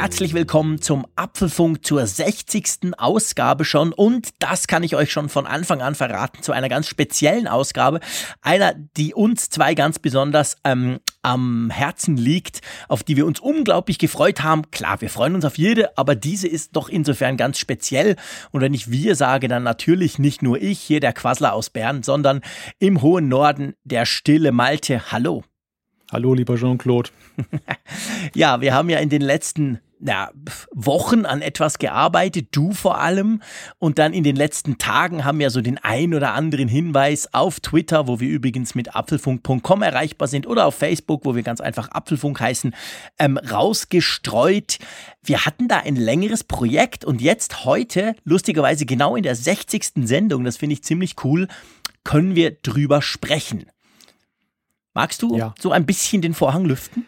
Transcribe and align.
Herzlich 0.00 0.32
willkommen 0.32 0.80
zum 0.80 1.06
Apfelfunk 1.14 1.84
zur 1.84 2.06
60. 2.06 2.94
Ausgabe 2.96 3.66
schon 3.66 3.92
und 3.92 4.30
das 4.38 4.66
kann 4.66 4.82
ich 4.82 4.96
euch 4.96 5.12
schon 5.12 5.28
von 5.28 5.46
Anfang 5.46 5.82
an 5.82 5.94
verraten 5.94 6.42
zu 6.42 6.52
einer 6.52 6.70
ganz 6.70 6.86
speziellen 6.86 7.46
Ausgabe, 7.46 8.00
einer, 8.40 8.72
die 8.96 9.12
uns 9.12 9.50
zwei 9.50 9.74
ganz 9.74 9.98
besonders 9.98 10.56
ähm, 10.64 11.00
am 11.20 11.68
Herzen 11.68 12.16
liegt, 12.16 12.62
auf 12.88 13.02
die 13.02 13.18
wir 13.18 13.26
uns 13.26 13.40
unglaublich 13.40 13.98
gefreut 13.98 14.42
haben. 14.42 14.70
Klar, 14.70 15.02
wir 15.02 15.10
freuen 15.10 15.34
uns 15.34 15.44
auf 15.44 15.58
jede, 15.58 15.98
aber 15.98 16.14
diese 16.14 16.48
ist 16.48 16.76
doch 16.76 16.88
insofern 16.88 17.36
ganz 17.36 17.58
speziell 17.58 18.16
und 18.52 18.62
wenn 18.62 18.72
ich 18.72 18.90
wir 18.90 19.16
sage, 19.16 19.48
dann 19.48 19.64
natürlich 19.64 20.18
nicht 20.18 20.40
nur 20.40 20.62
ich, 20.62 20.80
hier 20.80 21.00
der 21.00 21.12
Quassler 21.12 21.52
aus 21.52 21.68
Bern, 21.68 22.02
sondern 22.02 22.40
im 22.78 23.02
hohen 23.02 23.28
Norden 23.28 23.74
der 23.84 24.06
stille 24.06 24.50
Malte. 24.50 25.12
Hallo. 25.12 25.44
Hallo, 26.10 26.32
lieber 26.32 26.56
Jean-Claude. 26.56 27.10
ja, 28.34 28.62
wir 28.62 28.72
haben 28.72 28.88
ja 28.88 28.98
in 28.98 29.10
den 29.10 29.20
letzten 29.20 29.78
na, 30.00 30.30
Wochen 30.72 31.26
an 31.26 31.42
etwas 31.42 31.78
gearbeitet, 31.78 32.48
du 32.52 32.72
vor 32.72 32.98
allem. 32.98 33.42
Und 33.78 33.98
dann 33.98 34.12
in 34.12 34.24
den 34.24 34.36
letzten 34.36 34.78
Tagen 34.78 35.24
haben 35.24 35.38
wir 35.38 35.50
so 35.50 35.60
den 35.60 35.78
ein 35.78 36.14
oder 36.14 36.32
anderen 36.32 36.68
Hinweis 36.68 37.32
auf 37.32 37.60
Twitter, 37.60 38.08
wo 38.08 38.18
wir 38.18 38.28
übrigens 38.28 38.74
mit 38.74 38.96
apfelfunk.com 38.96 39.82
erreichbar 39.82 40.28
sind, 40.28 40.46
oder 40.46 40.66
auf 40.66 40.74
Facebook, 40.74 41.24
wo 41.24 41.34
wir 41.34 41.42
ganz 41.42 41.60
einfach 41.60 41.90
Apfelfunk 41.90 42.40
heißen, 42.40 42.74
ähm, 43.18 43.36
rausgestreut. 43.36 44.78
Wir 45.22 45.44
hatten 45.44 45.68
da 45.68 45.78
ein 45.78 45.96
längeres 45.96 46.44
Projekt 46.44 47.04
und 47.04 47.20
jetzt 47.20 47.64
heute, 47.64 48.14
lustigerweise 48.24 48.86
genau 48.86 49.16
in 49.16 49.22
der 49.22 49.36
60. 49.36 50.06
Sendung, 50.06 50.44
das 50.44 50.56
finde 50.56 50.74
ich 50.74 50.82
ziemlich 50.82 51.16
cool, 51.24 51.46
können 52.04 52.34
wir 52.34 52.52
drüber 52.52 53.02
sprechen. 53.02 53.66
Magst 54.94 55.22
du 55.22 55.36
ja. 55.36 55.54
so 55.58 55.70
ein 55.70 55.86
bisschen 55.86 56.22
den 56.22 56.34
Vorhang 56.34 56.64
lüften? 56.64 57.06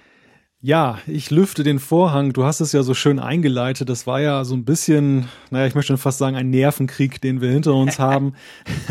Ja, 0.65 1.01
ich 1.09 1.33
lüfte 1.33 1.65
den 1.65 1.81
Vorhang. 1.81 2.33
Du 2.33 2.45
hast 2.45 2.61
es 2.61 2.71
ja 2.71 2.85
so 2.85 2.95
schön 2.95 3.19
eingeleitet. 3.19 3.89
Das 3.89 4.07
war 4.07 4.21
ja 4.21 4.45
so 4.45 4.55
ein 4.55 4.65
bisschen, 4.65 5.29
naja, 5.51 5.67
ich 5.67 5.75
möchte 5.75 5.89
schon 5.89 5.99
fast 5.99 6.19
sagen, 6.19 6.37
ein 6.37 6.51
Nervenkrieg, 6.51 7.21
den 7.21 7.41
wir 7.41 7.51
hinter 7.51 7.75
uns 7.75 7.99
haben. 7.99 8.35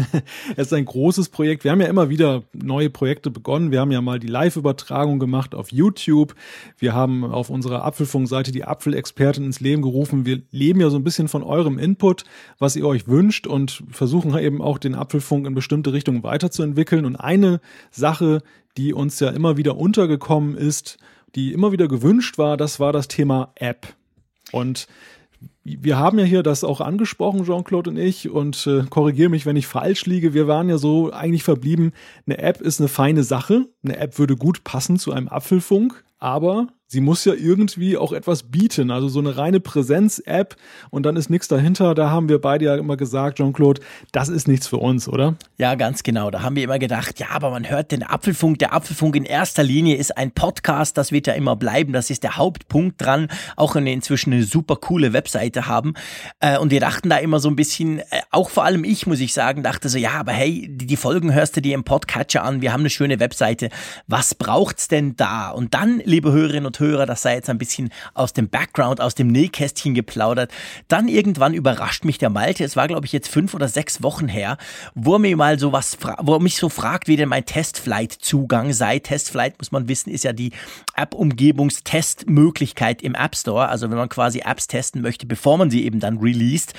es 0.58 0.68
ist 0.68 0.74
ein 0.74 0.84
großes 0.84 1.30
Projekt. 1.30 1.64
Wir 1.64 1.72
haben 1.72 1.80
ja 1.80 1.88
immer 1.88 2.10
wieder 2.10 2.44
neue 2.52 2.90
Projekte 2.90 3.32
begonnen. 3.32 3.72
Wir 3.72 3.80
haben 3.80 3.94
ja 3.94 4.02
mal 4.02 4.20
die 4.20 4.28
Live-Übertragung 4.28 5.18
gemacht 5.18 5.56
auf 5.56 5.72
YouTube. 5.72 6.36
Wir 6.78 6.94
haben 6.94 7.24
auf 7.24 7.50
unserer 7.50 7.86
Apfelfunk-Seite 7.86 8.52
die 8.52 8.66
Apfelexpertin 8.66 9.46
ins 9.46 9.62
Leben 9.62 9.82
gerufen. 9.82 10.26
Wir 10.26 10.42
leben 10.52 10.82
ja 10.82 10.90
so 10.90 10.98
ein 10.98 11.06
bisschen 11.06 11.30
von 11.30 11.42
eurem 11.42 11.80
Input, 11.80 12.26
was 12.60 12.76
ihr 12.76 12.86
euch 12.86 13.08
wünscht 13.08 13.48
und 13.48 13.82
versuchen 13.92 14.38
eben 14.38 14.62
auch 14.62 14.78
den 14.78 14.94
Apfelfunk 14.94 15.48
in 15.48 15.56
bestimmte 15.56 15.94
Richtungen 15.94 16.22
weiterzuentwickeln. 16.22 17.06
Und 17.06 17.16
eine 17.16 17.62
Sache, 17.92 18.44
die 18.76 18.94
uns 18.94 19.22
ja 19.22 19.30
immer 19.30 19.56
wieder 19.56 19.78
untergekommen 19.78 20.58
ist, 20.58 20.98
die 21.36 21.54
immer 21.54 21.72
wieder 21.72 21.88
gewünscht 21.88 22.38
war, 22.38 22.58
das 22.58 22.80
war 22.80 22.94
das 22.94 23.08
Thema 23.08 23.52
App. 23.56 23.94
Und 24.52 24.88
wir 25.64 25.98
haben 25.98 26.18
ja 26.18 26.26
hier 26.26 26.44
das 26.44 26.64
auch 26.64 26.82
angesprochen, 26.82 27.46
Jean-Claude 27.46 27.92
und 27.92 27.98
ich, 27.98 28.30
und 28.30 28.66
äh, 28.68 28.84
korrigiere 28.90 29.30
mich, 29.30 29.46
wenn 29.46 29.56
ich 29.56 29.68
falsch 29.68 30.06
liege. 30.06 30.34
Wir 30.34 30.48
waren 30.48 30.70
ja 30.70 30.78
so 30.78 31.12
eigentlich 31.12 31.44
verblieben, 31.44 31.94
eine 32.26 32.40
App 32.40 32.62
ist 32.62 32.80
eine 32.80 32.88
feine 32.88 33.24
Sache. 33.24 33.68
Eine 33.84 33.98
App 33.98 34.18
würde 34.18 34.36
gut 34.36 34.64
passen 34.64 34.98
zu 34.98 35.12
einem 35.12 35.28
Apfelfunk, 35.28 36.04
aber 36.18 36.68
sie 36.92 37.00
muss 37.00 37.24
ja 37.24 37.34
irgendwie 37.34 37.96
auch 37.96 38.12
etwas 38.12 38.44
bieten. 38.44 38.92
Also 38.92 39.08
so 39.08 39.20
eine 39.20 39.38
reine 39.38 39.62
Präsenz-App 39.62 40.58
und 40.90 41.06
dann 41.06 41.16
ist 41.16 41.30
nichts 41.30 41.48
dahinter. 41.48 41.96
Da 41.96 42.10
haben 42.10 42.28
wir 42.28 42.42
beide 42.42 42.66
ja 42.66 42.76
immer 42.76 42.98
gesagt, 42.98 43.38
Jean-Claude, 43.38 43.82
das 44.12 44.28
ist 44.28 44.46
nichts 44.46 44.68
für 44.68 44.78
uns, 44.78 45.08
oder? 45.08 45.36
Ja, 45.58 45.76
ganz 45.76 46.04
genau. 46.04 46.32
Da 46.32 46.42
haben 46.42 46.58
wir 46.58 46.66
immer 46.66 46.80
gedacht, 46.80 47.18
ja, 47.20 47.28
aber 47.32 47.50
man 47.50 47.70
hört 47.70 47.94
den 47.94 48.04
Apfelfunk. 48.04 48.60
Der 48.60 48.74
Apfelfunk 48.74 49.16
in 49.16 49.24
erster 49.24 49.64
Linie 49.64 49.96
ist 49.96 50.18
ein 50.18 50.32
Podcast. 50.32 50.98
Das 50.98 51.14
wird 51.14 51.28
ja 51.28 51.34
immer 51.34 51.56
bleiben. 51.56 51.94
Das 51.94 52.10
ist 52.10 52.24
der 52.24 52.36
Hauptpunkt 52.36 53.02
dran. 53.02 53.30
Auch 53.56 53.76
wenn 53.76 53.86
wir 53.86 53.94
inzwischen 53.94 54.34
eine 54.34 54.44
super 54.44 54.76
coole 54.76 55.14
Webseite 55.14 55.68
haben. 55.68 55.94
Äh, 56.42 56.58
und 56.58 56.72
wir 56.72 56.82
dachten 56.82 57.10
da 57.10 57.18
immer 57.18 57.40
so 57.40 57.50
ein 57.50 57.56
bisschen, 57.56 58.00
äh, 58.00 58.04
auch 58.32 58.50
vor 58.50 58.66
allem 58.66 58.84
ich, 58.84 59.08
muss 59.08 59.22
ich 59.22 59.34
sagen, 59.34 59.64
dachte 59.64 59.88
so, 59.88 59.98
ja, 59.98 60.12
aber 60.12 60.34
hey, 60.34 60.68
die 60.70 60.98
Folgen 60.98 61.34
hörst 61.34 61.56
du 61.56 61.62
dir 61.62 61.74
im 61.74 61.86
Podcatcher 61.86 62.44
an. 62.44 62.62
Wir 62.62 62.74
haben 62.74 62.82
eine 62.82 62.90
schöne 62.90 63.22
Webseite. 63.22 63.70
Was 64.08 64.36
braucht's 64.36 64.90
denn 64.90 65.16
da? 65.16 65.52
Und 65.52 65.74
dann, 65.74 66.02
liebe 66.04 66.34
Hörerinnen 66.34 66.66
und 66.66 66.81
Hörer, 66.81 66.81
das 66.82 67.22
sei 67.22 67.36
jetzt 67.36 67.50
ein 67.50 67.58
bisschen 67.58 67.90
aus 68.14 68.34
dem 68.34 68.50
Background, 68.50 69.02
aus 69.02 69.16
dem 69.16 69.28
Nähkästchen 69.28 69.94
geplaudert. 69.94 70.52
Dann 70.88 71.08
irgendwann 71.08 71.54
überrascht 71.54 72.06
mich 72.06 72.18
der 72.18 72.30
Malte, 72.30 72.64
es 72.64 72.76
war 72.76 72.88
glaube 72.88 73.06
ich 73.06 73.12
jetzt 73.12 73.30
fünf 73.30 73.54
oder 73.54 73.68
sechs 73.68 74.04
Wochen 74.04 74.28
her, 74.28 74.58
wo 74.96 75.16
er 75.16 75.20
mir 75.20 75.38
mal 75.38 75.60
so 75.60 75.72
wo 75.72 76.34
er 76.34 76.40
mich 76.40 76.58
so 76.58 76.70
fragt, 76.70 77.08
wie 77.08 77.16
denn 77.16 77.30
mein 77.30 77.46
Testflight-Zugang 77.46 78.74
sei. 78.74 79.00
Testflight, 79.00 79.58
muss 79.60 79.72
man 79.72 79.88
wissen, 79.88 80.10
ist 80.10 80.24
ja 80.24 80.34
die 80.34 80.52
App-Umgebungstestmöglichkeit 80.96 83.02
im 83.02 83.16
App 83.16 83.36
Store. 83.36 83.70
Also 83.70 83.90
wenn 83.90 83.98
man 83.98 84.10
quasi 84.10 84.42
Apps 84.46 84.68
testen 84.68 85.02
möchte, 85.02 85.26
bevor 85.26 85.58
man 85.58 85.72
sie 85.72 85.86
eben 85.86 86.00
dann 86.00 86.18
released. 86.18 86.74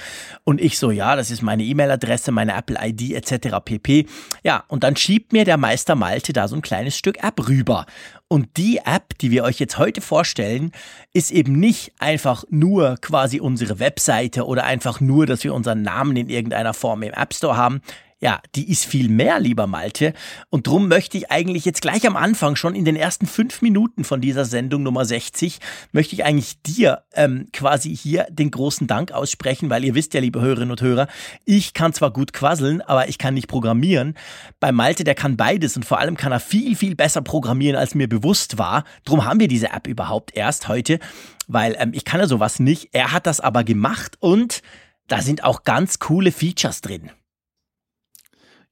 Und 0.45 0.61
ich 0.61 0.79
so, 0.79 0.91
ja, 0.91 1.17
das 1.17 1.31
ist 1.31 1.43
meine 1.43 1.63
E-Mail-Adresse, 1.63 2.33
meine 2.33 2.55
Apple-ID 2.55 3.13
etc. 3.13 3.59
pp. 3.65 4.07
Ja, 4.43 4.65
und 4.69 4.85
dann 4.85 4.97
schiebt 4.97 5.33
mir 5.33 5.45
der 5.45 5.57
Meister 5.57 5.95
Malte 5.95 6.33
da 6.33 6.49
so 6.49 6.57
ein 6.57 6.63
kleines 6.63 6.97
Stück 6.97 7.23
App 7.23 7.49
rüber. 7.49 7.87
Und 8.33 8.57
die 8.57 8.79
App, 8.79 9.19
die 9.19 9.31
wir 9.31 9.45
euch 9.45 9.59
jetzt 9.59 9.77
heute 9.77 10.01
vorstellen, 10.01 10.73
ist 11.13 11.31
eben 11.31 11.61
nicht 11.61 11.93
einfach 11.99 12.45
nur 12.49 12.97
quasi 13.03 13.41
unsere 13.41 13.79
Webseite 13.79 14.47
oder 14.47 14.65
einfach 14.65 15.03
nur, 15.03 15.27
dass 15.27 15.45
wir 15.45 15.53
unseren 15.53 15.83
Namen 15.83 16.17
in 16.17 16.31
irgendeiner 16.31 16.73
Form 16.73 17.03
im 17.03 17.13
App 17.13 17.35
Store 17.35 17.59
haben. 17.59 17.83
Ja, 18.23 18.41
die 18.55 18.71
ist 18.71 18.87
viel 18.87 19.09
mehr, 19.09 19.41
lieber 19.41 19.67
Malte. 19.67 20.15
Und 20.49 20.69
drum 20.69 20.87
möchte 20.87 21.19
ich 21.19 21.33
eigentlich 21.33 21.65
jetzt 21.65 21.83
gleich 21.83 22.07
am 22.07 22.15
Anfang, 22.15 22.55
schon 22.55 22.77
in 22.77 22.85
den 22.85 22.95
ersten 22.95 23.27
fünf 23.27 23.63
Minuten 23.63 24.05
von 24.05 24.21
dieser 24.21 24.45
Sendung 24.45 24.85
Nummer 24.85 25.05
60, 25.05 25.59
möchte 25.91 26.15
ich 26.15 26.25
eigentlich 26.25 26.63
dir 26.63 27.03
ähm, 27.15 27.49
quasi 27.53 27.97
hier 27.97 28.29
den 28.31 28.53
großen 28.53 28.87
Dank 28.87 29.11
aussprechen, 29.11 29.71
weil 29.71 29.85
ihr 29.85 29.97
wisst 29.97 30.15
ja, 30.15 30.21
liebe 30.21 30.41
Hörerinnen 30.41 30.71
und 30.71 30.81
Hörer, 30.81 31.09
ich 31.45 31.75
kann 31.75 31.95
zwar 31.95 32.13
gut 32.13 32.33
quasseln, 32.33 32.81
aber 32.81 33.09
ich 33.09 33.19
kann 33.19 33.35
nicht 33.35 33.49
programmieren. 33.49 34.15
Bei 34.61 34.71
Malte, 34.71 35.03
der 35.03 35.17
kann 35.17 35.37
beides 35.37 35.77
und 35.77 35.85
vor 35.85 35.99
allem 35.99 36.17
kann 36.17 36.31
er 36.31 36.39
viel, 36.39 36.77
viel 36.77 36.95
besser 36.95 37.23
programmieren, 37.23 37.75
als 37.75 37.97
mir 37.97 38.09
bewusst 38.09 38.57
war. 38.57 38.85
Drum 39.05 39.25
haben 39.25 39.41
wir 39.41 39.49
diese 39.49 39.71
App 39.71 39.89
überhaupt 39.89 40.37
erst 40.37 40.69
heute, 40.69 41.01
weil 41.49 41.75
ähm, 41.77 41.91
ich 41.93 42.05
kann 42.05 42.21
ja 42.21 42.29
sowas 42.29 42.61
nicht. 42.61 42.91
Er 42.93 43.11
hat 43.11 43.27
das 43.27 43.41
aber 43.41 43.65
gemacht 43.65 44.15
und 44.21 44.63
da 45.09 45.21
sind 45.21 45.43
auch 45.43 45.65
ganz 45.65 45.99
coole 45.99 46.31
Features 46.31 46.83
drin 46.83 47.11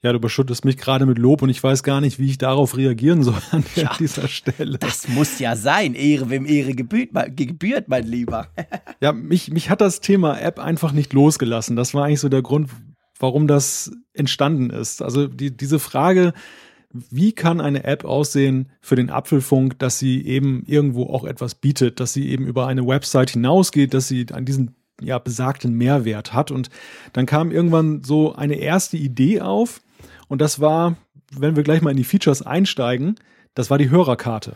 ja, 0.03 0.12
du 0.12 0.19
überschüttest 0.19 0.65
mich 0.65 0.78
gerade 0.78 1.05
mit 1.05 1.19
Lob 1.19 1.43
und 1.43 1.50
ich 1.50 1.62
weiß 1.62 1.83
gar 1.83 2.00
nicht, 2.00 2.19
wie 2.19 2.31
ich 2.31 2.38
darauf 2.38 2.77
reagieren 2.77 3.22
soll 3.22 3.41
an 3.50 3.65
ja, 3.77 3.93
dieser 3.99 4.28
Stelle. 4.28 4.78
Das 4.78 5.09
muss 5.09 5.38
ja 5.38 5.56
sein. 5.56 5.94
Ehre, 5.94 6.31
wem 6.31 6.47
Ehre 6.47 6.75
gebührt, 6.75 7.11
gebührt 7.37 7.88
mein 7.88 8.06
Lieber. 8.06 8.49
ja, 9.00 9.12
mich, 9.12 9.50
mich 9.50 9.69
hat 9.69 9.83
das 9.83 10.00
Thema 10.00 10.41
App 10.41 10.59
einfach 10.59 10.93
nicht 10.93 11.12
losgelassen. 11.12 11.77
Das 11.77 11.93
war 11.93 12.05
eigentlich 12.05 12.21
so 12.21 12.31
der 12.31 12.41
Grund, 12.41 12.71
warum 13.19 13.47
das 13.47 13.93
entstanden 14.15 14.71
ist. 14.71 15.03
Also 15.03 15.27
die, 15.27 15.55
diese 15.55 15.78
Frage, 15.78 16.32
wie 16.93 17.32
kann 17.32 17.61
eine 17.61 17.84
App 17.84 18.05
aussehen 18.05 18.71
für 18.81 18.97
den 18.97 19.11
Apfelfunk, 19.11 19.78
dass 19.78 19.99
sie 19.99 20.27
eben 20.27 20.65
irgendwo 20.67 21.05
auch 21.05 21.25
etwas 21.25 21.55
bietet, 21.55 22.00
dass 22.00 22.15
sie 22.15 22.31
eben 22.31 22.47
über 22.47 22.67
eine 22.67 22.87
Website 22.87 23.31
hinausgeht, 23.31 23.93
dass 23.93 24.09
sie 24.09 24.27
an 24.32 24.47
diesen 24.47 24.75
ja, 25.03 25.19
besagten 25.19 25.75
Mehrwert 25.75 26.32
hat. 26.32 26.50
Und 26.50 26.71
dann 27.12 27.27
kam 27.27 27.53
irgendwann 27.53 28.03
so 28.03 28.34
eine 28.34 28.55
erste 28.55 28.97
Idee 28.97 29.41
auf, 29.43 29.82
und 30.31 30.41
das 30.41 30.61
war, 30.61 30.97
wenn 31.33 31.57
wir 31.57 31.65
gleich 31.65 31.83
mal 31.83 31.91
in 31.91 31.97
die 31.97 32.05
Features 32.05 32.41
einsteigen, 32.41 33.17
das 33.55 33.69
war 33.69 33.79
die 33.79 33.91
Hörerkarte. 33.91 34.55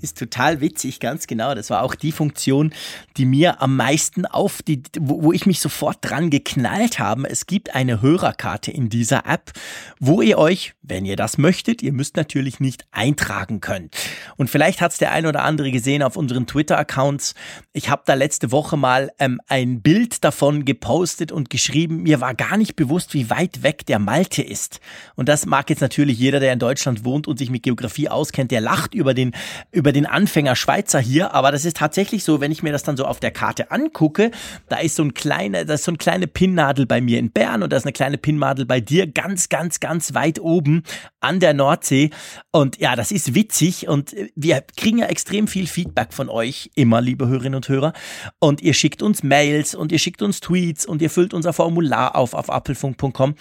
Ist 0.00 0.18
total 0.18 0.60
witzig, 0.60 1.00
ganz 1.00 1.26
genau. 1.26 1.54
Das 1.54 1.70
war 1.70 1.82
auch 1.82 1.94
die 1.94 2.12
Funktion, 2.12 2.72
die 3.16 3.24
mir 3.24 3.62
am 3.62 3.76
meisten 3.76 4.26
auf, 4.26 4.62
die, 4.62 4.82
wo, 4.98 5.24
wo 5.24 5.32
ich 5.32 5.46
mich 5.46 5.60
sofort 5.60 5.98
dran 6.00 6.30
geknallt 6.30 6.98
habe. 6.98 7.28
Es 7.28 7.46
gibt 7.46 7.74
eine 7.74 8.02
Hörerkarte 8.02 8.70
in 8.70 8.88
dieser 8.88 9.26
App, 9.26 9.52
wo 9.98 10.22
ihr 10.22 10.38
euch, 10.38 10.74
wenn 10.82 11.04
ihr 11.04 11.16
das 11.16 11.38
möchtet, 11.38 11.82
ihr 11.82 11.92
müsst 11.92 12.16
natürlich 12.16 12.60
nicht 12.60 12.86
eintragen 12.90 13.60
könnt. 13.60 13.96
Und 14.36 14.50
vielleicht 14.50 14.80
hat 14.80 14.92
es 14.92 14.98
der 14.98 15.12
ein 15.12 15.26
oder 15.26 15.44
andere 15.44 15.70
gesehen 15.70 16.02
auf 16.02 16.16
unseren 16.16 16.46
Twitter-Accounts. 16.46 17.34
Ich 17.72 17.88
habe 17.88 18.02
da 18.06 18.14
letzte 18.14 18.50
Woche 18.52 18.76
mal 18.76 19.10
ähm, 19.18 19.40
ein 19.46 19.82
Bild 19.82 20.24
davon 20.24 20.64
gepostet 20.64 21.32
und 21.32 21.50
geschrieben. 21.50 22.02
Mir 22.02 22.20
war 22.20 22.34
gar 22.34 22.56
nicht 22.56 22.76
bewusst, 22.76 23.14
wie 23.14 23.30
weit 23.30 23.62
weg 23.62 23.86
der 23.86 23.98
Malte 23.98 24.42
ist. 24.42 24.80
Und 25.14 25.28
das 25.28 25.46
mag 25.46 25.70
jetzt 25.70 25.80
natürlich 25.80 26.18
jeder, 26.18 26.40
der 26.40 26.52
in 26.52 26.58
Deutschland 26.58 27.04
wohnt 27.04 27.28
und 27.28 27.38
sich 27.38 27.50
mit 27.50 27.62
Geografie 27.62 28.08
auskennt, 28.08 28.50
der 28.50 28.60
lacht 28.60 28.94
über 28.94 29.14
den, 29.14 29.32
über 29.70 29.92
den 29.92 30.06
Anfänger 30.06 30.56
Schweizer 30.56 31.00
hier. 31.00 31.34
Aber 31.34 31.52
das 31.52 31.64
ist 31.64 31.76
tatsächlich 31.76 32.24
so, 32.24 32.40
wenn 32.40 32.52
ich 32.52 32.62
mir 32.62 32.72
das 32.72 32.82
dann 32.82 32.96
so 32.96 33.04
auf 33.04 33.20
der 33.20 33.30
Karte 33.30 33.70
angucke, 33.70 34.30
da 34.68 34.78
ist 34.78 34.96
so 34.96 35.02
ein 35.02 35.14
kleiner, 35.14 35.64
da 35.64 35.74
ist 35.74 35.84
so 35.84 35.90
eine 35.90 35.98
kleine 35.98 36.26
Pinnnadel 36.26 36.86
bei 36.86 37.00
mir 37.00 37.18
in 37.18 37.30
Bern 37.30 37.62
und 37.62 37.72
da 37.72 37.76
ist 37.76 37.84
eine 37.84 37.92
kleine 37.92 38.18
Pinnnadel 38.18 38.66
bei 38.66 38.80
dir 38.80 39.06
ganz, 39.06 39.48
ganz, 39.48 39.80
ganz 39.80 40.14
weit 40.14 40.40
oben 40.40 40.82
an 41.20 41.40
der 41.40 41.54
Nordsee. 41.54 42.10
Und 42.50 42.78
ja, 42.78 42.96
das 42.96 43.12
ist 43.12 43.34
witzig 43.34 43.88
und 43.88 44.14
wir 44.34 44.64
kriegen 44.76 44.98
ja 44.98 45.06
extrem 45.06 45.46
viel 45.46 45.66
Feedback 45.66 46.12
von 46.12 46.28
euch 46.28 46.70
immer, 46.74 47.00
liebe 47.00 47.28
Hörerinnen 47.28 47.56
und 47.56 47.68
Hörer. 47.68 47.92
Und 48.38 48.60
ihr 48.62 48.74
schickt 48.74 49.02
uns 49.02 49.22
Mails 49.22 49.74
und 49.74 49.92
ihr 49.92 49.98
schickt 49.98 50.22
uns 50.22 50.40
Tweets 50.40 50.86
und 50.86 51.02
ihr 51.02 51.10
füllt 51.10 51.34
unser 51.34 51.52
Formular 51.52 52.16
auf 52.16 52.34
auf 52.34 52.50
apfelfunk.com. 52.50 53.34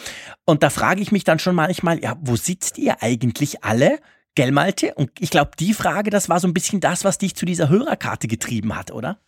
Und 0.46 0.64
da 0.64 0.70
frage 0.70 1.02
ich 1.02 1.12
mich 1.12 1.24
dann 1.24 1.40
schon 1.40 1.56
manchmal, 1.56 2.02
ja, 2.02 2.18
wo 2.22 2.36
sitzt 2.36 2.78
ihr 2.78 3.02
eigentlich 3.02 3.64
alle? 3.64 4.00
Gell, 4.36 4.52
Malte? 4.52 4.94
Und 4.96 5.12
ich 5.20 5.30
glaube, 5.30 5.52
die 5.60 5.74
Frage, 5.74 6.10
das 6.10 6.30
war 6.30 6.40
so 6.40 6.48
ein 6.48 6.54
bisschen 6.54 6.80
das, 6.80 7.04
was 7.04 7.18
dich 7.18 7.36
zu 7.36 7.46
dieser 7.46 7.70
Hörerkarte 7.70 8.28
getrieben 8.28 8.76
hat, 8.76 8.92
oder? 8.92 9.20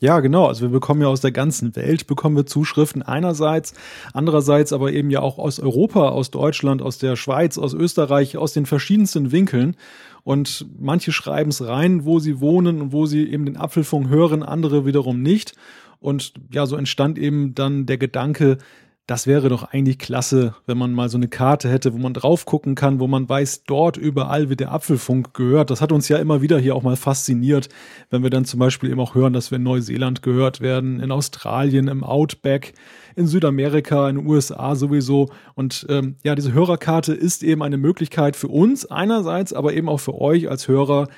Ja, 0.00 0.20
genau. 0.20 0.46
Also 0.46 0.62
wir 0.62 0.70
bekommen 0.70 1.02
ja 1.02 1.08
aus 1.08 1.20
der 1.20 1.30
ganzen 1.30 1.76
Welt 1.76 2.06
bekommen 2.06 2.34
wir 2.34 2.46
Zuschriften 2.46 3.02
einerseits, 3.02 3.74
andererseits 4.14 4.72
aber 4.72 4.92
eben 4.92 5.10
ja 5.10 5.20
auch 5.20 5.38
aus 5.38 5.60
Europa, 5.60 6.08
aus 6.08 6.30
Deutschland, 6.30 6.80
aus 6.80 6.96
der 6.96 7.16
Schweiz, 7.16 7.58
aus 7.58 7.74
Österreich, 7.74 8.38
aus 8.38 8.54
den 8.54 8.64
verschiedensten 8.64 9.30
Winkeln. 9.30 9.76
Und 10.22 10.66
manche 10.78 11.12
schreiben 11.12 11.50
es 11.50 11.66
rein, 11.66 12.06
wo 12.06 12.18
sie 12.18 12.40
wohnen 12.40 12.80
und 12.80 12.92
wo 12.92 13.04
sie 13.04 13.30
eben 13.30 13.44
den 13.44 13.58
Apfelfunk 13.58 14.08
hören, 14.08 14.42
andere 14.42 14.86
wiederum 14.86 15.20
nicht. 15.20 15.52
Und 16.00 16.32
ja, 16.50 16.64
so 16.64 16.76
entstand 16.76 17.18
eben 17.18 17.54
dann 17.54 17.84
der 17.84 17.98
Gedanke, 17.98 18.56
das 19.10 19.26
wäre 19.26 19.48
doch 19.48 19.64
eigentlich 19.64 19.98
klasse, 19.98 20.54
wenn 20.66 20.78
man 20.78 20.92
mal 20.92 21.08
so 21.08 21.16
eine 21.18 21.26
Karte 21.26 21.68
hätte, 21.68 21.92
wo 21.92 21.98
man 21.98 22.14
drauf 22.14 22.46
gucken 22.46 22.76
kann, 22.76 23.00
wo 23.00 23.08
man 23.08 23.28
weiß, 23.28 23.64
dort 23.64 23.96
überall 23.96 24.50
wird 24.50 24.60
der 24.60 24.70
Apfelfunk 24.70 25.34
gehört. 25.34 25.70
Das 25.70 25.80
hat 25.80 25.90
uns 25.90 26.08
ja 26.08 26.18
immer 26.18 26.42
wieder 26.42 26.60
hier 26.60 26.76
auch 26.76 26.84
mal 26.84 26.94
fasziniert, 26.94 27.68
wenn 28.10 28.22
wir 28.22 28.30
dann 28.30 28.44
zum 28.44 28.60
Beispiel 28.60 28.88
eben 28.88 29.00
auch 29.00 29.16
hören, 29.16 29.32
dass 29.32 29.50
wir 29.50 29.56
in 29.56 29.64
Neuseeland 29.64 30.22
gehört 30.22 30.60
werden, 30.60 31.00
in 31.00 31.10
Australien, 31.10 31.88
im 31.88 32.04
Outback, 32.04 32.74
in 33.16 33.26
Südamerika, 33.26 34.08
in 34.08 34.14
den 34.14 34.26
USA 34.28 34.76
sowieso. 34.76 35.28
Und 35.56 35.86
ähm, 35.88 36.14
ja, 36.22 36.36
diese 36.36 36.52
Hörerkarte 36.52 37.12
ist 37.12 37.42
eben 37.42 37.64
eine 37.64 37.78
Möglichkeit 37.78 38.36
für 38.36 38.46
uns 38.46 38.86
einerseits, 38.86 39.52
aber 39.52 39.72
eben 39.72 39.88
auch 39.88 39.98
für 39.98 40.20
euch 40.20 40.48
als 40.48 40.68
Hörer, 40.68 41.08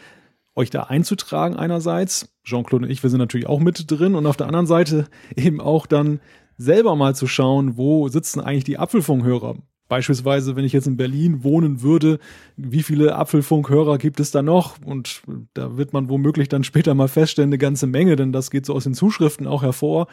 euch 0.55 0.71
da 0.71 0.85
einzutragen 0.85 1.57
einerseits. 1.57 2.33
Jean-Claude 2.43 2.87
und 2.87 2.91
ich, 2.91 3.03
wir 3.03 3.11
sind 3.11 3.19
natürlich 3.19 3.49
auch 3.49 3.61
mit 3.61 3.91
drin 3.91 4.15
und 4.15 4.25
auf 4.25 4.39
der 4.39 4.47
anderen 4.47 4.67
Seite 4.67 5.09
eben 5.37 5.61
auch 5.61 5.87
dann 5.87 6.21
selber 6.63 6.97
mal 6.97 7.15
zu 7.15 7.27
schauen, 7.27 7.77
wo 7.77 8.09
sitzen 8.09 8.41
eigentlich 8.41 8.65
die 8.65 8.79
Apfelfunkhörer. 8.79 9.57
Beispielsweise, 9.93 10.57
wenn 10.57 10.65
ich 10.65 10.73
jetzt 10.73 10.87
in 10.87 10.97
Berlin 10.97 11.45
wohnen 11.45 11.83
würde, 11.83 12.19
wie 12.57 12.83
viele 12.83 13.15
Apfelfunkhörer 13.15 13.99
gibt 13.99 14.21
es 14.21 14.31
da 14.31 14.41
noch? 14.41 14.77
Und 14.83 15.21
da 15.53 15.77
wird 15.77 15.93
man 15.93 16.09
womöglich 16.09 16.49
dann 16.49 16.65
später 16.65 16.95
mal 16.95 17.09
feststellen, 17.09 17.51
eine 17.51 17.59
ganze 17.59 17.87
Menge, 17.87 18.17
denn 18.17 18.33
das 18.33 18.51
geht 18.51 18.65
so 18.65 18.73
aus 18.73 18.85
den 18.85 18.95
Zuschriften 18.95 19.47
auch 19.47 19.63
hervor. 19.63 20.07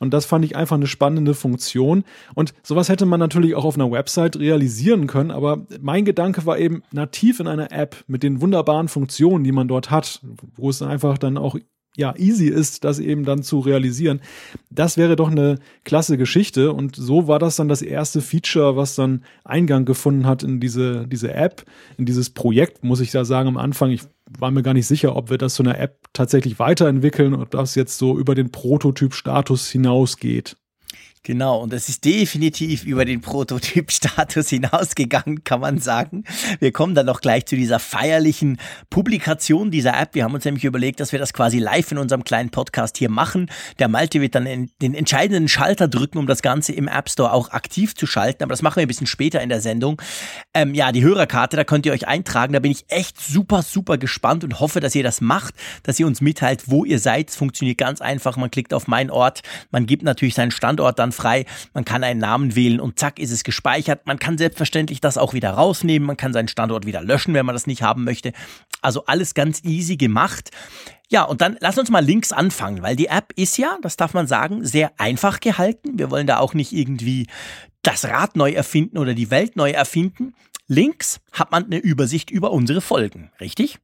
Und 0.00 0.12
das 0.12 0.26
fand 0.26 0.44
ich 0.44 0.54
einfach 0.54 0.76
eine 0.76 0.86
spannende 0.86 1.32
Funktion. 1.32 2.04
Und 2.34 2.52
sowas 2.62 2.90
hätte 2.90 3.06
man 3.06 3.20
natürlich 3.20 3.54
auch 3.54 3.64
auf 3.64 3.76
einer 3.76 3.90
Website 3.90 4.36
realisieren 4.38 5.06
können. 5.06 5.30
Aber 5.30 5.64
mein 5.80 6.04
Gedanke 6.04 6.44
war 6.44 6.58
eben 6.58 6.82
nativ 6.92 7.40
in 7.40 7.46
einer 7.46 7.72
App 7.72 8.04
mit 8.08 8.22
den 8.22 8.42
wunderbaren 8.42 8.88
Funktionen, 8.88 9.44
die 9.44 9.52
man 9.52 9.66
dort 9.66 9.90
hat, 9.90 10.20
wo 10.56 10.68
es 10.68 10.82
einfach 10.82 11.16
dann 11.16 11.38
auch 11.38 11.56
ja, 11.96 12.14
easy 12.16 12.46
ist, 12.46 12.84
das 12.84 12.98
eben 12.98 13.24
dann 13.24 13.42
zu 13.42 13.58
realisieren. 13.58 14.20
Das 14.70 14.96
wäre 14.96 15.16
doch 15.16 15.30
eine 15.30 15.58
klasse 15.84 16.16
Geschichte. 16.16 16.72
Und 16.72 16.96
so 16.96 17.28
war 17.28 17.38
das 17.38 17.56
dann 17.56 17.68
das 17.68 17.82
erste 17.82 18.22
Feature, 18.22 18.76
was 18.76 18.94
dann 18.94 19.24
Eingang 19.44 19.84
gefunden 19.84 20.26
hat 20.26 20.42
in 20.42 20.58
diese, 20.58 21.06
diese 21.06 21.34
App, 21.34 21.64
in 21.98 22.06
dieses 22.06 22.30
Projekt, 22.30 22.82
muss 22.82 23.00
ich 23.00 23.10
da 23.10 23.24
sagen, 23.24 23.48
am 23.48 23.58
Anfang. 23.58 23.90
Ich 23.90 24.02
war 24.38 24.50
mir 24.50 24.62
gar 24.62 24.72
nicht 24.72 24.86
sicher, 24.86 25.16
ob 25.16 25.28
wir 25.28 25.36
das 25.36 25.54
zu 25.54 25.62
einer 25.62 25.78
App 25.78 25.98
tatsächlich 26.14 26.58
weiterentwickeln, 26.58 27.34
ob 27.34 27.50
das 27.50 27.74
jetzt 27.74 27.98
so 27.98 28.18
über 28.18 28.34
den 28.34 28.50
Prototyp-Status 28.50 29.68
hinausgeht. 29.68 30.56
Genau, 31.24 31.60
und 31.60 31.72
es 31.72 31.88
ist 31.88 32.04
definitiv 32.04 32.82
über 32.82 33.04
den 33.04 33.20
Prototyp-Status 33.20 34.48
hinausgegangen, 34.48 35.44
kann 35.44 35.60
man 35.60 35.78
sagen. 35.78 36.24
Wir 36.58 36.72
kommen 36.72 36.96
dann 36.96 37.06
noch 37.06 37.20
gleich 37.20 37.46
zu 37.46 37.54
dieser 37.54 37.78
feierlichen 37.78 38.58
Publikation 38.90 39.70
dieser 39.70 39.96
App. 39.96 40.16
Wir 40.16 40.24
haben 40.24 40.34
uns 40.34 40.44
nämlich 40.44 40.64
überlegt, 40.64 40.98
dass 40.98 41.12
wir 41.12 41.20
das 41.20 41.32
quasi 41.32 41.60
live 41.60 41.92
in 41.92 41.98
unserem 41.98 42.24
kleinen 42.24 42.50
Podcast 42.50 42.98
hier 42.98 43.08
machen. 43.08 43.52
Der 43.78 43.86
Malte 43.86 44.20
wird 44.20 44.34
dann 44.34 44.68
den 44.82 44.94
entscheidenden 44.94 45.46
Schalter 45.46 45.86
drücken, 45.86 46.18
um 46.18 46.26
das 46.26 46.42
Ganze 46.42 46.72
im 46.72 46.88
App 46.88 47.08
Store 47.08 47.32
auch 47.32 47.50
aktiv 47.50 47.94
zu 47.94 48.08
schalten. 48.08 48.42
Aber 48.42 48.50
das 48.50 48.62
machen 48.62 48.78
wir 48.78 48.82
ein 48.82 48.88
bisschen 48.88 49.06
später 49.06 49.40
in 49.42 49.48
der 49.48 49.60
Sendung. 49.60 50.02
Ähm, 50.54 50.74
ja, 50.74 50.90
die 50.90 51.04
Hörerkarte, 51.04 51.56
da 51.56 51.62
könnt 51.62 51.86
ihr 51.86 51.92
euch 51.92 52.08
eintragen. 52.08 52.52
Da 52.52 52.58
bin 52.58 52.72
ich 52.72 52.86
echt 52.88 53.20
super, 53.20 53.62
super 53.62 53.96
gespannt 53.96 54.42
und 54.42 54.58
hoffe, 54.58 54.80
dass 54.80 54.96
ihr 54.96 55.04
das 55.04 55.20
macht, 55.20 55.54
dass 55.84 56.00
ihr 56.00 56.06
uns 56.08 56.20
mitteilt, 56.20 56.64
wo 56.66 56.84
ihr 56.84 56.98
seid. 56.98 57.30
Es 57.30 57.36
funktioniert 57.36 57.78
ganz 57.78 58.00
einfach. 58.00 58.36
Man 58.36 58.50
klickt 58.50 58.74
auf 58.74 58.88
meinen 58.88 59.12
Ort. 59.12 59.42
Man 59.70 59.86
gibt 59.86 60.02
natürlich 60.02 60.34
seinen 60.34 60.50
Standort 60.50 60.98
dann 60.98 61.11
frei. 61.12 61.46
Man 61.74 61.84
kann 61.84 62.04
einen 62.04 62.20
Namen 62.20 62.54
wählen 62.54 62.80
und 62.80 62.98
zack 62.98 63.18
ist 63.18 63.30
es 63.30 63.44
gespeichert. 63.44 64.06
Man 64.06 64.18
kann 64.18 64.38
selbstverständlich 64.38 65.00
das 65.00 65.18
auch 65.18 65.34
wieder 65.34 65.50
rausnehmen. 65.50 66.06
Man 66.06 66.16
kann 66.16 66.32
seinen 66.32 66.48
Standort 66.48 66.86
wieder 66.86 67.02
löschen, 67.02 67.34
wenn 67.34 67.46
man 67.46 67.54
das 67.54 67.66
nicht 67.66 67.82
haben 67.82 68.04
möchte. 68.04 68.32
Also 68.80 69.04
alles 69.06 69.34
ganz 69.34 69.62
easy 69.64 69.96
gemacht. 69.96 70.50
Ja, 71.08 71.24
und 71.24 71.40
dann 71.42 71.56
lass 71.60 71.78
uns 71.78 71.90
mal 71.90 72.04
links 72.04 72.32
anfangen, 72.32 72.82
weil 72.82 72.96
die 72.96 73.08
App 73.08 73.32
ist 73.36 73.58
ja, 73.58 73.76
das 73.82 73.96
darf 73.96 74.14
man 74.14 74.26
sagen, 74.26 74.64
sehr 74.64 74.92
einfach 74.98 75.40
gehalten. 75.40 75.98
Wir 75.98 76.10
wollen 76.10 76.26
da 76.26 76.38
auch 76.38 76.54
nicht 76.54 76.72
irgendwie 76.72 77.26
das 77.82 78.06
Rad 78.06 78.36
neu 78.36 78.52
erfinden 78.52 78.96
oder 78.96 79.12
die 79.14 79.30
Welt 79.30 79.56
neu 79.56 79.70
erfinden. 79.70 80.34
Links 80.68 81.20
hat 81.32 81.50
man 81.50 81.66
eine 81.66 81.78
Übersicht 81.78 82.30
über 82.30 82.50
unsere 82.50 82.80
Folgen, 82.80 83.30
richtig? 83.40 83.78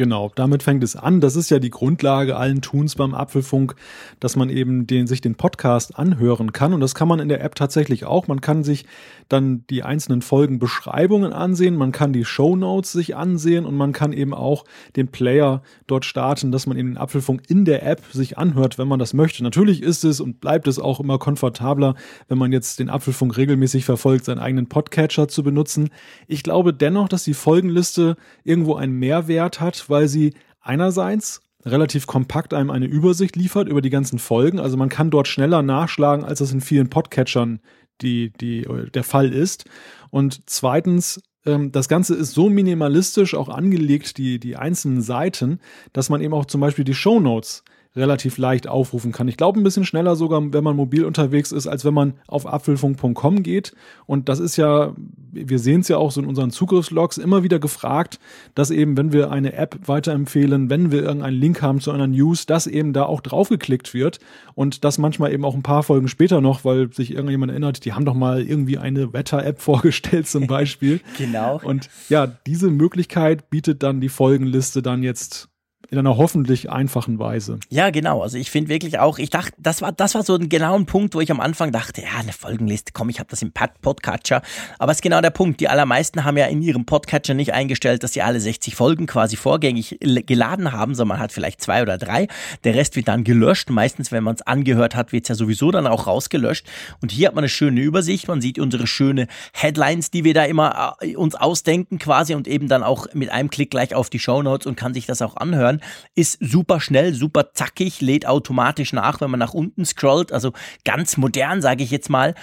Genau, 0.00 0.32
damit 0.34 0.62
fängt 0.62 0.82
es 0.82 0.96
an. 0.96 1.20
Das 1.20 1.36
ist 1.36 1.50
ja 1.50 1.58
die 1.58 1.68
Grundlage 1.68 2.34
allen 2.34 2.62
Tuns 2.62 2.94
beim 2.94 3.14
Apfelfunk, 3.14 3.74
dass 4.18 4.34
man 4.34 4.48
eben 4.48 4.86
den, 4.86 5.06
sich 5.06 5.20
den 5.20 5.34
Podcast 5.34 5.98
anhören 5.98 6.54
kann. 6.54 6.72
Und 6.72 6.80
das 6.80 6.94
kann 6.94 7.06
man 7.06 7.20
in 7.20 7.28
der 7.28 7.44
App 7.44 7.54
tatsächlich 7.54 8.06
auch. 8.06 8.26
Man 8.26 8.40
kann 8.40 8.64
sich 8.64 8.86
dann 9.28 9.66
die 9.68 9.82
einzelnen 9.82 10.22
Folgen 10.22 10.58
Beschreibungen 10.58 11.34
ansehen, 11.34 11.76
man 11.76 11.92
kann 11.92 12.14
die 12.14 12.24
Show 12.24 12.56
Notes 12.56 12.92
sich 12.92 13.14
ansehen 13.14 13.66
und 13.66 13.76
man 13.76 13.92
kann 13.92 14.14
eben 14.14 14.32
auch 14.32 14.64
den 14.96 15.08
Player 15.08 15.62
dort 15.86 16.06
starten, 16.06 16.50
dass 16.50 16.66
man 16.66 16.78
eben 16.78 16.92
den 16.92 16.98
Apfelfunk 16.98 17.42
in 17.48 17.66
der 17.66 17.86
App 17.86 18.00
sich 18.10 18.38
anhört, 18.38 18.78
wenn 18.78 18.88
man 18.88 18.98
das 18.98 19.12
möchte. 19.12 19.42
Natürlich 19.42 19.82
ist 19.82 20.02
es 20.02 20.20
und 20.20 20.40
bleibt 20.40 20.66
es 20.66 20.78
auch 20.78 20.98
immer 20.98 21.18
komfortabler, 21.18 21.94
wenn 22.26 22.38
man 22.38 22.52
jetzt 22.52 22.80
den 22.80 22.88
Apfelfunk 22.88 23.36
regelmäßig 23.36 23.84
verfolgt, 23.84 24.24
seinen 24.24 24.38
eigenen 24.38 24.66
Podcatcher 24.66 25.28
zu 25.28 25.42
benutzen. 25.42 25.90
Ich 26.26 26.42
glaube 26.42 26.72
dennoch, 26.72 27.10
dass 27.10 27.22
die 27.22 27.34
Folgenliste 27.34 28.16
irgendwo 28.44 28.76
einen 28.76 28.94
Mehrwert 28.94 29.60
hat, 29.60 29.89
weil 29.90 30.08
sie 30.08 30.34
einerseits 30.60 31.42
relativ 31.64 32.06
kompakt 32.06 32.54
einem 32.54 32.70
eine 32.70 32.86
Übersicht 32.86 33.36
liefert 33.36 33.68
über 33.68 33.82
die 33.82 33.90
ganzen 33.90 34.18
Folgen. 34.18 34.58
Also 34.58 34.76
man 34.76 34.88
kann 34.88 35.10
dort 35.10 35.28
schneller 35.28 35.62
nachschlagen, 35.62 36.24
als 36.24 36.38
das 36.38 36.52
in 36.52 36.60
vielen 36.60 36.88
Podcatchern 36.88 37.60
die, 38.00 38.32
die, 38.32 38.66
der 38.94 39.04
Fall 39.04 39.32
ist. 39.32 39.66
Und 40.10 40.42
zweitens, 40.46 41.20
ähm, 41.44 41.70
das 41.72 41.88
Ganze 41.88 42.14
ist 42.14 42.32
so 42.32 42.48
minimalistisch 42.48 43.34
auch 43.34 43.48
angelegt, 43.48 44.16
die, 44.16 44.38
die 44.38 44.56
einzelnen 44.56 45.02
Seiten, 45.02 45.60
dass 45.92 46.08
man 46.08 46.20
eben 46.22 46.34
auch 46.34 46.46
zum 46.46 46.60
Beispiel 46.60 46.84
die 46.84 46.94
Show 46.94 47.20
Notes 47.20 47.62
relativ 47.96 48.38
leicht 48.38 48.68
aufrufen 48.68 49.10
kann. 49.10 49.26
Ich 49.26 49.36
glaube 49.36 49.58
ein 49.58 49.64
bisschen 49.64 49.84
schneller 49.84 50.14
sogar, 50.14 50.40
wenn 50.52 50.62
man 50.62 50.76
mobil 50.76 51.04
unterwegs 51.04 51.50
ist, 51.50 51.66
als 51.66 51.84
wenn 51.84 51.94
man 51.94 52.14
auf 52.28 52.46
apfelfunk.com 52.46 53.42
geht. 53.42 53.74
Und 54.06 54.28
das 54.28 54.38
ist 54.38 54.56
ja, 54.56 54.94
wir 55.32 55.58
sehen 55.58 55.80
es 55.80 55.88
ja 55.88 55.96
auch 55.96 56.12
so 56.12 56.20
in 56.20 56.26
unseren 56.28 56.50
Zugriffslogs, 56.50 57.18
immer 57.18 57.42
wieder 57.42 57.58
gefragt, 57.58 58.20
dass 58.54 58.70
eben, 58.70 58.96
wenn 58.96 59.12
wir 59.12 59.32
eine 59.32 59.54
App 59.54 59.76
weiterempfehlen, 59.86 60.70
wenn 60.70 60.92
wir 60.92 61.02
irgendeinen 61.02 61.36
Link 61.36 61.62
haben 61.62 61.80
zu 61.80 61.90
einer 61.90 62.06
News, 62.06 62.46
dass 62.46 62.68
eben 62.68 62.92
da 62.92 63.04
auch 63.04 63.20
draufgeklickt 63.20 63.92
wird. 63.92 64.20
Und 64.54 64.84
das 64.84 64.98
manchmal 64.98 65.32
eben 65.32 65.44
auch 65.44 65.54
ein 65.54 65.64
paar 65.64 65.82
Folgen 65.82 66.06
später 66.06 66.40
noch, 66.40 66.64
weil 66.64 66.92
sich 66.92 67.12
irgendjemand 67.12 67.50
erinnert, 67.50 67.84
die 67.84 67.92
haben 67.92 68.04
doch 68.04 68.14
mal 68.14 68.42
irgendwie 68.42 68.78
eine 68.78 69.12
Wetter-App 69.12 69.60
vorgestellt 69.60 70.28
zum 70.28 70.46
Beispiel. 70.46 71.00
genau. 71.18 71.60
Und 71.62 71.90
ja, 72.08 72.28
diese 72.28 72.70
Möglichkeit 72.70 73.50
bietet 73.50 73.82
dann 73.82 74.00
die 74.00 74.08
Folgenliste 74.08 74.80
dann 74.80 75.02
jetzt 75.02 75.49
in 75.90 75.98
einer 75.98 76.16
hoffentlich 76.16 76.70
einfachen 76.70 77.18
Weise. 77.18 77.58
Ja, 77.68 77.90
genau. 77.90 78.22
Also 78.22 78.38
ich 78.38 78.50
finde 78.50 78.68
wirklich 78.68 79.00
auch, 79.00 79.18
ich 79.18 79.28
dachte, 79.28 79.52
das 79.58 79.82
war, 79.82 79.90
das 79.90 80.14
war 80.14 80.22
so 80.22 80.36
ein 80.36 80.48
genauer 80.48 80.86
Punkt, 80.86 81.16
wo 81.16 81.20
ich 81.20 81.32
am 81.32 81.40
Anfang 81.40 81.72
dachte, 81.72 82.02
ja, 82.02 82.20
eine 82.20 82.32
Folgenliste, 82.32 82.92
komm, 82.92 83.08
ich 83.08 83.18
habe 83.18 83.28
das 83.28 83.42
im 83.42 83.52
Podcatcher. 83.52 84.40
Aber 84.78 84.92
es 84.92 84.98
ist 84.98 85.02
genau 85.02 85.20
der 85.20 85.30
Punkt. 85.30 85.58
Die 85.60 85.68
allermeisten 85.68 86.24
haben 86.24 86.36
ja 86.36 86.46
in 86.46 86.62
ihrem 86.62 86.84
Podcatcher 86.84 87.34
nicht 87.34 87.52
eingestellt, 87.52 88.04
dass 88.04 88.12
sie 88.12 88.22
alle 88.22 88.38
60 88.38 88.76
Folgen 88.76 89.06
quasi 89.06 89.34
vorgängig 89.34 89.98
geladen 90.00 90.70
haben, 90.70 90.94
sondern 90.94 91.16
man 91.16 91.24
hat 91.24 91.32
vielleicht 91.32 91.60
zwei 91.60 91.82
oder 91.82 91.98
drei. 91.98 92.28
Der 92.62 92.76
Rest 92.76 92.94
wird 92.94 93.08
dann 93.08 93.24
gelöscht. 93.24 93.68
Meistens, 93.68 94.12
wenn 94.12 94.22
man 94.22 94.36
es 94.36 94.42
angehört 94.42 94.94
hat, 94.94 95.12
wird 95.12 95.24
es 95.24 95.28
ja 95.30 95.34
sowieso 95.34 95.72
dann 95.72 95.88
auch 95.88 96.06
rausgelöscht. 96.06 96.66
Und 97.02 97.10
hier 97.10 97.26
hat 97.26 97.34
man 97.34 97.42
eine 97.42 97.48
schöne 97.48 97.80
Übersicht. 97.80 98.28
Man 98.28 98.40
sieht 98.40 98.60
unsere 98.60 98.86
schöne 98.86 99.26
Headlines, 99.52 100.12
die 100.12 100.22
wir 100.22 100.34
da 100.34 100.44
immer 100.44 100.96
äh, 101.00 101.16
uns 101.16 101.34
ausdenken 101.34 101.98
quasi 101.98 102.36
und 102.36 102.46
eben 102.46 102.68
dann 102.68 102.84
auch 102.84 103.08
mit 103.12 103.30
einem 103.30 103.50
Klick 103.50 103.72
gleich 103.72 103.92
auf 103.92 104.08
die 104.08 104.20
Show 104.20 104.40
Notes 104.40 104.68
und 104.68 104.76
kann 104.76 104.94
sich 104.94 105.06
das 105.06 105.20
auch 105.20 105.36
anhören 105.36 105.79
ist 106.14 106.38
super 106.40 106.80
schnell, 106.80 107.14
super 107.14 107.52
zackig, 107.54 108.00
lädt 108.00 108.26
automatisch 108.26 108.92
nach, 108.92 109.20
wenn 109.20 109.30
man 109.30 109.40
nach 109.40 109.54
unten 109.54 109.84
scrollt. 109.84 110.32
Also 110.32 110.52
ganz 110.84 111.16
modern, 111.16 111.62
sage 111.62 111.82
ich 111.84 111.90
jetzt 111.90 112.10
mal. 112.10 112.34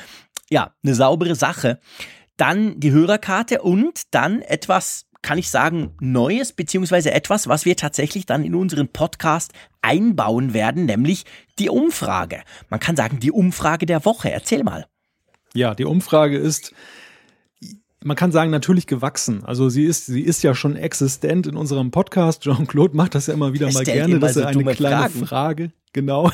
Ja, 0.50 0.74
eine 0.84 0.96
saubere 0.96 1.36
Sache. 1.36 1.80
Dann 2.38 2.80
die 2.80 2.92
Hörerkarte 2.92 3.62
und 3.62 4.14
dann 4.14 4.42
etwas 4.42 5.08
kann 5.22 5.38
ich 5.38 5.50
sagen, 5.50 5.96
Neues, 6.00 6.54
beziehungsweise 6.54 7.12
etwas, 7.12 7.48
was 7.48 7.66
wir 7.66 7.76
tatsächlich 7.76 8.26
dann 8.26 8.44
in 8.44 8.56
unseren 8.56 8.88
Podcast 8.88 9.52
einbauen 9.82 10.54
werden, 10.54 10.86
nämlich 10.86 11.26
die 11.60 11.70
Umfrage. 11.70 12.44
Man 12.70 12.80
kann 12.80 12.96
sagen, 12.96 13.20
die 13.20 13.32
Umfrage 13.32 13.86
der 13.86 14.06
Woche. 14.06 14.32
Erzähl 14.32 14.64
mal. 14.64 14.86
Ja, 15.54 15.76
die 15.76 15.86
Umfrage 15.86 16.38
ist, 16.38 16.74
man 18.04 18.16
kann 18.16 18.32
sagen, 18.32 18.52
natürlich 18.52 18.88
gewachsen. 18.88 19.44
Also 19.44 19.70
sie 19.70 19.84
ist, 19.84 20.06
sie 20.06 20.22
ist 20.22 20.44
ja 20.44 20.54
schon 20.54 20.76
existent 20.76 21.48
in 21.48 21.56
unserem 21.56 21.92
Podcast. 21.92 22.44
Jean-Claude 22.44 22.96
macht 22.96 23.16
das 23.16 23.28
ja 23.28 23.34
immer 23.34 23.54
wieder 23.54 23.72
mal 23.72 23.84
gerne, 23.84 24.20
dass 24.20 24.36
er 24.36 24.48
eine 24.48 24.64
kleine 24.64 25.10
Fragen. 25.10 25.26
Frage 25.26 25.72
genau 25.94 26.30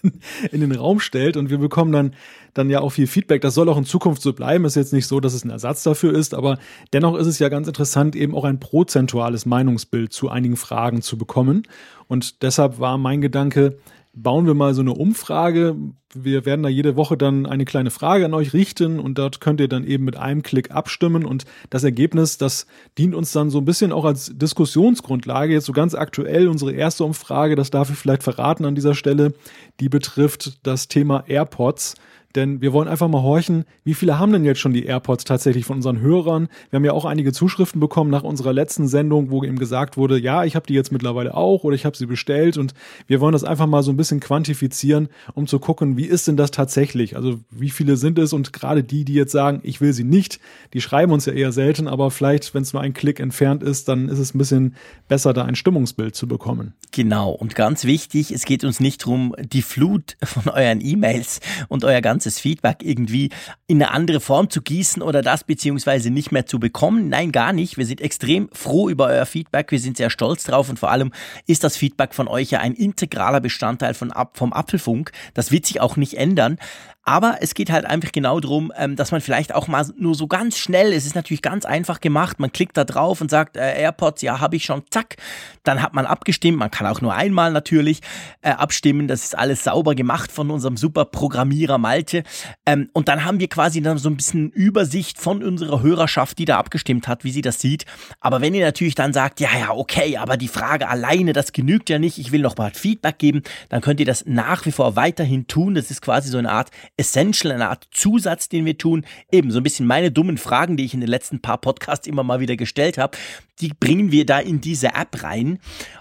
in 0.52 0.60
den 0.60 0.72
Raum 0.72 0.98
stellt 0.98 1.36
und 1.36 1.50
wir 1.50 1.58
bekommen 1.58 1.92
dann 1.92 2.14
dann 2.54 2.70
ja 2.70 2.80
auch 2.80 2.90
viel 2.90 3.06
Feedback. 3.06 3.40
Das 3.42 3.54
soll 3.54 3.68
auch 3.68 3.78
in 3.78 3.84
Zukunft 3.84 4.22
so 4.22 4.32
bleiben. 4.32 4.64
Ist 4.64 4.76
jetzt 4.76 4.92
nicht 4.92 5.06
so, 5.06 5.20
dass 5.20 5.32
es 5.34 5.44
ein 5.44 5.50
Ersatz 5.50 5.82
dafür 5.82 6.14
ist, 6.14 6.34
aber 6.34 6.58
dennoch 6.92 7.16
ist 7.16 7.26
es 7.26 7.38
ja 7.38 7.48
ganz 7.48 7.66
interessant, 7.66 8.14
eben 8.16 8.34
auch 8.34 8.44
ein 8.44 8.60
prozentuales 8.60 9.46
Meinungsbild 9.46 10.12
zu 10.12 10.28
einigen 10.28 10.56
Fragen 10.56 11.02
zu 11.02 11.16
bekommen. 11.16 11.62
Und 12.08 12.42
deshalb 12.42 12.78
war 12.78 12.98
mein 12.98 13.20
Gedanke, 13.20 13.78
bauen 14.14 14.46
wir 14.46 14.54
mal 14.54 14.74
so 14.74 14.82
eine 14.82 14.92
Umfrage. 14.92 15.76
Wir 16.14 16.44
werden 16.44 16.62
da 16.62 16.68
jede 16.68 16.96
Woche 16.96 17.16
dann 17.16 17.46
eine 17.46 17.64
kleine 17.64 17.90
Frage 17.90 18.26
an 18.26 18.34
euch 18.34 18.52
richten 18.52 19.00
und 19.00 19.16
dort 19.16 19.40
könnt 19.40 19.60
ihr 19.60 19.68
dann 19.68 19.84
eben 19.84 20.04
mit 20.04 20.16
einem 20.16 20.42
Klick 20.42 20.70
abstimmen 20.70 21.24
und 21.24 21.44
das 21.70 21.84
Ergebnis, 21.84 22.36
das 22.36 22.66
dient 22.98 23.14
uns 23.14 23.32
dann 23.32 23.48
so 23.48 23.58
ein 23.58 23.64
bisschen 23.64 23.92
auch 23.92 24.04
als 24.04 24.30
Diskussionsgrundlage. 24.34 25.54
Jetzt 25.54 25.66
so 25.66 25.72
ganz 25.72 25.94
aktuell 25.94 26.48
unsere 26.48 26.72
erste 26.72 27.04
Umfrage, 27.04 27.56
das 27.56 27.70
darf 27.70 27.90
ich 27.90 27.96
vielleicht 27.96 28.22
verraten 28.22 28.66
an 28.66 28.74
dieser 28.74 28.94
Stelle, 28.94 29.32
die 29.80 29.88
betrifft 29.88 30.58
das 30.66 30.88
Thema 30.88 31.24
AirPods. 31.26 31.94
Denn 32.34 32.60
wir 32.60 32.72
wollen 32.72 32.88
einfach 32.88 33.08
mal 33.08 33.22
horchen, 33.22 33.64
wie 33.84 33.94
viele 33.94 34.18
haben 34.18 34.32
denn 34.32 34.44
jetzt 34.44 34.60
schon 34.60 34.72
die 34.72 34.84
AirPods 34.84 35.24
tatsächlich 35.24 35.64
von 35.64 35.76
unseren 35.76 36.00
Hörern? 36.00 36.48
Wir 36.70 36.78
haben 36.78 36.84
ja 36.84 36.92
auch 36.92 37.04
einige 37.04 37.32
Zuschriften 37.32 37.80
bekommen 37.80 38.10
nach 38.10 38.22
unserer 38.22 38.52
letzten 38.52 38.88
Sendung, 38.88 39.30
wo 39.30 39.44
eben 39.44 39.58
gesagt 39.58 39.96
wurde, 39.96 40.18
ja, 40.18 40.44
ich 40.44 40.56
habe 40.56 40.66
die 40.66 40.74
jetzt 40.74 40.92
mittlerweile 40.92 41.34
auch 41.34 41.64
oder 41.64 41.74
ich 41.74 41.84
habe 41.84 41.96
sie 41.96 42.06
bestellt 42.06 42.56
und 42.56 42.74
wir 43.06 43.20
wollen 43.20 43.32
das 43.32 43.44
einfach 43.44 43.66
mal 43.66 43.82
so 43.82 43.90
ein 43.92 43.96
bisschen 43.96 44.20
quantifizieren, 44.20 45.08
um 45.34 45.46
zu 45.46 45.58
gucken, 45.58 45.96
wie 45.96 46.06
ist 46.06 46.26
denn 46.28 46.36
das 46.36 46.50
tatsächlich? 46.50 47.16
Also 47.16 47.40
wie 47.50 47.70
viele 47.70 47.96
sind 47.96 48.18
es 48.18 48.32
und 48.32 48.52
gerade 48.52 48.82
die, 48.82 49.04
die 49.04 49.14
jetzt 49.14 49.32
sagen, 49.32 49.60
ich 49.62 49.80
will 49.80 49.92
sie 49.92 50.04
nicht, 50.04 50.40
die 50.72 50.80
schreiben 50.80 51.12
uns 51.12 51.26
ja 51.26 51.32
eher 51.32 51.52
selten, 51.52 51.88
aber 51.88 52.10
vielleicht, 52.10 52.54
wenn 52.54 52.62
es 52.62 52.72
nur 52.72 52.82
ein 52.82 52.94
Klick 52.94 53.20
entfernt 53.20 53.62
ist, 53.62 53.88
dann 53.88 54.08
ist 54.08 54.18
es 54.18 54.34
ein 54.34 54.38
bisschen 54.38 54.74
besser, 55.08 55.32
da 55.32 55.44
ein 55.44 55.56
Stimmungsbild 55.56 56.14
zu 56.14 56.26
bekommen. 56.26 56.72
Genau 56.92 57.30
und 57.30 57.54
ganz 57.54 57.84
wichtig, 57.84 58.30
es 58.30 58.44
geht 58.44 58.64
uns 58.64 58.80
nicht 58.80 59.02
darum, 59.02 59.34
die 59.38 59.62
Flut 59.62 60.16
von 60.22 60.50
euren 60.52 60.80
E-Mails 60.80 61.40
und 61.68 61.84
euer 61.84 62.00
ganzes 62.00 62.21
ganzes 62.22 62.38
Feedback 62.38 62.78
irgendwie 62.82 63.30
in 63.66 63.82
eine 63.82 63.90
andere 63.90 64.20
Form 64.20 64.48
zu 64.48 64.62
gießen 64.62 65.02
oder 65.02 65.22
das 65.22 65.42
beziehungsweise 65.42 66.10
nicht 66.10 66.30
mehr 66.30 66.46
zu 66.46 66.60
bekommen. 66.60 67.08
Nein, 67.08 67.32
gar 67.32 67.52
nicht. 67.52 67.78
Wir 67.78 67.86
sind 67.86 68.00
extrem 68.00 68.48
froh 68.52 68.88
über 68.88 69.06
euer 69.06 69.26
Feedback. 69.26 69.72
Wir 69.72 69.80
sind 69.80 69.96
sehr 69.96 70.08
stolz 70.08 70.44
drauf 70.44 70.68
und 70.68 70.78
vor 70.78 70.92
allem 70.92 71.10
ist 71.48 71.64
das 71.64 71.76
Feedback 71.76 72.14
von 72.14 72.28
euch 72.28 72.50
ja 72.52 72.60
ein 72.60 72.74
integraler 72.74 73.40
Bestandteil 73.40 73.94
von, 73.94 74.12
vom 74.34 74.52
Apfelfunk. 74.52 75.10
Das 75.34 75.50
wird 75.50 75.66
sich 75.66 75.80
auch 75.80 75.96
nicht 75.96 76.14
ändern. 76.14 76.58
Aber 77.04 77.38
es 77.40 77.54
geht 77.54 77.70
halt 77.70 77.84
einfach 77.84 78.12
genau 78.12 78.38
darum, 78.38 78.72
ähm, 78.76 78.94
dass 78.94 79.10
man 79.10 79.20
vielleicht 79.20 79.54
auch 79.54 79.66
mal 79.66 79.84
nur 79.96 80.14
so 80.14 80.28
ganz 80.28 80.56
schnell, 80.56 80.92
es 80.92 81.04
ist 81.04 81.16
natürlich 81.16 81.42
ganz 81.42 81.64
einfach 81.64 82.00
gemacht, 82.00 82.38
man 82.38 82.52
klickt 82.52 82.76
da 82.76 82.84
drauf 82.84 83.20
und 83.20 83.30
sagt, 83.30 83.56
äh, 83.56 83.80
AirPods, 83.80 84.22
ja, 84.22 84.40
habe 84.40 84.54
ich 84.54 84.64
schon, 84.64 84.82
zack. 84.90 85.16
Dann 85.64 85.82
hat 85.82 85.94
man 85.94 86.06
abgestimmt, 86.06 86.58
man 86.58 86.70
kann 86.70 86.86
auch 86.86 87.00
nur 87.00 87.12
einmal 87.12 87.50
natürlich 87.52 88.00
äh, 88.42 88.50
abstimmen, 88.50 89.08
das 89.08 89.24
ist 89.24 89.36
alles 89.36 89.64
sauber 89.64 89.96
gemacht 89.96 90.30
von 90.30 90.50
unserem 90.50 90.76
super 90.76 91.04
Programmierer 91.04 91.78
Malte. 91.78 92.22
Ähm, 92.66 92.88
und 92.92 93.08
dann 93.08 93.24
haben 93.24 93.40
wir 93.40 93.48
quasi 93.48 93.82
dann 93.82 93.98
so 93.98 94.08
ein 94.08 94.16
bisschen 94.16 94.50
Übersicht 94.50 95.18
von 95.18 95.42
unserer 95.42 95.82
Hörerschaft, 95.82 96.38
die 96.38 96.44
da 96.44 96.58
abgestimmt 96.58 97.08
hat, 97.08 97.24
wie 97.24 97.32
sie 97.32 97.42
das 97.42 97.58
sieht. 97.58 97.84
Aber 98.20 98.40
wenn 98.40 98.54
ihr 98.54 98.64
natürlich 98.64 98.94
dann 98.94 99.12
sagt, 99.12 99.40
ja, 99.40 99.50
ja, 99.58 99.70
okay, 99.72 100.18
aber 100.18 100.36
die 100.36 100.48
Frage 100.48 100.88
alleine, 100.88 101.32
das 101.32 101.52
genügt 101.52 101.90
ja 101.90 101.98
nicht, 101.98 102.18
ich 102.18 102.30
will 102.30 102.42
noch 102.42 102.56
mal 102.56 102.70
Feedback 102.72 103.18
geben, 103.18 103.42
dann 103.70 103.80
könnt 103.80 103.98
ihr 103.98 104.06
das 104.06 104.24
nach 104.26 104.66
wie 104.66 104.72
vor 104.72 104.94
weiterhin 104.94 105.48
tun. 105.48 105.74
Das 105.74 105.90
ist 105.90 106.00
quasi 106.00 106.28
so 106.28 106.38
eine 106.38 106.52
Art 106.52 106.70
Essential, 106.96 107.52
eine 107.52 107.70
Art 107.70 107.88
Zusatz, 107.90 108.48
den 108.48 108.64
wir 108.64 108.76
tun. 108.76 109.04
Eben 109.30 109.50
so 109.50 109.60
ein 109.60 109.62
bisschen 109.62 109.86
meine 109.86 110.10
dummen 110.10 110.36
Fragen, 110.36 110.76
die 110.76 110.84
ich 110.84 110.94
in 110.94 111.00
den 111.00 111.08
letzten 111.08 111.40
paar 111.40 111.58
Podcasts 111.58 112.06
immer 112.06 112.22
mal 112.22 112.40
wieder 112.40 112.56
gestellt 112.56 112.98
habe, 112.98 113.16
die 113.60 113.72
bringen 113.72 114.12
wir 114.12 114.26
da 114.26 114.38
in 114.38 114.60
diese 114.60 114.88
App 114.88 115.22
rein 115.22 115.58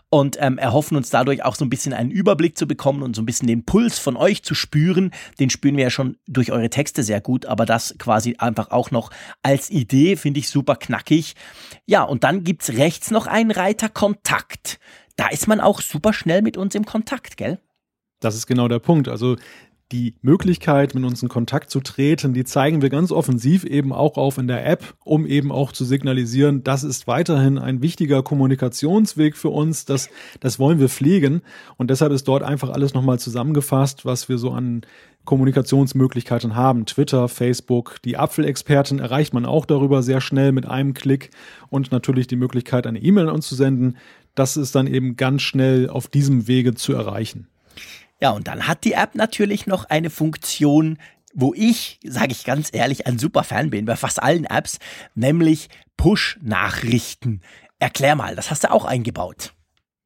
und 0.09 0.37
ähm, 0.39 0.57
erhoffen 0.57 0.97
uns 0.97 1.09
dadurch 1.09 1.43
auch 1.43 1.55
so 1.55 1.63
ein 1.63 1.69
bisschen 1.69 1.93
einen 1.93 2.11
Überblick 2.11 2.57
zu 2.57 2.67
bekommen 2.67 3.03
und 3.03 3.15
so 3.15 3.21
ein 3.21 3.25
bisschen 3.25 3.47
den 3.47 3.63
Puls 3.63 3.99
von 3.99 4.17
euch 4.17 4.43
zu 4.43 4.53
spüren. 4.53 5.11
Den 5.39 5.49
spüren 5.49 5.77
wir 5.77 5.85
ja 5.85 5.89
schon 5.89 6.17
durch 6.27 6.51
eure 6.51 6.69
Texte 6.69 7.03
sehr 7.03 7.21
gut, 7.21 7.45
aber 7.45 7.65
das 7.65 7.95
quasi 7.97 8.35
einfach 8.37 8.71
auch 8.71 8.91
noch 8.91 9.11
als 9.43 9.69
Idee 9.69 10.17
finde 10.17 10.41
ich 10.41 10.49
super 10.49 10.75
knackig. 10.75 11.35
Ja, 11.85 12.03
und 12.03 12.25
dann 12.25 12.43
gibt's 12.43 12.73
rechts 12.73 13.11
noch 13.11 13.27
einen 13.27 13.51
Reiter 13.51 13.87
Kontakt. 13.87 14.79
Da 15.15 15.27
ist 15.29 15.47
man 15.47 15.61
auch 15.61 15.81
super 15.81 16.13
schnell 16.13 16.41
mit 16.41 16.57
uns 16.57 16.75
im 16.75 16.85
Kontakt, 16.85 17.37
gell? 17.37 17.59
Das 18.19 18.35
ist 18.35 18.47
genau 18.47 18.67
der 18.67 18.79
Punkt. 18.79 19.07
Also 19.07 19.35
die 19.91 20.15
Möglichkeit, 20.21 20.95
mit 20.95 21.03
uns 21.03 21.21
in 21.21 21.29
Kontakt 21.29 21.69
zu 21.69 21.81
treten, 21.81 22.33
die 22.33 22.43
zeigen 22.43 22.81
wir 22.81 22.89
ganz 22.89 23.11
offensiv 23.11 23.63
eben 23.63 23.91
auch 23.91 24.17
auf 24.17 24.37
in 24.37 24.47
der 24.47 24.65
App, 24.65 24.95
um 25.03 25.25
eben 25.25 25.51
auch 25.51 25.71
zu 25.71 25.85
signalisieren, 25.85 26.63
das 26.63 26.83
ist 26.83 27.07
weiterhin 27.07 27.57
ein 27.57 27.81
wichtiger 27.81 28.23
Kommunikationsweg 28.23 29.35
für 29.35 29.49
uns, 29.49 29.85
das, 29.85 30.09
das 30.39 30.59
wollen 30.59 30.79
wir 30.79 30.89
pflegen. 30.89 31.41
Und 31.77 31.89
deshalb 31.89 32.11
ist 32.11 32.27
dort 32.27 32.43
einfach 32.43 32.69
alles 32.69 32.93
nochmal 32.93 33.19
zusammengefasst, 33.19 34.05
was 34.05 34.29
wir 34.29 34.37
so 34.37 34.51
an 34.51 34.81
Kommunikationsmöglichkeiten 35.25 36.55
haben. 36.55 36.85
Twitter, 36.85 37.27
Facebook, 37.27 38.01
die 38.03 38.17
Apfelexperten 38.17 38.99
erreicht 38.99 39.33
man 39.33 39.45
auch 39.45 39.65
darüber 39.65 40.01
sehr 40.01 40.21
schnell 40.21 40.51
mit 40.51 40.65
einem 40.65 40.93
Klick 40.93 41.29
und 41.69 41.91
natürlich 41.91 42.27
die 42.27 42.35
Möglichkeit, 42.35 42.87
eine 42.87 42.99
E-Mail 42.99 43.29
an 43.29 43.35
uns 43.35 43.47
zu 43.47 43.55
senden. 43.55 43.97
Das 44.33 44.57
ist 44.57 44.75
dann 44.75 44.87
eben 44.87 45.17
ganz 45.17 45.41
schnell 45.41 45.89
auf 45.89 46.07
diesem 46.07 46.47
Wege 46.47 46.73
zu 46.73 46.93
erreichen. 46.93 47.47
Ja, 48.21 48.29
und 48.31 48.47
dann 48.47 48.67
hat 48.67 48.83
die 48.83 48.93
App 48.93 49.15
natürlich 49.15 49.65
noch 49.65 49.85
eine 49.85 50.11
Funktion, 50.11 50.99
wo 51.33 51.53
ich, 51.55 51.99
sage 52.03 52.31
ich 52.31 52.43
ganz 52.43 52.69
ehrlich, 52.71 53.07
ein 53.07 53.17
super 53.17 53.43
Fan 53.43 53.71
bin 53.71 53.85
bei 53.85 53.95
fast 53.95 54.21
allen 54.21 54.45
Apps, 54.45 54.77
nämlich 55.15 55.69
Push-Nachrichten. 55.97 57.41
Erklär 57.79 58.15
mal, 58.15 58.35
das 58.35 58.51
hast 58.51 58.63
du 58.63 58.71
auch 58.71 58.85
eingebaut. 58.85 59.53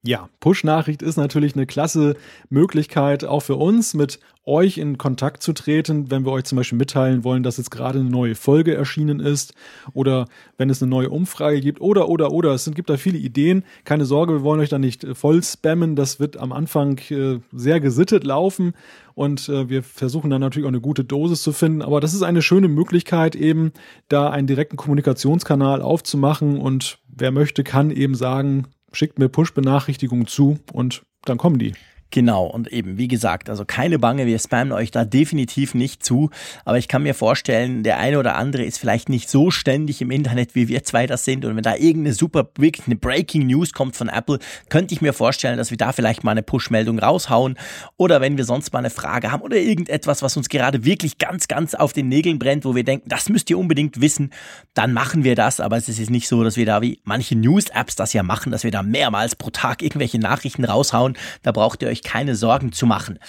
Ja, 0.08 0.30
Push-Nachricht 0.40 1.02
ist 1.02 1.18
natürlich 1.18 1.56
eine 1.56 1.66
klasse 1.66 2.16
Möglichkeit, 2.50 3.26
auch 3.26 3.40
für 3.40 3.56
uns 3.56 3.96
mit 3.96 4.20
euch 4.46 4.78
in 4.78 5.00
Kontakt 5.00 5.42
zu 5.42 5.52
treten, 5.52 6.12
wenn 6.12 6.26
wir 6.26 6.32
euch 6.32 6.44
zum 6.44 6.58
Beispiel 6.58 6.78
mitteilen 6.78 7.24
wollen, 7.24 7.42
dass 7.42 7.58
jetzt 7.58 7.72
gerade 7.72 8.00
eine 8.00 8.10
neue 8.10 8.36
Folge 8.36 8.76
erschienen 8.76 9.20
ist 9.20 9.56
oder 9.94 10.28
wenn 10.58 10.70
es 10.70 10.80
eine 10.80 10.92
neue 10.92 11.10
Umfrage 11.10 11.60
gibt 11.60 11.82
oder, 11.82 12.08
oder, 12.08 12.32
oder. 12.32 12.52
Es 12.52 12.70
gibt 12.72 12.92
da 12.92 12.98
viele 12.98 13.18
Ideen. 13.18 13.64
Keine 13.84 14.06
Sorge, 14.06 14.34
wir 14.34 14.44
wollen 14.44 14.60
euch 14.60 14.70
da 14.70 14.78
nicht 14.78 15.04
äh, 15.04 15.16
voll 15.16 15.42
spammen. 15.42 15.96
Das 15.96 16.20
wird 16.20 16.38
am 16.38 16.52
Anfang 16.52 17.00
äh, 17.10 17.40
sehr 17.52 17.80
gesittet 17.80 18.24
laufen 18.24 18.74
und 19.16 19.50
äh, 19.50 19.70
wir 19.70 19.82
versuchen 19.82 20.30
dann 20.30 20.42
natürlich 20.42 20.66
auch 20.66 20.72
eine 20.72 20.82
gute 20.82 21.04
Dosis 21.04 21.42
zu 21.42 21.52
finden. 21.52 21.82
Aber 21.82 22.00
das 22.00 22.14
ist 22.14 22.22
eine 22.22 22.44
schöne 22.44 22.68
Möglichkeit, 22.68 23.36
eben 23.36 23.72
da 24.08 24.30
einen 24.30 24.46
direkten 24.46 24.78
Kommunikationskanal 24.78 25.82
aufzumachen 25.82 26.60
und 26.60 27.00
wer 27.08 27.32
möchte, 27.32 27.64
kann 27.64 27.90
eben 27.90 28.14
sagen, 28.14 28.68
schickt 28.96 29.20
mir 29.20 29.30
Push-Benachrichtigungen 29.30 30.28
zu 30.28 30.60
und 30.72 31.04
dann 31.24 31.38
kommen 31.38 31.60
die. 31.60 31.74
Genau, 32.12 32.46
und 32.46 32.72
eben, 32.72 32.98
wie 32.98 33.08
gesagt, 33.08 33.50
also 33.50 33.66
keine 33.66 34.00
Bange, 34.00 34.26
wir 34.26 34.40
spammen 34.40 34.72
euch 34.72 34.90
da 34.92 35.04
definitiv 35.04 35.74
nicht 35.74 36.06
zu, 36.06 36.30
aber 36.64 36.78
ich 36.78 36.88
kann 36.88 37.04
mir 37.04 37.14
vorstellen, 37.14 37.84
der 37.84 37.98
eine 37.98 38.20
oder 38.20 38.36
andere 38.36 38.64
ist 38.64 38.78
vielleicht 38.78 39.10
nicht 39.10 39.30
so 39.30 39.52
ständig 39.52 40.02
im 40.02 40.12
Internet, 40.12 40.56
wie 40.56 40.70
wir 40.70 40.84
zwei 40.84 41.08
das 41.08 41.26
sind 41.26 41.44
und 41.44 41.56
wenn 41.58 41.64
da 41.64 41.76
irgendeine 41.76 42.14
super, 42.14 42.48
eine 42.58 42.96
Breaking 42.96 43.48
News 43.48 43.74
kommt 43.74 43.98
von 43.98 44.08
Apple, 44.08 44.40
könnte 44.70 44.94
ich 44.94 45.02
mir 45.02 45.12
vorstellen, 45.12 45.58
dass 45.58 45.72
wir 45.72 45.78
da 45.78 45.92
vielleicht 45.92 46.24
mal 46.24 46.32
eine 46.32 46.44
Push-Meldung 46.44 47.00
raushauen 47.00 47.58
oder 47.98 48.22
wenn 48.22 48.38
wir 48.38 48.46
sonst 48.46 48.72
mal 48.72 48.80
eine 48.80 48.92
Frage 48.92 49.32
haben 49.32 49.42
oder 49.42 49.58
irgendetwas, 49.58 50.22
was 50.22 50.38
uns 50.38 50.48
gerade 50.48 50.86
wirklich 50.86 51.18
ganz, 51.18 51.50
ganz 51.50 51.76
auf 51.76 51.92
den 51.92 52.08
Nägeln 52.08 52.40
brennt, 52.40 52.64
wo 52.64 52.76
wir 52.76 52.86
denken, 52.86 53.10
das 53.10 53.28
müsst 53.28 53.50
ihr 53.50 53.58
unbedingt 53.58 54.00
wissen, 54.00 54.32
dann 54.74 54.94
machen 54.94 55.26
wir 55.26 55.36
das, 55.36 55.60
aber 55.60 55.76
es 55.76 55.90
ist 55.90 56.10
nicht 56.10 56.30
so, 56.30 56.44
dass 56.46 56.56
wir 56.56 56.66
da 56.66 56.82
wie 56.82 57.02
manche 57.04 57.36
News-Apps 57.36 57.96
das 57.96 58.14
ja 58.14 58.24
machen, 58.24 58.54
dass 58.54 58.64
wir 58.64 58.72
da 58.72 58.84
mehrmals 58.84 59.36
pro 59.36 59.50
Tag 59.50 59.82
irgendwelche 59.82 60.20
Nachrichten 60.20 60.64
raushauen, 60.64 61.18
da 61.44 61.52
braucht 61.52 61.82
ihr 61.82 61.90
euch 61.90 61.95
keine 62.04 62.36
Sorgen 62.36 62.72
zu 62.72 62.86
machen. 62.86 63.20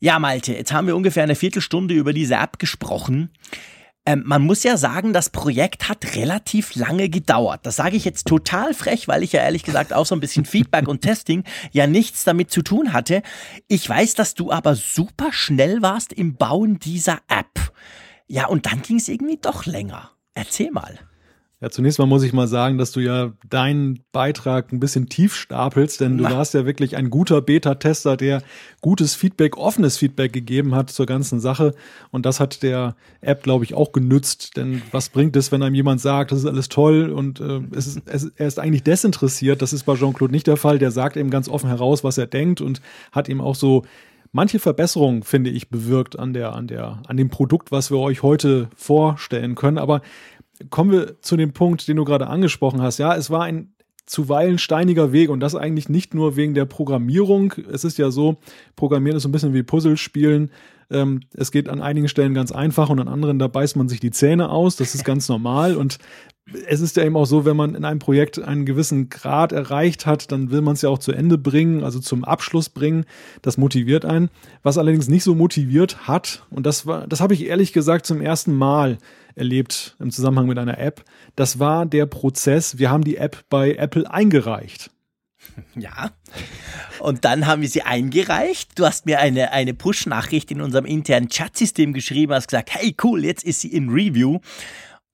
Ja, 0.00 0.18
Malte, 0.18 0.52
jetzt 0.52 0.72
haben 0.72 0.88
wir 0.88 0.96
ungefähr 0.96 1.22
eine 1.22 1.36
Viertelstunde 1.36 1.94
über 1.94 2.12
diese 2.12 2.34
App 2.34 2.58
gesprochen. 2.58 3.30
Ähm, 4.04 4.24
man 4.26 4.42
muss 4.42 4.64
ja 4.64 4.76
sagen, 4.76 5.12
das 5.12 5.30
Projekt 5.30 5.88
hat 5.88 6.16
relativ 6.16 6.74
lange 6.74 7.08
gedauert. 7.08 7.60
Das 7.64 7.76
sage 7.76 7.96
ich 7.96 8.04
jetzt 8.04 8.26
total 8.26 8.74
frech, 8.74 9.06
weil 9.06 9.22
ich 9.22 9.32
ja 9.32 9.42
ehrlich 9.42 9.62
gesagt 9.62 9.92
auch 9.92 10.06
so 10.06 10.16
ein 10.16 10.20
bisschen 10.20 10.44
Feedback 10.44 10.88
und 10.88 11.02
Testing 11.02 11.44
ja 11.70 11.86
nichts 11.86 12.24
damit 12.24 12.50
zu 12.50 12.62
tun 12.62 12.92
hatte. 12.92 13.22
Ich 13.68 13.88
weiß, 13.88 14.14
dass 14.14 14.34
du 14.34 14.50
aber 14.50 14.74
super 14.74 15.32
schnell 15.32 15.82
warst 15.82 16.12
im 16.12 16.34
Bauen 16.34 16.80
dieser 16.80 17.20
App. 17.28 17.72
Ja, 18.26 18.46
und 18.46 18.66
dann 18.66 18.82
ging 18.82 18.96
es 18.96 19.08
irgendwie 19.08 19.38
doch 19.40 19.66
länger. 19.66 20.10
Erzähl 20.34 20.72
mal. 20.72 20.98
Ja, 21.62 21.70
zunächst 21.70 22.00
mal 22.00 22.06
muss 22.06 22.24
ich 22.24 22.32
mal 22.32 22.48
sagen, 22.48 22.76
dass 22.76 22.90
du 22.90 22.98
ja 22.98 23.34
deinen 23.48 24.00
Beitrag 24.10 24.72
ein 24.72 24.80
bisschen 24.80 25.08
tief 25.08 25.36
stapelst, 25.36 26.00
denn 26.00 26.18
du 26.18 26.24
warst 26.24 26.54
ja 26.54 26.66
wirklich 26.66 26.96
ein 26.96 27.08
guter 27.08 27.40
Beta-Tester, 27.40 28.16
der 28.16 28.42
gutes 28.80 29.14
Feedback, 29.14 29.56
offenes 29.56 29.96
Feedback 29.96 30.32
gegeben 30.32 30.74
hat 30.74 30.90
zur 30.90 31.06
ganzen 31.06 31.38
Sache. 31.38 31.72
Und 32.10 32.26
das 32.26 32.40
hat 32.40 32.64
der 32.64 32.96
App, 33.20 33.44
glaube 33.44 33.64
ich, 33.64 33.74
auch 33.74 33.92
genützt. 33.92 34.56
Denn 34.56 34.82
was 34.90 35.08
bringt 35.10 35.36
es, 35.36 35.52
wenn 35.52 35.62
einem 35.62 35.76
jemand 35.76 36.00
sagt, 36.00 36.32
das 36.32 36.40
ist 36.40 36.46
alles 36.46 36.68
toll 36.68 37.10
und 37.10 37.38
äh, 37.38 37.60
es 37.76 37.86
ist, 37.86 38.02
es, 38.06 38.32
er 38.34 38.48
ist 38.48 38.58
eigentlich 38.58 38.82
desinteressiert? 38.82 39.62
Das 39.62 39.72
ist 39.72 39.84
bei 39.84 39.94
Jean-Claude 39.94 40.32
nicht 40.32 40.48
der 40.48 40.56
Fall. 40.56 40.80
Der 40.80 40.90
sagt 40.90 41.16
eben 41.16 41.30
ganz 41.30 41.48
offen 41.48 41.68
heraus, 41.68 42.02
was 42.02 42.18
er 42.18 42.26
denkt 42.26 42.60
und 42.60 42.82
hat 43.12 43.28
ihm 43.28 43.40
auch 43.40 43.54
so 43.54 43.84
manche 44.32 44.58
Verbesserungen, 44.58 45.22
finde 45.22 45.50
ich, 45.50 45.68
bewirkt 45.68 46.18
an 46.18 46.32
der, 46.32 46.54
an 46.54 46.66
der, 46.66 47.02
an 47.06 47.16
dem 47.16 47.30
Produkt, 47.30 47.70
was 47.70 47.92
wir 47.92 47.98
euch 47.98 48.24
heute 48.24 48.68
vorstellen 48.74 49.54
können. 49.54 49.78
Aber 49.78 50.00
kommen 50.70 50.90
wir 50.90 51.20
zu 51.22 51.36
dem 51.36 51.52
Punkt, 51.52 51.86
den 51.88 51.96
du 51.96 52.04
gerade 52.04 52.26
angesprochen 52.26 52.82
hast. 52.82 52.98
Ja, 52.98 53.14
es 53.14 53.30
war 53.30 53.42
ein 53.42 53.72
zuweilen 54.06 54.58
steiniger 54.58 55.12
Weg 55.12 55.30
und 55.30 55.40
das 55.40 55.54
eigentlich 55.54 55.88
nicht 55.88 56.14
nur 56.14 56.36
wegen 56.36 56.54
der 56.54 56.64
Programmierung. 56.64 57.54
Es 57.70 57.84
ist 57.84 57.98
ja 57.98 58.10
so, 58.10 58.36
Programmieren 58.76 59.16
ist 59.16 59.22
so 59.22 59.28
ein 59.28 59.32
bisschen 59.32 59.54
wie 59.54 59.62
Puzzlespielen. 59.62 60.50
Ähm, 60.90 61.20
es 61.32 61.52
geht 61.52 61.68
an 61.68 61.80
einigen 61.80 62.08
Stellen 62.08 62.34
ganz 62.34 62.52
einfach 62.52 62.90
und 62.90 62.98
an 62.98 63.08
anderen, 63.08 63.38
da 63.38 63.48
beißt 63.48 63.76
man 63.76 63.88
sich 63.88 64.00
die 64.00 64.10
Zähne 64.10 64.50
aus. 64.50 64.76
Das 64.76 64.94
ist 64.94 65.04
ganz 65.04 65.28
normal 65.28 65.76
und 65.76 65.98
es 66.66 66.80
ist 66.80 66.96
ja 66.96 67.04
eben 67.04 67.16
auch 67.16 67.24
so, 67.24 67.44
wenn 67.44 67.56
man 67.56 67.74
in 67.74 67.84
einem 67.84 68.00
Projekt 68.00 68.40
einen 68.40 68.66
gewissen 68.66 69.08
Grad 69.08 69.52
erreicht 69.52 70.06
hat, 70.06 70.32
dann 70.32 70.50
will 70.50 70.60
man 70.60 70.74
es 70.74 70.82
ja 70.82 70.88
auch 70.88 70.98
zu 70.98 71.12
Ende 71.12 71.38
bringen, 71.38 71.84
also 71.84 72.00
zum 72.00 72.24
Abschluss 72.24 72.68
bringen. 72.68 73.04
Das 73.42 73.58
motiviert 73.58 74.04
einen. 74.04 74.28
Was 74.62 74.76
allerdings 74.76 75.08
nicht 75.08 75.22
so 75.22 75.36
motiviert 75.36 76.08
hat, 76.08 76.44
und 76.50 76.66
das 76.66 76.84
war, 76.84 77.06
das 77.06 77.20
habe 77.20 77.34
ich 77.34 77.46
ehrlich 77.46 77.72
gesagt 77.72 78.06
zum 78.06 78.20
ersten 78.20 78.52
Mal 78.52 78.98
erlebt 79.34 79.96
im 79.98 80.10
Zusammenhang 80.10 80.46
mit 80.46 80.58
einer 80.58 80.78
App. 80.78 81.04
Das 81.36 81.58
war 81.58 81.86
der 81.86 82.06
Prozess, 82.06 82.78
wir 82.78 82.90
haben 82.90 83.04
die 83.04 83.16
App 83.16 83.44
bei 83.48 83.74
Apple 83.74 84.10
eingereicht. 84.10 84.90
Ja. 85.74 86.12
Und 87.00 87.24
dann 87.24 87.46
haben 87.46 87.62
wir 87.62 87.68
sie 87.68 87.82
eingereicht. 87.82 88.78
Du 88.78 88.86
hast 88.86 89.06
mir 89.06 89.18
eine, 89.18 89.50
eine 89.50 89.74
Push-Nachricht 89.74 90.52
in 90.52 90.60
unserem 90.60 90.86
internen 90.86 91.28
Chat-System 91.28 91.92
geschrieben, 91.92 92.32
hast 92.32 92.46
gesagt, 92.46 92.72
hey 92.72 92.94
cool, 93.02 93.24
jetzt 93.24 93.42
ist 93.42 93.60
sie 93.60 93.72
in 93.72 93.88
Review. 93.88 94.38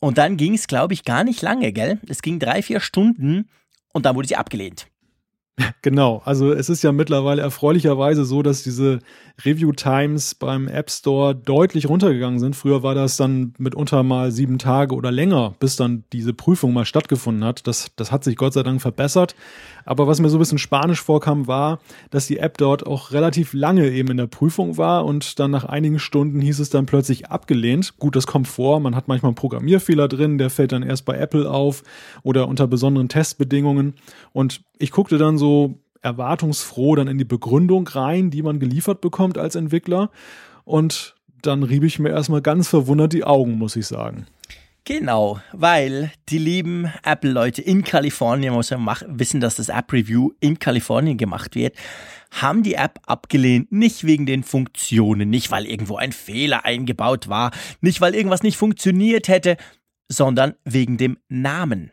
Und 0.01 0.19
dann 0.19 0.37
ging 0.37 0.55
es, 0.55 0.67
glaube 0.67 0.93
ich, 0.93 1.05
gar 1.05 1.25
nicht 1.25 1.41
lange, 1.41 1.73
gell? 1.73 1.99
Es 2.07 2.21
ging 2.21 2.39
drei, 2.39 2.63
vier 2.63 2.81
Stunden 2.81 3.49
und 3.93 4.05
dann 4.05 4.17
wurde 4.17 4.29
sie 4.29 4.37
abgelehnt. 4.37 4.88
Genau, 5.83 6.23
also 6.25 6.53
es 6.53 6.69
ist 6.69 6.83
ja 6.83 6.93
mittlerweile 6.93 7.43
erfreulicherweise 7.43 8.25
so, 8.25 8.43
dass 8.43 8.63
diese 8.63 9.01
Review 9.45 9.73
Times 9.73 10.35
beim 10.35 10.69
App 10.69 10.91
Store 10.91 11.35
deutlich 11.35 11.89
runtergegangen 11.89 12.39
sind. 12.39 12.57
Früher 12.57 12.83
war 12.83 12.95
das 12.95 13.17
dann 13.17 13.55
mitunter 13.59 14.03
mal 14.03 14.33
sieben 14.33 14.59
Tage 14.59 14.95
oder 14.95 15.11
länger, 15.11 15.55
bis 15.61 15.77
dann 15.77 16.05
diese 16.13 16.35
Prüfung 16.35 16.73
mal 16.73 16.85
stattgefunden 16.85 17.45
hat. 17.45 17.67
Das, 17.67 17.91
das 17.97 18.13
hat 18.13 18.25
sich 18.25 18.37
Gott 18.37 18.53
sei 18.53 18.63
Dank 18.63 18.81
verbessert. 18.81 19.35
Aber 19.89 20.07
was 20.07 20.21
mir 20.21 20.29
so 20.29 20.37
ein 20.37 20.41
bisschen 20.41 20.59
spanisch 20.59 21.01
vorkam, 21.01 21.47
war, 21.47 21.79
dass 22.11 22.27
die 22.27 22.37
App 22.37 22.59
dort 22.59 22.87
auch 22.87 23.13
relativ 23.13 23.55
lange 23.55 23.89
eben 23.89 24.11
in 24.11 24.19
der 24.19 24.27
Prüfung 24.27 24.77
war 24.77 25.07
und 25.07 25.39
dann 25.39 25.51
nach 25.51 25.65
einigen 25.65 25.99
Stunden 25.99 26.43
hieß 26.43 26.59
es 26.59 26.69
dann 26.69 26.85
plötzlich 26.85 27.31
abgelehnt. 27.31 27.97
Gut, 27.97 28.15
das 28.15 28.27
kommt 28.27 28.49
vor. 28.49 28.81
Man 28.81 28.95
hat 28.95 29.09
manchmal 29.09 29.31
einen 29.31 29.37
Programmierfehler 29.37 30.07
drin, 30.07 30.37
der 30.37 30.51
fällt 30.51 30.73
dann 30.73 30.83
erst 30.83 31.07
bei 31.07 31.17
Apple 31.17 31.51
auf 31.51 31.85
oder 32.23 32.49
unter 32.49 32.67
besonderen 32.67 33.09
Testbedingungen. 33.09 33.95
Und 34.35 34.61
ich 34.79 34.91
guckte 34.91 35.17
dann 35.17 35.39
so 35.39 35.79
erwartungsfroh 36.03 36.95
dann 36.97 37.09
in 37.09 37.17
die 37.17 37.25
Begründung 37.25 37.89
rein, 37.89 38.31
die 38.31 38.43
man 38.43 38.61
geliefert 38.61 39.01
bekommt 39.01 39.39
als 39.39 39.55
Entwickler. 39.55 40.11
Und 40.67 41.15
dann 41.41 41.63
rieb 41.63 41.83
ich 41.83 41.99
mir 41.99 42.11
erstmal 42.11 42.43
ganz 42.43 42.69
verwundert 42.69 43.15
die 43.15 43.25
Augen, 43.25 43.57
muss 43.57 43.75
ich 43.75 43.87
sagen. 43.87 44.27
Genau, 44.89 45.39
weil 45.53 46.13
die 46.31 46.39
lieben 46.39 46.91
Apple-Leute 47.05 47.61
in 47.61 47.85
Kalifornien, 47.85 48.55
muss 48.55 48.71
man 48.71 48.97
wissen, 49.07 49.39
dass 49.39 49.57
das 49.57 49.69
App-Review 49.69 50.31
in 50.41 50.59
Kalifornien 50.59 51.19
gemacht 51.19 51.55
wird, 51.55 51.77
haben 52.31 52.63
die 52.63 52.73
App 52.73 52.99
abgelehnt, 53.05 53.71
nicht 53.71 54.05
wegen 54.05 54.25
den 54.25 54.45
Funktionen, 54.45 55.29
nicht 55.29 55.51
weil 55.51 55.67
irgendwo 55.67 55.97
ein 55.97 56.13
Fehler 56.13 56.65
eingebaut 56.65 57.29
war, 57.29 57.51
nicht 57.83 58.01
weil 58.01 58.15
irgendwas 58.15 58.43
nicht 58.43 58.57
funktioniert 58.57 59.29
hätte, 59.29 59.59
sondern 60.11 60.55
wegen 60.65 60.97
dem 60.97 61.19
Namen. 61.29 61.93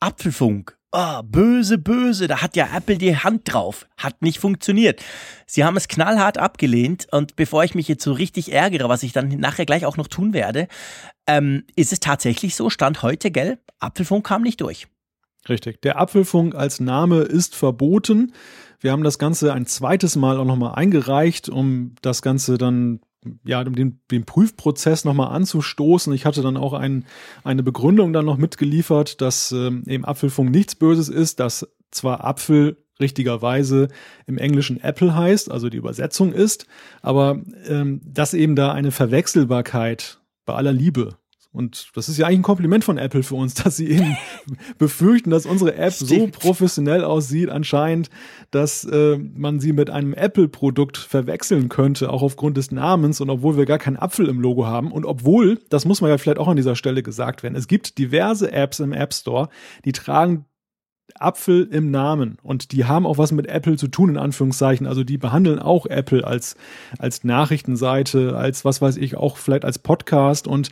Apfelfunk 0.00 0.76
oh, 0.92 1.22
böse, 1.24 1.78
böse, 1.78 2.28
da 2.28 2.42
hat 2.42 2.54
ja 2.56 2.68
Apple 2.74 2.98
die 2.98 3.16
Hand 3.16 3.52
drauf. 3.52 3.86
Hat 3.96 4.22
nicht 4.22 4.38
funktioniert. 4.38 5.02
Sie 5.46 5.64
haben 5.64 5.76
es 5.76 5.88
knallhart 5.88 6.38
abgelehnt 6.38 7.06
und 7.10 7.34
bevor 7.36 7.64
ich 7.64 7.74
mich 7.74 7.88
jetzt 7.88 8.04
so 8.04 8.12
richtig 8.12 8.52
ärgere, 8.52 8.88
was 8.88 9.02
ich 9.02 9.12
dann 9.12 9.28
nachher 9.28 9.66
gleich 9.66 9.86
auch 9.86 9.96
noch 9.96 10.08
tun 10.08 10.32
werde, 10.32 10.68
ähm, 11.26 11.64
ist 11.74 11.92
es 11.92 12.00
tatsächlich 12.00 12.54
so, 12.54 12.70
Stand 12.70 13.02
heute, 13.02 13.30
gell? 13.30 13.58
Apfelfunk 13.80 14.26
kam 14.26 14.42
nicht 14.42 14.60
durch. 14.60 14.86
Richtig. 15.48 15.82
Der 15.82 15.98
Apfelfunk 15.98 16.54
als 16.54 16.78
Name 16.78 17.20
ist 17.22 17.56
verboten. 17.56 18.32
Wir 18.80 18.92
haben 18.92 19.02
das 19.02 19.18
Ganze 19.18 19.52
ein 19.52 19.66
zweites 19.66 20.16
Mal 20.16 20.38
auch 20.38 20.44
nochmal 20.44 20.74
eingereicht, 20.74 21.48
um 21.48 21.94
das 22.02 22.22
Ganze 22.22 22.58
dann 22.58 23.00
ja, 23.44 23.62
den, 23.64 24.00
den 24.10 24.24
Prüfprozess 24.24 25.04
nochmal 25.04 25.34
anzustoßen. 25.34 26.12
Ich 26.12 26.26
hatte 26.26 26.42
dann 26.42 26.56
auch 26.56 26.72
ein, 26.72 27.04
eine 27.44 27.62
Begründung 27.62 28.12
dann 28.12 28.24
noch 28.24 28.36
mitgeliefert, 28.36 29.20
dass 29.20 29.52
ähm, 29.52 29.84
eben 29.86 30.04
Apfelfunk 30.04 30.50
nichts 30.50 30.74
Böses 30.74 31.08
ist, 31.08 31.40
dass 31.40 31.68
zwar 31.90 32.24
Apfel 32.24 32.76
richtigerweise 33.00 33.88
im 34.26 34.38
Englischen 34.38 34.80
Apple 34.80 35.14
heißt, 35.14 35.50
also 35.50 35.68
die 35.68 35.76
Übersetzung 35.76 36.32
ist, 36.32 36.66
aber 37.00 37.42
ähm, 37.66 38.00
dass 38.04 38.34
eben 38.34 38.56
da 38.56 38.72
eine 38.72 38.92
Verwechselbarkeit 38.92 40.20
bei 40.44 40.54
aller 40.54 40.72
Liebe 40.72 41.18
und 41.52 41.90
das 41.94 42.08
ist 42.08 42.16
ja 42.16 42.26
eigentlich 42.26 42.38
ein 42.38 42.44
Kompliment 42.44 42.82
von 42.82 42.96
Apple 42.96 43.22
für 43.22 43.34
uns, 43.34 43.54
dass 43.62 43.76
sie 43.76 43.90
eben 43.90 44.16
befürchten, 44.78 45.30
dass 45.30 45.46
unsere 45.46 45.74
App 45.76 45.92
Stimmt. 45.92 46.10
so 46.10 46.26
professionell 46.28 47.04
aussieht, 47.04 47.50
anscheinend, 47.50 48.08
dass 48.50 48.84
äh, 48.84 49.18
man 49.18 49.60
sie 49.60 49.72
mit 49.72 49.90
einem 49.90 50.14
Apple-Produkt 50.14 50.96
verwechseln 50.96 51.68
könnte, 51.68 52.10
auch 52.10 52.22
aufgrund 52.22 52.56
des 52.56 52.70
Namens 52.72 53.20
und 53.20 53.28
obwohl 53.28 53.56
wir 53.56 53.66
gar 53.66 53.78
keinen 53.78 53.96
Apfel 53.98 54.28
im 54.28 54.40
Logo 54.40 54.66
haben. 54.66 54.90
Und 54.90 55.04
obwohl, 55.04 55.60
das 55.68 55.84
muss 55.84 56.00
man 56.00 56.10
ja 56.10 56.18
vielleicht 56.18 56.38
auch 56.38 56.48
an 56.48 56.56
dieser 56.56 56.76
Stelle 56.76 57.02
gesagt 57.02 57.42
werden, 57.42 57.54
es 57.54 57.68
gibt 57.68 57.98
diverse 57.98 58.50
Apps 58.52 58.80
im 58.80 58.92
App 58.92 59.12
Store, 59.12 59.48
die 59.84 59.92
tragen 59.92 60.46
Apfel 61.14 61.68
im 61.70 61.90
Namen 61.90 62.38
und 62.42 62.72
die 62.72 62.86
haben 62.86 63.06
auch 63.06 63.18
was 63.18 63.32
mit 63.32 63.46
Apple 63.46 63.76
zu 63.76 63.88
tun, 63.88 64.10
in 64.10 64.16
Anführungszeichen. 64.16 64.86
Also 64.86 65.04
die 65.04 65.18
behandeln 65.18 65.58
auch 65.58 65.84
Apple 65.84 66.26
als, 66.26 66.56
als 66.98 67.24
Nachrichtenseite, 67.24 68.36
als 68.36 68.64
was 68.64 68.80
weiß 68.80 68.96
ich, 68.96 69.16
auch 69.16 69.36
vielleicht 69.36 69.66
als 69.66 69.78
Podcast 69.78 70.46
und 70.46 70.70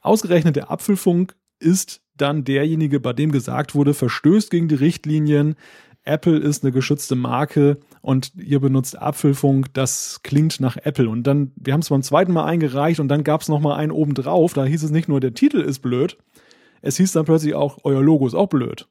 Ausgerechnet 0.00 0.56
der 0.56 0.70
Apfelfunk 0.70 1.34
ist 1.58 2.02
dann 2.16 2.44
derjenige, 2.44 3.00
bei 3.00 3.12
dem 3.12 3.32
gesagt 3.32 3.74
wurde, 3.74 3.94
verstößt 3.94 4.50
gegen 4.50 4.68
die 4.68 4.74
Richtlinien. 4.74 5.56
Apple 6.04 6.38
ist 6.38 6.64
eine 6.64 6.72
geschützte 6.72 7.16
Marke 7.16 7.78
und 8.00 8.32
ihr 8.36 8.60
benutzt 8.60 9.00
Apfelfunk, 9.00 9.72
das 9.74 10.20
klingt 10.22 10.58
nach 10.60 10.76
Apple. 10.76 11.08
Und 11.08 11.24
dann, 11.24 11.52
wir 11.56 11.72
haben 11.72 11.80
es 11.80 11.90
beim 11.90 12.02
zweiten 12.02 12.32
Mal 12.32 12.46
eingereicht 12.46 13.00
und 13.00 13.08
dann 13.08 13.24
gab 13.24 13.42
es 13.42 13.48
nochmal 13.48 13.78
einen 13.78 13.92
obendrauf. 13.92 14.54
Da 14.54 14.64
hieß 14.64 14.82
es 14.82 14.90
nicht 14.90 15.08
nur, 15.08 15.20
der 15.20 15.34
Titel 15.34 15.60
ist 15.60 15.80
blöd, 15.80 16.16
es 16.80 16.96
hieß 16.96 17.12
dann 17.12 17.24
plötzlich 17.24 17.54
auch, 17.54 17.78
euer 17.84 18.02
Logo 18.02 18.26
ist 18.26 18.34
auch 18.34 18.48
blöd. 18.48 18.88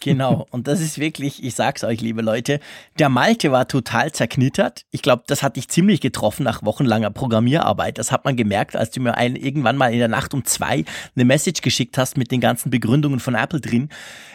Genau, 0.00 0.46
und 0.50 0.66
das 0.66 0.80
ist 0.80 0.98
wirklich, 0.98 1.44
ich 1.44 1.54
sag's 1.54 1.84
euch, 1.84 2.00
liebe 2.00 2.22
Leute, 2.22 2.58
der 2.98 3.10
Malte 3.10 3.52
war 3.52 3.68
total 3.68 4.12
zerknittert. 4.12 4.86
Ich 4.90 5.02
glaube, 5.02 5.24
das 5.26 5.42
hat 5.42 5.56
dich 5.56 5.68
ziemlich 5.68 6.00
getroffen 6.00 6.42
nach 6.42 6.64
wochenlanger 6.64 7.10
Programmierarbeit. 7.10 7.98
Das 7.98 8.10
hat 8.10 8.24
man 8.24 8.34
gemerkt, 8.34 8.76
als 8.76 8.90
du 8.90 9.00
mir 9.00 9.16
ein, 9.16 9.36
irgendwann 9.36 9.76
mal 9.76 9.92
in 9.92 9.98
der 9.98 10.08
Nacht 10.08 10.32
um 10.32 10.44
zwei 10.46 10.84
eine 11.14 11.24
Message 11.26 11.60
geschickt 11.60 11.98
hast 11.98 12.16
mit 12.16 12.30
den 12.30 12.40
ganzen 12.40 12.70
Begründungen 12.70 13.20
von 13.20 13.34
Apple 13.34 13.60
drin. 13.60 13.90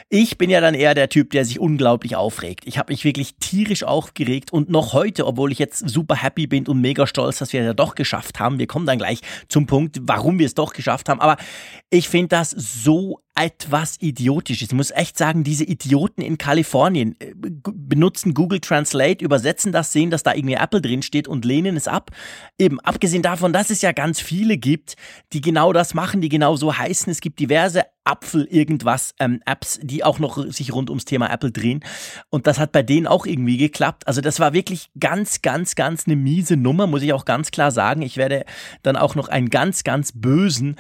Ich 0.09 0.37
bin 0.37 0.51
ja 0.51 0.61
dann 0.61 0.75
eher 0.75 0.93
der 0.93 1.09
Typ, 1.09 1.31
der 1.31 1.45
sich 1.45 1.59
unglaublich 1.59 2.15
aufregt. 2.15 2.65
Ich 2.67 2.77
habe 2.77 2.93
mich 2.93 3.03
wirklich 3.03 3.37
tierisch 3.37 3.83
aufgeregt 3.83 4.53
und 4.53 4.69
noch 4.69 4.93
heute, 4.93 5.25
obwohl 5.25 5.51
ich 5.51 5.57
jetzt 5.57 5.89
super 5.89 6.15
happy 6.15 6.45
bin 6.45 6.67
und 6.67 6.79
mega 6.79 7.07
stolz, 7.07 7.39
dass 7.39 7.53
wir 7.53 7.61
es 7.61 7.65
ja 7.65 7.73
doch 7.73 7.95
geschafft 7.95 8.39
haben. 8.39 8.59
Wir 8.59 8.67
kommen 8.67 8.85
dann 8.85 8.99
gleich 8.99 9.21
zum 9.49 9.65
Punkt, 9.65 9.97
warum 10.03 10.37
wir 10.37 10.45
es 10.45 10.53
doch 10.53 10.73
geschafft 10.73 11.09
haben. 11.09 11.19
Aber 11.21 11.37
ich 11.89 12.07
finde 12.07 12.27
das 12.29 12.51
so 12.51 13.19
etwas 13.33 13.99
idiotisch. 13.99 14.61
Ich 14.61 14.71
muss 14.71 14.91
echt 14.91 15.17
sagen, 15.17 15.43
diese 15.43 15.65
Idioten 15.65 16.21
in 16.21 16.37
Kalifornien 16.37 17.15
äh, 17.19 17.33
benutzen 17.35 18.35
Google 18.35 18.59
Translate, 18.59 19.25
übersetzen 19.25 19.71
das, 19.71 19.91
sehen, 19.91 20.11
dass 20.11 20.21
da 20.21 20.35
irgendwie 20.35 20.53
Apple 20.53 20.81
drin 20.81 21.01
steht 21.01 21.27
und 21.27 21.45
lehnen 21.45 21.75
es 21.75 21.87
ab. 21.87 22.11
Eben, 22.59 22.79
abgesehen 22.79 23.23
davon, 23.23 23.53
dass 23.53 23.71
es 23.71 23.81
ja 23.81 23.91
ganz 23.91 24.21
viele 24.21 24.57
gibt, 24.57 24.95
die 25.33 25.41
genau 25.41 25.73
das 25.73 25.95
machen, 25.95 26.21
die 26.21 26.29
genau 26.29 26.55
so 26.55 26.77
heißen. 26.77 27.11
Es 27.11 27.21
gibt 27.21 27.39
diverse 27.39 27.83
Apfel 28.05 28.45
irgendwas 28.45 29.13
ähm, 29.19 29.41
Apps, 29.45 29.79
die 29.81 30.03
auch 30.03 30.19
noch 30.19 30.37
sich 30.51 30.73
rund 30.73 30.89
ums 30.89 31.05
Thema 31.05 31.29
Apple 31.31 31.51
drehen. 31.51 31.83
Und 32.29 32.47
das 32.47 32.59
hat 32.59 32.71
bei 32.71 32.83
denen 32.83 33.07
auch 33.07 33.25
irgendwie 33.25 33.57
geklappt. 33.57 34.07
Also 34.07 34.21
das 34.21 34.39
war 34.39 34.53
wirklich 34.53 34.89
ganz, 34.99 35.41
ganz, 35.41 35.75
ganz 35.75 36.05
eine 36.05 36.15
miese 36.15 36.55
Nummer, 36.55 36.87
muss 36.87 37.01
ich 37.01 37.13
auch 37.13 37.25
ganz 37.25 37.51
klar 37.51 37.71
sagen. 37.71 38.01
Ich 38.01 38.17
werde 38.17 38.45
dann 38.83 38.95
auch 38.95 39.15
noch 39.15 39.27
einen 39.27 39.49
ganz, 39.49 39.83
ganz 39.83 40.11
bösen 40.13 40.75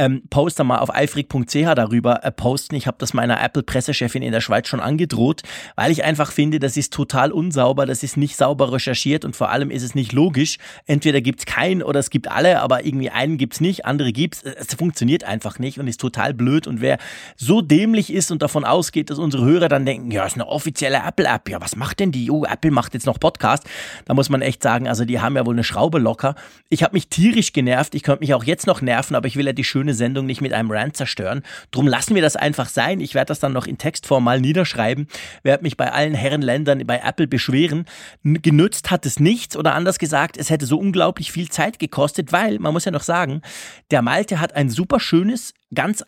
ähm, 0.00 0.22
poste 0.30 0.64
mal 0.64 0.78
auf 0.78 0.94
eifrig.ch 0.94 1.74
darüber 1.74 2.24
äh, 2.24 2.32
posten. 2.32 2.74
Ich 2.74 2.86
habe 2.86 2.96
das 2.98 3.12
meiner 3.12 3.42
Apple-Pressechefin 3.42 4.22
in 4.22 4.32
der 4.32 4.40
Schweiz 4.40 4.66
schon 4.66 4.80
angedroht, 4.80 5.42
weil 5.76 5.92
ich 5.92 6.04
einfach 6.04 6.32
finde, 6.32 6.58
das 6.58 6.78
ist 6.78 6.92
total 6.92 7.32
unsauber, 7.32 7.84
das 7.84 8.02
ist 8.02 8.16
nicht 8.16 8.36
sauber 8.36 8.72
recherchiert 8.72 9.26
und 9.26 9.36
vor 9.36 9.50
allem 9.50 9.70
ist 9.70 9.82
es 9.82 9.94
nicht 9.94 10.12
logisch. 10.12 10.56
Entweder 10.86 11.20
gibt 11.20 11.40
es 11.40 11.46
keinen 11.46 11.82
oder 11.82 12.00
es 12.00 12.08
gibt 12.08 12.28
alle, 12.30 12.62
aber 12.62 12.86
irgendwie 12.86 13.10
einen 13.10 13.36
gibt 13.36 13.54
es 13.54 13.60
nicht, 13.60 13.84
andere 13.84 14.12
gibt 14.12 14.36
es. 14.36 14.42
Es 14.42 14.74
funktioniert 14.74 15.24
einfach 15.24 15.58
nicht 15.58 15.78
und 15.78 15.86
ist 15.86 16.00
total 16.00 16.32
blöd. 16.32 16.66
Und 16.66 16.80
wer 16.80 16.96
so 17.36 17.60
dämlich 17.60 18.10
ist 18.10 18.30
und 18.30 18.40
davon 18.40 18.64
ausgeht, 18.64 19.10
dass 19.10 19.18
unsere 19.18 19.44
Hörer 19.44 19.68
dann 19.68 19.84
denken, 19.84 20.10
ja, 20.10 20.24
ist 20.24 20.34
eine 20.34 20.48
offizielle 20.48 21.02
Apple-App, 21.06 21.50
ja, 21.50 21.60
was 21.60 21.76
macht 21.76 22.00
denn 22.00 22.10
die? 22.10 22.30
Oh, 22.30 22.44
Apple 22.44 22.70
macht 22.70 22.94
jetzt 22.94 23.04
noch 23.04 23.20
Podcast. 23.20 23.64
Da 24.06 24.14
muss 24.14 24.30
man 24.30 24.40
echt 24.40 24.62
sagen, 24.62 24.88
also 24.88 25.04
die 25.04 25.20
haben 25.20 25.36
ja 25.36 25.44
wohl 25.44 25.54
eine 25.54 25.64
Schraube 25.64 25.98
locker. 25.98 26.36
Ich 26.70 26.82
habe 26.82 26.94
mich 26.94 27.08
tierisch 27.08 27.52
genervt, 27.52 27.94
ich 27.94 28.02
könnte 28.02 28.20
mich 28.20 28.32
auch 28.32 28.44
jetzt 28.44 28.66
noch 28.66 28.80
nerven, 28.80 29.14
aber 29.14 29.28
ich 29.28 29.36
will 29.36 29.46
ja 29.46 29.52
die 29.52 29.64
schöne 29.64 29.89
Sendung 29.94 30.26
nicht 30.26 30.40
mit 30.40 30.52
einem 30.52 30.70
Rant 30.70 30.96
zerstören. 30.96 31.42
Drum 31.70 31.86
lassen 31.86 32.14
wir 32.14 32.22
das 32.22 32.36
einfach 32.36 32.68
sein. 32.68 33.00
Ich 33.00 33.14
werde 33.14 33.28
das 33.28 33.40
dann 33.40 33.52
noch 33.52 33.66
in 33.66 33.78
Textform 33.78 34.24
mal 34.24 34.40
niederschreiben, 34.40 35.08
werde 35.42 35.62
mich 35.62 35.76
bei 35.76 35.92
allen 35.92 36.14
Herrenländern 36.14 36.86
bei 36.86 37.00
Apple 37.04 37.26
beschweren. 37.26 37.84
Genützt 38.22 38.90
hat 38.90 39.06
es 39.06 39.20
nichts 39.20 39.56
oder 39.56 39.74
anders 39.74 39.98
gesagt, 39.98 40.36
es 40.36 40.50
hätte 40.50 40.66
so 40.66 40.78
unglaublich 40.78 41.32
viel 41.32 41.48
Zeit 41.48 41.78
gekostet, 41.78 42.32
weil, 42.32 42.58
man 42.58 42.72
muss 42.72 42.84
ja 42.84 42.92
noch 42.92 43.02
sagen, 43.02 43.42
der 43.90 44.02
Malte 44.02 44.40
hat 44.40 44.54
ein 44.54 44.70
super 44.70 45.00
schönes, 45.00 45.54
ganz 45.74 46.04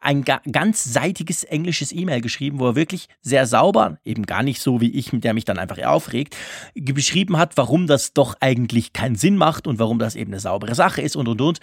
ein 0.00 0.24
ganz 0.24 0.84
seitiges 0.84 1.42
englisches 1.42 1.90
E-Mail 1.92 2.20
geschrieben, 2.20 2.60
wo 2.60 2.66
er 2.66 2.76
wirklich 2.76 3.08
sehr 3.20 3.46
sauber, 3.46 3.98
eben 4.04 4.24
gar 4.24 4.42
nicht 4.44 4.60
so 4.60 4.80
wie 4.80 4.90
ich, 4.90 5.10
der 5.12 5.34
mich 5.34 5.44
dann 5.44 5.58
einfach 5.58 5.82
aufregt, 5.84 6.36
beschrieben 6.74 7.36
hat, 7.38 7.56
warum 7.56 7.88
das 7.88 8.12
doch 8.12 8.36
eigentlich 8.40 8.92
keinen 8.92 9.16
Sinn 9.16 9.36
macht 9.36 9.66
und 9.66 9.80
warum 9.80 9.98
das 9.98 10.14
eben 10.14 10.32
eine 10.32 10.40
saubere 10.40 10.76
Sache 10.76 11.02
ist 11.02 11.16
und 11.16 11.26
und 11.26 11.40
und. 11.40 11.58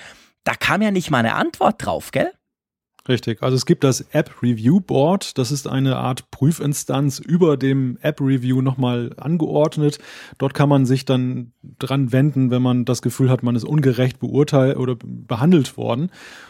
Da 0.45 0.53
kam 0.53 0.81
ja 0.81 0.91
nicht 0.91 1.11
mal 1.11 1.17
eine 1.17 1.35
Antwort 1.35 1.85
drauf, 1.85 2.11
gell? 2.11 2.31
Richtig. 3.07 3.43
Also 3.43 3.55
es 3.55 3.67
gibt 3.67 3.83
das 3.83 4.01
App 4.11 4.41
Review 4.41 4.79
Board. 4.79 5.37
Das 5.37 5.51
ist 5.51 5.67
eine 5.67 5.97
Art 5.97 6.31
Prüfinstanz 6.31 7.19
über 7.19 7.55
dem 7.55 7.99
App 8.01 8.19
Review 8.19 8.61
nochmal 8.61 9.13
angeordnet. 9.17 9.99
Dort 10.39 10.55
kann 10.55 10.69
man 10.69 10.87
sich 10.87 11.05
dann 11.05 11.51
dran 11.77 12.11
wenden, 12.11 12.49
wenn 12.49 12.63
man 12.63 12.83
das 12.83 13.03
Gefühl 13.03 13.29
hat, 13.29 13.43
man 13.43 13.55
ist 13.55 13.63
ungerecht 13.63 14.19
beurteilt 14.19 14.77
oder 14.77 14.95
behandelt 14.95 15.77
worden. 15.77 16.09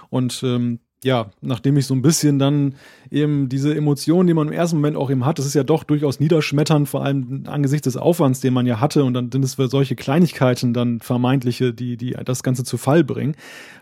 Und 0.10 0.44
ähm, 0.44 0.80
ja, 1.06 1.30
nachdem 1.42 1.78
ich 1.78 1.86
so 1.86 1.94
ein 1.94 2.02
bisschen 2.02 2.40
dann 2.40 2.74
eben 3.12 3.48
diese 3.48 3.76
Emotionen, 3.76 4.26
die 4.26 4.34
man 4.34 4.48
im 4.48 4.54
ersten 4.54 4.78
Moment 4.78 4.98
auch 4.98 5.12
eben 5.12 5.24
hat, 5.24 5.38
das 5.38 5.46
ist 5.46 5.54
ja 5.54 5.64
doch 5.64 5.84
durchaus 5.84 6.20
niederschmetternd, 6.20 6.90
vor 6.90 7.06
allem 7.06 7.44
angesichts 7.46 7.84
des 7.84 7.96
Aufwands, 7.96 8.40
den 8.40 8.56
man 8.56 8.66
ja 8.66 8.80
hatte, 8.80 9.04
und 9.04 9.14
dann 9.14 9.32
sind 9.32 9.46
es 9.46 9.54
für 9.54 9.68
solche 9.68 9.96
Kleinigkeiten 9.96 10.74
dann 10.74 11.02
vermeintliche, 11.02 11.74
die, 11.74 11.96
die 11.96 12.18
das 12.26 12.42
Ganze 12.42 12.64
zu 12.64 12.78
Fall 12.78 13.04
bringen, 13.04 13.36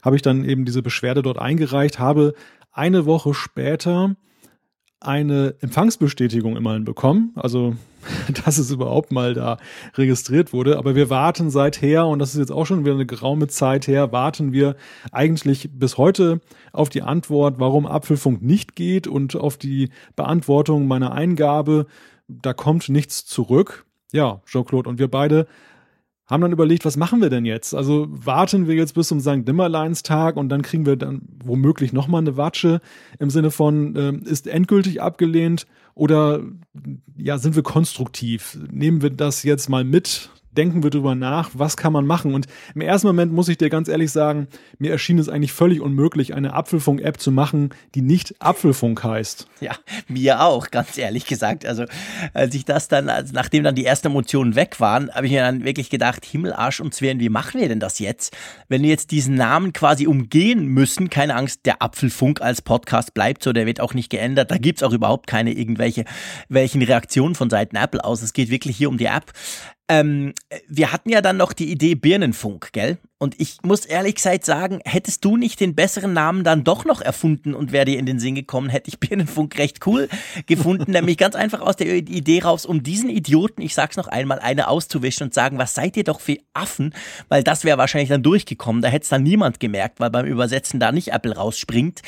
habe 0.04 0.18
ich 0.18 0.22
dann 0.22 0.44
eben 0.44 0.66
diese 0.66 0.82
Beschwerde 0.82 1.22
dort 1.22 1.40
eingereicht, 1.40 1.98
habe 1.98 2.34
eine 2.74 3.06
Woche 3.06 3.34
später 3.34 4.18
eine 5.00 5.56
Empfangsbestätigung 5.62 6.58
immerhin 6.58 6.84
bekommen. 6.84 7.32
Also, 7.36 7.78
dass 8.46 8.58
es 8.58 8.72
überhaupt 8.72 9.12
mal 9.12 9.34
da 9.34 9.58
registriert 9.96 10.54
wurde. 10.54 10.78
Aber 10.78 10.96
wir 10.96 11.10
warten 11.10 11.50
seither, 11.50 12.06
und 12.08 12.20
das 12.20 12.34
ist 12.34 12.40
jetzt 12.40 12.52
auch 12.52 12.66
schon 12.66 12.86
wieder 12.86 12.96
eine 12.96 13.06
geraume 13.06 13.48
Zeit 13.48 13.88
her, 13.88 14.12
warten 14.12 14.52
wir 14.52 14.76
eigentlich 15.12 15.70
bis 15.74 15.98
heute 15.98 16.42
auf 16.72 16.90
die 16.90 17.02
Antwort, 17.02 17.56
warum 17.60 17.86
Apfelfunk 17.86 18.42
nicht 18.42 18.76
geht 18.76 19.08
und 19.08 19.36
auf 19.36 19.58
die 19.58 19.90
Beantwortung 20.16 20.88
meiner 20.88 21.12
Eingabe. 21.14 21.88
Da 22.28 22.54
kommt 22.54 22.90
nichts 22.90 23.26
zurück. 23.26 23.86
Ja, 24.12 24.42
Jean-Claude, 24.46 24.90
und 24.90 25.00
wir 25.00 25.10
beide 25.10 25.48
haben 26.28 26.42
dann 26.42 26.52
überlegt, 26.52 26.86
was 26.86 26.98
machen 26.98 27.22
wir 27.22 27.30
denn 27.30 27.46
jetzt? 27.46 27.76
Also 27.76 28.08
warten 28.10 28.68
wir 28.68 28.76
jetzt 28.76 28.94
bis 28.94 29.10
zum 29.10 29.20
St. 29.20 29.46
Nimmerleinstag 29.46 30.38
und 30.38 30.50
dann 30.50 30.62
kriegen 30.62 30.86
wir 30.86 30.96
dann 30.96 31.22
womöglich 31.44 31.92
nochmal 31.92 32.22
eine 32.22 32.38
Watsche 32.38 32.82
im 33.20 33.30
Sinne 33.30 33.52
von, 33.52 33.96
äh, 33.96 34.30
ist 34.30 34.48
endgültig 34.48 35.02
abgelehnt 35.02 35.68
oder 35.96 36.42
ja, 37.18 37.38
sind 37.38 37.56
wir 37.56 37.64
konstruktiv? 37.64 38.58
Nehmen 38.72 39.02
wir 39.02 39.10
das 39.10 39.44
jetzt 39.44 39.70
mal 39.70 39.84
mit 39.84 40.30
denken 40.58 40.84
wir 40.84 40.90
drüber 40.90 41.16
nach, 41.16 41.52
was 41.54 41.78
kann 41.78 41.94
man 41.94 42.06
machen. 42.06 42.34
Und 42.34 42.48
im 42.76 42.82
ersten 42.82 43.08
Moment 43.08 43.34
muss 43.34 43.50
ich 43.50 43.58
dir 43.58 43.70
ganz 43.70 43.88
ehrlich 43.88 44.12
sagen, 44.12 44.48
mir 44.80 44.92
erschien 44.92 45.20
es 45.20 45.30
eigentlich 45.30 45.54
völlig 45.54 45.82
unmöglich, 45.82 46.34
eine 46.34 46.54
Apfelfunk-App 46.54 47.20
zu 47.20 47.32
machen, 47.32 47.72
die 47.96 48.02
nicht 48.02 48.36
Apfelfunk 48.40 49.04
heißt. 49.04 49.48
Ja, 49.60 49.76
mir 50.08 50.42
auch, 50.42 50.72
ganz 50.72 50.98
ehrlich 50.98 51.26
gesagt. 51.26 51.66
Also 51.66 51.86
als 52.34 52.54
ich 52.56 52.66
das 52.66 52.88
dann, 52.88 53.10
also 53.10 53.34
nachdem 53.34 53.64
dann 53.64 53.76
die 53.76 53.86
ersten 53.86 54.08
Emotionen 54.08 54.56
weg 54.56 54.80
waren, 54.80 55.12
habe 55.14 55.26
ich 55.26 55.32
mir 55.32 55.42
dann 55.42 55.64
wirklich 55.64 55.90
gedacht, 55.90 56.26
Himmel, 56.26 56.54
Arsch 56.54 56.80
und 56.80 56.94
Zwirn, 56.94 57.20
wie 57.20 57.30
machen 57.30 57.60
wir 57.60 57.68
denn 57.68 57.80
das 57.80 58.00
jetzt? 58.00 58.36
Wenn 58.68 58.82
wir 58.84 58.90
jetzt 58.90 59.12
diesen 59.12 59.36
Namen 59.36 59.74
quasi 59.74 60.08
umgehen 60.08 60.68
müssen, 60.68 61.10
keine 61.10 61.36
Angst, 61.36 61.66
der 61.66 61.82
Apfelfunk 61.82 62.42
als 62.42 62.62
Podcast 62.62 63.14
bleibt 63.14 63.44
so, 63.44 63.54
der 63.54 63.66
wird 63.66 63.80
auch 63.80 63.94
nicht 63.94 64.10
geändert. 64.10 64.52
Da 64.52 64.58
gibt's 64.58 64.84
auch 64.84 64.94
überhaupt 64.94 65.28
keine 65.28 65.54
irgendwelche 65.54 66.06
welchen 66.50 66.82
Reaktionen 66.82 67.36
von 67.36 67.50
Seiten 67.50 67.76
Apple 67.76 68.04
aus. 68.04 68.22
Es 68.22 68.34
geht 68.34 68.50
wirklich 68.50 68.78
hier 68.78 68.90
um 68.90 68.98
die 68.98 69.06
App. 69.06 69.32
Ähm, 69.90 70.34
wir 70.70 70.94
hatten 70.94 71.10
ja 71.10 71.22
dann 71.22 71.36
noch 71.36 71.52
die 71.52 71.70
Idee 71.70 71.96
Birnenfunk, 71.96 72.72
gell? 72.72 73.00
Und 73.18 73.40
ich 73.40 73.58
muss 73.64 73.86
ehrlich 73.86 74.16
gesagt 74.16 74.46
sagen, 74.46 74.80
hättest 74.86 75.24
du 75.26 75.36
nicht 75.38 75.60
den 75.60 75.76
besseren 75.76 76.14
Namen 76.14 76.44
dann 76.44 76.64
doch 76.64 76.86
noch 76.86 77.02
erfunden 77.02 77.54
und 77.54 77.72
wäre 77.72 77.86
dir 77.86 78.00
in 78.00 78.06
den 78.06 78.20
Sinn 78.20 78.36
gekommen, 78.36 78.70
hätte 78.70 78.90
ich 78.90 79.00
Birnenfunk 79.00 79.58
recht 79.58 79.86
cool 79.86 80.10
gefunden. 80.46 80.92
nämlich 80.92 81.18
ganz 81.18 81.36
einfach 81.36 81.62
aus 81.62 81.76
der 81.76 81.94
Idee 81.96 82.42
raus, 82.42 82.66
um 82.66 82.82
diesen 82.82 83.10
Idioten, 83.10 83.62
ich 83.62 83.76
sag's 83.76 83.98
noch 83.98 84.08
einmal, 84.08 84.40
eine 84.40 84.68
auszuwischen 84.68 85.24
und 85.26 85.34
sagen, 85.34 85.58
was 85.58 85.74
seid 85.74 85.98
ihr 85.98 86.04
doch 86.06 86.22
für 86.22 86.38
Affen? 86.54 86.94
Weil 87.28 87.44
das 87.44 87.64
wäre 87.66 87.78
wahrscheinlich 87.78 88.10
dann 88.10 88.24
durchgekommen. 88.24 88.82
Da 88.82 88.88
hätte 88.88 89.04
es 89.04 89.10
dann 89.10 89.24
niemand 89.24 89.60
gemerkt, 89.60 90.00
weil 90.00 90.10
beim 90.10 90.26
Übersetzen 90.26 90.80
da 90.80 90.92
nicht 90.92 91.14
Apple 91.14 91.36
rausspringt. 91.36 92.02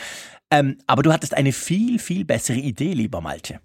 Ähm, 0.51 0.77
aber 0.87 1.03
du 1.03 1.11
hattest 1.11 1.33
eine 1.33 1.51
viel, 1.51 1.99
viel 1.99 2.23
bessere 2.23 2.57
Idee, 2.57 2.93
lieber 2.93 3.21
Malte. 3.21 3.59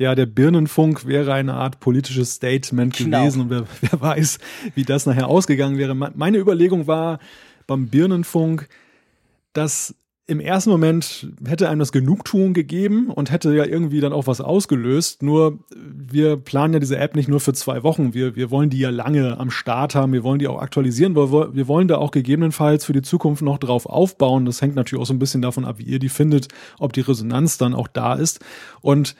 Ja, 0.00 0.14
der 0.14 0.24
Birnenfunk 0.24 1.06
wäre 1.06 1.34
eine 1.34 1.52
Art 1.52 1.78
politisches 1.78 2.32
Statement 2.32 2.96
genau. 2.96 3.20
gewesen 3.20 3.42
und 3.42 3.50
wer, 3.50 3.66
wer 3.82 4.00
weiß, 4.00 4.38
wie 4.74 4.84
das 4.84 5.04
nachher 5.04 5.28
ausgegangen 5.28 5.76
wäre. 5.76 5.94
Meine 5.94 6.38
Überlegung 6.38 6.86
war 6.86 7.18
beim 7.66 7.88
Birnenfunk, 7.88 8.66
dass 9.52 9.94
im 10.26 10.40
ersten 10.40 10.70
Moment 10.70 11.26
hätte 11.46 11.68
einem 11.68 11.80
das 11.80 11.92
Genugtuung 11.92 12.54
gegeben 12.54 13.10
und 13.10 13.30
hätte 13.30 13.54
ja 13.54 13.66
irgendwie 13.66 14.00
dann 14.00 14.14
auch 14.14 14.26
was 14.26 14.40
ausgelöst. 14.40 15.22
Nur 15.22 15.58
wir 15.76 16.38
planen 16.38 16.72
ja 16.72 16.80
diese 16.80 16.96
App 16.96 17.14
nicht 17.14 17.28
nur 17.28 17.40
für 17.40 17.52
zwei 17.52 17.82
Wochen. 17.82 18.14
Wir, 18.14 18.36
wir 18.36 18.50
wollen 18.50 18.70
die 18.70 18.78
ja 18.78 18.88
lange 18.88 19.38
am 19.38 19.50
Start 19.50 19.94
haben. 19.94 20.14
Wir 20.14 20.22
wollen 20.22 20.38
die 20.38 20.48
auch 20.48 20.62
aktualisieren. 20.62 21.14
Wir, 21.14 21.30
wir 21.54 21.68
wollen 21.68 21.88
da 21.88 21.98
auch 21.98 22.10
gegebenenfalls 22.10 22.86
für 22.86 22.94
die 22.94 23.02
Zukunft 23.02 23.42
noch 23.42 23.58
drauf 23.58 23.84
aufbauen. 23.84 24.46
Das 24.46 24.62
hängt 24.62 24.76
natürlich 24.76 25.02
auch 25.02 25.06
so 25.06 25.12
ein 25.12 25.18
bisschen 25.18 25.42
davon 25.42 25.66
ab, 25.66 25.76
wie 25.78 25.84
ihr 25.84 25.98
die 25.98 26.08
findet, 26.08 26.48
ob 26.78 26.94
die 26.94 27.02
Resonanz 27.02 27.58
dann 27.58 27.74
auch 27.74 27.88
da 27.88 28.14
ist. 28.14 28.40
Und 28.80 29.16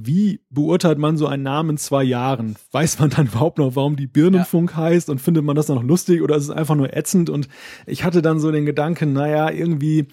wie 0.00 0.40
beurteilt 0.48 0.96
man 0.96 1.16
so 1.16 1.26
einen 1.26 1.42
Namen 1.42 1.70
in 1.70 1.76
zwei 1.76 2.04
Jahren? 2.04 2.54
Weiß 2.70 3.00
man 3.00 3.10
dann 3.10 3.26
überhaupt 3.32 3.58
noch, 3.58 3.74
warum 3.74 3.96
die 3.96 4.06
Birnenfunk 4.06 4.70
ja. 4.70 4.76
heißt 4.76 5.10
und 5.10 5.20
findet 5.20 5.44
man 5.44 5.56
das 5.56 5.66
dann 5.66 5.76
noch 5.76 5.82
lustig 5.82 6.22
oder 6.22 6.36
ist 6.36 6.44
es 6.44 6.50
einfach 6.50 6.76
nur 6.76 6.96
ätzend? 6.96 7.30
Und 7.30 7.48
ich 7.84 8.04
hatte 8.04 8.22
dann 8.22 8.38
so 8.38 8.52
den 8.52 8.64
Gedanken, 8.64 9.12
naja, 9.12 9.50
irgendwie 9.50 10.06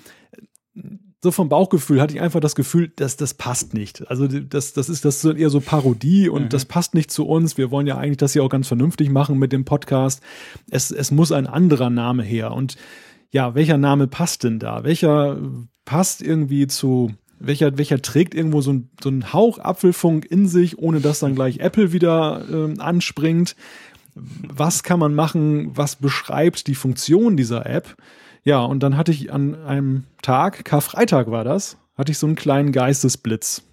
so 1.22 1.32
vom 1.32 1.50
Bauchgefühl 1.50 2.02
hatte 2.02 2.16
ich 2.16 2.22
einfach 2.22 2.40
das 2.40 2.56
Gefühl, 2.56 2.92
dass 2.96 3.16
das 3.16 3.36
passt 3.36 3.76
nicht. 3.76 4.10
Also 4.10 4.28
das, 4.28 4.74
das 4.74 4.90
ist 4.90 5.06
das 5.06 5.24
ist 5.24 5.38
eher 5.38 5.52
so 5.52 5.62
Parodie 5.62 6.30
und 6.30 6.46
mhm. 6.46 6.50
das 6.50 6.66
passt 6.66 6.96
nicht 6.96 7.12
zu 7.12 7.28
uns. 7.28 7.58
Wir 7.58 7.70
wollen 7.70 7.86
ja 7.86 7.98
eigentlich 7.98 8.18
das 8.18 8.34
hier 8.34 8.44
auch 8.44 8.50
ganz 8.50 8.68
vernünftig 8.68 9.10
machen 9.10 9.38
mit 9.38 9.52
dem 9.52 9.66
Podcast. 9.66 10.22
Es, 10.72 10.90
es 10.90 11.12
muss 11.12 11.32
ein 11.32 11.46
anderer 11.46 11.92
Name 11.92 12.24
her. 12.24 12.54
Und 12.54 12.76
ja, 13.32 13.54
welcher 13.54 13.78
Name 13.78 14.08
passt 14.08 14.44
denn 14.44 14.58
da? 14.58 14.84
Welcher 14.84 15.38
passt 15.84 16.24
irgendwie 16.24 16.66
zu 16.66 17.12
welcher, 17.40 17.78
welcher 17.78 18.02
trägt 18.02 18.34
irgendwo 18.34 18.62
so 18.62 18.74
ein, 18.74 18.90
so 19.02 19.10
ein 19.10 19.34
Hauch 19.34 19.60
Apfelfunk 19.60 20.26
in 20.26 20.48
sich, 20.48 20.78
ohne 20.78 21.00
dass 21.02 21.20
dann 21.20 21.36
gleich 21.36 21.60
Apple 21.60 21.92
wieder 21.92 22.46
äh, 22.50 22.80
anspringt. 22.80 23.56
Was 24.16 24.84
kann 24.84 25.00
man 25.00 25.14
machen? 25.14 25.76
Was 25.76 25.98
beschreibt 25.98 26.68
die 26.68 26.76
Funktion 26.76 27.36
dieser 27.36 27.66
App? 27.66 27.96
Ja, 28.44 28.60
und 28.60 28.82
dann 28.82 28.96
hatte 28.96 29.12
ich 29.12 29.34
an 29.34 29.56
einem 29.66 30.04
Tag, 30.22 30.64
Karfreitag 30.66 31.32
war 31.32 31.44
das, 31.44 31.78
hatte 31.98 32.12
ich 32.12 32.18
so 32.18 32.28
einen 32.28 32.36
kleinen 32.36 32.72
Geistesblitz. 32.72 33.64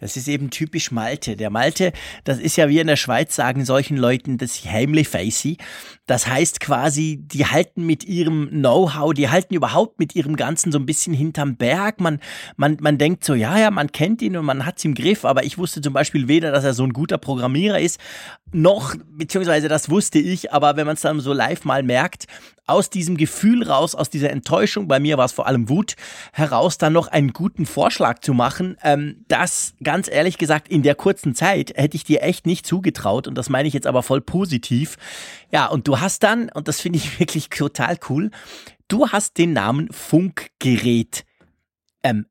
Das 0.00 0.16
ist 0.16 0.28
eben 0.28 0.50
typisch 0.50 0.90
Malte. 0.90 1.36
Der 1.36 1.50
Malte, 1.50 1.92
das 2.24 2.38
ist 2.38 2.56
ja 2.56 2.68
wie 2.68 2.80
in 2.80 2.86
der 2.86 2.96
Schweiz 2.96 3.36
sagen 3.36 3.66
solchen 3.66 3.98
Leuten 3.98 4.38
das 4.38 4.64
heimlich 4.64 5.08
facey. 5.08 5.58
Das 6.10 6.26
heißt 6.26 6.58
quasi, 6.58 7.20
die 7.22 7.46
halten 7.46 7.86
mit 7.86 8.02
ihrem 8.02 8.48
Know-how, 8.50 9.14
die 9.14 9.28
halten 9.28 9.54
überhaupt 9.54 10.00
mit 10.00 10.16
ihrem 10.16 10.34
Ganzen 10.34 10.72
so 10.72 10.78
ein 10.80 10.84
bisschen 10.84 11.14
hinterm 11.14 11.54
Berg. 11.54 12.00
Man, 12.00 12.18
man, 12.56 12.78
man 12.80 12.98
denkt 12.98 13.22
so, 13.22 13.34
ja, 13.34 13.56
ja, 13.56 13.70
man 13.70 13.92
kennt 13.92 14.20
ihn 14.20 14.36
und 14.36 14.44
man 14.44 14.66
hat's 14.66 14.84
im 14.84 14.96
Griff, 14.96 15.24
aber 15.24 15.44
ich 15.44 15.56
wusste 15.56 15.80
zum 15.80 15.92
Beispiel 15.92 16.26
weder, 16.26 16.50
dass 16.50 16.64
er 16.64 16.74
so 16.74 16.82
ein 16.82 16.92
guter 16.92 17.16
Programmierer 17.16 17.78
ist, 17.78 18.00
noch, 18.52 18.96
beziehungsweise 19.12 19.68
das 19.68 19.88
wusste 19.88 20.18
ich, 20.18 20.52
aber 20.52 20.74
wenn 20.74 20.86
man 20.86 20.94
es 20.94 21.02
dann 21.02 21.20
so 21.20 21.32
live 21.32 21.64
mal 21.64 21.84
merkt, 21.84 22.26
aus 22.70 22.88
diesem 22.88 23.16
Gefühl 23.16 23.64
raus, 23.64 23.94
aus 23.94 24.10
dieser 24.10 24.30
Enttäuschung, 24.30 24.86
bei 24.86 25.00
mir 25.00 25.18
war 25.18 25.24
es 25.24 25.32
vor 25.32 25.46
allem 25.46 25.68
Wut, 25.68 25.96
heraus 26.32 26.78
dann 26.78 26.92
noch 26.92 27.08
einen 27.08 27.32
guten 27.32 27.66
Vorschlag 27.66 28.20
zu 28.20 28.32
machen, 28.32 28.76
ähm, 28.82 29.24
das 29.28 29.74
ganz 29.82 30.08
ehrlich 30.08 30.38
gesagt 30.38 30.68
in 30.68 30.82
der 30.82 30.94
kurzen 30.94 31.34
Zeit 31.34 31.72
hätte 31.76 31.96
ich 31.96 32.04
dir 32.04 32.22
echt 32.22 32.46
nicht 32.46 32.66
zugetraut 32.66 33.26
und 33.26 33.34
das 33.34 33.48
meine 33.48 33.66
ich 33.66 33.74
jetzt 33.74 33.88
aber 33.88 34.02
voll 34.02 34.20
positiv. 34.20 34.96
Ja, 35.52 35.66
und 35.66 35.88
du 35.88 35.99
hast 36.00 36.22
dann, 36.22 36.48
und 36.50 36.68
das 36.68 36.80
finde 36.80 36.98
ich 36.98 37.18
wirklich 37.20 37.48
total 37.48 37.98
cool, 38.08 38.30
du 38.88 39.08
hast 39.08 39.38
den 39.38 39.52
Namen 39.52 39.92
Funkgerät 39.92 41.24
ähm, 42.02 42.26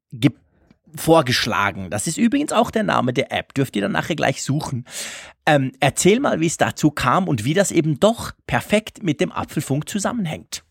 vorgeschlagen. 0.96 1.90
Das 1.90 2.08
ist 2.08 2.18
übrigens 2.18 2.52
auch 2.52 2.72
der 2.72 2.84
Name 2.84 3.14
der 3.14 3.32
App. 3.32 3.54
Dürft 3.54 3.76
ihr 3.76 3.82
dann 3.84 3.92
nachher 3.92 4.16
gleich 4.16 4.44
suchen. 4.44 4.86
Ähm, 5.46 5.72
erzähl 5.80 6.20
mal, 6.20 6.40
wie 6.40 6.48
es 6.48 6.58
dazu 6.58 6.92
kam 6.92 7.28
und 7.28 7.46
wie 7.46 7.54
das 7.54 7.72
eben 7.72 8.00
doch 8.00 8.32
perfekt 8.48 9.04
mit 9.04 9.22
dem 9.22 9.32
Apfelfunk 9.32 9.88
zusammenhängt. 9.88 10.64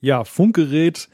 Ja, 0.00 0.24
Funkgerät 0.24 1.08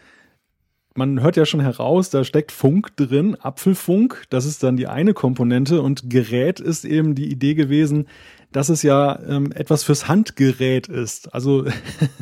man 0.96 1.20
hört 1.20 1.36
ja 1.36 1.44
schon 1.44 1.60
heraus, 1.60 2.10
da 2.10 2.24
steckt 2.24 2.52
Funk 2.52 2.96
drin, 2.96 3.36
Apfelfunk, 3.36 4.24
das 4.30 4.46
ist 4.46 4.62
dann 4.62 4.76
die 4.76 4.86
eine 4.86 5.14
Komponente 5.14 5.82
und 5.82 6.08
Gerät 6.10 6.58
ist 6.60 6.84
eben 6.84 7.14
die 7.14 7.30
Idee 7.30 7.54
gewesen, 7.54 8.06
dass 8.52 8.68
es 8.68 8.82
ja 8.82 9.18
ähm, 9.28 9.52
etwas 9.52 9.84
fürs 9.84 10.08
Handgerät 10.08 10.88
ist. 10.88 11.34
Also, 11.34 11.66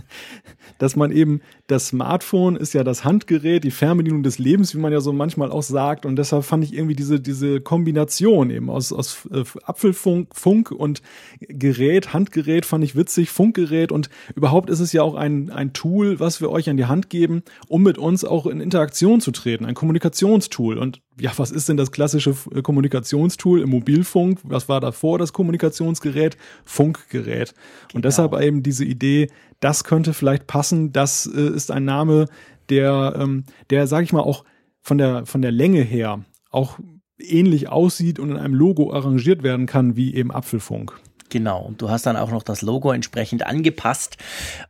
dass 0.79 0.97
man 0.97 1.13
eben, 1.13 1.41
das 1.67 1.89
Smartphone 1.89 2.57
ist 2.57 2.75
ja 2.75 2.85
das 2.85 3.05
Handgerät, 3.05 3.65
die 3.65 3.71
Fernbedienung 3.71 4.23
des 4.23 4.39
Lebens, 4.39 4.75
wie 4.75 4.79
man 4.79 4.93
ja 4.93 5.01
so 5.01 5.13
manchmal 5.13 5.51
auch 5.51 5.63
sagt. 5.63 6.07
Und 6.07 6.17
deshalb 6.17 6.45
fand 6.45 6.65
ich 6.65 6.75
irgendwie 6.75 6.97
diese, 6.97 7.21
diese 7.21 7.61
Kombination 7.61 8.51
eben 8.51 8.71
aus, 8.71 8.93
aus 8.93 9.29
äh, 9.33 9.45
Apfelfunk 9.65 10.35
Funk 10.35 10.71
und 10.71 11.03
Gerät, 11.41 12.13
Handgerät 12.13 12.67
fand 12.67 12.85
ich 12.85 12.97
witzig, 12.97 13.31
Funkgerät 13.31 13.93
und 13.93 14.11
überhaupt 14.35 14.71
ist 14.71 14.81
es 14.81 14.93
ja 14.93 15.03
auch 15.03 15.15
ein, 15.15 15.51
ein 15.51 15.73
Tool, 15.73 16.21
was 16.21 16.41
wir 16.41 16.51
euch 16.51 16.69
an 16.69 16.77
die 16.77 16.87
Hand 16.87 17.11
geben, 17.11 17.43
um 17.69 17.83
mit 17.83 17.99
uns 17.99 18.25
auch 18.25 18.47
in 18.47 18.61
Interaktion 18.61 19.21
zu 19.21 19.31
treten, 19.31 19.65
ein 19.65 19.75
Kommunikationstool. 19.75 20.79
Und 20.79 21.01
ja, 21.19 21.33
was 21.37 21.51
ist 21.51 21.69
denn 21.69 21.77
das 21.77 21.93
klassische 21.93 22.35
äh, 22.55 22.63
Kommunikationstool 22.63 23.61
im 23.61 23.71
Mobilfunk? 23.71 24.41
Was 24.43 24.69
war 24.69 24.81
davor 24.81 25.19
das 25.19 25.33
Kommunikationsgerät? 25.33 26.37
Funkgerät. 26.65 27.55
Genau. 27.55 27.95
Und 27.95 28.05
deshalb 28.05 28.39
eben 28.41 28.63
diese 28.63 28.85
Idee, 28.85 29.31
das 29.61 29.85
könnte 29.85 30.15
vielleicht 30.15 30.47
passen. 30.47 30.93
Das 30.93 31.27
äh, 31.27 31.41
ist 31.41 31.71
ein 31.71 31.85
Name, 31.85 32.27
der, 32.69 33.17
ähm, 33.19 33.45
der, 33.71 33.87
sag 33.87 34.03
ich 34.03 34.13
mal, 34.13 34.23
auch 34.23 34.45
von 34.81 34.99
der, 34.99 35.27
von 35.27 35.43
der 35.43 35.53
Länge 35.53 35.83
her 35.83 36.25
auch 36.51 36.79
ähnlich 37.19 37.69
aussieht 37.69 38.19
und 38.19 38.31
in 38.31 38.37
einem 38.37 38.55
Logo 38.55 38.93
arrangiert 38.93 39.43
werden 39.43 39.67
kann 39.67 39.97
wie 39.97 40.15
eben 40.15 40.31
Apfelfunk. 40.33 40.99
Genau, 41.31 41.63
und 41.63 41.83
du 41.83 41.91
hast 41.91 42.07
dann 42.07 42.17
auch 42.17 42.31
noch 42.31 42.43
das 42.43 42.63
Logo 42.63 42.93
entsprechend 42.93 43.47
angepasst. 43.47 44.19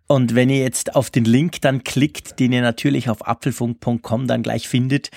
Und 0.06 0.34
wenn 0.34 0.48
ihr 0.48 0.60
jetzt 0.60 0.94
auf 0.94 1.10
den 1.10 1.24
Link 1.24 1.60
dann 1.60 1.84
klickt, 1.84 2.38
den 2.38 2.52
ihr 2.52 2.62
natürlich 2.62 3.10
auf 3.10 3.26
apfelfunk.com 3.26 4.26
dann 4.26 4.42
gleich 4.42 4.68
findet, 4.68 5.10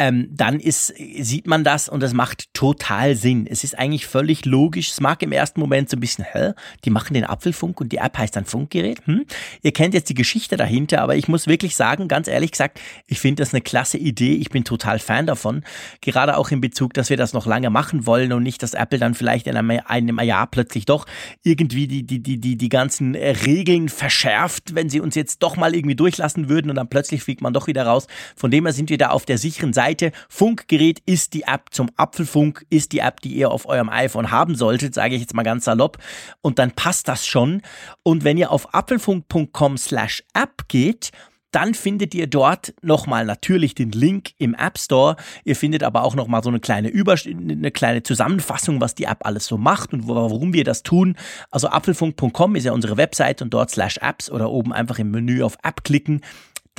ähm, 0.00 0.28
dann 0.30 0.58
ist, 0.60 0.94
sieht 0.96 1.46
man 1.46 1.62
das 1.62 1.90
und 1.90 2.02
das 2.02 2.14
macht 2.14 2.54
total 2.54 3.14
Sinn. 3.14 3.46
Es 3.46 3.64
ist 3.64 3.78
eigentlich 3.78 4.06
völlig 4.06 4.46
logisch. 4.46 4.90
Es 4.92 5.00
mag 5.00 5.22
im 5.22 5.30
ersten 5.30 5.60
Moment 5.60 5.90
so 5.90 5.98
ein 5.98 6.00
bisschen, 6.00 6.24
hä? 6.24 6.52
Die 6.86 6.90
machen 6.90 7.12
den 7.12 7.26
Apfelfunk 7.26 7.82
und 7.82 7.92
die 7.92 7.98
App 7.98 8.16
heißt 8.16 8.34
dann 8.34 8.46
Funkgerät. 8.46 9.06
Hm? 9.06 9.26
Ihr 9.62 9.72
kennt 9.72 9.92
jetzt 9.92 10.08
die 10.08 10.14
Geschichte 10.14 10.56
dahinter, 10.56 11.02
aber 11.02 11.16
ich 11.16 11.28
muss 11.28 11.46
wirklich 11.46 11.76
sagen, 11.76 12.08
ganz 12.08 12.28
ehrlich 12.28 12.52
gesagt, 12.52 12.80
ich 13.06 13.20
finde 13.20 13.42
das 13.42 13.52
eine 13.52 13.60
klasse 13.60 13.98
Idee. 13.98 14.36
Ich 14.36 14.48
bin 14.48 14.64
total 14.64 14.98
Fan 14.98 15.26
davon. 15.26 15.64
Gerade 16.00 16.38
auch 16.38 16.50
in 16.50 16.62
Bezug, 16.62 16.94
dass 16.94 17.10
wir 17.10 17.18
das 17.18 17.34
noch 17.34 17.44
lange 17.44 17.68
machen 17.68 18.06
wollen 18.06 18.32
und 18.32 18.42
nicht, 18.42 18.62
dass 18.62 18.72
Apple 18.72 18.98
dann 18.98 19.12
vielleicht 19.12 19.46
in 19.48 19.56
einem, 19.58 19.82
einem 19.84 20.18
Jahr 20.20 20.46
plötzlich 20.46 20.86
doch 20.86 21.04
irgendwie 21.42 21.86
die, 21.86 22.06
die, 22.06 22.22
die, 22.22 22.40
die, 22.40 22.56
die 22.56 22.68
ganzen 22.70 23.14
Regeln 23.14 23.90
verschärft, 23.90 24.74
wenn 24.74 24.88
sie 24.88 25.00
uns 25.00 25.14
jetzt 25.14 25.42
doch 25.42 25.58
mal 25.58 25.74
irgendwie 25.74 25.96
durchlassen 25.96 26.48
würden 26.48 26.70
und 26.70 26.76
dann 26.76 26.88
plötzlich 26.88 27.22
fliegt 27.22 27.42
man 27.42 27.52
doch 27.52 27.66
wieder 27.66 27.84
raus. 27.84 28.06
Von 28.34 28.50
dem 28.50 28.64
her 28.64 28.72
sind 28.72 28.88
wir 28.88 28.96
da 28.96 29.10
auf 29.10 29.26
der 29.26 29.36
sicheren 29.36 29.74
Seite. 29.74 29.89
Seite. 29.90 30.12
Funkgerät 30.28 31.02
ist 31.06 31.34
die 31.34 31.42
App 31.42 31.66
zum 31.70 31.90
Apfelfunk, 31.96 32.64
ist 32.70 32.92
die 32.92 33.00
App, 33.00 33.20
die 33.20 33.34
ihr 33.34 33.50
auf 33.50 33.66
eurem 33.66 33.88
iPhone 33.88 34.30
haben 34.30 34.54
solltet, 34.54 34.94
sage 34.94 35.14
ich 35.14 35.20
jetzt 35.20 35.34
mal 35.34 35.42
ganz 35.42 35.64
salopp. 35.64 35.98
Und 36.40 36.58
dann 36.58 36.70
passt 36.70 37.08
das 37.08 37.26
schon. 37.26 37.62
Und 38.02 38.24
wenn 38.24 38.38
ihr 38.38 38.52
auf 38.52 38.72
apfelfunk.com 38.72 39.76
slash 39.78 40.22
app 40.34 40.68
geht, 40.68 41.10
dann 41.50 41.74
findet 41.74 42.14
ihr 42.14 42.28
dort 42.28 42.74
nochmal 42.80 43.24
natürlich 43.24 43.74
den 43.74 43.90
Link 43.90 44.30
im 44.38 44.54
App 44.54 44.78
Store. 44.78 45.16
Ihr 45.44 45.56
findet 45.56 45.82
aber 45.82 46.04
auch 46.04 46.14
nochmal 46.14 46.44
so 46.44 46.48
eine 46.48 46.60
kleine 46.60 46.88
Überst 46.88 47.26
eine 47.26 47.72
kleine 47.72 48.04
Zusammenfassung, 48.04 48.80
was 48.80 48.94
die 48.94 49.04
App 49.04 49.26
alles 49.26 49.46
so 49.46 49.58
macht 49.58 49.92
und 49.92 50.06
warum 50.06 50.52
wir 50.52 50.62
das 50.62 50.84
tun. 50.84 51.16
Also 51.50 51.68
apfelfunk.com 51.68 52.54
ist 52.54 52.66
ja 52.66 52.72
unsere 52.72 52.96
Website 52.96 53.42
und 53.42 53.52
dort 53.52 53.70
slash 53.70 53.98
apps 54.00 54.30
oder 54.30 54.48
oben 54.50 54.72
einfach 54.72 55.00
im 55.00 55.10
Menü 55.10 55.42
auf 55.42 55.58
App 55.64 55.82
klicken 55.82 56.20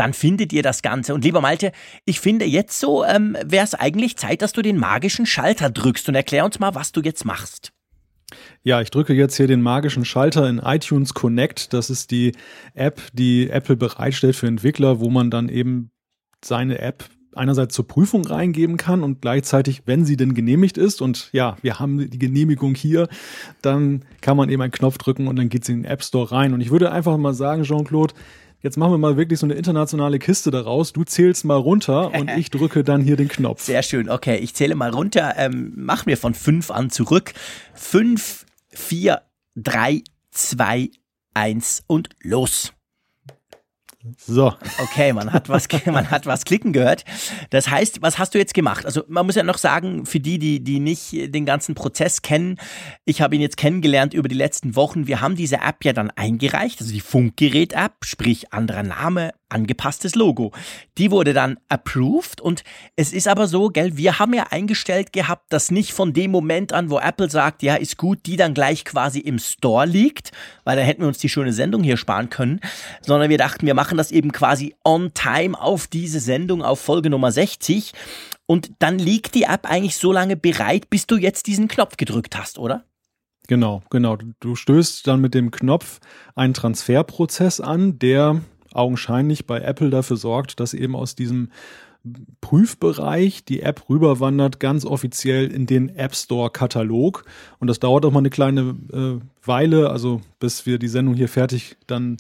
dann 0.02 0.14
findet 0.14 0.52
ihr 0.52 0.64
das 0.64 0.82
Ganze. 0.82 1.14
Und 1.14 1.24
lieber 1.24 1.42
Malte, 1.42 1.72
ich 2.06 2.20
finde 2.20 2.46
jetzt 2.46 2.80
so, 2.80 3.06
ähm, 3.06 3.38
wäre 3.46 3.64
es 3.64 3.76
eigentlich 3.76 4.18
Zeit, 4.18 4.42
dass 4.42 4.52
du 4.52 4.64
den 4.64 4.78
magischen 4.78 5.28
Schalter 5.28 5.70
drückst 5.70 6.10
und 6.10 6.16
erklär 6.16 6.44
uns 6.44 6.60
mal, 6.60 6.74
was 6.74 6.92
du 6.92 7.02
jetzt 7.02 7.24
machst. 7.24 7.72
Ja, 8.64 8.82
ich 8.82 8.90
drücke 8.90 9.14
jetzt 9.14 9.38
hier 9.38 9.46
den 9.46 9.62
magischen 9.62 10.04
Schalter 10.04 10.50
in 10.50 10.58
iTunes 10.58 11.14
Connect. 11.14 11.72
Das 11.74 11.92
ist 11.92 12.10
die 12.10 12.32
App, 12.74 13.00
die 13.14 13.52
Apple 13.52 13.76
bereitstellt 13.76 14.36
für 14.36 14.48
Entwickler, 14.48 15.00
wo 15.00 15.12
man 15.12 15.30
dann 15.30 15.50
eben 15.50 15.92
seine 16.44 16.80
App 16.80 17.06
einerseits 17.36 17.76
zur 17.76 17.88
Prüfung 17.88 18.26
reingeben 18.26 18.78
kann 18.78 19.04
und 19.04 19.22
gleichzeitig, 19.22 19.84
wenn 19.86 20.04
sie 20.04 20.18
denn 20.18 20.34
genehmigt 20.34 20.78
ist 20.78 21.02
und 21.02 21.30
ja, 21.32 21.58
wir 21.62 21.80
haben 21.80 22.10
die 22.10 22.20
Genehmigung 22.20 22.74
hier, 22.74 23.08
dann 23.62 24.04
kann 24.22 24.36
man 24.36 24.50
eben 24.50 24.62
einen 24.62 24.72
Knopf 24.72 24.98
drücken 24.98 25.28
und 25.28 25.38
dann 25.38 25.50
geht 25.50 25.64
sie 25.64 25.74
in 25.74 25.84
den 25.84 25.92
App 25.92 26.04
Store 26.04 26.32
rein. 26.32 26.54
Und 26.54 26.62
ich 26.62 26.72
würde 26.72 26.92
einfach 26.92 27.18
mal 27.18 27.34
sagen, 27.34 27.64
Jean-Claude, 27.64 28.16
Jetzt 28.62 28.78
machen 28.78 28.94
wir 28.94 28.98
mal 29.00 29.18
wirklich 29.18 29.40
so 29.40 29.48
eine 29.48 29.56
internationale 29.56 30.20
Kiste 30.20 30.52
daraus. 30.52 30.94
Du 30.94 31.04
zählst 31.04 31.46
mal 31.46 31.58
runter 31.58 32.14
und 32.14 32.30
ich 32.38 32.52
drücke 32.52 32.84
dann 32.84 33.02
hier 33.02 33.16
den 33.16 33.28
Knopf. 33.28 33.64
Sehr 33.64 33.82
schön. 33.82 34.10
Okay, 34.10 34.38
ich 34.38 34.54
zähle 34.54 34.76
mal 34.76 34.92
runter. 34.92 35.34
Ähm, 35.38 35.74
mach 35.76 36.06
mir 36.06 36.18
von 36.18 36.34
fünf 36.34 36.70
an 36.70 36.92
zurück. 36.92 37.34
Fünf, 37.74 38.46
vier, 38.70 39.24
drei, 39.56 40.04
zwei, 40.30 40.92
eins 41.34 41.84
und 41.88 42.10
los. 42.22 42.74
So. 44.18 44.54
Okay, 44.80 45.14
man 45.14 45.32
hat 45.32 45.50
was, 45.50 45.68
man 45.86 46.10
hat 46.10 46.26
was 46.26 46.46
klicken 46.46 46.74
gehört. 46.74 47.06
Das 47.50 47.70
heißt, 47.70 48.02
was 48.02 48.18
hast 48.18 48.34
du 48.34 48.40
jetzt 48.40 48.54
gemacht? 48.54 48.86
Also 48.86 49.04
man 49.08 49.26
muss 49.26 49.36
ja 49.36 49.44
noch 49.44 49.58
sagen, 49.58 50.06
für 50.06 50.20
die, 50.20 50.40
die, 50.40 50.64
die 50.64 50.80
nicht 50.80 51.34
den 51.34 51.46
ganzen 51.46 51.76
Prozess 51.76 52.22
kennen, 52.22 52.58
ich 53.06 53.22
habe 53.22 53.36
ihn 53.36 53.42
jetzt 53.42 53.58
kennengelernt 53.58 54.14
über 54.14 54.28
die 54.28 54.36
letzten 54.36 54.76
Wochen. 54.76 55.08
Wir 55.08 55.22
haben 55.22 55.36
diese 55.36 55.58
App 55.58 55.84
ja 55.84 55.94
dann 55.94 56.12
eingereicht, 56.12 56.82
also 56.82 56.92
die 56.92 57.02
Funkgerät-App, 57.02 58.06
sprich 58.06 58.54
anderer 58.54 58.84
Name, 58.84 59.32
angepasstes 59.52 60.16
Logo. 60.16 60.52
Die 60.98 61.12
wurde 61.12 61.34
dann 61.34 61.58
approved 61.70 62.42
und 62.42 62.64
es 62.96 63.14
ist 63.14 63.28
aber 63.28 63.48
so, 63.48 63.70
gell, 63.70 63.98
wir 63.98 64.20
haben 64.20 64.34
ja 64.34 64.48
eingestellt 64.50 65.14
gehabt, 65.14 65.52
dass 65.54 65.72
nicht 65.72 65.94
von 65.94 66.14
dem 66.14 66.32
Moment 66.32 66.74
an, 66.74 66.90
wo 66.90 67.00
Apple 67.00 67.30
sagt, 67.30 67.64
ja, 67.64 67.76
ist 67.76 67.98
gut, 67.98 68.26
die 68.26 68.38
dann 68.38 68.54
gleich 68.54 68.86
quasi 68.86 69.20
im 69.20 69.40
Store 69.40 69.86
liegt, 69.86 70.32
weil 70.64 70.76
dann 70.76 70.86
hätten 70.86 71.02
wir 71.02 71.08
uns 71.08 71.20
die 71.20 71.30
schöne 71.30 71.54
Sendung 71.54 71.84
hier 71.84 71.98
sparen 71.98 72.30
können, 72.30 72.60
sondern 73.02 73.30
wir 73.30 73.38
dachten, 73.38 73.66
wir 73.66 73.76
machen 73.76 73.98
das 73.98 74.12
eben 74.12 74.32
quasi 74.32 74.76
on 74.84 75.14
time 75.14 75.60
auf 75.60 75.88
diese 75.88 76.20
Sendung, 76.20 76.62
auf 76.62 76.80
Folge 76.80 77.10
Nummer 77.10 77.32
60 77.32 77.94
und 78.46 78.72
dann 78.80 79.00
liegt 79.00 79.36
die 79.36 79.44
App 79.44 79.70
eigentlich 79.70 79.96
so 79.96 80.12
lange 80.12 80.36
bereit, 80.36 80.90
bis 80.90 81.08
du 81.08 81.16
jetzt 81.16 81.48
diesen 81.48 81.68
Knopf 81.68 81.98
gedrückt 81.98 82.38
hast, 82.38 82.60
oder? 82.60 82.84
Genau, 83.48 83.82
genau. 83.90 84.18
Du 84.40 84.56
stößt 84.56 85.08
dann 85.08 85.22
mit 85.22 85.34
dem 85.34 85.52
Knopf 85.52 86.00
einen 86.36 86.54
Transferprozess 86.54 87.60
an, 87.60 88.00
der 88.00 88.42
augenscheinlich 88.74 89.46
bei 89.46 89.60
Apple 89.60 89.90
dafür 89.90 90.18
sorgt, 90.18 90.60
dass 90.60 90.74
eben 90.74 90.96
aus 90.96 91.16
diesem 91.16 91.50
Prüfbereich 92.42 93.46
die 93.46 93.62
App 93.62 93.88
rüberwandert, 93.90 94.60
ganz 94.60 94.86
offiziell 94.86 95.52
in 95.52 95.68
den 95.68 95.90
App 95.96 96.16
Store 96.16 96.50
Katalog. 96.50 97.26
Und 97.60 97.68
das 97.68 97.80
dauert 97.80 98.06
auch 98.06 98.12
mal 98.12 98.20
eine 98.20 98.32
kleine 98.32 98.76
äh, 98.92 99.20
Weile, 99.46 99.92
also 99.92 100.22
bis 100.40 100.66
wir 100.66 100.80
die 100.80 100.88
Sendung 100.88 101.14
hier 101.14 101.28
fertig 101.28 101.78
dann 101.86 102.18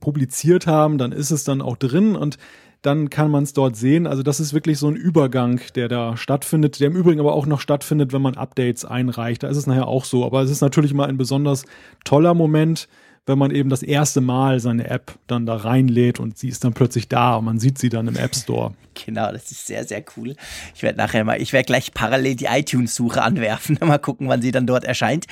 publiziert 0.00 0.66
haben, 0.66 0.98
dann 0.98 1.12
ist 1.12 1.30
es 1.30 1.44
dann 1.44 1.62
auch 1.62 1.76
drin 1.76 2.16
und 2.16 2.36
dann 2.82 3.10
kann 3.10 3.30
man 3.30 3.44
es 3.44 3.52
dort 3.52 3.76
sehen. 3.76 4.08
Also 4.08 4.24
das 4.24 4.40
ist 4.40 4.52
wirklich 4.52 4.78
so 4.78 4.88
ein 4.88 4.96
Übergang, 4.96 5.60
der 5.76 5.88
da 5.88 6.16
stattfindet, 6.16 6.80
der 6.80 6.88
im 6.88 6.96
Übrigen 6.96 7.20
aber 7.20 7.32
auch 7.32 7.46
noch 7.46 7.60
stattfindet, 7.60 8.12
wenn 8.12 8.22
man 8.22 8.36
Updates 8.36 8.84
einreicht. 8.84 9.44
Da 9.44 9.48
ist 9.48 9.56
es 9.56 9.68
nachher 9.68 9.86
auch 9.86 10.04
so. 10.04 10.26
Aber 10.26 10.42
es 10.42 10.50
ist 10.50 10.60
natürlich 10.60 10.92
mal 10.92 11.08
ein 11.08 11.16
besonders 11.16 11.64
toller 12.04 12.34
Moment, 12.34 12.88
wenn 13.26 13.38
man 13.38 13.50
eben 13.52 13.70
das 13.70 13.82
erste 13.82 14.20
Mal 14.20 14.58
seine 14.60 14.88
App 14.88 15.18
dann 15.26 15.46
da 15.46 15.56
reinlädt 15.56 16.18
und 16.18 16.38
sie 16.38 16.48
ist 16.48 16.64
dann 16.64 16.72
plötzlich 16.72 17.08
da 17.08 17.36
und 17.36 17.44
man 17.44 17.60
sieht 17.60 17.78
sie 17.78 17.88
dann 17.88 18.08
im 18.08 18.16
App 18.16 18.34
Store. 18.34 18.74
Genau, 19.06 19.32
das 19.32 19.50
ist 19.50 19.66
sehr, 19.66 19.86
sehr 19.86 20.04
cool. 20.16 20.36
Ich 20.74 20.82
werde 20.82 20.98
nachher 20.98 21.24
mal, 21.24 21.40
ich 21.40 21.54
werde 21.54 21.64
gleich 21.64 21.94
parallel 21.94 22.36
die 22.36 22.44
iTunes-Suche 22.44 23.22
anwerfen, 23.22 23.78
mal 23.86 23.96
gucken, 23.96 24.28
wann 24.28 24.42
sie 24.42 24.50
dann 24.50 24.66
dort 24.66 24.84
erscheint. 24.84 25.24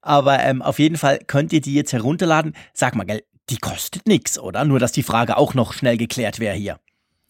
Aber 0.00 0.38
ähm, 0.38 0.62
auf 0.62 0.78
jeden 0.78 0.96
Fall 0.96 1.18
könnt 1.26 1.52
ihr 1.52 1.60
die 1.60 1.74
jetzt 1.74 1.92
herunterladen. 1.92 2.54
Sag 2.72 2.94
mal, 2.94 3.02
gell, 3.02 3.24
die 3.48 3.56
kostet 3.56 4.06
nichts, 4.06 4.38
oder? 4.38 4.64
Nur, 4.64 4.78
dass 4.78 4.92
die 4.92 5.02
Frage 5.02 5.38
auch 5.38 5.54
noch 5.54 5.72
schnell 5.72 5.96
geklärt 5.96 6.38
wäre 6.38 6.54
hier. 6.54 6.78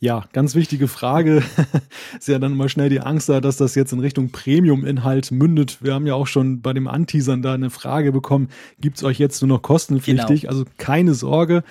Ja, 0.02 0.24
ganz 0.32 0.54
wichtige 0.54 0.88
Frage. 0.88 1.42
ist 2.18 2.26
ja 2.26 2.38
dann 2.38 2.52
immer 2.52 2.70
schnell 2.70 2.88
die 2.88 3.00
Angst 3.00 3.28
da, 3.28 3.42
dass 3.42 3.58
das 3.58 3.74
jetzt 3.74 3.92
in 3.92 4.00
Richtung 4.00 4.30
Premium-Inhalt 4.30 5.30
mündet. 5.30 5.78
Wir 5.82 5.92
haben 5.92 6.06
ja 6.06 6.14
auch 6.14 6.26
schon 6.26 6.62
bei 6.62 6.72
dem 6.72 6.88
Anteasern 6.88 7.42
da 7.42 7.52
eine 7.52 7.68
Frage 7.68 8.10
bekommen, 8.10 8.48
gibt's 8.80 9.04
euch 9.04 9.18
jetzt 9.18 9.42
nur 9.42 9.48
noch 9.48 9.60
kostenpflichtig? 9.60 10.42
Genau. 10.42 10.52
Also 10.52 10.64
keine 10.78 11.12
Sorge. 11.12 11.64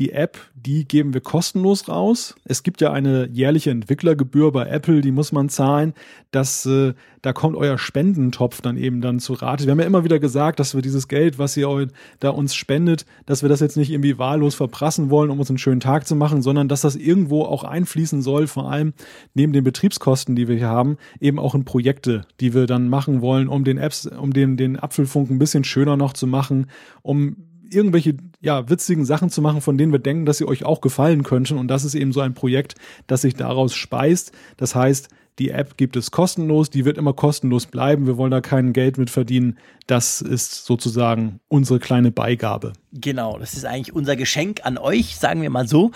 Die 0.00 0.10
App, 0.10 0.38
die 0.56 0.88
geben 0.88 1.14
wir 1.14 1.20
kostenlos 1.20 1.88
raus. 1.88 2.34
Es 2.44 2.64
gibt 2.64 2.80
ja 2.80 2.92
eine 2.92 3.28
jährliche 3.28 3.70
Entwicklergebühr 3.70 4.50
bei 4.50 4.66
Apple, 4.66 5.02
die 5.02 5.12
muss 5.12 5.30
man 5.30 5.48
zahlen. 5.48 5.94
Das, 6.32 6.66
äh, 6.66 6.94
da 7.22 7.32
kommt 7.32 7.56
euer 7.56 7.78
Spendentopf 7.78 8.60
dann 8.60 8.76
eben 8.76 9.00
dann 9.00 9.20
zu 9.20 9.34
Rate. 9.34 9.66
Wir 9.66 9.70
haben 9.70 9.78
ja 9.78 9.86
immer 9.86 10.02
wieder 10.02 10.18
gesagt, 10.18 10.58
dass 10.58 10.74
wir 10.74 10.82
dieses 10.82 11.06
Geld, 11.06 11.38
was 11.38 11.56
ihr 11.56 11.88
da 12.18 12.30
uns 12.30 12.56
spendet, 12.56 13.06
dass 13.24 13.42
wir 13.42 13.48
das 13.48 13.60
jetzt 13.60 13.76
nicht 13.76 13.90
irgendwie 13.90 14.18
wahllos 14.18 14.56
verprassen 14.56 15.10
wollen, 15.10 15.30
um 15.30 15.38
uns 15.38 15.48
einen 15.48 15.58
schönen 15.58 15.80
Tag 15.80 16.08
zu 16.08 16.16
machen, 16.16 16.42
sondern 16.42 16.66
dass 16.66 16.80
das 16.80 16.96
irgendwo 16.96 17.44
auch 17.44 17.62
einfließen 17.62 18.20
soll, 18.20 18.48
vor 18.48 18.72
allem 18.72 18.94
neben 19.34 19.52
den 19.52 19.62
Betriebskosten, 19.62 20.34
die 20.34 20.48
wir 20.48 20.56
hier 20.56 20.68
haben, 20.68 20.96
eben 21.20 21.38
auch 21.38 21.54
in 21.54 21.64
Projekte, 21.64 22.22
die 22.40 22.52
wir 22.52 22.66
dann 22.66 22.88
machen 22.88 23.20
wollen, 23.20 23.46
um 23.46 23.62
den 23.62 23.78
Apps, 23.78 24.06
um 24.06 24.32
den, 24.32 24.56
den 24.56 24.76
Apfelfunk 24.76 25.30
ein 25.30 25.38
bisschen 25.38 25.62
schöner 25.62 25.96
noch 25.96 26.14
zu 26.14 26.26
machen, 26.26 26.66
um 27.02 27.36
irgendwelche 27.70 28.16
ja, 28.40 28.68
witzigen 28.68 29.04
Sachen 29.04 29.30
zu 29.30 29.42
machen, 29.42 29.60
von 29.60 29.78
denen 29.78 29.92
wir 29.92 29.98
denken, 29.98 30.26
dass 30.26 30.38
sie 30.38 30.46
euch 30.46 30.64
auch 30.64 30.80
gefallen 30.80 31.22
könnten. 31.22 31.58
Und 31.58 31.68
das 31.68 31.84
ist 31.84 31.94
eben 31.94 32.12
so 32.12 32.20
ein 32.20 32.34
Projekt, 32.34 32.74
das 33.06 33.22
sich 33.22 33.34
daraus 33.34 33.74
speist. 33.74 34.32
Das 34.56 34.74
heißt, 34.74 35.08
die 35.38 35.50
App 35.50 35.76
gibt 35.76 35.96
es 35.96 36.10
kostenlos, 36.10 36.70
die 36.70 36.84
wird 36.84 36.98
immer 36.98 37.12
kostenlos 37.12 37.66
bleiben. 37.66 38.06
Wir 38.06 38.16
wollen 38.16 38.30
da 38.30 38.40
kein 38.40 38.72
Geld 38.72 38.98
mit 38.98 39.10
verdienen. 39.10 39.58
Das 39.86 40.20
ist 40.20 40.64
sozusagen 40.64 41.40
unsere 41.48 41.78
kleine 41.78 42.10
Beigabe. 42.10 42.72
Genau, 42.96 43.38
das 43.38 43.54
ist 43.54 43.66
eigentlich 43.66 43.92
unser 43.92 44.14
Geschenk 44.14 44.60
an 44.62 44.78
euch, 44.78 45.16
sagen 45.16 45.42
wir 45.42 45.50
mal 45.50 45.66
so, 45.66 45.90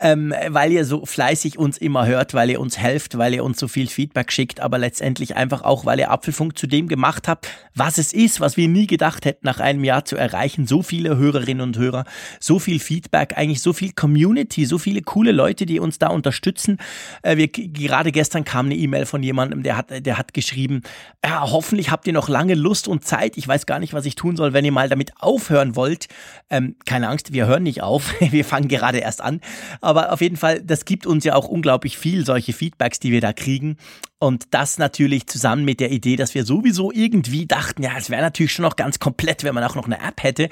ähm, 0.00 0.34
weil 0.48 0.72
ihr 0.72 0.84
so 0.84 1.06
fleißig 1.06 1.58
uns 1.58 1.78
immer 1.78 2.06
hört, 2.06 2.34
weil 2.34 2.50
ihr 2.50 2.60
uns 2.60 2.76
helft, 2.76 3.16
weil 3.16 3.34
ihr 3.34 3.44
uns 3.44 3.60
so 3.60 3.68
viel 3.68 3.86
Feedback 3.86 4.32
schickt, 4.32 4.58
aber 4.58 4.76
letztendlich 4.76 5.36
einfach 5.36 5.62
auch, 5.62 5.84
weil 5.86 6.00
ihr 6.00 6.10
Apfelfunk 6.10 6.58
zu 6.58 6.66
dem 6.66 6.88
gemacht 6.88 7.28
habt, 7.28 7.48
was 7.76 7.98
es 7.98 8.12
ist, 8.12 8.40
was 8.40 8.56
wir 8.56 8.66
nie 8.66 8.88
gedacht 8.88 9.26
hätten, 9.26 9.46
nach 9.46 9.60
einem 9.60 9.84
Jahr 9.84 10.04
zu 10.04 10.16
erreichen. 10.16 10.66
So 10.66 10.82
viele 10.82 11.16
Hörerinnen 11.16 11.62
und 11.62 11.78
Hörer, 11.78 12.04
so 12.40 12.58
viel 12.58 12.80
Feedback, 12.80 13.34
eigentlich 13.36 13.62
so 13.62 13.72
viel 13.72 13.92
Community, 13.92 14.66
so 14.66 14.78
viele 14.78 15.02
coole 15.02 15.30
Leute, 15.30 15.66
die 15.66 15.78
uns 15.78 15.98
da 16.00 16.08
unterstützen. 16.08 16.78
Äh, 17.22 17.36
wir, 17.36 17.46
gerade 17.46 18.10
gestern 18.10 18.44
kam 18.44 18.66
eine 18.66 18.79
E-Mail 18.80 19.06
von 19.06 19.22
jemandem, 19.22 19.62
der 19.62 19.76
hat, 19.76 20.06
der 20.06 20.18
hat 20.18 20.34
geschrieben, 20.34 20.82
ja, 21.24 21.50
hoffentlich 21.50 21.90
habt 21.90 22.06
ihr 22.06 22.12
noch 22.12 22.28
lange 22.28 22.54
Lust 22.54 22.88
und 22.88 23.04
Zeit. 23.04 23.36
Ich 23.36 23.46
weiß 23.46 23.66
gar 23.66 23.78
nicht, 23.78 23.92
was 23.92 24.06
ich 24.06 24.14
tun 24.14 24.36
soll, 24.36 24.52
wenn 24.52 24.64
ihr 24.64 24.72
mal 24.72 24.88
damit 24.88 25.12
aufhören 25.20 25.76
wollt. 25.76 26.08
Ähm, 26.48 26.76
keine 26.86 27.08
Angst, 27.08 27.32
wir 27.32 27.46
hören 27.46 27.62
nicht 27.62 27.82
auf. 27.82 28.14
Wir 28.30 28.44
fangen 28.44 28.68
gerade 28.68 28.98
erst 28.98 29.20
an. 29.20 29.40
Aber 29.80 30.12
auf 30.12 30.20
jeden 30.20 30.36
Fall, 30.36 30.62
das 30.62 30.84
gibt 30.84 31.06
uns 31.06 31.24
ja 31.24 31.34
auch 31.34 31.48
unglaublich 31.48 31.98
viel, 31.98 32.24
solche 32.24 32.52
Feedbacks, 32.52 33.00
die 33.00 33.10
wir 33.10 33.20
da 33.20 33.32
kriegen. 33.32 33.76
Und 34.22 34.48
das 34.50 34.76
natürlich 34.76 35.26
zusammen 35.28 35.64
mit 35.64 35.80
der 35.80 35.90
Idee, 35.90 36.16
dass 36.16 36.34
wir 36.34 36.44
sowieso 36.44 36.92
irgendwie 36.92 37.46
dachten, 37.46 37.82
ja, 37.82 37.92
es 37.96 38.10
wäre 38.10 38.20
natürlich 38.20 38.52
schon 38.52 38.64
noch 38.64 38.76
ganz 38.76 38.98
komplett, 38.98 39.44
wenn 39.44 39.54
man 39.54 39.64
auch 39.64 39.74
noch 39.74 39.86
eine 39.86 39.98
App 39.98 40.22
hätte. 40.22 40.50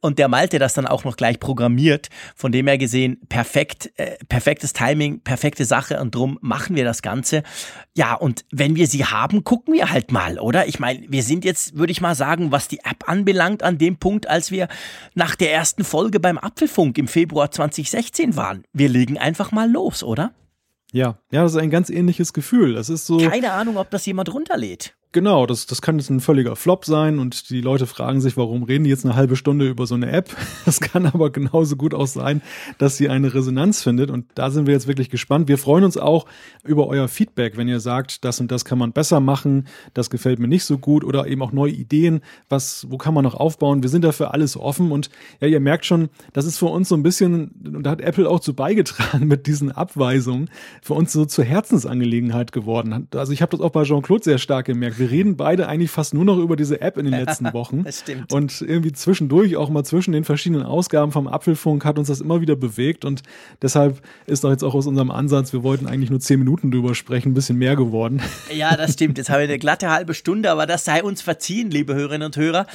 Und 0.00 0.18
der 0.18 0.28
Malte 0.28 0.58
das 0.58 0.72
dann 0.72 0.86
auch 0.86 1.04
noch 1.04 1.16
gleich 1.16 1.38
programmiert. 1.38 2.08
Von 2.34 2.50
dem 2.50 2.66
her 2.66 2.78
gesehen, 2.78 3.20
perfekt, 3.28 3.92
äh, 3.96 4.16
perfektes 4.26 4.72
Timing, 4.72 5.20
perfekte 5.20 5.66
Sache 5.66 6.00
und 6.00 6.14
drum 6.14 6.38
machen 6.40 6.76
wir 6.76 6.84
das 6.84 7.02
Ganze. 7.02 7.42
Ja, 7.94 8.14
und 8.14 8.46
wenn 8.52 8.74
wir 8.74 8.86
sie 8.86 9.04
haben, 9.04 9.44
gucken 9.44 9.74
wir 9.74 9.90
halt 9.90 10.12
mal, 10.12 10.38
oder? 10.38 10.66
Ich 10.66 10.80
meine, 10.80 11.04
wir 11.10 11.22
sind 11.22 11.44
jetzt, 11.44 11.76
würde 11.76 11.92
ich 11.92 12.00
mal 12.00 12.14
sagen, 12.14 12.52
was 12.52 12.68
die 12.68 12.78
App 12.78 13.06
anbelangt, 13.06 13.62
an 13.62 13.76
dem 13.76 13.98
Punkt, 13.98 14.28
als 14.28 14.50
wir 14.50 14.66
nach 15.14 15.36
der 15.36 15.52
ersten 15.52 15.84
Folge 15.84 16.20
beim 16.20 16.38
Apfelfunk 16.38 16.96
im 16.96 17.06
Februar 17.06 17.50
2016 17.50 18.34
waren. 18.36 18.64
Wir 18.72 18.88
legen 18.88 19.18
einfach 19.18 19.52
mal 19.52 19.70
los, 19.70 20.02
oder? 20.02 20.32
Ja, 20.92 21.18
ja, 21.30 21.42
das 21.42 21.52
ist 21.52 21.58
ein 21.58 21.70
ganz 21.70 21.90
ähnliches 21.90 22.32
Gefühl. 22.32 22.74
Das 22.74 22.88
ist 22.88 23.06
so. 23.06 23.18
Keine 23.18 23.52
Ahnung, 23.52 23.76
ob 23.76 23.90
das 23.90 24.06
jemand 24.06 24.32
runterlädt. 24.32 24.94
Genau, 25.12 25.44
das, 25.44 25.66
das 25.66 25.82
kann 25.82 25.98
jetzt 25.98 26.08
ein 26.08 26.20
völliger 26.20 26.54
Flop 26.54 26.84
sein 26.84 27.18
und 27.18 27.50
die 27.50 27.60
Leute 27.60 27.88
fragen 27.88 28.20
sich, 28.20 28.36
warum 28.36 28.62
reden 28.62 28.84
die 28.84 28.90
jetzt 28.90 29.04
eine 29.04 29.16
halbe 29.16 29.34
Stunde 29.34 29.68
über 29.68 29.84
so 29.84 29.96
eine 29.96 30.12
App? 30.12 30.30
Das 30.64 30.78
kann 30.78 31.06
aber 31.06 31.30
genauso 31.30 31.74
gut 31.74 31.94
auch 31.94 32.06
sein, 32.06 32.42
dass 32.78 32.96
sie 32.96 33.08
eine 33.08 33.34
Resonanz 33.34 33.82
findet 33.82 34.08
und 34.08 34.26
da 34.36 34.50
sind 34.50 34.66
wir 34.66 34.74
jetzt 34.74 34.86
wirklich 34.86 35.10
gespannt. 35.10 35.48
Wir 35.48 35.58
freuen 35.58 35.82
uns 35.82 35.96
auch 35.96 36.26
über 36.64 36.86
euer 36.86 37.08
Feedback, 37.08 37.56
wenn 37.56 37.66
ihr 37.66 37.80
sagt, 37.80 38.24
das 38.24 38.38
und 38.38 38.52
das 38.52 38.64
kann 38.64 38.78
man 38.78 38.92
besser 38.92 39.18
machen, 39.18 39.66
das 39.94 40.10
gefällt 40.10 40.38
mir 40.38 40.46
nicht 40.46 40.62
so 40.62 40.78
gut 40.78 41.02
oder 41.02 41.26
eben 41.26 41.42
auch 41.42 41.50
neue 41.50 41.72
Ideen, 41.72 42.20
was, 42.48 42.86
wo 42.88 42.98
kann 42.98 43.14
man 43.14 43.24
noch 43.24 43.34
aufbauen? 43.34 43.82
Wir 43.82 43.90
sind 43.90 44.04
dafür 44.04 44.32
alles 44.32 44.56
offen 44.56 44.92
und 44.92 45.10
ja, 45.40 45.48
ihr 45.48 45.60
merkt 45.60 45.86
schon, 45.86 46.08
das 46.34 46.44
ist 46.44 46.58
für 46.58 46.66
uns 46.66 46.88
so 46.88 46.94
ein 46.94 47.02
bisschen, 47.02 47.50
und 47.64 47.82
da 47.82 47.90
hat 47.90 48.00
Apple 48.00 48.28
auch 48.28 48.38
zu 48.38 48.54
beigetragen 48.54 49.26
mit 49.26 49.48
diesen 49.48 49.72
Abweisungen, 49.72 50.50
für 50.82 50.94
uns 50.94 51.12
so 51.12 51.24
zur 51.24 51.44
Herzensangelegenheit 51.44 52.52
geworden. 52.52 53.08
Also 53.12 53.32
ich 53.32 53.42
habe 53.42 53.56
das 53.56 53.60
auch 53.60 53.70
bei 53.70 53.82
Jean-Claude 53.82 54.22
sehr 54.22 54.38
stark 54.38 54.66
gemerkt 54.66 54.99
wir 55.00 55.10
reden 55.10 55.36
beide 55.36 55.66
eigentlich 55.66 55.90
fast 55.90 56.14
nur 56.14 56.24
noch 56.24 56.38
über 56.38 56.54
diese 56.54 56.80
App 56.80 56.96
in 56.96 57.06
den 57.06 57.14
letzten 57.14 57.52
Wochen. 57.52 57.82
das 57.82 58.00
stimmt. 58.00 58.32
Und 58.32 58.60
irgendwie 58.60 58.92
zwischendurch, 58.92 59.56
auch 59.56 59.70
mal 59.70 59.84
zwischen 59.84 60.12
den 60.12 60.24
verschiedenen 60.24 60.62
Ausgaben 60.62 61.10
vom 61.10 61.26
Apfelfunk, 61.26 61.84
hat 61.84 61.98
uns 61.98 62.08
das 62.08 62.20
immer 62.20 62.40
wieder 62.40 62.54
bewegt. 62.54 63.04
Und 63.04 63.22
deshalb 63.62 64.00
ist 64.26 64.44
doch 64.44 64.50
jetzt 64.50 64.62
auch 64.62 64.74
aus 64.74 64.86
unserem 64.86 65.10
Ansatz, 65.10 65.52
wir 65.52 65.62
wollten 65.62 65.86
eigentlich 65.86 66.10
nur 66.10 66.20
zehn 66.20 66.38
Minuten 66.38 66.70
drüber 66.70 66.94
sprechen, 66.94 67.30
ein 67.30 67.34
bisschen 67.34 67.58
mehr 67.58 67.74
geworden. 67.76 68.22
Ja, 68.52 68.76
das 68.76 68.94
stimmt. 68.94 69.16
Jetzt 69.16 69.30
haben 69.30 69.38
wir 69.38 69.44
eine 69.44 69.58
glatte 69.58 69.90
halbe 69.90 70.12
Stunde, 70.12 70.50
aber 70.50 70.66
das 70.66 70.84
sei 70.84 71.02
uns 71.02 71.22
verziehen, 71.22 71.70
liebe 71.70 71.94
Hörerinnen 71.94 72.26
und 72.26 72.36
Hörer, 72.36 72.66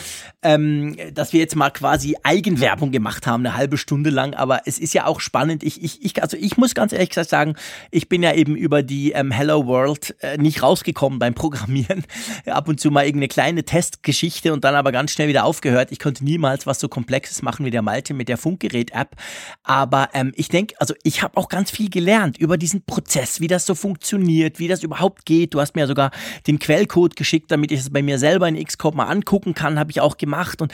ähm, 0.41 0.95
dass 1.13 1.33
wir 1.33 1.41
jetzt 1.41 1.55
mal 1.55 1.69
quasi 1.69 2.15
Eigenwerbung 2.23 2.91
gemacht 2.91 3.27
haben, 3.27 3.45
eine 3.45 3.57
halbe 3.57 3.77
Stunde 3.77 4.09
lang. 4.09 4.33
Aber 4.33 4.61
es 4.65 4.79
ist 4.79 4.93
ja 4.93 5.05
auch 5.05 5.19
spannend. 5.19 5.63
Ich, 5.63 5.83
ich, 5.83 6.03
ich, 6.03 6.23
also 6.23 6.37
ich 6.37 6.57
muss 6.57 6.73
ganz 6.73 6.93
ehrlich 6.93 7.09
gesagt 7.09 7.29
sagen, 7.29 7.55
ich 7.91 8.09
bin 8.09 8.23
ja 8.23 8.33
eben 8.33 8.55
über 8.55 8.83
die 8.83 9.11
ähm, 9.11 9.31
Hello 9.31 9.67
World 9.67 10.15
äh, 10.21 10.37
nicht 10.37 10.63
rausgekommen 10.63 11.19
beim 11.19 11.33
Programmieren 11.33 12.03
ab 12.45 12.67
und 12.67 12.79
zu 12.79 12.91
mal 12.91 13.05
irgendeine 13.05 13.27
kleine 13.27 13.63
Testgeschichte 13.63 14.53
und 14.53 14.63
dann 14.63 14.75
aber 14.75 14.91
ganz 14.91 15.11
schnell 15.11 15.27
wieder 15.27 15.45
aufgehört. 15.45 15.91
Ich 15.91 15.99
konnte 15.99 16.23
niemals 16.23 16.65
was 16.67 16.79
so 16.79 16.87
Komplexes 16.87 17.41
machen 17.41 17.65
wie 17.65 17.71
der 17.71 17.81
Malte 17.81 18.13
mit 18.13 18.29
der 18.29 18.37
Funkgerät-App. 18.37 19.15
Aber 19.63 20.09
ähm, 20.13 20.31
ich 20.35 20.49
denke, 20.49 20.75
also 20.79 20.93
ich 21.03 21.21
habe 21.21 21.37
auch 21.37 21.49
ganz 21.49 21.71
viel 21.71 21.89
gelernt 21.89 22.37
über 22.37 22.57
diesen 22.57 22.83
Prozess, 22.83 23.39
wie 23.39 23.47
das 23.47 23.65
so 23.65 23.75
funktioniert, 23.75 24.59
wie 24.59 24.67
das 24.67 24.83
überhaupt 24.83 25.25
geht. 25.25 25.53
Du 25.53 25.61
hast 25.61 25.75
mir 25.75 25.87
sogar 25.87 26.11
den 26.47 26.59
Quellcode 26.59 27.15
geschickt, 27.15 27.51
damit 27.51 27.71
ich 27.71 27.79
es 27.79 27.89
bei 27.91 28.01
mir 28.01 28.19
selber 28.19 28.47
in 28.47 28.63
Xcode 28.63 28.95
mal 28.95 29.05
angucken 29.05 29.53
kann, 29.53 29.79
habe 29.79 29.91
ich 29.91 30.01
auch 30.01 30.17
gemacht. 30.17 30.61
Und 30.61 30.73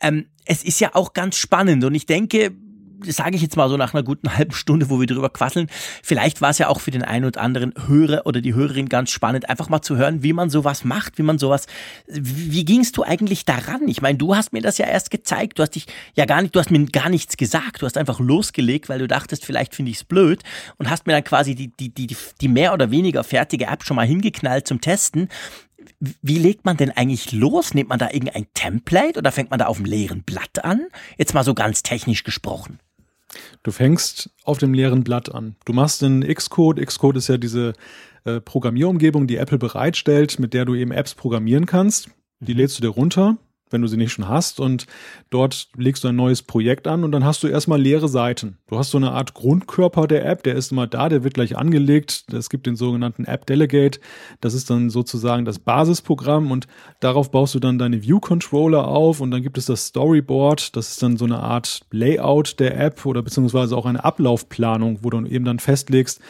ähm, 0.00 0.26
es 0.44 0.64
ist 0.64 0.80
ja 0.80 0.94
auch 0.94 1.12
ganz 1.12 1.36
spannend 1.36 1.84
und 1.84 1.94
ich 1.94 2.06
denke, 2.06 2.52
sage 3.04 3.36
ich 3.36 3.42
jetzt 3.42 3.56
mal 3.56 3.68
so 3.68 3.76
nach 3.76 3.94
einer 3.94 4.02
guten 4.02 4.34
halben 4.36 4.52
Stunde, 4.52 4.90
wo 4.90 5.00
wir 5.00 5.06
drüber 5.06 5.30
quasseln, 5.30 5.68
vielleicht 6.02 6.40
war 6.40 6.50
es 6.50 6.58
ja 6.58 6.68
auch 6.68 6.80
für 6.80 6.90
den 6.90 7.02
einen 7.02 7.24
oder 7.24 7.40
anderen 7.40 7.72
Hörer 7.86 8.26
oder 8.26 8.40
die 8.40 8.54
Hörerin 8.54 8.88
ganz 8.88 9.10
spannend, 9.10 9.48
einfach 9.48 9.68
mal 9.68 9.82
zu 9.82 9.96
hören, 9.96 10.22
wie 10.22 10.32
man 10.32 10.50
sowas 10.50 10.84
macht, 10.84 11.18
wie 11.18 11.22
man 11.22 11.38
sowas, 11.38 11.66
wie 12.06 12.64
gingst 12.64 12.96
du 12.96 13.02
eigentlich 13.02 13.44
daran? 13.44 13.86
Ich 13.88 14.02
meine, 14.02 14.18
du 14.18 14.34
hast 14.34 14.52
mir 14.52 14.62
das 14.62 14.78
ja 14.78 14.86
erst 14.86 15.10
gezeigt, 15.10 15.58
du 15.58 15.62
hast 15.62 15.74
dich 15.74 15.86
ja 16.14 16.24
gar 16.24 16.42
nicht, 16.42 16.54
du 16.54 16.60
hast 16.60 16.70
mir 16.70 16.84
gar 16.86 17.08
nichts 17.08 17.36
gesagt, 17.36 17.82
du 17.82 17.86
hast 17.86 17.96
einfach 17.96 18.20
losgelegt, 18.20 18.88
weil 18.88 18.98
du 18.98 19.08
dachtest, 19.08 19.44
vielleicht 19.44 19.74
finde 19.74 19.90
ich 19.90 19.98
es 19.98 20.04
blöd 20.04 20.42
und 20.76 20.90
hast 20.90 21.06
mir 21.06 21.12
dann 21.12 21.24
quasi 21.24 21.54
die, 21.54 21.68
die, 21.68 21.90
die, 21.92 22.16
die 22.40 22.48
mehr 22.48 22.72
oder 22.72 22.90
weniger 22.90 23.24
fertige 23.24 23.66
App 23.66 23.84
schon 23.84 23.96
mal 23.96 24.06
hingeknallt 24.06 24.66
zum 24.66 24.80
Testen 24.80 25.28
wie 26.00 26.38
legt 26.38 26.64
man 26.64 26.76
denn 26.76 26.90
eigentlich 26.90 27.32
los? 27.32 27.74
Nimmt 27.74 27.88
man 27.88 27.98
da 27.98 28.10
irgendein 28.10 28.46
Template 28.54 29.18
oder 29.18 29.32
fängt 29.32 29.50
man 29.50 29.58
da 29.58 29.66
auf 29.66 29.78
dem 29.78 29.86
leeren 29.86 30.22
Blatt 30.22 30.64
an? 30.64 30.86
Jetzt 31.16 31.34
mal 31.34 31.44
so 31.44 31.54
ganz 31.54 31.82
technisch 31.82 32.24
gesprochen. 32.24 32.78
Du 33.62 33.70
fängst 33.70 34.30
auf 34.44 34.58
dem 34.58 34.74
leeren 34.74 35.04
Blatt 35.04 35.34
an. 35.34 35.56
Du 35.64 35.72
machst 35.72 36.02
in 36.02 36.22
Xcode. 36.22 36.84
Xcode 36.84 37.16
ist 37.16 37.28
ja 37.28 37.36
diese 37.36 37.74
äh, 38.24 38.40
Programmierumgebung, 38.40 39.26
die 39.26 39.36
Apple 39.36 39.58
bereitstellt, 39.58 40.38
mit 40.38 40.54
der 40.54 40.64
du 40.64 40.74
eben 40.74 40.92
Apps 40.92 41.14
programmieren 41.14 41.66
kannst. 41.66 42.10
Die 42.40 42.54
mhm. 42.54 42.60
lädst 42.60 42.78
du 42.78 42.82
dir 42.82 42.88
runter 42.88 43.36
wenn 43.70 43.82
du 43.82 43.88
sie 43.88 43.96
nicht 43.96 44.12
schon 44.12 44.28
hast. 44.28 44.60
Und 44.60 44.86
dort 45.30 45.68
legst 45.76 46.04
du 46.04 46.08
ein 46.08 46.16
neues 46.16 46.42
Projekt 46.42 46.86
an 46.86 47.04
und 47.04 47.12
dann 47.12 47.24
hast 47.24 47.42
du 47.42 47.48
erstmal 47.48 47.80
leere 47.80 48.08
Seiten. 48.08 48.58
Du 48.68 48.78
hast 48.78 48.90
so 48.90 48.98
eine 48.98 49.12
Art 49.12 49.34
Grundkörper 49.34 50.06
der 50.06 50.26
App, 50.26 50.42
der 50.42 50.54
ist 50.54 50.72
immer 50.72 50.86
da, 50.86 51.08
der 51.08 51.24
wird 51.24 51.34
gleich 51.34 51.56
angelegt. 51.56 52.24
Es 52.32 52.50
gibt 52.50 52.66
den 52.66 52.76
sogenannten 52.76 53.24
App 53.24 53.46
Delegate. 53.46 54.00
Das 54.40 54.54
ist 54.54 54.70
dann 54.70 54.90
sozusagen 54.90 55.44
das 55.44 55.58
Basisprogramm 55.58 56.50
und 56.50 56.66
darauf 57.00 57.30
baust 57.30 57.54
du 57.54 57.60
dann 57.60 57.78
deine 57.78 58.02
View 58.02 58.20
Controller 58.20 58.86
auf 58.86 59.20
und 59.20 59.30
dann 59.30 59.42
gibt 59.42 59.58
es 59.58 59.66
das 59.66 59.86
Storyboard. 59.86 60.76
Das 60.76 60.90
ist 60.90 61.02
dann 61.02 61.16
so 61.16 61.24
eine 61.24 61.38
Art 61.38 61.80
Layout 61.90 62.60
der 62.60 62.78
App 62.78 63.04
oder 63.06 63.22
beziehungsweise 63.22 63.76
auch 63.76 63.86
eine 63.86 64.04
Ablaufplanung, 64.04 65.00
wo 65.02 65.10
du 65.10 65.24
eben 65.26 65.44
dann 65.44 65.58
festlegst, 65.58 66.20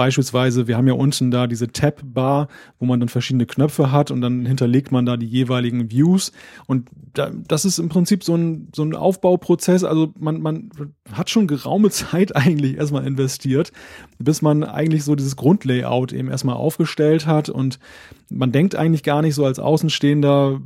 Beispielsweise, 0.00 0.66
wir 0.66 0.78
haben 0.78 0.86
ja 0.86 0.94
unten 0.94 1.30
da 1.30 1.46
diese 1.46 1.72
Tab-Bar, 1.72 2.48
wo 2.78 2.86
man 2.86 3.00
dann 3.00 3.10
verschiedene 3.10 3.44
Knöpfe 3.44 3.92
hat 3.92 4.10
und 4.10 4.22
dann 4.22 4.46
hinterlegt 4.46 4.92
man 4.92 5.04
da 5.04 5.18
die 5.18 5.26
jeweiligen 5.26 5.90
Views. 5.90 6.32
Und 6.66 6.88
da, 7.12 7.30
das 7.30 7.66
ist 7.66 7.78
im 7.78 7.90
Prinzip 7.90 8.24
so 8.24 8.34
ein, 8.34 8.70
so 8.74 8.82
ein 8.82 8.94
Aufbauprozess. 8.94 9.84
Also 9.84 10.14
man, 10.18 10.40
man 10.40 10.70
hat 11.12 11.28
schon 11.28 11.46
geraume 11.46 11.90
Zeit 11.90 12.34
eigentlich 12.34 12.78
erstmal 12.78 13.06
investiert, 13.06 13.72
bis 14.18 14.40
man 14.40 14.64
eigentlich 14.64 15.04
so 15.04 15.16
dieses 15.16 15.36
Grundlayout 15.36 16.14
eben 16.14 16.30
erstmal 16.30 16.56
aufgestellt 16.56 17.26
hat. 17.26 17.50
Und 17.50 17.78
man 18.30 18.52
denkt 18.52 18.76
eigentlich 18.76 19.02
gar 19.02 19.20
nicht 19.20 19.34
so 19.34 19.44
als 19.44 19.58
Außenstehender, 19.58 20.62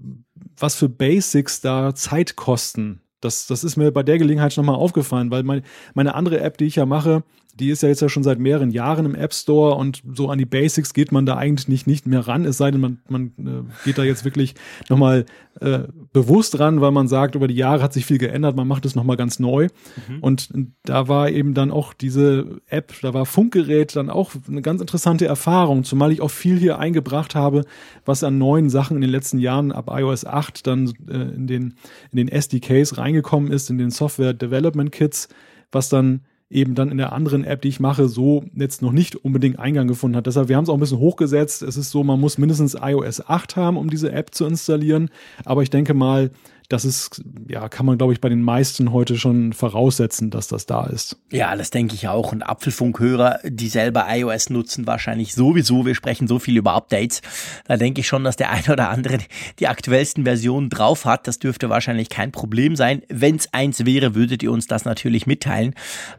was 0.56 0.76
für 0.76 0.88
Basics 0.88 1.60
da 1.60 1.92
Zeit 1.96 2.36
kosten. 2.36 3.00
Das, 3.20 3.48
das 3.48 3.64
ist 3.64 3.76
mir 3.76 3.90
bei 3.90 4.04
der 4.04 4.18
Gelegenheit 4.18 4.56
nochmal 4.56 4.76
aufgefallen, 4.76 5.32
weil 5.32 5.42
mein, 5.42 5.62
meine 5.94 6.14
andere 6.14 6.38
App, 6.38 6.56
die 6.56 6.66
ich 6.66 6.76
ja 6.76 6.86
mache, 6.86 7.24
die 7.60 7.70
ist 7.70 7.82
ja 7.82 7.88
jetzt 7.88 8.02
ja 8.02 8.08
schon 8.08 8.22
seit 8.22 8.38
mehreren 8.38 8.70
Jahren 8.70 9.06
im 9.06 9.14
App 9.14 9.32
Store 9.32 9.76
und 9.76 10.02
so 10.14 10.28
an 10.28 10.38
die 10.38 10.44
Basics 10.44 10.92
geht 10.92 11.12
man 11.12 11.26
da 11.26 11.36
eigentlich 11.36 11.68
nicht, 11.68 11.86
nicht 11.86 12.06
mehr 12.06 12.26
ran, 12.26 12.44
es 12.44 12.58
sei 12.58 12.70
denn, 12.70 12.80
man, 12.80 12.98
man 13.08 13.32
äh, 13.38 13.84
geht 13.84 13.98
da 13.98 14.02
jetzt 14.02 14.24
wirklich 14.24 14.54
nochmal 14.88 15.24
äh, 15.60 15.80
bewusst 16.12 16.58
ran, 16.58 16.80
weil 16.80 16.90
man 16.90 17.06
sagt, 17.06 17.36
über 17.36 17.46
die 17.46 17.54
Jahre 17.54 17.82
hat 17.82 17.92
sich 17.92 18.06
viel 18.06 18.18
geändert, 18.18 18.56
man 18.56 18.66
macht 18.66 18.84
es 18.86 18.96
nochmal 18.96 19.16
ganz 19.16 19.38
neu. 19.38 19.68
Mhm. 20.08 20.18
Und 20.20 20.48
da 20.84 21.06
war 21.06 21.30
eben 21.30 21.54
dann 21.54 21.70
auch 21.70 21.92
diese 21.94 22.60
App, 22.66 22.92
da 23.02 23.14
war 23.14 23.24
Funkgerät 23.24 23.94
dann 23.94 24.10
auch 24.10 24.32
eine 24.48 24.62
ganz 24.62 24.80
interessante 24.80 25.26
Erfahrung, 25.26 25.84
zumal 25.84 26.10
ich 26.10 26.20
auch 26.20 26.30
viel 26.30 26.58
hier 26.58 26.78
eingebracht 26.78 27.34
habe, 27.34 27.64
was 28.04 28.24
an 28.24 28.38
neuen 28.38 28.68
Sachen 28.68 28.96
in 28.96 29.02
den 29.02 29.10
letzten 29.10 29.38
Jahren 29.38 29.70
ab 29.70 29.90
iOS 29.90 30.24
8 30.24 30.66
dann 30.66 30.92
äh, 31.08 31.14
in, 31.14 31.46
den, 31.46 31.74
in 32.10 32.16
den 32.16 32.28
SDKs 32.28 32.98
reingekommen 32.98 33.52
ist, 33.52 33.70
in 33.70 33.78
den 33.78 33.90
Software 33.90 34.32
Development 34.32 34.90
Kits, 34.90 35.28
was 35.70 35.88
dann 35.88 36.22
eben 36.50 36.74
dann 36.74 36.90
in 36.90 36.98
der 36.98 37.12
anderen 37.12 37.44
App, 37.44 37.62
die 37.62 37.68
ich 37.68 37.80
mache, 37.80 38.08
so 38.08 38.44
jetzt 38.54 38.82
noch 38.82 38.92
nicht 38.92 39.16
unbedingt 39.16 39.58
Eingang 39.58 39.88
gefunden 39.88 40.16
hat. 40.16 40.26
Deshalb, 40.26 40.48
wir 40.48 40.56
haben 40.56 40.64
es 40.64 40.70
auch 40.70 40.74
ein 40.74 40.80
bisschen 40.80 40.98
hochgesetzt. 40.98 41.62
Es 41.62 41.76
ist 41.76 41.90
so, 41.90 42.04
man 42.04 42.20
muss 42.20 42.38
mindestens 42.38 42.76
iOS 42.80 43.26
8 43.26 43.56
haben, 43.56 43.76
um 43.76 43.90
diese 43.90 44.12
App 44.12 44.34
zu 44.34 44.46
installieren. 44.46 45.10
Aber 45.44 45.62
ich 45.62 45.70
denke 45.70 45.94
mal, 45.94 46.30
das 46.68 46.84
ist, 46.84 47.22
ja, 47.46 47.68
kann 47.68 47.84
man, 47.84 47.98
glaube 47.98 48.14
ich, 48.14 48.20
bei 48.20 48.30
den 48.30 48.42
meisten 48.42 48.92
heute 48.92 49.18
schon 49.18 49.52
voraussetzen, 49.52 50.30
dass 50.30 50.48
das 50.48 50.64
da 50.64 50.86
ist. 50.86 51.18
Ja, 51.30 51.54
das 51.56 51.70
denke 51.70 51.94
ich 51.94 52.08
auch. 52.08 52.32
Und 52.32 52.42
Apfelfunkhörer, 52.42 53.40
die 53.44 53.68
selber 53.68 54.06
iOS 54.08 54.48
nutzen, 54.48 54.86
wahrscheinlich 54.86 55.34
sowieso. 55.34 55.84
Wir 55.84 55.94
sprechen 55.94 56.26
so 56.26 56.38
viel 56.38 56.56
über 56.56 56.72
Updates. 56.72 57.20
Da 57.66 57.76
denke 57.76 58.00
ich 58.00 58.06
schon, 58.06 58.24
dass 58.24 58.36
der 58.36 58.50
eine 58.50 58.72
oder 58.72 58.88
andere 58.88 59.18
die 59.58 59.68
aktuellsten 59.68 60.24
Versionen 60.24 60.70
drauf 60.70 61.04
hat. 61.04 61.26
Das 61.28 61.38
dürfte 61.38 61.68
wahrscheinlich 61.68 62.08
kein 62.08 62.32
Problem 62.32 62.76
sein. 62.76 63.02
Wenn 63.08 63.36
es 63.36 63.52
eins 63.52 63.84
wäre, 63.84 64.14
würdet 64.14 64.42
ihr 64.42 64.50
uns 64.50 64.66
das 64.66 64.86
natürlich 64.86 65.26
mitteilen. 65.26 65.74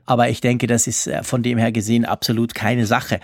Aber 0.05 0.29
ich 0.29 0.41
denke, 0.41 0.67
das 0.67 0.85
ist 0.85 1.07
äh, 1.07 1.23
von 1.23 1.41
dem 1.41 1.57
her 1.57 1.71
gesehen 1.71 2.05
absolut 2.05 2.53
keine 2.53 2.85
Sache. 2.85 3.19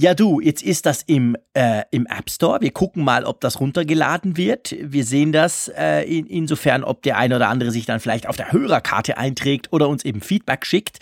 Ja, 0.00 0.14
du, 0.14 0.40
jetzt 0.40 0.62
ist 0.62 0.86
das 0.86 1.02
im, 1.02 1.36
äh, 1.52 1.82
im 1.90 2.06
App 2.06 2.30
Store. 2.30 2.62
Wir 2.62 2.70
gucken 2.70 3.04
mal, 3.04 3.26
ob 3.26 3.42
das 3.42 3.60
runtergeladen 3.60 4.38
wird. 4.38 4.74
Wir 4.80 5.04
sehen 5.04 5.30
das 5.30 5.70
äh, 5.76 6.04
in, 6.04 6.24
insofern, 6.24 6.84
ob 6.84 7.02
der 7.02 7.18
eine 7.18 7.36
oder 7.36 7.50
andere 7.50 7.70
sich 7.70 7.84
dann 7.84 8.00
vielleicht 8.00 8.26
auf 8.26 8.34
der 8.34 8.50
Hörerkarte 8.50 9.18
einträgt 9.18 9.74
oder 9.74 9.90
uns 9.90 10.02
eben 10.06 10.22
Feedback 10.22 10.64
schickt. 10.64 11.00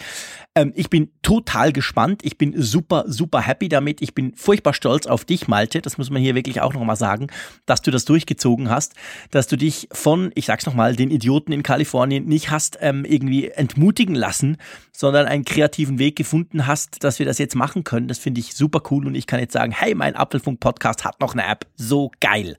Ähm, 0.59 0.73
ich 0.75 0.91
bin 0.91 1.11
total 1.23 1.73
gespannt. 1.73 2.23
Ich 2.25 2.37
bin 2.37 2.61
super, 2.61 3.05
super 3.07 3.41
happy 3.41 3.69
damit. 3.69 4.03
Ich 4.03 4.15
bin 4.15 4.35
furchtbar 4.35 4.75
stolz 4.75 5.07
auf 5.07 5.25
dich, 5.25 5.47
Malte. 5.47 5.81
Das 5.81 5.99
muss 5.99 6.11
man 6.11 6.21
hier 6.21 6.35
wirklich 6.35 6.61
auch 6.61 6.75
nochmal 6.75 6.97
sagen, 6.97 7.29
dass 7.65 7.81
du 7.81 7.93
das 7.93 8.05
durchgezogen 8.05 8.69
hast, 8.69 8.95
dass 9.31 9.47
du 9.47 9.57
dich 9.57 9.89
von, 9.93 10.33
ich 10.35 10.47
sag's 10.47 10.67
nochmal, 10.67 10.97
den 10.97 11.11
Idioten 11.11 11.53
in 11.53 11.63
Kalifornien 11.63 12.27
nicht 12.27 12.51
hast 12.51 12.79
ähm, 12.81 13.05
irgendwie 13.05 13.49
entmutigen 13.49 14.17
lassen, 14.17 14.57
sondern 14.93 15.27
einen 15.27 15.45
kreativen 15.45 16.01
Weg 16.01 16.17
gefunden 16.17 16.67
hast, 16.67 17.05
dass 17.05 17.21
wir 17.21 17.27
das 17.27 17.39
jetzt 17.39 17.55
machen 17.55 17.85
können. 17.85 18.09
Das 18.09 18.19
finde 18.19 18.41
ich 18.41 18.55
super 18.55 18.83
cool 18.91 19.07
und 19.07 19.15
ich 19.15 19.29
kann 19.29 19.39
jetzt 19.39 19.53
sagen, 19.53 19.71
hey, 19.71 19.95
mein 19.95 20.17
Apfelfunk-Podcast 20.17 21.05
hat 21.05 21.21
noch 21.21 21.35
eine 21.35 21.47
App. 21.47 21.67
So 21.77 22.11
geil. 22.21 22.59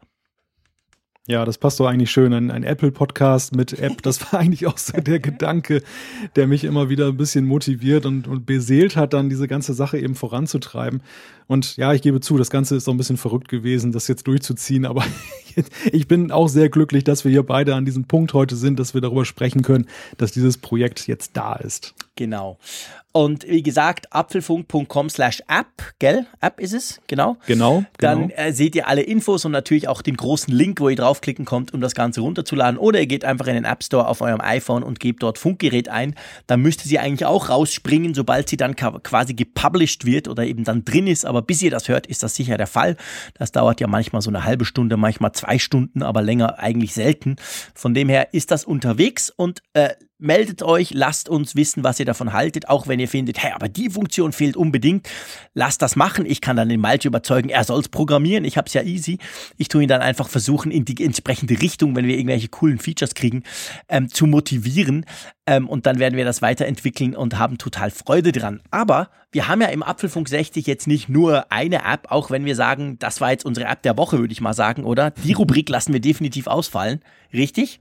Ja, 1.30 1.46
das 1.46 1.60
passt 1.60 1.80
doch 1.80 1.86
eigentlich 1.86 2.10
schön. 2.10 2.34
Ein, 2.34 2.50
ein 2.50 2.64
Apple-Podcast 2.64 3.56
mit 3.56 3.78
App, 3.78 4.02
das 4.02 4.20
war 4.34 4.40
eigentlich 4.40 4.66
auch 4.66 4.80
so 4.80 5.00
der 5.00 5.20
Gedanke, 5.20 5.84
der 6.36 6.48
mich 6.48 6.64
immer 6.64 6.90
wieder 6.90 7.10
ein 7.10 7.18
bisschen 7.18 7.46
motiviert 7.46 8.08
und, 8.08 8.28
und 8.28 8.48
beseelt 8.48 8.96
hat, 8.96 9.14
dann 9.14 9.30
diese 9.30 9.48
ganze 9.48 9.76
Sache 9.76 10.00
eben 10.00 10.16
voranzutreiben. 10.16 11.04
Und 11.46 11.78
ja, 11.78 11.94
ich 11.94 12.02
gebe 12.02 12.20
zu, 12.20 12.40
das 12.40 12.50
Ganze 12.50 12.78
ist 12.78 12.86
so 12.86 12.90
ein 12.90 12.98
bisschen 12.98 13.18
verrückt 13.18 13.48
gewesen, 13.48 13.92
das 13.92 14.08
jetzt 14.08 14.26
durchzuziehen, 14.26 14.88
aber 14.88 15.06
ich 15.92 16.08
bin 16.08 16.32
auch 16.32 16.48
sehr 16.48 16.70
glücklich, 16.70 17.04
dass 17.04 17.24
wir 17.24 17.32
hier 17.32 17.44
beide 17.44 17.76
an 17.76 17.86
diesem 17.86 18.06
Punkt 18.06 18.34
heute 18.34 18.56
sind, 18.56 18.80
dass 18.80 18.96
wir 18.96 19.02
darüber 19.02 19.24
sprechen 19.24 19.62
können, 19.62 19.86
dass 20.18 20.32
dieses 20.32 20.58
Projekt 20.58 21.06
jetzt 21.06 21.38
da 21.38 21.54
ist. 21.54 21.94
Genau. 22.16 22.58
Und 23.20 23.45
wie 23.49 23.63
gesagt, 23.63 24.13
apfelfunk.com 24.13 25.09
slash 25.09 25.43
app, 25.49 25.67
gell? 25.99 26.26
App 26.39 26.61
ist 26.61 26.72
es, 26.72 27.01
genau. 27.07 27.36
Genau. 27.47 27.84
Dann 27.97 28.30
genau. 28.30 28.34
Äh, 28.39 28.53
seht 28.53 28.76
ihr 28.76 28.88
alle 28.88 29.01
Infos 29.01 29.43
und 29.43 29.51
natürlich 29.51 29.89
auch 29.89 30.01
den 30.01 30.15
großen 30.15 30.53
Link, 30.53 30.80
wo 30.80 30.88
ihr 30.88 30.95
draufklicken 30.95 31.43
kommt, 31.43 31.74
um 31.74 31.82
das 31.82 31.95
Ganze 31.95 32.22
runterzuladen. 32.22 32.80
Oder 32.80 33.01
ihr 33.01 33.07
geht 33.07 33.26
einfach 33.26 33.47
in 33.47 33.55
den 33.55 33.65
App 33.65 33.84
Store 33.84 34.07
auf 34.07 34.22
eurem 34.22 34.39
iPhone 34.39 34.84
und 34.84 35.01
gebt 35.01 35.22
dort 35.22 35.38
Funkgerät 35.38 35.89
ein. 35.89 36.15
Dann 36.47 36.61
müsste 36.61 36.88
sie 36.88 36.97
eigentlich 36.97 37.26
auch 37.26 37.49
rausspringen, 37.49 38.13
sobald 38.13 38.47
sie 38.47 38.55
dann 38.55 38.78
quasi 38.78 39.34
gepublished 39.34 40.05
wird 40.05 40.30
oder 40.30 40.45
eben 40.45 40.63
dann 40.63 40.86
drin 40.86 41.05
ist. 41.05 41.26
Aber 41.26 41.41
bis 41.41 41.61
ihr 41.61 41.72
das 41.72 41.89
hört, 41.89 42.07
ist 42.07 42.24
das 42.24 42.36
sicher 42.36 42.55
der 42.55 42.67
Fall. 42.67 42.95
Das 43.34 43.51
dauert 43.51 43.82
ja 43.82 43.88
manchmal 43.88 44.22
so 44.22 44.30
eine 44.30 44.45
halbe 44.45 44.63
Stunde, 44.63 44.95
manchmal 44.95 45.34
zwei 45.34 45.59
Stunden, 45.59 46.03
aber 46.03 46.22
länger 46.22 46.59
eigentlich 46.59 46.93
selten. 46.93 47.36
Von 47.76 47.93
dem 47.93 48.07
her 48.07 48.34
ist 48.34 48.49
das 48.49 48.63
unterwegs 48.63 49.30
und 49.30 49.61
äh, 49.74 49.89
meldet 50.20 50.61
euch, 50.61 50.91
lasst 50.93 51.30
uns 51.30 51.55
wissen, 51.55 51.84
was 51.84 51.99
ihr 51.99 52.05
davon 52.05 52.34
haltet, 52.34 52.67
auch 52.70 52.88
wenn 52.88 52.99
ihr 52.99 53.07
findet, 53.07 53.41
hey, 53.41 53.53
aber 53.53 53.70
die 53.70 53.89
Funktion 53.89 54.34
fehlt 54.34 54.57
unbedingt, 54.57 55.09
lasst 55.53 55.82
das 55.82 55.95
machen. 55.95 56.26
Ich 56.26 56.41
kann 56.41 56.57
dann 56.57 56.70
den 56.70 56.82
Malte 56.82 57.07
überzeugen, 57.07 57.49
er 57.49 57.63
soll 57.63 57.80
es 57.80 57.89
programmieren, 57.89 58.43
ich 58.43 58.57
habe 58.57 58.67
es 58.67 58.74
ja 58.74 58.84
easy. 58.84 59.17
Ich 59.57 59.70
tue 59.70 59.84
ihn 59.84 59.88
dann 59.88 60.01
einfach 60.01 60.28
versuchen, 60.28 60.72
in 60.72 60.86
die 60.86 61.03
entsprechende 61.03 61.59
Richtung, 61.61 61.95
wenn 61.95 62.05
wir 62.05 62.17
irgendwelche 62.17 62.49
coolen 62.49 62.80
Features 62.80 63.15
kriegen, 63.15 63.43
ähm, 63.88 64.09
zu 64.09 64.28
motivieren. 64.28 65.05
Ähm, 65.47 65.67
und 65.67 65.86
dann 65.86 65.99
werden 65.99 66.17
wir 66.17 66.26
das 66.26 66.41
weiterentwickeln 66.41 67.15
und 67.15 67.39
haben 67.39 67.57
total 67.57 67.89
Freude 67.89 68.32
dran. 68.32 68.61
Aber 68.70 69.09
wir 69.32 69.47
haben 69.47 69.61
ja 69.61 69.67
im 69.67 69.84
Apfelfunk 69.84 70.28
60 70.28 70.67
jetzt 70.67 70.88
nicht 70.88 71.07
nur 71.07 71.51
eine 71.51 71.86
App, 71.86 72.11
auch 72.11 72.30
wenn 72.30 72.45
wir 72.45 72.55
sagen, 72.55 72.99
das 72.99 73.22
war 73.22 73.32
jetzt 73.32 73.45
unsere 73.45 73.67
App 73.67 73.84
der 73.84 73.97
Woche, 73.97 74.20
würde 74.20 74.34
ich 74.34 74.41
mal 74.41 74.53
sagen, 74.53 74.84
oder? 74.84 75.11
Die 75.11 75.34
Rubrik 75.34 75.70
lassen 75.70 75.93
wir 75.93 76.01
definitiv 76.01 76.47
ausfallen. 76.47 77.01
Richtig? 77.34 77.80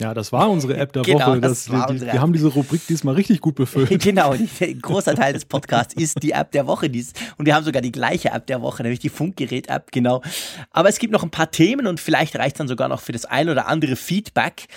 Ja, 0.00 0.14
das 0.14 0.32
war 0.32 0.48
unsere 0.48 0.76
App 0.76 0.92
der 0.92 1.02
genau, 1.02 1.26
Woche. 1.26 1.40
Das, 1.40 1.64
das 1.64 1.72
war 1.72 1.86
die, 1.88 1.98
die, 1.98 2.06
wir 2.06 2.20
haben 2.20 2.32
diese 2.32 2.46
Rubrik 2.48 2.86
diesmal 2.86 3.14
richtig 3.14 3.40
gut 3.40 3.56
befüllt. 3.56 3.88
genau, 4.02 4.30
ein 4.32 4.80
großer 4.80 5.14
Teil 5.14 5.32
des 5.32 5.44
Podcasts 5.44 5.94
ist 5.94 6.22
die 6.22 6.30
App 6.30 6.52
der 6.52 6.66
Woche. 6.68 6.88
Dies, 6.88 7.12
und 7.36 7.46
wir 7.46 7.54
haben 7.54 7.64
sogar 7.64 7.82
die 7.82 7.90
gleiche 7.90 8.30
App 8.30 8.46
der 8.46 8.62
Woche, 8.62 8.82
nämlich 8.82 9.00
die 9.00 9.08
Funkgerät-App, 9.08 9.90
genau. 9.90 10.22
Aber 10.70 10.88
es 10.88 10.98
gibt 10.98 11.12
noch 11.12 11.24
ein 11.24 11.30
paar 11.30 11.50
Themen 11.50 11.88
und 11.88 11.98
vielleicht 11.98 12.36
reicht 12.36 12.60
dann 12.60 12.68
sogar 12.68 12.88
noch 12.88 13.00
für 13.00 13.12
das 13.12 13.24
ein 13.24 13.48
oder 13.48 13.66
andere 13.66 13.96
Feedback. 13.96 14.68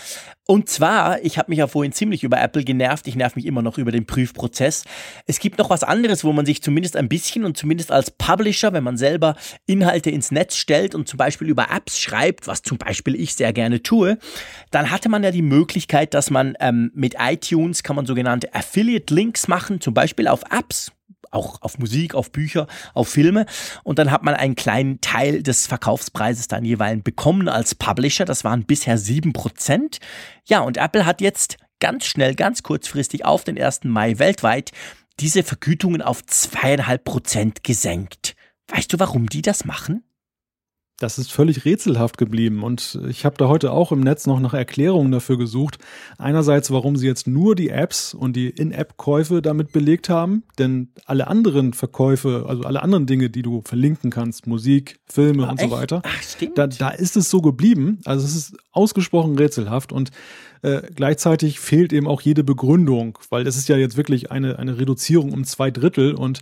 Und 0.51 0.67
zwar, 0.67 1.23
ich 1.23 1.37
habe 1.37 1.49
mich 1.49 1.59
ja 1.59 1.67
vorhin 1.67 1.93
ziemlich 1.93 2.25
über 2.25 2.41
Apple 2.41 2.65
genervt, 2.65 3.07
ich 3.07 3.15
nerv 3.15 3.37
mich 3.37 3.45
immer 3.45 3.61
noch 3.61 3.77
über 3.77 3.93
den 3.93 4.05
Prüfprozess. 4.05 4.83
Es 5.25 5.39
gibt 5.39 5.57
noch 5.57 5.69
was 5.69 5.81
anderes, 5.81 6.25
wo 6.25 6.33
man 6.33 6.45
sich 6.45 6.61
zumindest 6.61 6.97
ein 6.97 7.07
bisschen 7.07 7.45
und 7.45 7.55
zumindest 7.55 7.89
als 7.89 8.11
Publisher, 8.11 8.73
wenn 8.73 8.83
man 8.83 8.97
selber 8.97 9.37
Inhalte 9.65 10.09
ins 10.09 10.29
Netz 10.29 10.57
stellt 10.57 10.93
und 10.93 11.07
zum 11.07 11.15
Beispiel 11.15 11.47
über 11.47 11.67
Apps 11.73 12.01
schreibt, 12.01 12.47
was 12.47 12.63
zum 12.63 12.77
Beispiel 12.77 13.15
ich 13.15 13.35
sehr 13.35 13.53
gerne 13.53 13.81
tue, 13.81 14.17
dann 14.71 14.91
hatte 14.91 15.07
man 15.07 15.23
ja 15.23 15.31
die 15.31 15.41
Möglichkeit, 15.41 16.13
dass 16.13 16.29
man 16.29 16.57
ähm, 16.59 16.91
mit 16.93 17.15
iTunes 17.17 17.81
kann 17.81 17.95
man 17.95 18.05
sogenannte 18.05 18.53
Affiliate-Links 18.53 19.47
machen, 19.47 19.79
zum 19.79 19.93
Beispiel 19.93 20.27
auf 20.27 20.41
Apps 20.51 20.91
auch 21.31 21.61
auf 21.61 21.79
Musik, 21.79 22.13
auf 22.13 22.31
Bücher, 22.31 22.67
auf 22.93 23.09
Filme. 23.09 23.45
Und 23.83 23.99
dann 23.99 24.11
hat 24.11 24.23
man 24.23 24.35
einen 24.35 24.55
kleinen 24.55 25.01
Teil 25.01 25.43
des 25.43 25.67
Verkaufspreises 25.67 26.47
dann 26.47 26.65
jeweils 26.65 27.03
bekommen 27.03 27.47
als 27.47 27.73
Publisher. 27.75 28.25
Das 28.25 28.43
waren 28.43 28.65
bisher 28.65 28.97
sieben 28.97 29.33
Prozent. 29.33 29.99
Ja, 30.45 30.59
und 30.59 30.77
Apple 30.77 31.05
hat 31.05 31.21
jetzt 31.21 31.57
ganz 31.79 32.05
schnell, 32.05 32.35
ganz 32.35 32.63
kurzfristig 32.63 33.25
auf 33.25 33.43
den 33.43 33.61
1. 33.61 33.85
Mai 33.85 34.19
weltweit 34.19 34.71
diese 35.19 35.43
Vergütungen 35.43 36.01
auf 36.01 36.25
zweieinhalb 36.25 37.03
Prozent 37.03 37.63
gesenkt. 37.63 38.35
Weißt 38.67 38.91
du, 38.93 38.99
warum 38.99 39.27
die 39.27 39.41
das 39.41 39.65
machen? 39.65 40.03
Das 41.01 41.17
ist 41.17 41.31
völlig 41.31 41.65
rätselhaft 41.65 42.19
geblieben 42.19 42.61
und 42.61 42.99
ich 43.09 43.25
habe 43.25 43.35
da 43.35 43.47
heute 43.47 43.71
auch 43.71 43.91
im 43.91 44.01
Netz 44.01 44.27
noch 44.27 44.39
nach 44.39 44.53
Erklärungen 44.53 45.11
dafür 45.11 45.35
gesucht. 45.35 45.79
Einerseits, 46.19 46.69
warum 46.69 46.95
sie 46.95 47.07
jetzt 47.07 47.25
nur 47.25 47.55
die 47.55 47.69
Apps 47.69 48.13
und 48.13 48.35
die 48.35 48.49
In-App-Käufe 48.49 49.41
damit 49.41 49.71
belegt 49.71 50.09
haben, 50.09 50.43
denn 50.59 50.89
alle 51.07 51.25
anderen 51.25 51.73
Verkäufe, 51.73 52.45
also 52.47 52.63
alle 52.65 52.83
anderen 52.83 53.07
Dinge, 53.07 53.31
die 53.31 53.41
du 53.41 53.63
verlinken 53.65 54.11
kannst, 54.11 54.45
Musik, 54.45 54.99
Filme 55.07 55.47
ah, 55.47 55.51
und 55.51 55.59
echt? 55.59 55.71
so 55.71 55.75
weiter, 55.75 56.01
Ach, 56.05 56.21
stimmt. 56.21 56.59
Da, 56.59 56.67
da 56.67 56.89
ist 56.89 57.17
es 57.17 57.31
so 57.31 57.41
geblieben. 57.41 57.99
Also 58.05 58.23
es 58.23 58.35
ist 58.35 58.57
ausgesprochen 58.71 59.35
rätselhaft 59.39 59.91
und 59.91 60.11
äh, 60.61 60.83
gleichzeitig 60.93 61.59
fehlt 61.59 61.93
eben 61.93 62.07
auch 62.07 62.21
jede 62.21 62.43
Begründung, 62.43 63.17
weil 63.31 63.43
das 63.43 63.57
ist 63.57 63.67
ja 63.69 63.75
jetzt 63.75 63.97
wirklich 63.97 64.31
eine, 64.31 64.59
eine 64.59 64.77
Reduzierung 64.77 65.31
um 65.33 65.45
zwei 65.45 65.71
Drittel 65.71 66.13
und 66.13 66.41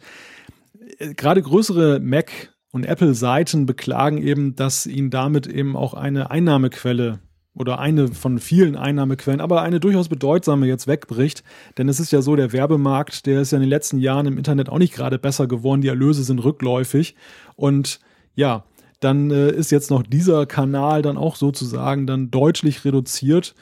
äh, 0.98 1.14
gerade 1.14 1.42
größere 1.42 2.02
Mac 2.02 2.50
und 2.72 2.86
Apple-Seiten 2.86 3.66
beklagen 3.66 4.22
eben, 4.22 4.56
dass 4.56 4.86
ihnen 4.86 5.10
damit 5.10 5.48
eben 5.48 5.76
auch 5.76 5.94
eine 5.94 6.32
Einnahmequelle 6.32 7.20
oder 7.56 7.80
eine 7.80 8.10
von 8.10 8.40
vielen 8.40 8.76
Einnahmequellen, 8.76 9.42
aber 9.42 9.62
eine 9.62 9.80
durchaus 9.80 10.08
bedeutsame 10.08 10.68
jetzt 10.68 10.88
wegbricht. 10.88 11.44
Denn 11.78 11.90
es 11.90 12.00
ist 12.00 12.12
ja 12.12 12.22
so, 12.22 12.36
der 12.36 12.54
Werbemarkt, 12.54 13.26
der 13.26 13.42
ist 13.42 13.52
ja 13.52 13.58
in 13.58 13.64
den 13.64 13.70
letzten 13.70 13.98
Jahren 13.98 14.28
im 14.28 14.38
Internet 14.38 14.70
auch 14.70 14.78
nicht 14.78 14.94
gerade 14.94 15.20
besser 15.20 15.48
geworden. 15.48 15.82
Die 15.82 15.88
Erlöse 15.88 16.24
sind 16.24 16.40
rückläufig. 16.40 17.16
Und 17.56 18.00
ja, 18.36 18.64
dann 19.00 19.32
äh, 19.32 19.52
ist 19.52 19.72
jetzt 19.72 19.90
noch 19.90 20.04
dieser 20.04 20.46
Kanal 20.46 21.02
dann 21.02 21.18
auch 21.18 21.36
sozusagen 21.36 22.06
dann 22.06 22.32
deutlich 22.32 22.86
reduziert. 22.86 23.56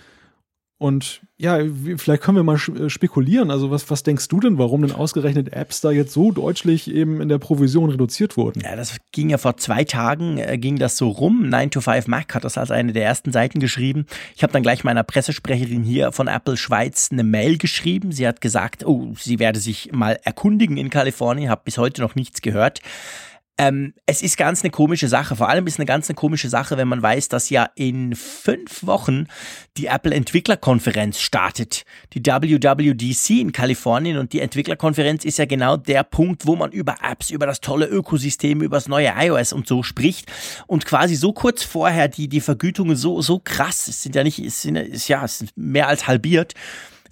Und 0.80 1.22
ja, 1.38 1.60
vielleicht 1.98 2.22
können 2.22 2.38
wir 2.38 2.44
mal 2.44 2.56
äh, 2.58 2.90
spekulieren. 2.90 3.50
Also 3.50 3.72
was, 3.72 3.90
was 3.90 4.04
denkst 4.04 4.28
du 4.28 4.40
denn, 4.40 4.60
warum 4.60 4.84
denn 4.84 4.92
ausgerechnet 4.92 5.52
Apps 5.52 5.82
da 5.82 5.90
jetzt 5.90 6.14
so 6.14 6.32
deutlich 6.32 6.92
eben 6.92 7.20
in 7.20 7.30
der 7.30 7.40
Provision 7.40 7.90
reduziert 7.90 8.38
wurden? 8.38 8.62
Ja, 8.62 8.76
das 8.76 8.98
ging 9.12 9.32
ja 9.32 9.40
vor 9.40 9.58
zwei 9.58 9.84
Tagen, 9.84 10.38
äh, 10.38 10.58
ging 10.60 10.78
das 10.78 10.98
so 10.98 11.10
rum. 11.10 11.50
9 11.50 11.72
to 11.72 11.82
5 11.82 12.08
Mac 12.08 12.36
hat 12.36 12.44
das 12.44 12.60
als 12.60 12.70
eine 12.70 12.94
der 12.94 13.06
ersten 13.06 13.32
Seiten 13.32 13.60
geschrieben. 13.60 14.06
Ich 14.36 14.44
habe 14.44 14.54
dann 14.54 14.62
gleich 14.62 14.84
meiner 14.84 15.04
Pressesprecherin 15.04 15.84
hier 15.84 16.12
von 16.12 16.28
Apple 16.28 16.58
Schweiz 16.58 17.10
eine 17.12 17.24
Mail 17.24 17.58
geschrieben. 17.58 18.12
Sie 18.12 18.28
hat 18.28 18.40
gesagt, 18.40 18.86
oh, 18.86 19.14
sie 19.20 19.40
werde 19.40 19.60
sich 19.60 19.92
mal 19.94 20.20
erkundigen 20.24 20.78
in 20.78 20.92
Kalifornien, 20.92 21.50
habe 21.50 21.62
bis 21.66 21.80
heute 21.80 22.02
noch 22.02 22.14
nichts 22.14 22.44
gehört. 22.44 22.82
Ähm, 23.60 23.94
es 24.06 24.22
ist 24.22 24.38
ganz 24.38 24.64
eine 24.64 24.70
komische 24.70 25.08
Sache. 25.08 25.36
Vor 25.36 25.50
allem 25.50 25.66
ist 25.66 25.80
eine 25.80 25.88
ganz 25.88 26.08
eine 26.08 26.16
komische 26.16 26.48
Sache, 26.48 26.78
wenn 26.78 26.88
man 26.88 27.02
weiß, 27.02 27.30
dass 27.30 27.50
ja 27.50 27.68
in 27.74 28.16
fünf 28.16 28.86
Wochen 28.86 29.26
die 29.78 29.88
Apple 29.88 30.14
Entwicklerkonferenz 30.14 31.20
startet. 31.20 31.84
Die 32.14 32.24
WWDC 32.24 33.42
in 33.42 33.52
Kalifornien 33.52 34.18
und 34.20 34.34
die 34.34 34.42
Entwicklerkonferenz 34.42 35.26
ist 35.26 35.40
ja 35.40 35.46
genau 35.46 35.76
der 35.76 36.04
Punkt, 36.04 36.46
wo 36.46 36.56
man 36.56 36.72
über 36.72 36.98
Apps, 37.02 37.32
über 37.32 37.48
das 37.48 37.60
tolle 37.60 37.88
Ökosystem, 37.88 38.62
über 38.62 38.78
das 38.78 38.88
neue 38.88 39.12
iOS 39.18 39.54
und 39.54 39.68
so 39.68 39.82
spricht 39.82 40.32
und 40.68 40.86
quasi 40.86 41.16
so 41.16 41.34
kurz 41.34 41.64
vorher 41.64 42.08
die, 42.10 42.28
die 42.28 42.42
Vergütungen 42.42 42.96
so, 42.96 43.24
so 43.24 43.40
krass, 43.44 43.88
es 43.88 44.04
sind 44.04 44.16
ja 44.16 44.24
nicht, 44.24 44.38
es 44.38 44.62
sind, 44.62 45.08
ja, 45.08 45.26
es 45.26 45.40
sind 45.40 45.52
mehr 45.56 45.88
als 45.88 46.08
halbiert, 46.08 46.54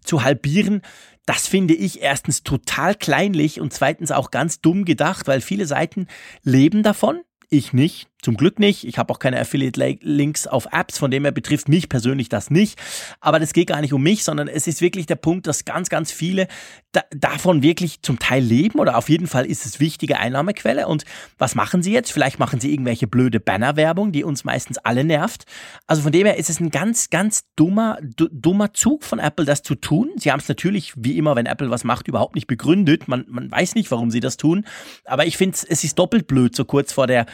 zu 0.04 0.24
halbieren, 0.24 0.84
das 1.26 1.48
finde 1.48 1.74
ich 1.74 2.02
erstens 2.02 2.44
total 2.44 2.96
kleinlich 2.96 3.60
und 3.60 3.74
zweitens 3.74 4.12
auch 4.12 4.32
ganz 4.32 4.62
dumm 4.62 4.86
gedacht, 4.86 5.28
weil 5.28 5.42
viele 5.42 5.66
Seiten 5.66 6.08
leben 6.44 6.84
davon. 6.84 7.22
Ich 7.50 7.74
nicht. 7.74 8.08
Zum 8.22 8.38
Glück 8.38 8.58
nicht. 8.58 8.88
Ich 8.88 8.98
habe 8.98 9.14
auch 9.14 9.20
keine 9.20 9.40
Affiliate-Links 9.40 10.48
auf 10.48 10.68
Apps, 10.72 10.98
von 10.98 11.12
dem 11.12 11.24
her 11.24 11.32
betrifft 11.32 11.70
mich 11.70 11.90
persönlich 11.90 12.28
das 12.28 12.50
nicht. 12.50 12.80
Aber 13.20 13.40
das 13.40 13.54
geht 13.54 13.68
gar 13.68 13.82
nicht 13.82 13.94
um 13.94 14.02
mich, 14.02 14.24
sondern 14.24 14.48
es 14.48 14.66
ist 14.66 14.82
wirklich 14.82 15.06
der 15.06 15.16
Punkt, 15.16 15.46
dass 15.46 15.64
ganz, 15.64 15.90
ganz 15.90 16.12
viele 16.12 16.48
da, 16.92 17.04
davon 17.12 17.62
wirklich 17.62 18.02
zum 18.02 18.18
Teil 18.18 18.44
leben 18.44 18.80
oder 18.80 18.98
auf 18.98 19.10
jeden 19.10 19.28
Fall 19.28 19.46
ist 19.46 19.66
es 19.66 19.80
wichtige 19.80 20.18
Einnahmequelle. 20.18 20.88
Und 20.88 21.06
was 21.38 21.54
machen 21.54 21.84
sie 21.84 21.92
jetzt? 21.92 22.12
Vielleicht 22.12 22.40
machen 22.40 22.60
sie 22.60 22.72
irgendwelche 22.72 23.06
blöde 23.06 23.40
Bannerwerbung, 23.40 24.12
die 24.12 24.24
uns 24.24 24.44
meistens 24.44 24.78
alle 24.80 25.04
nervt. 25.04 25.46
Also 25.86 26.02
von 26.02 26.12
dem 26.12 26.26
her 26.26 26.38
ist 26.38 26.50
es 26.50 26.60
ein 26.60 26.72
ganz, 26.72 27.10
ganz 27.10 27.44
dummer, 27.56 28.00
dummer 28.02 28.74
Zug 28.74 29.04
von 29.04 29.20
Apple, 29.20 29.46
das 29.46 29.62
zu 29.62 29.76
tun. 29.76 30.10
Sie 30.18 30.32
haben 30.32 30.40
es 30.40 30.48
natürlich, 30.48 30.94
wie 30.96 31.18
immer, 31.18 31.36
wenn 31.36 31.46
Apple 31.46 31.70
was 31.70 31.84
macht, 31.84 32.08
überhaupt 32.08 32.36
nicht 32.36 32.48
begründet. 32.48 33.08
Man, 33.08 33.26
man 33.28 33.52
weiß 33.52 33.76
nicht, 33.76 33.92
warum 33.92 34.10
sie 34.10 34.20
das 34.20 34.38
tun. 34.38 34.66
Aber 35.04 35.28
ich 35.28 35.38
finde, 35.38 35.58
es 35.70 35.84
ist 35.84 36.00
doppelt 36.00 36.28
blöd, 36.28 36.56
so 36.56 36.66
kurz 36.66 36.94
vor 36.94 37.08
der 37.08 37.26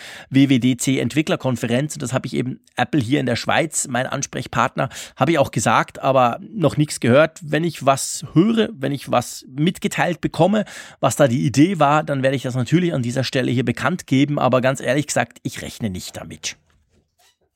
WWDC 0.72 0.99
Entwicklerkonferenz. 0.99 1.97
Das 1.97 2.13
habe 2.13 2.28
ich 2.28 2.34
eben 2.34 2.59
Apple 2.76 3.01
hier 3.01 3.19
in 3.19 3.26
der 3.26 3.36
Schweiz, 3.36 3.88
mein 3.88 4.05
Ansprechpartner, 4.05 4.89
habe 5.15 5.32
ich 5.32 5.39
auch 5.39 5.51
gesagt, 5.51 5.99
aber 5.99 6.39
noch 6.41 6.78
nichts 6.78 6.99
gehört. 6.99 7.39
Wenn 7.43 7.63
ich 7.63 7.86
was 7.86 8.26
höre, 8.34 8.69
wenn 8.74 8.91
ich 8.91 9.11
was 9.11 9.45
mitgeteilt 9.49 10.22
bekomme, 10.22 10.65
was 10.99 11.15
da 11.15 11.28
die 11.28 11.45
Idee 11.45 11.80
war, 11.80 12.03
dann 12.03 12.24
werde 12.24 12.36
ich 12.36 12.43
das 12.43 12.55
natürlich 12.55 12.93
an 12.93 13.03
dieser 13.03 13.24
Stelle 13.24 13.51
hier 13.51 13.65
bekannt 13.65 14.07
geben. 14.07 14.39
Aber 14.39 14.61
ganz 14.61 14.82
ehrlich 14.82 15.07
gesagt, 15.07 15.39
ich 15.43 15.61
rechne 15.61 15.89
nicht 15.89 16.17
damit. 16.17 16.57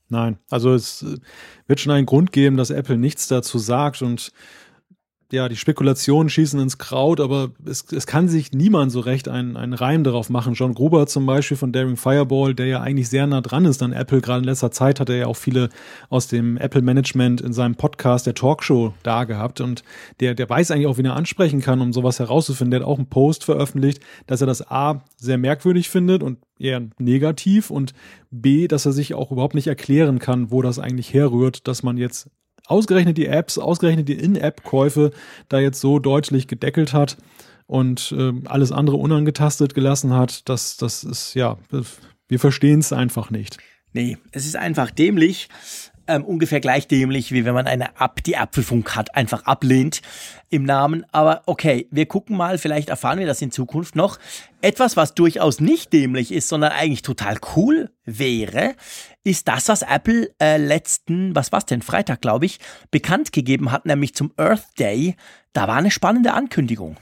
Nein, 0.08 0.38
also 0.50 0.72
es 0.72 1.04
wird 1.66 1.80
schon 1.80 1.92
einen 1.92 2.06
Grund 2.06 2.30
geben, 2.30 2.56
dass 2.56 2.70
Apple 2.70 2.96
nichts 2.96 3.26
dazu 3.26 3.58
sagt 3.58 4.02
und 4.02 4.30
ja, 5.32 5.48
die 5.48 5.56
Spekulationen 5.56 6.30
schießen 6.30 6.60
ins 6.60 6.78
Kraut, 6.78 7.18
aber 7.20 7.50
es, 7.64 7.84
es 7.90 8.06
kann 8.06 8.28
sich 8.28 8.52
niemand 8.52 8.92
so 8.92 9.00
recht 9.00 9.28
einen, 9.28 9.56
einen 9.56 9.72
Reim 9.72 10.04
darauf 10.04 10.30
machen. 10.30 10.54
John 10.54 10.72
Gruber 10.72 11.08
zum 11.08 11.26
Beispiel 11.26 11.56
von 11.56 11.72
Daring 11.72 11.96
Fireball, 11.96 12.54
der 12.54 12.66
ja 12.66 12.80
eigentlich 12.80 13.08
sehr 13.08 13.26
nah 13.26 13.40
dran 13.40 13.64
ist 13.64 13.82
an 13.82 13.92
Apple, 13.92 14.20
gerade 14.20 14.40
in 14.40 14.44
letzter 14.44 14.70
Zeit 14.70 15.00
hat 15.00 15.08
er 15.08 15.16
ja 15.16 15.26
auch 15.26 15.36
viele 15.36 15.68
aus 16.10 16.28
dem 16.28 16.56
Apple-Management 16.56 17.40
in 17.40 17.52
seinem 17.52 17.74
Podcast, 17.74 18.26
der 18.26 18.34
Talkshow, 18.34 18.94
da 19.02 19.24
gehabt 19.24 19.60
und 19.60 19.82
der, 20.20 20.34
der 20.34 20.48
weiß 20.48 20.70
eigentlich 20.70 20.86
auch, 20.86 20.98
wie 20.98 21.02
er 21.02 21.16
ansprechen 21.16 21.60
kann, 21.60 21.80
um 21.80 21.92
sowas 21.92 22.20
herauszufinden. 22.20 22.70
Der 22.70 22.80
hat 22.80 22.86
auch 22.86 22.98
einen 22.98 23.08
Post 23.08 23.42
veröffentlicht, 23.42 24.00
dass 24.28 24.40
er 24.40 24.46
das 24.46 24.70
A 24.70 25.02
sehr 25.16 25.38
merkwürdig 25.38 25.90
findet 25.90 26.22
und 26.22 26.38
eher 26.58 26.82
negativ 26.98 27.70
und 27.70 27.94
B, 28.30 28.68
dass 28.68 28.86
er 28.86 28.92
sich 28.92 29.14
auch 29.14 29.32
überhaupt 29.32 29.56
nicht 29.56 29.66
erklären 29.66 30.20
kann, 30.20 30.52
wo 30.52 30.62
das 30.62 30.78
eigentlich 30.78 31.12
herrührt, 31.12 31.66
dass 31.66 31.82
man 31.82 31.96
jetzt 31.96 32.30
ausgerechnet 32.66 33.16
die 33.16 33.26
Apps, 33.26 33.58
ausgerechnet 33.58 34.08
die 34.08 34.18
In-App-Käufe 34.18 35.12
da 35.48 35.58
jetzt 35.58 35.80
so 35.80 35.98
deutlich 35.98 36.48
gedeckelt 36.48 36.92
hat 36.92 37.16
und 37.66 38.14
äh, 38.16 38.32
alles 38.44 38.72
andere 38.72 38.96
unangetastet 38.96 39.74
gelassen 39.74 40.12
hat, 40.12 40.48
das, 40.48 40.76
das 40.76 41.04
ist 41.04 41.34
ja, 41.34 41.58
wir 42.28 42.38
verstehen 42.38 42.80
es 42.80 42.92
einfach 42.92 43.30
nicht. 43.30 43.58
Nee, 43.92 44.18
es 44.32 44.46
ist 44.46 44.56
einfach 44.56 44.90
dämlich 44.90 45.48
ähm, 46.08 46.24
ungefähr 46.24 46.60
gleich 46.60 46.88
dämlich, 46.88 47.32
wie 47.32 47.44
wenn 47.44 47.54
man 47.54 47.66
eine 47.66 47.90
App, 47.98 48.22
die 48.24 48.36
Apfelfunk 48.36 48.94
hat, 48.94 49.14
einfach 49.14 49.44
ablehnt 49.44 50.02
im 50.50 50.64
Namen. 50.64 51.04
Aber 51.12 51.42
okay, 51.46 51.88
wir 51.90 52.06
gucken 52.06 52.36
mal, 52.36 52.58
vielleicht 52.58 52.88
erfahren 52.88 53.18
wir 53.18 53.26
das 53.26 53.42
in 53.42 53.50
Zukunft 53.50 53.96
noch. 53.96 54.18
Etwas, 54.60 54.96
was 54.96 55.14
durchaus 55.14 55.60
nicht 55.60 55.92
dämlich 55.92 56.32
ist, 56.32 56.48
sondern 56.48 56.72
eigentlich 56.72 57.02
total 57.02 57.38
cool 57.56 57.90
wäre, 58.04 58.74
ist 59.24 59.48
das, 59.48 59.68
was 59.68 59.82
Apple 59.82 60.30
äh, 60.40 60.56
letzten, 60.56 61.34
was 61.34 61.52
war's 61.52 61.66
denn, 61.66 61.82
Freitag, 61.82 62.20
glaube 62.20 62.46
ich, 62.46 62.58
bekannt 62.90 63.32
gegeben 63.32 63.72
hat, 63.72 63.86
nämlich 63.86 64.14
zum 64.14 64.32
Earth 64.36 64.78
Day. 64.78 65.16
Da 65.52 65.68
war 65.68 65.76
eine 65.76 65.90
spannende 65.90 66.32
Ankündigung. 66.32 66.96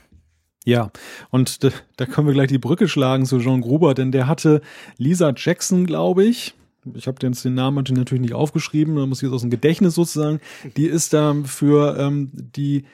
Ja, 0.65 0.89
und 1.29 1.63
da, 1.63 1.69
da 1.95 2.07
können 2.07 2.25
wir 2.25 2.33
gleich 2.33 2.47
die 2.47 2.57
Brücke 2.57 2.87
schlagen 2.87 3.27
zu 3.27 3.37
John 3.37 3.61
Gruber, 3.61 3.93
denn 3.93 4.11
der 4.11 4.27
hatte 4.27 4.61
Lisa 4.97 5.31
Jackson, 5.35 5.85
glaube 5.85 6.25
ich, 6.25 6.55
ich 6.93 7.07
habe 7.07 7.19
den 7.19 7.33
Namen 7.53 7.83
natürlich 7.89 8.21
nicht 8.21 8.33
aufgeschrieben, 8.33 8.95
da 8.95 9.05
muss 9.05 9.19
ich 9.19 9.23
jetzt 9.23 9.33
aus 9.33 9.41
dem 9.41 9.49
Gedächtnis 9.49 9.95
sozusagen, 9.95 10.39
die 10.77 10.85
ist 10.85 11.13
da 11.13 11.35
für 11.45 11.97
ähm, 11.97 12.29
die 12.33 12.85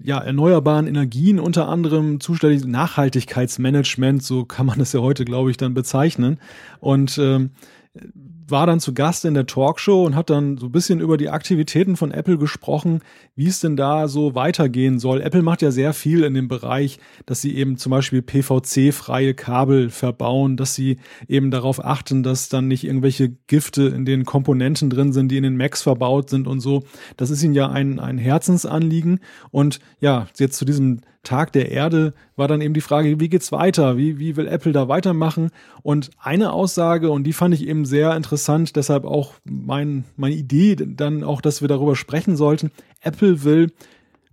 ja, 0.00 0.18
erneuerbaren 0.18 0.86
Energien 0.86 1.40
unter 1.40 1.68
anderem 1.68 2.20
zuständig, 2.20 2.64
Nachhaltigkeitsmanagement, 2.64 4.22
so 4.22 4.44
kann 4.44 4.66
man 4.66 4.78
das 4.78 4.92
ja 4.92 5.00
heute, 5.00 5.24
glaube 5.24 5.50
ich, 5.50 5.56
dann 5.56 5.74
bezeichnen. 5.74 6.38
Und 6.80 7.18
ähm, 7.18 7.50
war 8.50 8.66
dann 8.66 8.80
zu 8.80 8.94
Gast 8.94 9.24
in 9.24 9.34
der 9.34 9.46
Talkshow 9.46 10.04
und 10.04 10.14
hat 10.14 10.30
dann 10.30 10.56
so 10.56 10.66
ein 10.66 10.72
bisschen 10.72 11.00
über 11.00 11.16
die 11.16 11.28
Aktivitäten 11.28 11.96
von 11.96 12.10
Apple 12.10 12.38
gesprochen, 12.38 13.00
wie 13.34 13.46
es 13.46 13.60
denn 13.60 13.76
da 13.76 14.08
so 14.08 14.34
weitergehen 14.34 14.98
soll. 14.98 15.20
Apple 15.20 15.42
macht 15.42 15.62
ja 15.62 15.70
sehr 15.70 15.92
viel 15.92 16.24
in 16.24 16.34
dem 16.34 16.48
Bereich, 16.48 16.98
dass 17.26 17.40
sie 17.40 17.56
eben 17.56 17.76
zum 17.76 17.90
Beispiel 17.90 18.22
PVC-freie 18.22 19.34
Kabel 19.34 19.90
verbauen, 19.90 20.56
dass 20.56 20.74
sie 20.74 20.98
eben 21.28 21.50
darauf 21.50 21.84
achten, 21.84 22.22
dass 22.22 22.48
dann 22.48 22.68
nicht 22.68 22.84
irgendwelche 22.84 23.30
Gifte 23.46 23.82
in 23.88 24.04
den 24.04 24.24
Komponenten 24.24 24.90
drin 24.90 25.12
sind, 25.12 25.30
die 25.30 25.36
in 25.36 25.42
den 25.42 25.56
Macs 25.56 25.82
verbaut 25.82 26.30
sind 26.30 26.46
und 26.46 26.60
so. 26.60 26.84
Das 27.16 27.30
ist 27.30 27.42
ihnen 27.42 27.54
ja 27.54 27.68
ein, 27.68 28.00
ein 28.00 28.18
Herzensanliegen. 28.18 29.20
Und 29.50 29.80
ja, 30.00 30.26
jetzt 30.38 30.56
zu 30.56 30.64
diesem 30.64 31.00
Tag 31.22 31.52
der 31.52 31.70
Erde 31.70 32.14
war 32.36 32.48
dann 32.48 32.60
eben 32.60 32.74
die 32.74 32.80
Frage, 32.80 33.20
wie 33.20 33.28
geht's 33.28 33.52
weiter? 33.52 33.96
Wie, 33.96 34.18
wie 34.18 34.36
will 34.36 34.46
Apple 34.46 34.72
da 34.72 34.88
weitermachen? 34.88 35.50
Und 35.82 36.10
eine 36.18 36.52
Aussage, 36.52 37.10
und 37.10 37.24
die 37.24 37.32
fand 37.32 37.54
ich 37.54 37.66
eben 37.66 37.84
sehr 37.84 38.16
interessant, 38.16 38.76
deshalb 38.76 39.04
auch 39.04 39.34
mein, 39.44 40.04
meine 40.16 40.34
Idee 40.34 40.76
dann 40.76 41.24
auch, 41.24 41.40
dass 41.40 41.60
wir 41.60 41.68
darüber 41.68 41.96
sprechen 41.96 42.36
sollten. 42.36 42.70
Apple 43.00 43.44
will 43.44 43.72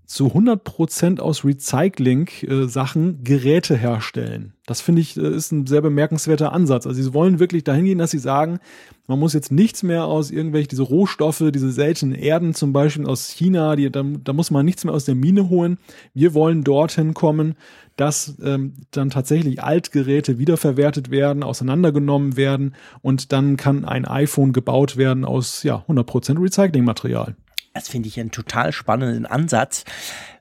zu 0.05 0.27
100 0.27 0.63
Prozent 0.63 1.19
aus 1.19 1.43
Recycling-Sachen 1.43 3.23
Geräte 3.23 3.75
herstellen. 3.75 4.53
Das 4.65 4.81
finde 4.81 5.01
ich 5.01 5.17
äh, 5.17 5.29
ist 5.29 5.51
ein 5.51 5.67
sehr 5.67 5.81
bemerkenswerter 5.81 6.51
Ansatz. 6.51 6.87
Also 6.87 7.01
sie 7.01 7.13
wollen 7.13 7.39
wirklich 7.39 7.63
dahin 7.63 7.85
gehen, 7.85 7.97
dass 7.97 8.11
sie 8.11 8.19
sagen, 8.19 8.59
man 9.07 9.19
muss 9.19 9.33
jetzt 9.33 9.51
nichts 9.51 9.83
mehr 9.83 10.05
aus 10.05 10.31
irgendwelchen, 10.31 10.69
diese 10.69 10.83
Rohstoffe, 10.83 11.43
diese 11.53 11.71
seltenen 11.71 12.15
Erden 12.15 12.53
zum 12.53 12.73
Beispiel 12.73 13.05
aus 13.05 13.29
China, 13.29 13.75
die, 13.75 13.91
da, 13.91 14.03
da 14.03 14.33
muss 14.33 14.51
man 14.51 14.65
nichts 14.65 14.83
mehr 14.83 14.93
aus 14.93 15.05
der 15.05 15.15
Mine 15.15 15.49
holen. 15.49 15.77
Wir 16.13 16.33
wollen 16.33 16.63
dorthin 16.63 17.13
kommen, 17.13 17.55
dass 17.95 18.35
ähm, 18.43 18.73
dann 18.91 19.09
tatsächlich 19.09 19.61
Altgeräte 19.63 20.39
wiederverwertet 20.39 21.11
werden, 21.11 21.43
auseinandergenommen 21.43 22.35
werden 22.35 22.75
und 23.01 23.31
dann 23.31 23.57
kann 23.57 23.85
ein 23.85 24.05
iPhone 24.05 24.53
gebaut 24.53 24.97
werden 24.97 25.25
aus 25.25 25.63
ja 25.63 25.85
100% 25.87 26.41
Recyclingmaterial. 26.41 27.35
Das 27.75 27.89
finde 27.89 28.07
ich 28.07 28.17
einen 28.17 28.31
total 28.31 28.71
spannenden 28.71 29.25
Ansatz. 29.25 29.83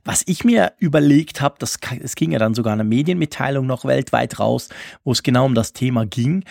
Was 0.04 0.22
ich 0.26 0.44
mir 0.44 0.72
überlegt 0.78 1.40
habe, 1.40 1.56
das, 1.58 1.78
es 2.00 2.14
ging 2.14 2.30
ja 2.30 2.38
dann 2.38 2.54
sogar 2.54 2.72
eine 2.72 2.84
Medienmitteilung 2.84 3.66
noch 3.66 3.84
weltweit 3.84 4.38
raus, 4.38 4.68
wo 5.02 5.10
es 5.10 5.24
genau 5.24 5.44
um 5.44 5.56
das 5.56 5.72
Thema 5.72 6.06
ging. 6.06 6.44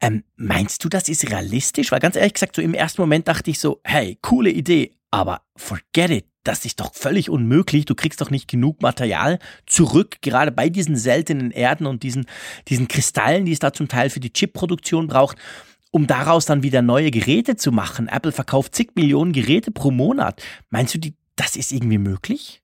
Ähm, 0.00 0.24
meinst 0.36 0.82
du, 0.84 0.88
das 0.88 1.10
ist 1.10 1.30
realistisch? 1.30 1.92
Weil 1.92 2.00
ganz 2.00 2.16
ehrlich 2.16 2.32
gesagt, 2.32 2.56
so 2.56 2.62
im 2.62 2.72
ersten 2.72 3.02
Moment 3.02 3.28
dachte 3.28 3.50
ich 3.50 3.58
so, 3.58 3.82
hey, 3.84 4.18
coole 4.22 4.48
Idee, 4.48 4.94
aber 5.10 5.42
forget 5.54 6.10
it. 6.10 6.26
Das 6.44 6.64
ist 6.64 6.80
doch 6.80 6.94
völlig 6.94 7.28
unmöglich. 7.28 7.84
Du 7.84 7.94
kriegst 7.94 8.22
doch 8.22 8.30
nicht 8.30 8.48
genug 8.48 8.80
Material 8.80 9.38
zurück, 9.66 10.16
gerade 10.22 10.50
bei 10.50 10.70
diesen 10.70 10.96
seltenen 10.96 11.50
Erden 11.50 11.86
und 11.86 12.02
diesen, 12.02 12.24
diesen 12.68 12.88
Kristallen, 12.88 13.44
die 13.44 13.52
es 13.52 13.58
da 13.58 13.74
zum 13.74 13.86
Teil 13.86 14.08
für 14.08 14.18
die 14.18 14.32
Chipproduktion 14.32 15.08
braucht 15.08 15.36
um 15.92 16.08
daraus 16.08 16.46
dann 16.46 16.64
wieder 16.64 16.82
neue 16.82 17.12
Geräte 17.12 17.54
zu 17.54 17.70
machen. 17.70 18.08
Apple 18.08 18.32
verkauft 18.32 18.74
zig 18.74 18.90
Millionen 18.96 19.32
Geräte 19.32 19.70
pro 19.70 19.92
Monat. 19.92 20.42
Meinst 20.70 20.94
du, 20.94 20.98
die, 20.98 21.14
das 21.36 21.54
ist 21.54 21.70
irgendwie 21.70 21.98
möglich? 21.98 22.62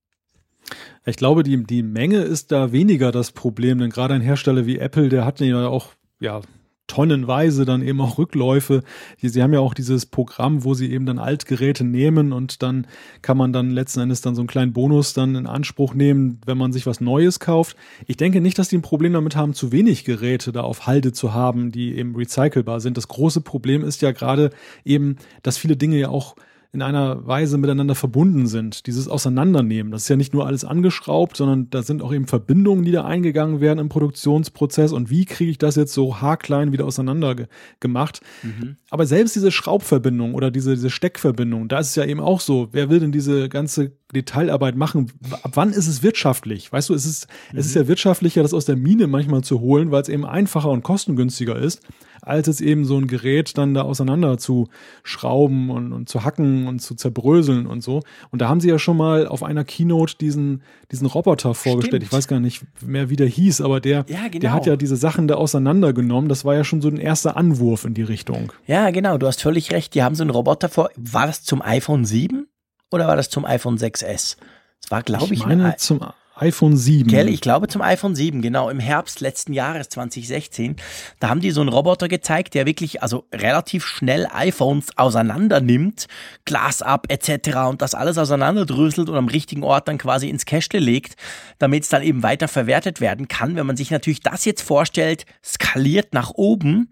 Ich 1.05 1.16
glaube, 1.16 1.43
die, 1.45 1.62
die 1.62 1.83
Menge 1.83 2.18
ist 2.18 2.51
da 2.51 2.72
weniger 2.72 3.12
das 3.12 3.33
Problem, 3.33 3.79
denn 3.79 3.91
gerade 3.91 4.14
ein 4.14 4.20
Hersteller 4.20 4.66
wie 4.66 4.79
Apple, 4.79 5.09
der 5.09 5.24
hat 5.24 5.41
ja 5.41 5.68
auch, 5.68 5.93
ja, 6.20 6.41
tonnenweise 6.89 7.64
dann 7.64 7.82
eben 7.82 8.01
auch 8.01 8.18
Rückläufe. 8.18 8.82
Sie 9.22 9.43
haben 9.43 9.53
ja 9.53 9.61
auch 9.61 9.74
dieses 9.74 10.07
Programm, 10.07 10.64
wo 10.64 10.74
sie 10.74 10.91
eben 10.91 11.07
dann 11.07 11.20
Altgeräte 11.20 11.84
nehmen 11.84 12.32
und 12.32 12.62
dann 12.62 12.89
kann 13.22 13.36
man 13.36 13.53
dann 13.53 13.70
letzten 13.70 14.01
Endes 14.01 14.20
dann 14.20 14.34
so 14.34 14.41
einen 14.41 14.49
kleinen 14.49 14.72
Bonus 14.72 15.12
dann 15.12 15.36
in 15.36 15.47
Anspruch 15.47 15.95
nehmen, 15.95 16.41
wenn 16.47 16.59
man 16.59 16.72
sich 16.72 16.86
was 16.86 17.01
Neues 17.01 17.39
kauft. 17.39 17.76
Ich 18.07 18.16
denke 18.16 18.41
nicht, 18.41 18.59
dass 18.59 18.68
die 18.68 18.78
ein 18.78 18.82
Problem 18.82 19.12
damit 19.12 19.36
haben, 19.36 19.55
zu 19.55 19.70
wenig 19.70 20.05
Geräte 20.05 20.51
da 20.51 20.62
auf 20.62 20.86
Halde 20.86 21.12
zu 21.12 21.32
haben, 21.32 21.70
die 21.70 21.97
eben 21.97 22.16
recycelbar 22.16 22.80
sind. 22.80 22.97
Das 22.97 23.07
große 23.07 23.43
Problem 23.43 23.84
ist 23.84 24.03
ja 24.03 24.11
gerade 24.11 24.51
eben, 24.84 25.16
dass 25.43 25.59
viele 25.59 25.76
Dinge 25.76 25.99
ja 25.99 26.09
auch 26.09 26.34
in 26.70 26.82
einer 26.82 27.26
Weise 27.26 27.56
miteinander 27.56 27.94
verbunden 27.94 28.46
sind. 28.46 28.86
Dieses 28.86 29.08
Auseinandernehmen, 29.08 29.90
das 29.90 30.02
ist 30.02 30.08
ja 30.08 30.16
nicht 30.16 30.34
nur 30.34 30.46
alles 30.46 30.66
angeschraubt, 30.66 31.36
sondern 31.38 31.70
da 31.70 31.82
sind 31.82 32.02
auch 32.02 32.12
eben 32.12 32.26
Verbindungen, 32.26 32.84
die 32.84 32.92
da 32.92 33.04
eingegangen 33.04 33.62
werden 33.62 33.78
im 33.78 33.88
Produktionsprozess. 33.88 34.92
Und 34.92 35.08
wie 35.08 35.24
kriege 35.24 35.50
ich 35.50 35.56
das 35.56 35.76
jetzt 35.76 35.94
so 35.94 36.20
haarklein 36.20 36.70
wieder 36.70 36.84
auseinander 36.84 37.34
ge 37.34 37.46
gemacht? 37.80 38.20
Mhm. 38.42 38.76
Aber 38.90 39.06
selbst 39.06 39.34
diese 39.34 39.50
Schraubverbindung 39.50 40.34
oder 40.34 40.50
diese, 40.50 40.74
diese 40.74 40.90
Steckverbindung, 40.90 41.68
da 41.68 41.78
ist 41.78 41.90
es 41.90 41.94
ja 41.94 42.04
eben 42.04 42.20
auch 42.20 42.40
so, 42.40 42.68
wer 42.72 42.90
will 42.90 43.00
denn 43.00 43.12
diese 43.12 43.48
ganze 43.48 43.92
Detailarbeit 44.14 44.76
machen? 44.76 45.10
Ab 45.42 45.52
wann 45.54 45.70
ist 45.70 45.86
es 45.86 46.02
wirtschaftlich? 46.02 46.70
Weißt 46.70 46.90
du, 46.90 46.94
es 46.94 47.06
ist, 47.06 47.28
mhm. 47.50 47.58
es 47.60 47.66
ist 47.66 47.76
mhm. 47.76 47.82
ja 47.82 47.88
wirtschaftlicher, 47.88 48.42
das 48.42 48.52
aus 48.52 48.66
der 48.66 48.76
Mine 48.76 49.06
manchmal 49.06 49.42
zu 49.42 49.60
holen, 49.60 49.90
weil 49.90 50.02
es 50.02 50.10
eben 50.10 50.26
einfacher 50.26 50.68
und 50.68 50.82
kostengünstiger 50.82 51.56
ist 51.56 51.80
als 52.29 52.49
es 52.49 52.61
eben 52.61 52.85
so 52.85 52.97
ein 52.97 53.07
Gerät 53.07 53.57
dann 53.57 53.74
da 53.74 53.83
auseinander 53.83 54.39
zu 54.39 54.68
schrauben 55.03 55.70
und, 55.70 55.93
und 55.93 56.09
zu 56.09 56.24
hacken 56.24 56.66
und 56.66 56.81
zu 56.81 56.95
zerbröseln 56.95 57.66
und 57.66 57.83
so. 57.83 58.03
Und 58.31 58.41
da 58.43 58.49
haben 58.49 58.61
sie 58.61 58.68
ja 58.68 58.79
schon 58.79 58.97
mal 58.97 59.26
auf 59.26 59.43
einer 59.43 59.64
Keynote 59.64 60.16
diesen, 60.18 60.62
diesen 60.93 61.07
Roboter 61.07 61.55
vorgestellt. 61.55 62.03
Stimmt. 62.03 62.03
Ich 62.05 62.12
weiß 62.12 62.29
gar 62.29 62.41
nicht 62.41 62.64
mehr, 62.85 63.11
wie 63.11 63.16
der 63.16 63.26
hieß, 63.26 63.61
aber 63.61 63.81
der, 63.81 64.05
ja, 64.09 64.29
genau. 64.29 64.41
der 64.41 64.53
hat 64.53 64.66
ja 64.66 64.76
diese 64.76 64.97
Sachen 64.97 65.29
da 65.29 65.37
auseinandergenommen. 65.37 66.29
Das 66.29 66.45
war 66.45 66.55
ja 66.55 66.64
schon 66.64 66.81
so 66.81 66.89
ein 66.89 66.99
erster 66.99 67.37
Anwurf 67.37 67.85
in 67.85 67.95
die 67.95 68.03
Richtung. 68.03 68.53
Ja, 68.66 68.91
genau. 68.91 69.18
Du 69.18 69.26
hast 69.26 69.43
völlig 69.43 69.72
recht. 69.72 69.95
Die 69.95 70.03
haben 70.03 70.14
so 70.14 70.22
einen 70.22 70.31
Roboter 70.31 70.68
vor. 70.68 70.91
War 70.97 71.26
das 71.26 71.43
zum 71.43 71.62
iPhone 71.62 72.05
7 72.05 72.47
oder 72.91 73.07
war 73.07 73.16
das 73.16 73.31
zum 73.31 73.45
iPhone 73.45 73.79
6S? 73.79 74.37
Das 74.83 74.91
war, 74.91 75.03
glaube 75.03 75.35
ich, 75.35 75.41
ich 75.41 75.47
meine, 75.47 75.76
zum 75.76 76.01
iPhone 76.41 76.76
7. 76.76 77.09
Gell, 77.09 77.28
ich 77.28 77.41
glaube 77.41 77.68
zum 77.68 77.82
iPhone 77.82 78.14
7, 78.14 78.43
genau, 78.43 78.70
im 78.70 78.80
Herbst 78.80 79.20
letzten 79.20 79.53
Jahres 79.53 79.89
2016. 79.89 80.76
Da 81.20 81.28
haben 81.28 81.41
die 81.41 81.51
so 81.51 81.61
einen 81.61 81.70
Roboter 81.70 82.09
gezeigt, 82.09 82.55
der 82.55 82.66
wirklich 82.66 83.03
also 83.03 83.26
relativ 83.34 83.84
schnell 83.84 84.28
iPhones 84.32 84.97
auseinander 84.97 85.61
nimmt, 85.61 86.07
Glas 86.45 86.82
ab 86.82 87.07
etc. 87.09 87.57
und 87.68 87.82
das 87.82 87.95
alles 87.95 88.18
auseinanderdröselt 88.18 89.09
und 89.09 89.16
am 89.16 89.28
richtigen 89.28 89.64
Ort 89.64 89.89
dann 89.89 89.99
quasi 89.99 90.28
ins 90.28 90.47
Cachle 90.47 90.78
legt, 90.78 91.16
damit 91.59 91.82
es 91.82 91.89
dann 91.89 92.03
eben 92.03 92.22
weiter 92.22 92.49
verwertet 92.49 93.01
werden 93.01 93.28
kann. 93.28 93.57
Wenn 93.57 93.66
man 93.66 93.76
sich 93.76 93.91
natürlich 93.91 94.20
das 94.20 94.45
jetzt 94.45 94.62
vorstellt, 94.62 95.26
skaliert 95.45 96.14
nach 96.14 96.30
oben, 96.34 96.91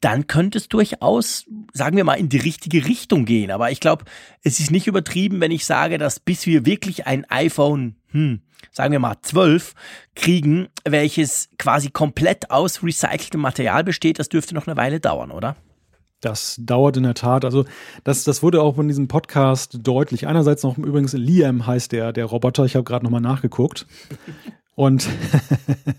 dann 0.00 0.28
könnte 0.28 0.58
es 0.58 0.68
durchaus, 0.68 1.44
sagen 1.72 1.96
wir 1.96 2.04
mal, 2.04 2.14
in 2.14 2.28
die 2.28 2.38
richtige 2.38 2.86
Richtung 2.86 3.24
gehen. 3.24 3.50
Aber 3.50 3.70
ich 3.70 3.80
glaube, 3.80 4.04
es 4.42 4.60
ist 4.60 4.70
nicht 4.70 4.86
übertrieben, 4.86 5.40
wenn 5.40 5.50
ich 5.50 5.64
sage, 5.64 5.98
dass 5.98 6.20
bis 6.20 6.46
wir 6.46 6.64
wirklich 6.64 7.06
ein 7.06 7.24
iPhone 7.30 7.96
hm, 8.12 8.40
sagen 8.72 8.92
wir 8.92 8.98
mal 8.98 9.16
zwölf, 9.22 9.74
kriegen, 10.14 10.68
welches 10.84 11.48
quasi 11.58 11.90
komplett 11.90 12.50
aus 12.50 12.82
recyceltem 12.82 13.40
Material 13.40 13.84
besteht, 13.84 14.18
das 14.18 14.28
dürfte 14.28 14.54
noch 14.54 14.66
eine 14.66 14.76
Weile 14.76 15.00
dauern, 15.00 15.30
oder? 15.30 15.56
Das 16.20 16.56
dauert 16.58 16.96
in 16.96 17.04
der 17.04 17.14
Tat. 17.14 17.44
Also 17.44 17.64
das, 18.02 18.24
das 18.24 18.42
wurde 18.42 18.60
auch 18.60 18.76
in 18.78 18.88
diesem 18.88 19.06
Podcast 19.06 19.78
deutlich. 19.82 20.26
Einerseits 20.26 20.64
noch 20.64 20.76
übrigens 20.76 21.12
Liam 21.12 21.66
heißt 21.66 21.92
der, 21.92 22.12
der 22.12 22.24
Roboter. 22.24 22.64
Ich 22.64 22.74
habe 22.74 22.82
gerade 22.82 23.04
nochmal 23.04 23.20
nachgeguckt. 23.20 23.86
Und 24.78 25.08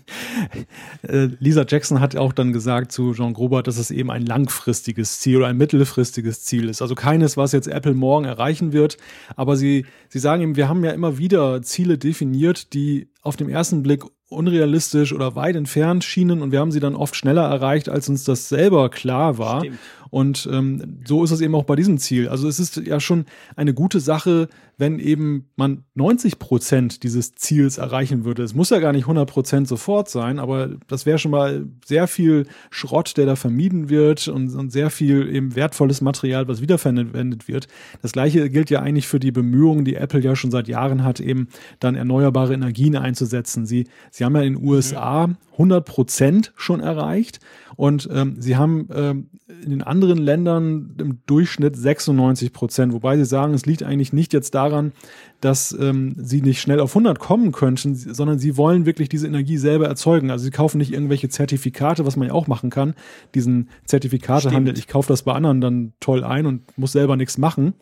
äh, 1.02 1.28
Lisa 1.38 1.66
Jackson 1.68 2.00
hat 2.00 2.16
auch 2.16 2.32
dann 2.32 2.54
gesagt 2.54 2.92
zu 2.92 3.12
Jean 3.12 3.34
Grobert, 3.34 3.66
dass 3.66 3.76
es 3.76 3.90
eben 3.90 4.10
ein 4.10 4.24
langfristiges 4.24 5.20
Ziel 5.20 5.36
oder 5.36 5.48
ein 5.48 5.58
mittelfristiges 5.58 6.44
Ziel 6.44 6.70
ist. 6.70 6.80
Also 6.80 6.94
keines, 6.94 7.36
was 7.36 7.52
jetzt 7.52 7.68
Apple 7.68 7.92
morgen 7.92 8.24
erreichen 8.24 8.72
wird. 8.72 8.96
Aber 9.36 9.56
sie, 9.56 9.84
sie 10.08 10.18
sagen 10.18 10.40
eben, 10.40 10.56
wir 10.56 10.70
haben 10.70 10.82
ja 10.82 10.92
immer 10.92 11.18
wieder 11.18 11.60
Ziele 11.60 11.98
definiert, 11.98 12.72
die 12.72 13.10
auf 13.20 13.36
den 13.36 13.50
ersten 13.50 13.82
Blick 13.82 14.02
unrealistisch 14.30 15.12
oder 15.12 15.34
weit 15.34 15.56
entfernt 15.56 16.02
schienen 16.02 16.40
und 16.40 16.50
wir 16.50 16.60
haben 16.60 16.72
sie 16.72 16.80
dann 16.80 16.96
oft 16.96 17.14
schneller 17.14 17.42
erreicht, 17.42 17.90
als 17.90 18.08
uns 18.08 18.24
das 18.24 18.48
selber 18.48 18.88
klar 18.88 19.36
war. 19.36 19.60
Stimmt. 19.60 19.78
Und 20.10 20.48
ähm, 20.50 20.98
so 21.06 21.22
ist 21.24 21.30
es 21.30 21.40
eben 21.40 21.54
auch 21.54 21.64
bei 21.64 21.76
diesem 21.76 21.98
Ziel. 21.98 22.28
Also 22.28 22.48
es 22.48 22.58
ist 22.58 22.76
ja 22.76 23.00
schon 23.00 23.24
eine 23.56 23.74
gute 23.74 24.00
Sache, 24.00 24.48
wenn 24.76 24.98
eben 24.98 25.50
man 25.56 25.84
90 25.94 26.38
Prozent 26.38 27.02
dieses 27.02 27.34
Ziels 27.34 27.78
erreichen 27.78 28.24
würde. 28.24 28.42
Es 28.42 28.54
muss 28.54 28.70
ja 28.70 28.78
gar 28.78 28.92
nicht 28.92 29.04
100 29.04 29.28
Prozent 29.28 29.68
sofort 29.68 30.08
sein, 30.08 30.38
aber 30.38 30.70
das 30.88 31.06
wäre 31.06 31.18
schon 31.18 31.30
mal 31.30 31.66
sehr 31.84 32.08
viel 32.08 32.46
Schrott, 32.70 33.16
der 33.16 33.26
da 33.26 33.36
vermieden 33.36 33.90
wird 33.90 34.26
und, 34.26 34.54
und 34.54 34.70
sehr 34.70 34.90
viel 34.90 35.32
eben 35.32 35.54
wertvolles 35.54 36.00
Material, 36.00 36.48
was 36.48 36.60
wiederverwendet 36.60 37.46
wird. 37.46 37.68
Das 38.02 38.12
gleiche 38.12 38.50
gilt 38.50 38.70
ja 38.70 38.80
eigentlich 38.80 39.06
für 39.06 39.20
die 39.20 39.32
Bemühungen, 39.32 39.84
die 39.84 39.96
Apple 39.96 40.20
ja 40.20 40.34
schon 40.34 40.50
seit 40.50 40.66
Jahren 40.66 41.04
hat, 41.04 41.20
eben 41.20 41.48
dann 41.78 41.94
erneuerbare 41.94 42.54
Energien 42.54 42.96
einzusetzen. 42.96 43.66
Sie, 43.66 43.86
sie 44.10 44.24
haben 44.24 44.34
ja 44.34 44.42
in 44.42 44.54
den 44.54 44.66
USA 44.66 45.28
100 45.60 45.84
Prozent 45.84 46.52
schon 46.56 46.80
erreicht 46.80 47.38
und 47.76 48.08
ähm, 48.12 48.36
sie 48.38 48.56
haben 48.56 48.88
ähm, 48.94 49.28
in 49.62 49.70
den 49.70 49.82
anderen 49.82 50.18
Ländern 50.18 50.94
im 50.98 51.20
Durchschnitt 51.26 51.76
96 51.76 52.52
Prozent, 52.52 52.92
wobei 52.92 53.16
sie 53.16 53.24
sagen, 53.24 53.54
es 53.54 53.66
liegt 53.66 53.82
eigentlich 53.82 54.12
nicht 54.12 54.32
jetzt 54.32 54.54
daran, 54.54 54.92
dass 55.40 55.76
ähm, 55.78 56.14
sie 56.16 56.42
nicht 56.42 56.60
schnell 56.60 56.80
auf 56.80 56.90
100 56.90 57.18
kommen 57.18 57.52
könnten, 57.52 57.94
sondern 57.94 58.38
sie 58.38 58.56
wollen 58.56 58.86
wirklich 58.86 59.08
diese 59.08 59.26
Energie 59.26 59.56
selber 59.56 59.86
erzeugen. 59.86 60.30
Also 60.30 60.44
sie 60.44 60.50
kaufen 60.50 60.78
nicht 60.78 60.92
irgendwelche 60.92 61.28
Zertifikate, 61.28 62.04
was 62.04 62.16
man 62.16 62.28
ja 62.28 62.34
auch 62.34 62.46
machen 62.46 62.70
kann, 62.70 62.94
diesen 63.34 63.68
Zertifikatehandel. 63.84 64.76
Ich 64.76 64.88
kaufe 64.88 65.08
das 65.08 65.22
bei 65.22 65.32
anderen 65.32 65.60
dann 65.60 65.92
toll 66.00 66.24
ein 66.24 66.46
und 66.46 66.76
muss 66.76 66.92
selber 66.92 67.16
nichts 67.16 67.38
machen. 67.38 67.74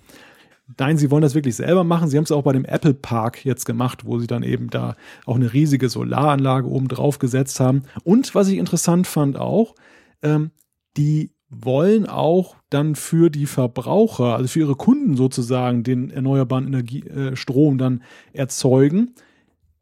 Nein, 0.76 0.98
sie 0.98 1.10
wollen 1.10 1.22
das 1.22 1.34
wirklich 1.34 1.56
selber 1.56 1.82
machen. 1.82 2.08
Sie 2.08 2.16
haben 2.16 2.24
es 2.24 2.32
auch 2.32 2.42
bei 2.42 2.52
dem 2.52 2.64
Apple 2.64 2.94
Park 2.94 3.44
jetzt 3.44 3.64
gemacht, 3.64 4.04
wo 4.04 4.18
sie 4.18 4.26
dann 4.26 4.42
eben 4.42 4.68
da 4.68 4.96
auch 5.24 5.36
eine 5.36 5.52
riesige 5.52 5.88
Solaranlage 5.88 6.68
oben 6.68 6.88
drauf 6.88 7.18
gesetzt 7.18 7.58
haben. 7.60 7.84
Und 8.04 8.34
was 8.34 8.48
ich 8.48 8.58
interessant 8.58 9.06
fand 9.06 9.38
auch, 9.38 9.74
ähm, 10.22 10.50
die 10.96 11.32
wollen 11.48 12.06
auch 12.06 12.56
dann 12.68 12.94
für 12.94 13.30
die 13.30 13.46
Verbraucher, 13.46 14.36
also 14.36 14.48
für 14.48 14.60
ihre 14.60 14.76
Kunden 14.76 15.16
sozusagen, 15.16 15.82
den 15.82 16.10
erneuerbaren 16.10 16.66
Energiestrom 16.66 17.74
äh, 17.74 17.78
dann 17.78 18.02
erzeugen 18.34 19.14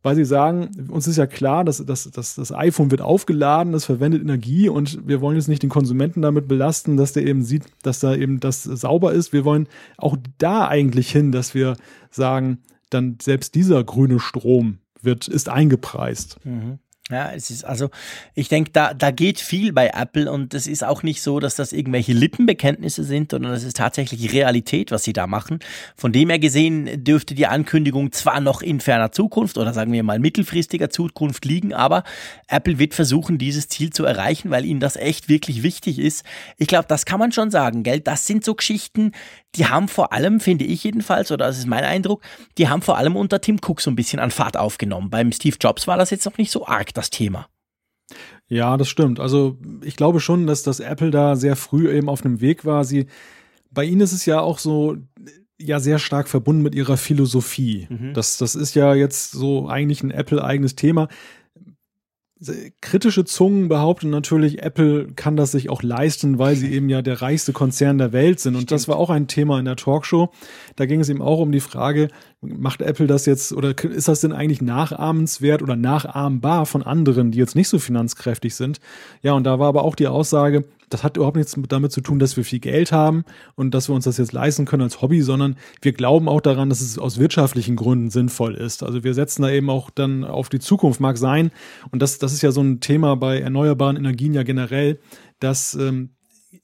weil 0.07 0.15
sie 0.15 0.25
sagen, 0.25 0.71
uns 0.89 1.09
ist 1.09 1.17
ja 1.17 1.27
klar, 1.27 1.65
dass, 1.65 1.85
dass, 1.85 2.09
dass 2.09 2.37
das 2.37 2.53
iPhone 2.53 2.93
wird 2.93 3.01
aufgeladen, 3.01 3.73
das 3.73 3.87
verwendet 3.87 4.23
Energie 4.23 4.69
und 4.69 5.05
wir 5.05 5.21
wollen 5.21 5.35
jetzt 5.35 5.49
nicht 5.49 5.65
den 5.65 5.69
Konsumenten 5.69 6.23
damit 6.23 6.47
belasten, 6.47 6.97
dass 6.97 7.13
der 7.13 7.27
eben 7.27 7.43
sieht, 7.43 7.65
dass 7.83 7.99
da 7.99 8.15
eben 8.15 8.39
das 8.39 8.63
sauber 8.63 9.13
ist. 9.13 9.33
Wir 9.33 9.45
wollen 9.45 9.67
auch 9.99 10.17
da 10.39 10.69
eigentlich 10.69 11.11
hin, 11.11 11.33
dass 11.33 11.57
wir 11.57 11.77
sagen, 12.09 12.59
dann 12.89 13.19
selbst 13.21 13.57
dieser 13.57 13.83
grüne 13.83 14.21
Strom 14.21 14.79
wird, 15.03 15.27
ist 15.27 15.49
eingepreist. 15.49 16.39
Mhm. 16.45 16.79
Ja, 17.09 17.31
es 17.31 17.51
ist 17.51 17.63
also, 17.63 17.91
ich 18.35 18.49
denke, 18.49 18.73
da, 18.73 18.93
da 18.93 19.13
geht 19.13 19.39
viel 19.39 19.73
bei 19.73 19.93
Apple 19.95 20.31
und 20.31 20.55
es 20.55 20.67
ist 20.67 20.83
auch 20.83 21.05
nicht 21.05 21.23
so, 21.23 21.39
dass 21.39 21.55
das 21.55 21.73
irgendwelche 21.73 22.13
Lippenbekenntnisse 22.13 23.05
sind, 23.05 23.31
sondern 23.31 23.53
es 23.53 23.63
ist 23.63 23.77
tatsächlich 23.77 24.33
Realität, 24.33 24.91
was 24.91 25.05
sie 25.05 25.13
da 25.13 25.29
machen. 25.29 25.61
Von 25.95 26.13
dem 26.13 26.31
her 26.31 26.41
gesehen 26.41 27.05
dürfte 27.05 27.37
die 27.37 27.47
Ankündigung 27.47 28.11
zwar 28.11 28.41
noch 28.41 28.61
in 28.61 28.81
ferner 28.81 29.13
Zukunft 29.13 29.57
oder 29.57 29.73
sagen 29.73 29.93
wir 29.93 30.03
mal 30.03 30.19
mittelfristiger 30.19 30.91
Zukunft 30.91 31.45
liegen, 31.45 31.73
aber 31.73 32.03
Apple 32.49 32.81
wird 32.81 32.93
versuchen, 32.93 33.39
dieses 33.39 33.69
Ziel 33.69 33.91
zu 33.91 34.05
erreichen, 34.05 34.51
weil 34.51 34.65
ihnen 34.65 34.81
das 34.81 34.97
echt 34.97 35.29
wirklich 35.29 35.63
wichtig 35.63 36.01
ist. 36.01 36.25
Ich 36.59 36.67
glaube, 36.67 36.87
das 36.89 37.05
kann 37.07 37.21
man 37.21 37.31
schon 37.31 37.53
sagen, 37.53 37.85
gell? 37.85 38.01
Das 38.01 38.27
sind 38.27 38.45
so 38.45 38.57
Geschichten, 38.57 39.13
die 39.57 39.67
haben 39.67 39.89
vor 39.89 40.13
allem, 40.13 40.41
finde 40.41 40.65
ich 40.65 40.85
jedenfalls, 40.85 41.33
oder 41.33 41.47
das 41.47 41.59
ist 41.59 41.67
mein 41.67 41.85
Eindruck, 41.85 42.23
die 42.59 42.69
haben 42.69 42.83
vor 42.83 42.99
allem 42.99 43.17
unter 43.17 43.41
Tim 43.41 43.59
Cook 43.65 43.81
so 43.81 43.91
ein 43.91 43.97
bisschen 43.97 44.19
an 44.19 44.31
Fahrt 44.31 44.57
aufgenommen. 44.57 45.11
Beim 45.11 45.33
Steve 45.33 45.57
Jobs 45.61 45.87
war 45.87 45.97
das 45.97 46.11
jetzt 46.11 46.25
noch 46.25 46.39
nicht 46.39 46.51
so 46.51 46.67
arg 46.67 46.95
das 46.95 47.11
Thema. 47.11 47.49
Ja, 48.49 48.77
das 48.77 48.89
stimmt. 48.89 49.19
Also 49.19 49.59
ich 49.83 49.97
glaube 49.97 50.21
schon, 50.21 50.47
dass 50.47 50.63
das 50.63 50.81
Apple 50.81 51.11
da 51.11 51.37
sehr 51.37 51.57
früh 51.57 51.91
eben 51.91 52.09
auf 52.09 52.23
dem 52.23 52.41
Weg 52.41 52.65
war. 52.65 52.85
Sie, 52.85 53.07
bei 53.71 53.85
ihnen 53.85 54.01
ist 54.01 54.13
es 54.13 54.25
ja 54.27 54.41
auch 54.41 54.59
so, 54.59 54.97
ja 55.59 55.81
sehr 55.81 55.99
stark 55.99 56.29
verbunden 56.29 56.63
mit 56.63 56.75
ihrer 56.75 56.97
Philosophie. 56.97 57.87
Mhm. 57.89 58.15
Das, 58.15 58.39
das 58.39 58.55
ist 58.55 58.75
ja 58.75 58.95
jetzt 58.95 59.33
so 59.33 59.69
eigentlich 59.69 60.03
ein 60.03 60.11
Apple-eigenes 60.11 60.77
Thema. 60.77 61.09
Kritische 62.83 63.25
Zungen 63.25 63.69
behaupten 63.69 64.11
natürlich, 64.11 64.63
Apple 64.63 65.09
kann 65.17 65.37
das 65.37 65.53
sich 65.53 65.71
auch 65.71 65.83
leisten, 65.83 66.39
weil 66.39 66.55
sie 66.55 66.71
eben 66.71 66.91
ja 66.91 67.01
der 67.01 67.23
reichste 67.23 67.55
Konzern 67.55 67.97
der 67.97 68.13
Welt 68.13 68.41
sind. 68.41 68.57
Und 68.57 68.63
Stimmt. 68.63 68.73
das 68.73 68.89
war 68.89 68.97
auch 68.99 69.09
ein 69.09 69.27
Thema 69.27 69.59
in 69.59 69.65
der 69.65 69.77
Talkshow. 69.77 70.31
Da 70.77 70.85
ging 70.85 71.01
es 71.01 71.09
eben 71.09 71.23
auch 71.23 71.39
um 71.39 71.51
die 71.51 71.61
Frage, 71.61 72.09
macht 72.43 72.83
Apple 72.83 73.07
das 73.07 73.25
jetzt 73.25 73.55
oder 73.55 73.75
ist 73.85 74.09
das 74.09 74.21
denn 74.21 74.33
eigentlich 74.33 74.61
nachahmenswert 74.61 75.63
oder 75.63 75.77
nachahmbar 75.77 76.67
von 76.67 76.83
anderen, 76.83 77.31
die 77.31 77.39
jetzt 77.39 77.57
nicht 77.57 77.69
so 77.69 77.79
finanzkräftig 77.79 78.55
sind? 78.55 78.81
Ja, 79.23 79.33
und 79.33 79.45
da 79.45 79.59
war 79.59 79.69
aber 79.69 79.85
auch 79.85 79.95
die 79.95 80.07
Aussage, 80.07 80.65
das 80.89 81.03
hat 81.03 81.17
überhaupt 81.17 81.37
nichts 81.37 81.57
damit 81.69 81.93
zu 81.93 82.01
tun, 82.01 82.19
dass 82.19 82.37
wir 82.37 82.45
viel 82.45 82.61
Geld 82.61 82.93
haben 82.93 83.25
und 83.55 83.73
dass 83.73 83.89
wir 83.89 83.95
uns 83.95 84.05
das 84.05 84.19
jetzt 84.19 84.33
leisten 84.33 84.67
können 84.67 84.83
als 84.83 85.03
Hobby, 85.03 85.23
sondern 85.23 85.57
wir 85.83 85.93
glauben 85.93 86.29
auch 86.29 86.41
daran, 86.41 86.69
dass 86.69 86.81
es 86.81 86.99
aus 86.99 87.19
wirtschaftlichen 87.19 87.77
Gründen 87.77 88.11
sinnvoll 88.11 88.55
ist. 88.55 88.83
Also 88.83 89.03
wir 89.03 89.15
setzen 89.15 89.43
da 89.43 89.51
eben 89.51 89.69
auch 89.71 89.91
dann 89.91 90.25
auf 90.25 90.49
die 90.49 90.61
Zukunft, 90.61 91.01
mag 91.01 91.19
sein. 91.19 91.51
Und 91.91 92.03
das, 92.03 92.19
das 92.19 92.33
ist 92.33 92.43
ja 92.43 92.53
so 92.53 92.63
ein 92.63 92.81
Thema 92.81 93.17
bei 93.17 93.41
erneuerbaren 93.41 93.97
Energien 93.97 94.35
ja 94.35 94.43
generell 94.43 94.99
dass 95.41 95.75
ähm, 95.75 96.11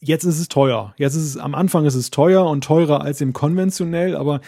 jetzt 0.01 0.25
ist 0.25 0.39
es 0.39 0.49
teuer. 0.49 0.95
Jetzt 0.97 1.15
ist 1.15 1.25
es, 1.25 1.37
am 1.37 1.55
Anfang 1.55 1.85
ist 1.85 1.95
es 1.95 2.11
teuer 2.11 2.47
und 2.47 2.65
teurer 2.65 3.03
als 3.03 3.21
im 3.21 3.33
konventionell, 3.33 4.17
aber 4.17 4.41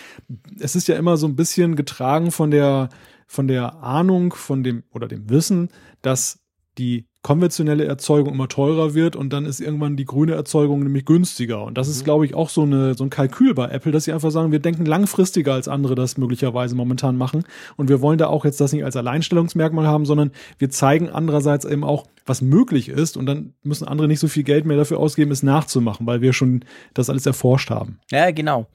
es 0.59 0.75
ist 0.75 0.89
ja 0.89 0.97
immer 0.97 1.17
so 1.17 1.27
ein 1.27 1.37
bisschen 1.37 1.77
getragen 1.77 2.31
von 2.31 2.51
der, 2.51 2.89
von 3.27 3.49
der 3.49 3.83
Ahnung, 3.83 4.33
von 4.33 4.63
dem 4.63 4.85
oder 4.91 5.09
dem 5.09 5.29
Wissen, 5.31 5.69
dass 6.03 6.41
die 6.79 7.07
konventionelle 7.25 7.87
Erzeugung 7.87 8.35
immer 8.35 8.49
teurer 8.49 8.93
wird 8.93 9.17
und 9.17 9.33
dann 9.33 9.47
ist 9.47 9.59
irgendwann 9.59 9.97
die 9.97 10.05
grüne 10.05 10.35
Erzeugung 10.35 10.83
nämlich 10.83 11.07
günstiger. 11.07 11.65
Und 11.65 11.79
das 11.79 11.89
ist, 11.89 12.03
mhm. 12.03 12.05
glaube 12.05 12.27
ich, 12.27 12.35
auch 12.35 12.51
so, 12.51 12.63
eine, 12.63 12.95
so 12.95 13.03
ein 13.03 13.09
Kalkül 13.09 13.55
bei 13.55 13.67
Apple, 13.69 13.93
dass 13.93 14.05
sie 14.05 14.13
einfach 14.13 14.31
sagen, 14.31 14.53
wir 14.53 14.59
denken 14.59 14.85
langfristiger 14.85 15.55
als 15.55 15.67
andere 15.67 15.95
das 15.95 16.19
möglicherweise 16.19 16.77
momentan 16.77 17.17
machen. 17.17 17.45
Und 17.77 17.89
wir 17.89 18.03
wollen 18.03 18.19
da 18.19 18.27
auch 18.27 18.45
jetzt 18.45 18.61
das 18.61 18.75
nicht 18.75 18.85
als 18.85 18.95
Alleinstellungsmerkmal 18.95 19.87
haben, 19.87 20.05
sondern 20.05 20.33
wir 20.59 20.69
zeigen 20.69 21.09
andererseits 21.09 21.65
eben 21.65 21.83
auch, 21.83 22.07
was 22.27 22.43
möglich 22.43 22.91
ist. 22.91 23.17
Und 23.17 23.25
dann 23.25 23.55
müssen 23.63 23.89
andere 23.89 24.07
nicht 24.07 24.21
so 24.21 24.29
viel 24.29 24.43
Geld 24.43 24.67
mehr 24.67 24.77
dafür 24.77 24.99
ausgeben, 24.99 25.31
es 25.31 25.43
nachzumachen, 25.43 26.07
weil 26.07 26.21
wir 26.21 26.35
schon 26.35 26.63
das 26.93 27.09
alles 27.09 27.25
erforscht 27.25 27.71
haben. 27.71 28.01
Ja, 28.11 28.31
genau. 28.33 28.67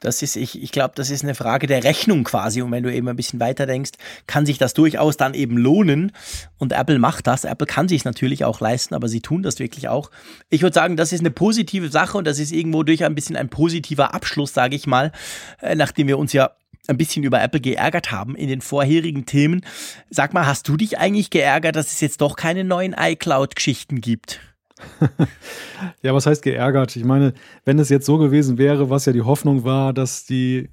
Das 0.00 0.22
ist, 0.22 0.36
ich, 0.36 0.60
ich 0.62 0.72
glaube, 0.72 0.92
das 0.96 1.10
ist 1.10 1.22
eine 1.22 1.34
Frage 1.34 1.66
der 1.66 1.84
Rechnung 1.84 2.24
quasi. 2.24 2.62
Und 2.62 2.72
wenn 2.72 2.82
du 2.82 2.92
eben 2.92 3.08
ein 3.08 3.16
bisschen 3.16 3.38
weiter 3.38 3.66
denkst, 3.66 3.92
kann 4.26 4.46
sich 4.46 4.58
das 4.58 4.74
durchaus 4.74 5.16
dann 5.16 5.34
eben 5.34 5.56
lohnen. 5.56 6.12
Und 6.58 6.72
Apple 6.72 6.98
macht 6.98 7.26
das. 7.26 7.44
Apple 7.44 7.66
kann 7.66 7.88
sich 7.88 8.04
natürlich 8.04 8.44
auch 8.44 8.60
leisten, 8.60 8.94
aber 8.94 9.08
sie 9.08 9.20
tun 9.20 9.42
das 9.42 9.58
wirklich 9.58 9.88
auch. 9.88 10.10
Ich 10.48 10.62
würde 10.62 10.74
sagen, 10.74 10.96
das 10.96 11.12
ist 11.12 11.20
eine 11.20 11.30
positive 11.30 11.90
Sache 11.90 12.16
und 12.16 12.26
das 12.26 12.38
ist 12.38 12.52
irgendwo 12.52 12.82
durch 12.82 13.04
ein 13.04 13.14
bisschen 13.14 13.36
ein 13.36 13.50
positiver 13.50 14.14
Abschluss, 14.14 14.54
sage 14.54 14.74
ich 14.74 14.86
mal, 14.86 15.12
äh, 15.60 15.74
nachdem 15.74 16.08
wir 16.08 16.18
uns 16.18 16.32
ja 16.32 16.50
ein 16.88 16.96
bisschen 16.96 17.22
über 17.22 17.40
Apple 17.40 17.60
geärgert 17.60 18.10
haben 18.10 18.34
in 18.34 18.48
den 18.48 18.60
vorherigen 18.60 19.26
Themen. 19.26 19.64
Sag 20.08 20.32
mal, 20.32 20.46
hast 20.46 20.66
du 20.68 20.76
dich 20.76 20.98
eigentlich 20.98 21.30
geärgert, 21.30 21.76
dass 21.76 21.92
es 21.92 22.00
jetzt 22.00 22.20
doch 22.20 22.36
keine 22.36 22.64
neuen 22.64 22.94
iCloud-Geschichten 22.98 24.00
gibt? 24.00 24.40
Ja, 26.02 26.14
was 26.14 26.26
heißt 26.26 26.42
geärgert? 26.42 26.96
Ich 26.96 27.04
meine, 27.04 27.32
wenn 27.64 27.78
es 27.78 27.88
jetzt 27.88 28.06
so 28.06 28.18
gewesen 28.18 28.58
wäre, 28.58 28.90
was 28.90 29.06
ja 29.06 29.12
die 29.12 29.22
Hoffnung 29.22 29.64
war, 29.64 29.92
dass 29.92 30.24
die 30.24 30.68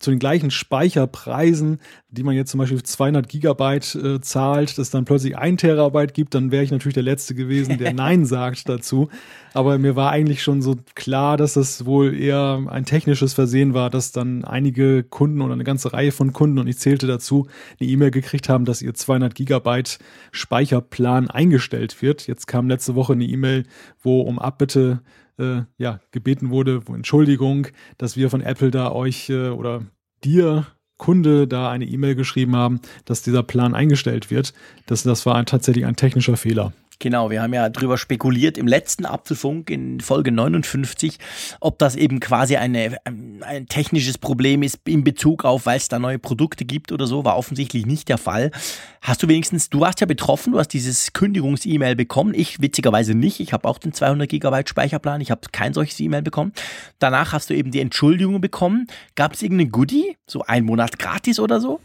zu 0.00 0.10
den 0.10 0.18
gleichen 0.18 0.50
Speicherpreisen, 0.50 1.78
die 2.10 2.24
man 2.24 2.34
jetzt 2.34 2.50
zum 2.50 2.58
Beispiel 2.58 2.82
200 2.82 3.28
Gigabyte 3.28 3.94
äh, 3.94 4.20
zahlt, 4.20 4.76
dass 4.76 4.90
dann 4.90 5.04
plötzlich 5.04 5.36
ein 5.38 5.56
Terabyte 5.56 6.14
gibt, 6.14 6.34
dann 6.34 6.50
wäre 6.50 6.64
ich 6.64 6.72
natürlich 6.72 6.94
der 6.94 7.04
Letzte 7.04 7.36
gewesen, 7.36 7.78
der 7.78 7.92
Nein 7.94 8.26
sagt 8.26 8.68
dazu. 8.68 9.08
Aber 9.54 9.78
mir 9.78 9.94
war 9.94 10.10
eigentlich 10.10 10.42
schon 10.42 10.62
so 10.62 10.76
klar, 10.96 11.36
dass 11.36 11.54
das 11.54 11.86
wohl 11.86 12.12
eher 12.12 12.64
ein 12.68 12.84
technisches 12.84 13.34
Versehen 13.34 13.72
war, 13.72 13.88
dass 13.88 14.10
dann 14.10 14.44
einige 14.44 15.04
Kunden 15.04 15.40
oder 15.40 15.52
eine 15.52 15.64
ganze 15.64 15.92
Reihe 15.92 16.10
von 16.10 16.32
Kunden, 16.32 16.58
und 16.58 16.66
ich 16.66 16.78
zählte 16.78 17.06
dazu, 17.06 17.46
eine 17.78 17.88
E-Mail 17.88 18.10
gekriegt 18.10 18.48
haben, 18.48 18.64
dass 18.64 18.82
ihr 18.82 18.94
200 18.94 19.32
Gigabyte 19.34 20.00
Speicherplan 20.32 21.30
eingestellt 21.30 22.02
wird. 22.02 22.26
Jetzt 22.26 22.48
kam 22.48 22.68
letzte 22.68 22.96
Woche 22.96 23.12
eine 23.12 23.24
E-Mail, 23.24 23.64
wo 24.02 24.22
um 24.22 24.40
Abbitte 24.40 25.02
äh, 25.38 25.62
ja, 25.78 26.00
gebeten 26.10 26.50
wurde, 26.50 26.82
Entschuldigung, 26.88 27.68
dass 27.98 28.16
wir 28.16 28.30
von 28.30 28.40
Apple 28.40 28.70
da 28.70 28.92
euch 28.92 29.28
äh, 29.30 29.48
oder 29.48 29.82
dir 30.24 30.66
Kunde 30.98 31.48
da 31.48 31.68
eine 31.70 31.84
E-Mail 31.84 32.14
geschrieben 32.14 32.54
haben, 32.54 32.80
dass 33.06 33.22
dieser 33.22 33.42
Plan 33.42 33.74
eingestellt 33.74 34.30
wird. 34.30 34.54
Das, 34.86 35.02
das 35.02 35.26
war 35.26 35.34
ein, 35.34 35.46
tatsächlich 35.46 35.84
ein 35.84 35.96
technischer 35.96 36.36
Fehler. 36.36 36.72
Genau, 37.02 37.30
wir 37.30 37.42
haben 37.42 37.52
ja 37.52 37.68
drüber 37.68 37.98
spekuliert 37.98 38.56
im 38.56 38.68
letzten 38.68 39.06
Apfelfunk 39.06 39.70
in 39.70 40.00
Folge 40.00 40.30
59, 40.30 41.18
ob 41.58 41.76
das 41.80 41.96
eben 41.96 42.20
quasi 42.20 42.54
eine, 42.54 42.96
ein, 43.04 43.66
technisches 43.66 44.18
Problem 44.18 44.62
ist 44.62 44.78
in 44.86 45.02
Bezug 45.02 45.44
auf, 45.44 45.66
weil 45.66 45.78
es 45.78 45.88
da 45.88 45.98
neue 45.98 46.20
Produkte 46.20 46.64
gibt 46.64 46.92
oder 46.92 47.08
so, 47.08 47.24
war 47.24 47.36
offensichtlich 47.36 47.86
nicht 47.86 48.08
der 48.08 48.18
Fall. 48.18 48.52
Hast 49.00 49.20
du 49.20 49.26
wenigstens, 49.26 49.68
du 49.68 49.80
warst 49.80 50.00
ja 50.00 50.06
betroffen, 50.06 50.52
du 50.52 50.60
hast 50.60 50.68
dieses 50.68 51.12
Kündigungs-E-Mail 51.12 51.96
bekommen, 51.96 52.34
ich 52.34 52.62
witzigerweise 52.62 53.16
nicht, 53.16 53.40
ich 53.40 53.52
habe 53.52 53.68
auch 53.68 53.78
den 53.78 53.92
200 53.92 54.28
Gigabyte 54.28 54.68
Speicherplan, 54.68 55.20
ich 55.20 55.32
habe 55.32 55.40
kein 55.50 55.74
solches 55.74 55.98
E-Mail 55.98 56.22
bekommen. 56.22 56.52
Danach 57.00 57.32
hast 57.32 57.50
du 57.50 57.54
eben 57.54 57.72
die 57.72 57.80
Entschuldigung 57.80 58.40
bekommen. 58.40 58.86
Gab 59.16 59.34
es 59.34 59.42
irgendeine 59.42 59.70
Goodie, 59.70 60.16
so 60.28 60.42
ein 60.42 60.64
Monat 60.64 61.00
gratis 61.00 61.40
oder 61.40 61.60
so? 61.60 61.80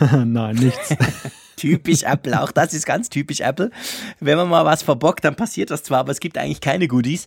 Nein, 0.24 0.56
nichts. 0.56 0.94
typisch 1.56 2.04
Apple, 2.04 2.40
auch 2.40 2.52
das 2.52 2.72
ist 2.72 2.86
ganz 2.86 3.08
typisch 3.08 3.40
Apple. 3.40 3.70
Wenn 4.20 4.36
man 4.36 4.48
mal 4.48 4.64
was 4.64 4.82
verbockt, 4.82 5.24
dann 5.24 5.34
passiert 5.34 5.70
das 5.70 5.82
zwar, 5.82 6.00
aber 6.00 6.12
es 6.12 6.20
gibt 6.20 6.38
eigentlich 6.38 6.60
keine 6.60 6.88
Goodies. 6.88 7.26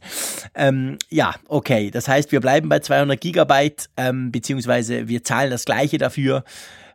Ähm, 0.55 0.97
ja, 1.09 1.35
okay, 1.47 1.91
das 1.91 2.07
heißt, 2.07 2.31
wir 2.31 2.39
bleiben 2.39 2.69
bei 2.69 2.79
200 2.79 3.19
Gigabyte, 3.19 3.89
ähm, 3.97 4.31
beziehungsweise 4.31 5.07
wir 5.07 5.23
zahlen 5.23 5.51
das 5.51 5.65
gleiche 5.65 5.97
dafür. 5.97 6.43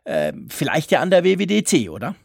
Ähm, 0.05 0.47
vielleicht 0.49 0.91
ja 0.91 1.01
an 1.01 1.11
der 1.11 1.23
WWDC, 1.23 1.89
oder? 1.89 2.15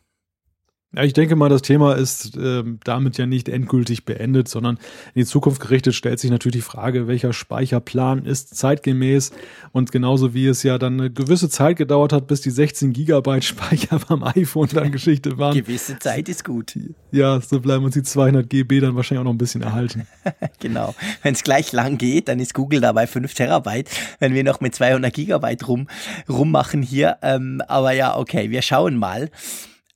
Ja, 0.94 1.04
ich 1.04 1.14
denke 1.14 1.36
mal, 1.36 1.48
das 1.48 1.62
Thema 1.62 1.94
ist 1.94 2.36
äh, 2.36 2.64
damit 2.84 3.16
ja 3.16 3.24
nicht 3.24 3.48
endgültig 3.48 4.04
beendet, 4.04 4.48
sondern 4.48 4.76
in 5.14 5.22
die 5.22 5.24
Zukunft 5.24 5.62
gerichtet 5.62 5.94
stellt 5.94 6.20
sich 6.20 6.30
natürlich 6.30 6.56
die 6.56 6.60
Frage, 6.60 7.08
welcher 7.08 7.32
Speicherplan 7.32 8.26
ist 8.26 8.54
zeitgemäß 8.56 9.32
und 9.72 9.90
genauso 9.90 10.34
wie 10.34 10.46
es 10.46 10.62
ja 10.62 10.76
dann 10.76 11.00
eine 11.00 11.10
gewisse 11.10 11.48
Zeit 11.48 11.78
gedauert 11.78 12.12
hat, 12.12 12.26
bis 12.26 12.42
die 12.42 12.50
16 12.50 12.92
Gigabyte 12.92 13.44
Speicher 13.52 14.00
beim 14.06 14.22
iPhone 14.22 14.68
dann 14.70 14.92
Geschichte 14.92 15.38
waren. 15.38 15.54
Gewisse 15.54 15.98
Zeit 15.98 16.28
ist 16.28 16.44
gut. 16.44 16.78
Ja, 17.10 17.40
so 17.40 17.60
bleiben 17.60 17.84
uns 17.86 17.94
die 17.94 18.02
200 18.02 18.50
GB 18.50 18.80
dann 18.80 18.94
wahrscheinlich 18.94 19.20
auch 19.20 19.24
noch 19.24 19.32
ein 19.32 19.38
bisschen 19.38 19.62
erhalten. 19.62 20.06
genau. 20.60 20.94
Wenn 21.22 21.32
es 21.32 21.42
gleich 21.42 21.72
lang 21.72 21.96
geht, 21.96 22.28
dann 22.28 22.38
ist 22.38 22.52
Google 22.52 22.82
dabei 22.82 23.06
5 23.06 23.32
Terabyte, 23.32 23.88
wenn 24.18 24.34
wir 24.34 24.44
noch 24.44 24.60
mit 24.60 24.74
200 24.74 25.12
Gigabyte 25.14 25.66
rum, 25.68 25.88
rummachen 26.28 26.82
hier. 26.82 27.16
Ähm, 27.22 27.62
aber 27.66 27.92
ja, 27.92 28.18
okay, 28.18 28.50
wir 28.50 28.60
schauen 28.60 28.98
mal. 28.98 29.30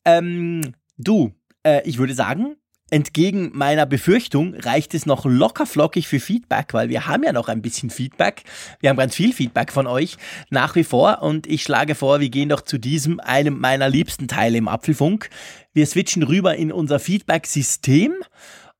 Ähm, 0.07 0.63
Du, 0.99 1.33
äh, 1.63 1.83
ich 1.85 1.99
würde 1.99 2.15
sagen, 2.15 2.57
entgegen 2.91 3.51
meiner 3.53 3.85
Befürchtung 3.85 4.55
reicht 4.55 4.95
es 4.95 5.05
noch 5.05 5.27
locker 5.27 5.67
flockig 5.67 6.09
für 6.09 6.21
Feedback, 6.21 6.73
weil 6.73 6.89
wir 6.89 7.07
haben 7.07 7.23
ja 7.25 7.33
noch 7.33 7.49
ein 7.49 7.61
bisschen 7.61 7.91
Feedback. 7.91 8.45
Wir 8.81 8.91
haben 8.91 8.97
ganz 8.97 9.15
viel 9.15 9.33
Feedback 9.33 9.73
von 9.73 9.87
euch 9.87 10.17
nach 10.51 10.75
wie 10.75 10.85
vor 10.85 11.23
und 11.23 11.47
ich 11.47 11.63
schlage 11.63 11.95
vor, 11.95 12.21
wir 12.21 12.31
gehen 12.31 12.49
doch 12.49 12.63
zu 12.63 12.79
diesem, 12.79 13.21
einem 13.21 13.59
meiner 13.59 13.89
liebsten 13.89 14.29
Teile 14.29 14.57
im 14.57 14.69
Apfelfunk. 14.69 15.29
Wir 15.75 15.87
switchen 15.87 16.23
rüber 16.23 16.57
in 16.57 16.73
unser 16.73 16.99
Feedback-System 16.99 18.15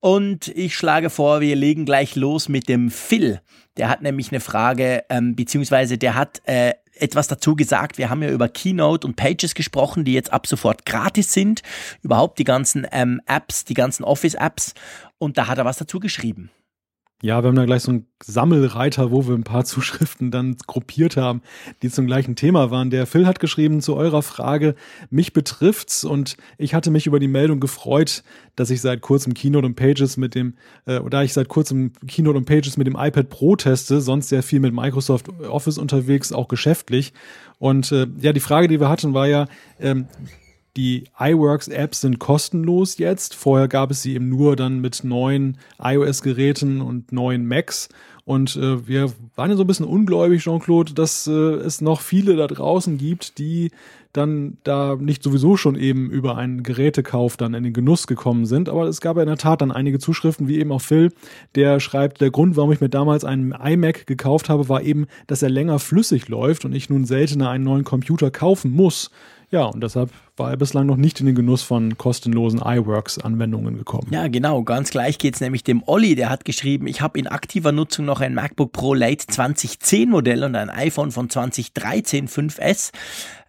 und 0.01 0.49
ich 0.49 0.75
schlage 0.77 1.11
vor, 1.11 1.41
wir 1.41 1.57
legen 1.57 1.85
gleich 1.85 2.17
los 2.17 2.49
mit 2.49 2.69
dem 2.69 2.91
Phil. 2.91 3.41
Der 3.77 3.91
hat 3.91 4.01
nämlich 4.01 4.31
eine 4.31 4.41
Frage, 4.41 5.05
ähm, 5.11 5.37
beziehungsweise 5.37 5.99
der 5.99 6.15
hat 6.15 6.41
äh, 6.45 6.73
etwas 7.01 7.29
dazu 7.29 7.57
gesagt. 7.57 7.99
Wir 7.99 8.11
haben 8.11 8.23
ja 8.23 8.31
über 8.31 8.49
Keynote 8.49 9.07
und 9.07 9.17
Pages 9.17 9.55
gesprochen, 9.55 10.05
die 10.05 10.13
jetzt 10.13 10.33
ab 10.33 10.47
sofort 10.47 10.87
gratis 10.87 11.33
sind. 11.33 11.63
Überhaupt 12.03 12.39
die 12.39 12.45
ganzen 12.45 12.87
ähm, 12.93 13.21
Apps, 13.27 13.65
die 13.65 13.75
ganzen 13.75 14.05
Office-Apps. 14.05 14.75
Und 15.19 15.39
da 15.39 15.47
hat 15.47 15.59
er 15.59 15.65
was 15.65 15.79
dazu 15.79 16.01
geschrieben. 16.01 16.51
Ja, 17.23 17.43
wir 17.43 17.49
haben 17.49 17.57
da 17.57 17.65
gleich 17.65 17.83
so 17.83 17.93
einen 17.93 18.07
Sammelreiter, 18.23 19.11
wo 19.11 19.27
wir 19.27 19.35
ein 19.35 19.43
paar 19.43 19.65
Zuschriften 19.65 20.31
dann 20.31 20.57
gruppiert 20.67 21.17
haben, 21.17 21.41
die 21.81 21.91
zum 21.91 22.07
gleichen 22.07 22.37
Thema 22.37 22.71
waren. 22.71 22.91
Der 22.91 23.07
Phil 23.07 23.27
hat 23.27 23.41
geschrieben 23.41 23.81
zu 23.81 23.97
eurer 23.97 24.21
Frage, 24.21 24.75
mich 25.09 25.33
betrifft's 25.33 26.05
und 26.05 26.37
ich 26.59 26.75
hatte 26.75 26.91
mich 26.91 27.07
über 27.07 27.19
die 27.19 27.27
Meldung 27.29 27.59
gefreut, 27.59 28.23
dass 28.55 28.69
ich 28.69 28.83
seit 28.83 29.01
kurzem 29.01 29.33
Keynote 29.33 29.67
und 29.67 29.77
Pages 29.77 30.19
mit 30.19 30.35
dem, 30.35 30.55
äh, 30.85 30.99
oder 30.99 31.25
ich 31.25 31.33
seit 31.33 31.49
kurzem 31.49 31.93
Keynote 32.07 32.37
und 32.37 32.45
Pages 32.45 32.77
mit 32.77 32.87
dem 32.87 32.97
iPad 32.97 33.31
Pro 33.31 33.57
teste, 33.57 34.03
sonst 34.03 34.29
sehr 34.29 34.43
viel 34.43 34.61
mit 34.61 34.75
Microsoft 34.75 35.31
Office 35.41 35.79
unterwegs, 35.79 36.33
auch 36.33 36.49
geschäftlich. 36.49 37.15
Und 37.59 37.93
äh, 37.93 38.07
ja, 38.21 38.35
die 38.35 38.41
Frage, 38.41 38.69
die 38.69 38.79
wir 38.79 38.91
hatten, 38.91 39.15
war 39.15 39.27
ja, 39.27 39.47
ähm, 39.81 40.07
die 40.77 41.05
iWorks-Apps 41.19 42.03
sind 42.03 42.19
kostenlos 42.19 42.99
jetzt. 42.99 43.35
Vorher 43.35 43.69
gab 43.69 43.91
es 43.91 44.03
sie 44.03 44.15
eben 44.15 44.29
nur 44.29 44.57
dann 44.57 44.81
mit 44.81 45.05
neuen 45.05 45.59
iOS-Geräten 45.83 46.81
und 46.81 47.13
neuen 47.13 47.47
Macs. 47.47 47.89
Und 48.25 48.57
äh, 48.57 48.87
wir 48.87 49.13
waren 49.37 49.51
ja 49.51 49.57
so 49.57 49.63
ein 49.63 49.69
bisschen 49.69 49.87
ungläubig, 49.87 50.43
Jean-Claude, 50.43 50.95
dass 50.95 51.27
äh, 51.29 51.31
es 51.31 51.81
noch 51.81 52.01
viele 52.01 52.37
da 52.37 52.49
draußen 52.49 52.99
gibt, 52.99 53.39
die 53.39 53.71
dann 54.13 54.57
da 54.65 54.97
nicht 54.97 55.23
sowieso 55.23 55.57
schon 55.57 55.77
eben 55.77 56.11
über 56.11 56.37
einen 56.37 56.63
Gerätekauf 56.63 57.37
dann 57.37 57.55
in 57.55 57.63
den 57.63 57.73
Genuss 57.73 58.07
gekommen 58.07 58.47
sind. 58.47 58.69
Aber 58.69 58.87
es 58.89 59.01
gab 59.01 59.17
ja 59.17 59.23
in 59.23 59.29
der 59.29 59.37
Tat 59.37 59.61
dann 59.61 59.71
einige 59.71 59.99
Zuschriften, 59.99 60.49
wie 60.49 60.59
eben 60.59 60.73
auch 60.73 60.81
Phil, 60.81 61.13
der 61.55 61.81
schreibt, 61.81 62.21
der 62.21 62.31
Grund, 62.31 62.57
warum 62.57 62.73
ich 62.73 62.81
mir 62.81 62.89
damals 62.89 63.25
einen 63.25 63.53
iMac 63.53 64.07
gekauft 64.07 64.49
habe, 64.49 64.69
war 64.69 64.83
eben, 64.83 65.07
dass 65.27 65.43
er 65.43 65.51
länger 65.51 65.79
flüssig 65.79 66.29
läuft 66.29 66.65
und 66.65 66.75
ich 66.75 66.91
nun 66.91 67.05
seltener 67.05 67.51
einen 67.51 67.65
neuen 67.65 67.85
Computer 67.85 68.31
kaufen 68.31 68.73
muss. 68.73 69.11
Ja, 69.51 69.67
und 69.67 69.83
deshalb 69.83 70.11
war 70.37 70.51
er 70.51 70.57
bislang 70.57 70.87
noch 70.87 70.97
nicht 70.97 71.21
in 71.21 71.27
den 71.27 71.35
Genuss 71.35 71.63
von 71.63 71.97
kostenlosen 71.97 72.61
iWorks-Anwendungen 72.61 73.79
gekommen. 73.79 74.09
Ja, 74.11 74.29
genau. 74.29 74.63
Ganz 74.63 74.91
gleich 74.91 75.19
geht 75.19 75.35
es 75.35 75.41
nämlich 75.41 75.65
dem 75.65 75.83
Olli, 75.87 76.15
der 76.15 76.31
hat 76.31 76.45
geschrieben, 76.45 76.87
ich 76.87 77.01
habe 77.01 77.19
in 77.19 77.27
aktiver 77.27 77.73
Nutzung 77.73 78.05
noch 78.05 78.21
ein 78.21 78.35
MacBook 78.35 78.73
Pro 78.73 78.95
Late 78.95 79.27
2010 79.27 80.11
Modell 80.11 80.45
und 80.45 80.55
ein 80.55 80.71
iPhone 80.71 81.11
von 81.11 81.31
2013 81.31 82.29
5S 82.29 82.93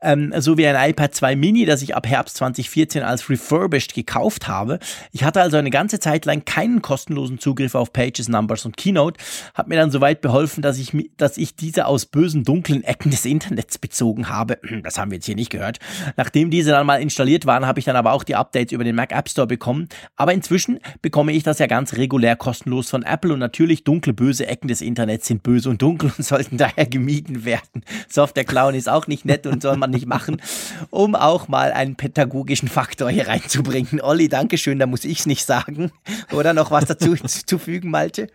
ähm, 0.01 0.33
so 0.37 0.57
wie 0.57 0.67
ein 0.67 0.89
iPad 0.89 1.13
2 1.13 1.35
Mini, 1.35 1.65
das 1.65 1.81
ich 1.81 1.95
ab 1.95 2.07
Herbst 2.07 2.37
2014 2.37 3.03
als 3.03 3.29
refurbished 3.29 3.93
gekauft 3.93 4.47
habe. 4.47 4.79
Ich 5.11 5.23
hatte 5.23 5.41
also 5.41 5.57
eine 5.57 5.69
ganze 5.69 5.99
Zeit 5.99 6.25
lang 6.25 6.45
keinen 6.45 6.81
kostenlosen 6.81 7.39
Zugriff 7.39 7.75
auf 7.75 7.93
Pages, 7.93 8.27
Numbers 8.27 8.65
und 8.65 8.77
Keynote, 8.77 9.19
hat 9.53 9.67
mir 9.67 9.75
dann 9.75 9.91
soweit 9.91 10.21
beholfen, 10.21 10.61
dass 10.61 10.77
ich, 10.77 10.93
dass 11.17 11.37
ich 11.37 11.55
diese 11.55 11.87
aus 11.87 12.05
bösen, 12.05 12.43
dunklen 12.43 12.83
Ecken 12.83 13.11
des 13.11 13.25
Internets 13.25 13.77
bezogen 13.77 14.29
habe. 14.29 14.59
Das 14.87 14.99
haben 14.99 15.11
wir 15.11 15.15
jetzt 15.15 15.25
hier 15.25 15.35
nicht 15.35 15.49
gehört. 15.49 15.79
Nachdem 16.15 16.49
diese 16.49 16.76
dann 16.77 16.87
mal 16.87 17.01
installiert 17.01 17.45
waren, 17.45 17.65
habe 17.65 17.79
ich 17.79 17.85
dann 17.85 17.95
aber 17.95 18.13
auch 18.13 18.23
die 18.23 18.35
Updates 18.35 18.71
über 18.71 18.83
den 18.83 18.95
Mac 18.95 19.11
App 19.11 19.29
Store 19.29 19.47
bekommen. 19.47 19.89
Aber 20.15 20.33
inzwischen 20.33 20.79
bekomme 21.01 21.33
ich 21.33 21.43
das 21.43 21.59
ja 21.59 21.67
ganz 21.67 21.93
regulär 21.93 22.35
kostenlos 22.35 22.89
von 22.89 23.03
Apple 23.03 23.33
und 23.33 23.39
natürlich 23.39 23.83
dunkle, 23.83 24.13
böse 24.13 24.47
Ecken 24.47 24.67
des 24.67 24.81
Internets 24.81 25.27
sind 25.27 25.43
böse 25.43 25.69
und 25.69 25.81
dunkel 25.81 26.11
und 26.17 26.23
sollten 26.25 26.57
daher 26.57 26.85
gemieden 26.85 27.45
werden. 27.45 27.83
Software 28.07 28.45
Clown 28.45 28.75
ist 28.75 28.89
auch 28.89 29.07
nicht 29.07 29.25
nett 29.25 29.47
und 29.47 29.61
soll 29.61 29.77
man 29.77 29.91
nicht 29.91 30.05
machen, 30.05 30.41
um 30.89 31.15
auch 31.15 31.47
mal 31.47 31.71
einen 31.71 31.95
pädagogischen 31.95 32.67
Faktor 32.67 33.09
hier 33.09 33.27
reinzubringen. 33.27 34.01
Olli, 34.01 34.29
Dankeschön, 34.29 34.79
da 34.79 34.85
muss 34.85 35.05
ich 35.05 35.19
es 35.19 35.25
nicht 35.25 35.45
sagen. 35.45 35.91
Oder 36.31 36.53
noch 36.53 36.71
was 36.71 36.85
dazu 36.85 37.15
zu 37.15 37.57
fügen, 37.57 37.89
Malte? 37.89 38.27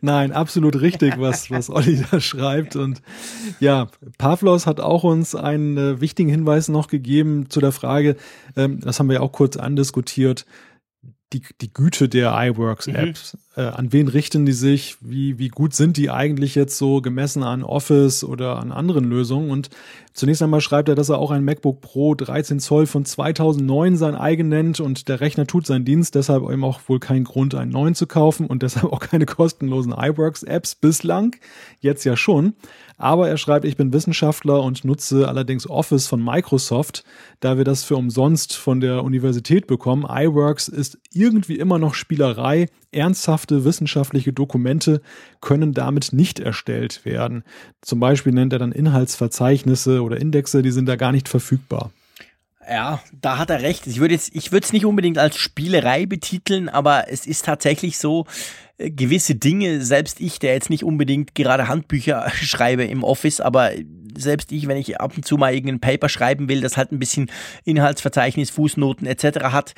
Nein, 0.00 0.32
absolut 0.32 0.80
richtig, 0.80 1.18
was, 1.18 1.50
was 1.50 1.70
Olli 1.70 2.04
da 2.10 2.20
schreibt. 2.20 2.76
Und 2.76 3.02
ja, 3.60 3.88
Pavlos 4.18 4.66
hat 4.66 4.80
auch 4.80 5.04
uns 5.04 5.34
einen 5.34 5.76
äh, 5.76 6.00
wichtigen 6.00 6.28
Hinweis 6.28 6.68
noch 6.68 6.88
gegeben 6.88 7.50
zu 7.50 7.60
der 7.60 7.72
Frage, 7.72 8.16
ähm, 8.56 8.80
das 8.80 8.98
haben 8.98 9.08
wir 9.08 9.14
ja 9.14 9.20
auch 9.20 9.32
kurz 9.32 9.56
andiskutiert, 9.56 10.46
die, 11.32 11.42
die 11.60 11.72
Güte 11.72 12.08
der 12.08 12.32
iWorks-Apps. 12.32 13.34
Mhm. 13.34 13.40
Äh, 13.56 13.62
an 13.62 13.92
wen 13.92 14.08
richten 14.08 14.46
die 14.46 14.52
sich? 14.52 14.96
Wie, 15.00 15.38
wie 15.38 15.48
gut 15.48 15.74
sind 15.74 15.96
die 15.96 16.10
eigentlich 16.10 16.56
jetzt 16.56 16.76
so 16.76 17.00
gemessen 17.00 17.44
an 17.44 17.62
Office 17.62 18.24
oder 18.24 18.58
an 18.58 18.72
anderen 18.72 19.04
Lösungen? 19.04 19.50
Und 19.50 19.70
zunächst 20.12 20.42
einmal 20.42 20.60
schreibt 20.60 20.88
er, 20.88 20.96
dass 20.96 21.08
er 21.08 21.18
auch 21.18 21.30
ein 21.30 21.44
MacBook 21.44 21.80
Pro 21.80 22.16
13 22.16 22.58
Zoll 22.58 22.86
von 22.86 23.04
2009 23.04 23.96
sein 23.96 24.16
eigen 24.16 24.48
nennt 24.48 24.80
und 24.80 25.08
der 25.08 25.20
Rechner 25.20 25.46
tut 25.46 25.66
seinen 25.66 25.84
Dienst, 25.84 26.16
deshalb 26.16 26.42
eben 26.50 26.64
auch 26.64 26.80
wohl 26.88 26.98
kein 26.98 27.22
Grund, 27.22 27.54
einen 27.54 27.70
neuen 27.70 27.94
zu 27.94 28.08
kaufen 28.08 28.46
und 28.46 28.62
deshalb 28.62 28.92
auch 28.92 29.00
keine 29.00 29.26
kostenlosen 29.26 29.92
iWorks-Apps 29.92 30.74
bislang. 30.74 31.36
Jetzt 31.78 32.04
ja 32.04 32.16
schon. 32.16 32.54
Aber 32.96 33.28
er 33.28 33.38
schreibt, 33.38 33.64
ich 33.64 33.76
bin 33.76 33.92
Wissenschaftler 33.92 34.62
und 34.62 34.84
nutze 34.84 35.28
allerdings 35.28 35.68
Office 35.68 36.06
von 36.06 36.22
Microsoft, 36.24 37.04
da 37.40 37.56
wir 37.56 37.64
das 37.64 37.82
für 37.82 37.96
umsonst 37.96 38.56
von 38.56 38.80
der 38.80 39.02
Universität 39.02 39.66
bekommen. 39.66 40.06
iWorks 40.08 40.68
ist 40.68 40.98
irgendwie 41.12 41.58
immer 41.58 41.78
noch 41.78 41.94
Spielerei. 41.94 42.68
Ernsthafte 43.44 43.64
wissenschaftliche 43.64 44.32
Dokumente 44.32 45.00
können 45.40 45.74
damit 45.74 46.12
nicht 46.12 46.40
erstellt 46.40 47.04
werden. 47.04 47.44
Zum 47.82 48.00
Beispiel 48.00 48.32
nennt 48.32 48.52
er 48.52 48.58
dann 48.58 48.72
Inhaltsverzeichnisse 48.72 50.02
oder 50.02 50.18
Indexe, 50.18 50.62
die 50.62 50.70
sind 50.70 50.86
da 50.86 50.96
gar 50.96 51.12
nicht 51.12 51.28
verfügbar. 51.28 51.90
Ja, 52.66 53.00
da 53.20 53.36
hat 53.36 53.50
er 53.50 53.60
recht. 53.60 53.86
Ich 53.86 54.00
würde 54.00 54.14
ich 54.14 54.52
würde 54.52 54.64
es 54.64 54.72
nicht 54.72 54.86
unbedingt 54.86 55.18
als 55.18 55.36
Spielerei 55.36 56.06
betiteln, 56.06 56.70
aber 56.70 57.10
es 57.10 57.26
ist 57.26 57.44
tatsächlich 57.44 57.98
so, 57.98 58.24
äh, 58.78 58.90
gewisse 58.90 59.34
Dinge, 59.34 59.82
selbst 59.82 60.18
ich, 60.20 60.38
der 60.38 60.54
jetzt 60.54 60.70
nicht 60.70 60.82
unbedingt 60.82 61.34
gerade 61.34 61.68
Handbücher 61.68 62.30
schreibe 62.34 62.84
im 62.84 63.04
Office, 63.04 63.40
aber 63.40 63.72
selbst 64.16 64.50
ich, 64.52 64.66
wenn 64.66 64.78
ich 64.78 64.98
ab 64.98 65.12
und 65.14 65.26
zu 65.26 65.36
mal 65.36 65.52
irgendein 65.52 65.80
Paper 65.80 66.08
schreiben 66.08 66.48
will, 66.48 66.62
das 66.62 66.78
halt 66.78 66.92
ein 66.92 66.98
bisschen 66.98 67.30
Inhaltsverzeichnis, 67.64 68.48
Fußnoten 68.48 69.06
etc. 69.06 69.52
hat, 69.52 69.74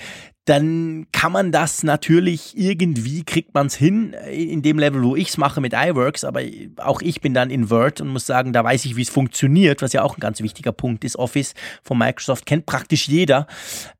dann 0.46 1.08
kann 1.10 1.32
man 1.32 1.50
das 1.50 1.82
natürlich 1.82 2.56
irgendwie, 2.56 3.24
kriegt 3.24 3.52
man 3.52 3.66
es 3.66 3.74
hin, 3.74 4.14
in 4.30 4.62
dem 4.62 4.78
Level, 4.78 5.02
wo 5.02 5.16
ich 5.16 5.30
es 5.30 5.38
mache 5.38 5.60
mit 5.60 5.72
iWorks, 5.74 6.22
aber 6.22 6.40
auch 6.76 7.02
ich 7.02 7.20
bin 7.20 7.34
dann 7.34 7.50
in 7.50 7.68
Word 7.68 8.00
und 8.00 8.08
muss 8.08 8.26
sagen, 8.26 8.52
da 8.52 8.62
weiß 8.62 8.84
ich, 8.84 8.94
wie 8.94 9.02
es 9.02 9.10
funktioniert, 9.10 9.82
was 9.82 9.92
ja 9.92 10.02
auch 10.02 10.16
ein 10.16 10.20
ganz 10.20 10.40
wichtiger 10.40 10.70
Punkt 10.70 11.04
ist. 11.04 11.16
Office 11.16 11.54
von 11.82 11.98
Microsoft 11.98 12.46
kennt 12.46 12.64
praktisch 12.64 13.08
jeder 13.08 13.48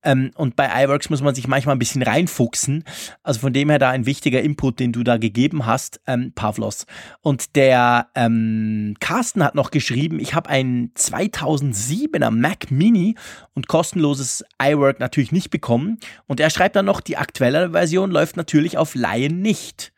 ähm, 0.05 0.31
und 0.37 0.55
bei 0.55 0.85
iWorks 0.85 1.11
muss 1.11 1.21
man 1.21 1.35
sich 1.35 1.49
manchmal 1.49 1.75
ein 1.75 1.81
bisschen 1.81 2.03
reinfuchsen. 2.03 2.85
Also 3.25 3.41
von 3.41 3.53
dem 3.53 3.69
her 3.69 3.81
da 3.81 3.91
ein 3.91 4.07
wichtiger 4.07 4.41
Input, 4.41 4.79
den 4.79 4.93
du 4.93 5.03
da 5.03 5.17
gegeben 5.17 5.67
hast, 5.67 6.01
ähm, 6.07 6.31
Pavlos. 6.33 6.87
Und 7.23 7.57
der 7.57 8.07
ähm, 8.15 8.95
Carsten 9.01 9.43
hat 9.43 9.57
noch 9.57 9.73
geschrieben, 9.73 10.21
ich 10.21 10.35
habe 10.35 10.49
einen 10.49 10.93
2007er 10.95 12.31
Mac 12.31 12.71
Mini 12.71 13.17
und 13.55 13.67
kostenloses 13.67 14.45
iWork 14.63 15.01
natürlich 15.01 15.33
nicht 15.33 15.51
bekommen 15.51 15.99
und 16.29 16.36
und 16.37 16.41
er 16.41 16.51
schreibt 16.51 16.77
dann 16.77 16.85
noch, 16.85 17.01
die 17.01 17.17
aktuelle 17.17 17.71
Version 17.71 18.11
läuft 18.11 18.37
natürlich 18.37 18.77
auf 18.77 18.95
Lion 18.95 19.41
nicht. 19.41 19.95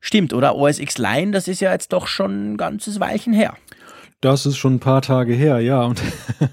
Stimmt, 0.00 0.32
oder? 0.32 0.56
OS 0.56 0.80
X 0.80 0.98
Lion, 0.98 1.30
das 1.30 1.46
ist 1.46 1.60
ja 1.60 1.70
jetzt 1.70 1.92
doch 1.92 2.08
schon 2.08 2.54
ein 2.54 2.56
ganzes 2.56 2.98
Weilchen 2.98 3.32
her. 3.32 3.54
Das 4.20 4.46
ist 4.46 4.56
schon 4.56 4.74
ein 4.74 4.80
paar 4.80 5.00
Tage 5.00 5.32
her, 5.32 5.60
ja. 5.60 5.82
Und 5.84 6.02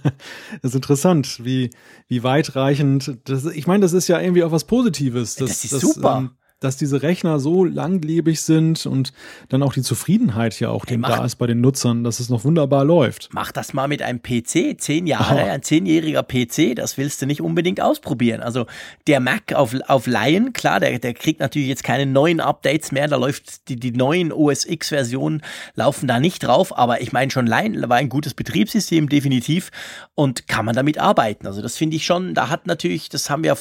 das 0.62 0.70
ist 0.70 0.76
interessant, 0.76 1.44
wie, 1.44 1.72
wie 2.10 2.22
weitreichend. 2.22 3.18
Das, 3.24 3.46
ich 3.46 3.66
meine, 3.66 3.82
das 3.82 3.94
ist 3.94 4.08
ja 4.08 4.20
irgendwie 4.20 4.44
auch 4.44 4.52
was 4.52 4.66
Positives. 4.66 5.34
Das, 5.34 5.50
das 5.50 5.64
ist 5.64 5.74
das, 5.74 5.82
super. 5.82 6.18
Ähm, 6.20 6.30
dass 6.62 6.78
diese 6.78 7.02
Rechner 7.02 7.40
so 7.40 7.66
langlebig 7.66 8.40
sind 8.40 8.86
und 8.86 9.12
dann 9.50 9.64
auch 9.64 9.74
die 9.74 9.82
Zufriedenheit 9.82 10.60
ja 10.60 10.70
auch 10.70 10.86
hey, 10.88 11.00
da 11.02 11.26
ist 11.26 11.36
bei 11.36 11.48
den 11.48 11.60
Nutzern, 11.60 12.04
dass 12.04 12.20
es 12.20 12.30
noch 12.30 12.46
wunderbar 12.46 12.86
läuft. 12.86 13.30
Mach 13.34 13.52
das 13.52 13.74
mal 13.74 13.88
mit 13.88 14.04
einem 14.04 14.22
PC, 14.22 14.80
zehn 14.80 15.08
Jahre, 15.08 15.44
oh. 15.44 15.50
ein 15.50 15.64
zehnjähriger 15.64 16.22
PC, 16.22 16.76
das 16.76 16.98
willst 16.98 17.22
du 17.22 17.26
nicht 17.26 17.42
unbedingt 17.42 17.82
ausprobieren. 17.82 18.42
Also 18.42 18.68
der 19.08 19.20
Mac 19.20 19.54
auf, 19.54 19.76
auf 19.88 20.06
Lion, 20.06 20.54
klar, 20.54 20.80
der, 20.80 21.00
der 21.00 21.16
kriegt 21.16 21.40
natürlich 21.40 21.68
jetzt 21.68 21.84
keine 21.84 22.06
neuen 22.06 22.40
Updates 22.40 22.92
mehr, 22.92 23.08
da 23.08 23.16
läuft 23.16 23.68
die, 23.68 23.76
die 23.76 23.92
neuen 23.92 24.32
OS 24.32 24.66
X-Versionen 24.66 25.42
laufen 25.74 26.08
da 26.08 26.20
nicht 26.20 26.44
drauf, 26.44 26.78
aber 26.78 27.02
ich 27.02 27.12
meine 27.12 27.32
schon 27.32 27.48
Lion 27.48 27.90
war 27.90 27.98
ein 27.98 28.10
gutes 28.10 28.36
Betriebssystem, 28.36 29.10
definitiv, 29.10 29.72
und 30.14 30.48
kann 30.48 30.66
man 30.66 30.76
damit 30.76 31.00
arbeiten. 31.00 31.48
Also 31.48 31.64
das 31.64 31.76
finde 31.76 31.96
ich 31.96 32.06
schon, 32.06 32.36
da 32.36 32.50
hat 32.50 32.68
natürlich, 32.68 33.10
das 33.10 33.32
haben 33.32 33.44
wir 33.44 33.58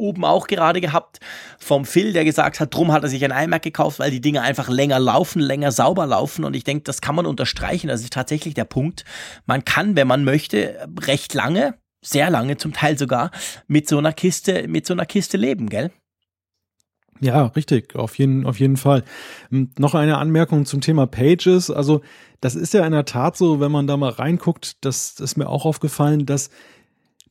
oben 0.00 0.24
auch 0.24 0.46
gerade 0.46 0.80
gehabt, 0.80 1.20
vom 1.58 1.84
Phil, 1.84 2.12
der 2.12 2.24
gesagt 2.24 2.58
hat, 2.58 2.74
drum 2.74 2.90
hat 2.90 3.02
er 3.02 3.08
sich 3.08 3.24
ein 3.24 3.44
iMac 3.44 3.62
gekauft, 3.62 3.98
weil 3.98 4.10
die 4.10 4.20
Dinge 4.20 4.42
einfach 4.42 4.68
länger 4.68 4.98
laufen, 4.98 5.40
länger 5.40 5.70
sauber 5.70 6.06
laufen. 6.06 6.44
Und 6.44 6.56
ich 6.56 6.64
denke, 6.64 6.84
das 6.84 7.00
kann 7.00 7.14
man 7.14 7.26
unterstreichen. 7.26 7.88
Das 7.88 8.00
ist 8.00 8.12
tatsächlich 8.12 8.54
der 8.54 8.64
Punkt. 8.64 9.04
Man 9.46 9.64
kann, 9.64 9.96
wenn 9.96 10.08
man 10.08 10.24
möchte, 10.24 10.88
recht 11.06 11.34
lange, 11.34 11.74
sehr 12.02 12.30
lange 12.30 12.56
zum 12.56 12.72
Teil 12.72 12.98
sogar, 12.98 13.30
mit 13.68 13.88
so 13.88 13.98
einer 13.98 14.12
Kiste, 14.12 14.66
mit 14.66 14.86
so 14.86 14.94
einer 14.94 15.06
Kiste 15.06 15.36
leben, 15.36 15.68
gell? 15.68 15.90
Ja, 17.20 17.46
richtig, 17.46 17.94
auf 17.96 18.18
jeden, 18.18 18.46
auf 18.46 18.58
jeden 18.58 18.78
Fall. 18.78 19.04
Und 19.50 19.78
noch 19.78 19.94
eine 19.94 20.16
Anmerkung 20.16 20.64
zum 20.64 20.80
Thema 20.80 21.06
Pages. 21.06 21.70
Also, 21.70 22.00
das 22.40 22.54
ist 22.54 22.72
ja 22.72 22.86
in 22.86 22.92
der 22.92 23.04
Tat 23.04 23.36
so, 23.36 23.60
wenn 23.60 23.70
man 23.70 23.86
da 23.86 23.98
mal 23.98 24.10
reinguckt, 24.10 24.82
das 24.84 25.20
ist 25.20 25.36
mir 25.36 25.48
auch 25.48 25.66
aufgefallen, 25.66 26.24
dass 26.24 26.48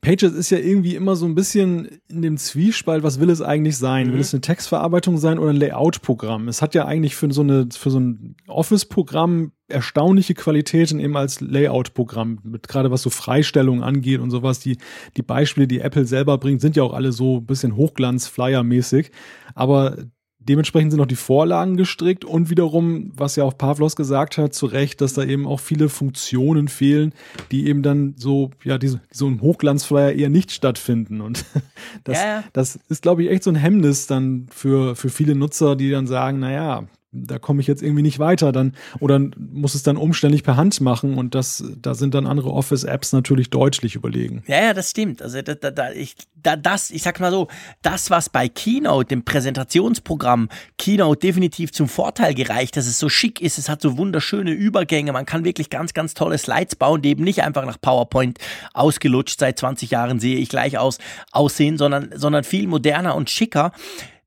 Pages 0.02 0.32
ist 0.32 0.50
ja 0.50 0.58
irgendwie 0.58 0.94
immer 0.94 1.14
so 1.14 1.26
ein 1.26 1.34
bisschen 1.34 2.00
in 2.08 2.22
dem 2.22 2.38
Zwiespalt, 2.38 3.02
was 3.02 3.20
will 3.20 3.28
es 3.28 3.42
eigentlich 3.42 3.76
sein? 3.76 4.08
Mhm. 4.08 4.12
Will 4.14 4.20
es 4.20 4.32
eine 4.32 4.40
Textverarbeitung 4.40 5.18
sein 5.18 5.38
oder 5.38 5.50
ein 5.50 5.56
Layout-Programm? 5.56 6.48
Es 6.48 6.62
hat 6.62 6.74
ja 6.74 6.86
eigentlich 6.86 7.16
für 7.16 7.30
so 7.32 7.42
eine, 7.42 7.68
für 7.70 7.90
so 7.90 8.00
ein 8.00 8.34
Office-Programm 8.46 9.52
erstaunliche 9.68 10.34
Qualitäten 10.34 11.00
eben 11.00 11.16
als 11.16 11.40
Layout-Programm, 11.40 12.38
gerade 12.66 12.90
was 12.90 13.02
so 13.02 13.10
Freistellungen 13.10 13.82
angeht 13.82 14.20
und 14.20 14.30
sowas. 14.30 14.60
Die, 14.60 14.78
die 15.18 15.22
Beispiele, 15.22 15.68
die 15.68 15.80
Apple 15.80 16.06
selber 16.06 16.38
bringt, 16.38 16.62
sind 16.62 16.76
ja 16.76 16.82
auch 16.82 16.94
alle 16.94 17.12
so 17.12 17.38
ein 17.38 17.46
bisschen 17.46 17.76
Hochglanz-Flyer-mäßig. 17.76 19.10
Aber 19.54 19.98
Dementsprechend 20.42 20.90
sind 20.90 21.00
auch 21.00 21.06
die 21.06 21.16
Vorlagen 21.16 21.76
gestrickt 21.76 22.24
und 22.24 22.48
wiederum, 22.48 23.12
was 23.14 23.36
ja 23.36 23.44
auch 23.44 23.56
Pavlos 23.56 23.94
gesagt 23.94 24.38
hat, 24.38 24.54
zu 24.54 24.66
Recht, 24.66 25.00
dass 25.00 25.12
da 25.12 25.22
eben 25.22 25.46
auch 25.46 25.60
viele 25.60 25.88
Funktionen 25.88 26.68
fehlen, 26.68 27.12
die 27.50 27.66
eben 27.68 27.82
dann 27.82 28.14
so, 28.16 28.50
ja, 28.64 28.78
diese, 28.78 29.00
so 29.10 29.26
ein 29.26 29.42
Hochglanzflyer 29.42 30.12
eher 30.12 30.30
nicht 30.30 30.50
stattfinden. 30.50 31.20
Und 31.20 31.44
das, 32.04 32.18
ja, 32.18 32.26
ja. 32.26 32.44
das 32.54 32.78
ist, 32.88 33.02
glaube 33.02 33.22
ich, 33.22 33.30
echt 33.30 33.44
so 33.44 33.50
ein 33.50 33.56
Hemmnis 33.56 34.06
dann 34.06 34.46
für, 34.50 34.96
für 34.96 35.10
viele 35.10 35.34
Nutzer, 35.34 35.76
die 35.76 35.90
dann 35.90 36.06
sagen, 36.06 36.38
na 36.40 36.50
ja, 36.50 36.84
da 37.12 37.40
komme 37.40 37.60
ich 37.60 37.66
jetzt 37.66 37.82
irgendwie 37.82 38.02
nicht 38.02 38.20
weiter, 38.20 38.52
dann 38.52 38.74
oder 39.00 39.18
muss 39.18 39.74
es 39.74 39.82
dann 39.82 39.96
umständlich 39.96 40.44
per 40.44 40.56
Hand 40.56 40.80
machen 40.80 41.18
und 41.18 41.34
das 41.34 41.64
da 41.80 41.94
sind 41.94 42.14
dann 42.14 42.26
andere 42.26 42.52
Office 42.52 42.84
Apps 42.84 43.12
natürlich 43.12 43.50
deutlich 43.50 43.96
überlegen. 43.96 44.44
Ja, 44.46 44.62
ja, 44.62 44.74
das 44.74 44.90
stimmt. 44.90 45.20
Also 45.20 45.42
da, 45.42 45.54
da, 45.54 45.72
da, 45.72 45.90
ich, 45.90 46.14
da, 46.40 46.54
das, 46.54 46.90
ich 46.90 47.02
sag 47.02 47.18
mal 47.18 47.32
so, 47.32 47.48
das 47.82 48.10
was 48.10 48.28
bei 48.28 48.48
Keynote, 48.48 49.08
dem 49.08 49.24
Präsentationsprogramm 49.24 50.48
Keynote 50.78 51.18
definitiv 51.18 51.72
zum 51.72 51.88
Vorteil 51.88 52.34
gereicht, 52.34 52.76
dass 52.76 52.86
es 52.86 53.00
so 53.00 53.08
schick 53.08 53.40
ist, 53.40 53.58
es 53.58 53.68
hat 53.68 53.82
so 53.82 53.98
wunderschöne 53.98 54.52
Übergänge, 54.52 55.12
man 55.12 55.26
kann 55.26 55.44
wirklich 55.44 55.68
ganz 55.68 55.94
ganz 55.94 56.14
tolle 56.14 56.38
Slides 56.38 56.76
bauen, 56.76 57.02
die 57.02 57.10
eben 57.10 57.24
nicht 57.24 57.42
einfach 57.42 57.66
nach 57.66 57.80
PowerPoint 57.80 58.38
ausgelutscht 58.72 59.40
seit 59.40 59.58
20 59.58 59.90
Jahren 59.90 60.20
sehe 60.20 60.36
ich 60.36 60.48
gleich 60.48 60.78
aus 60.78 60.98
aussehen, 61.32 61.76
sondern 61.76 62.10
sondern 62.14 62.44
viel 62.44 62.68
moderner 62.68 63.16
und 63.16 63.30
schicker 63.30 63.72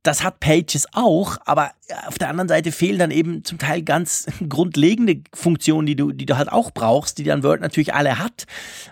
das 0.03 0.21
hat 0.21 0.41
Pages 0.41 0.85
auch, 0.91 1.37
aber 1.45 1.71
auf 2.07 2.17
der 2.17 2.29
anderen 2.29 2.49
Seite 2.49 2.73
fehlen 2.73 2.99
dann 2.99 3.11
eben 3.11 3.45
zum 3.45 3.57
Teil 3.57 3.81
ganz 3.81 4.27
grundlegende 4.49 5.21
Funktionen, 5.33 5.85
die 5.85 5.95
du, 5.95 6.11
die 6.11 6.25
du 6.25 6.37
halt 6.37 6.51
auch 6.51 6.71
brauchst, 6.71 7.17
die 7.17 7.23
dann 7.23 7.41
Word 7.41 7.61
natürlich 7.61 7.93
alle 7.93 8.19
hat. 8.19 8.45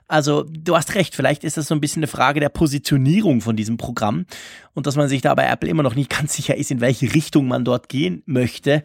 Also 0.08 0.44
du 0.44 0.76
hast 0.76 0.96
recht, 0.96 1.14
vielleicht 1.14 1.44
ist 1.44 1.58
das 1.58 1.68
so 1.68 1.76
ein 1.76 1.82
bisschen 1.82 2.00
eine 2.00 2.08
Frage 2.08 2.40
der 2.40 2.50
Positionierung 2.50 3.42
von 3.42 3.58
diesem 3.58 3.76
Programm 3.76 4.26
und 4.74 4.88
dass 4.88 4.96
man 4.96 5.10
sich 5.10 5.22
da 5.22 5.36
bei 5.36 5.46
Apple 5.46 5.70
immer 5.70 5.84
noch 5.84 5.96
nicht 5.96 6.10
ganz 6.18 6.34
sicher 6.34 6.56
ist, 6.56 6.72
in 6.72 6.80
welche 6.80 7.14
Richtung 7.14 7.48
man 7.48 7.66
dort 7.66 7.90
gehen 7.90 8.24
möchte. 8.26 8.82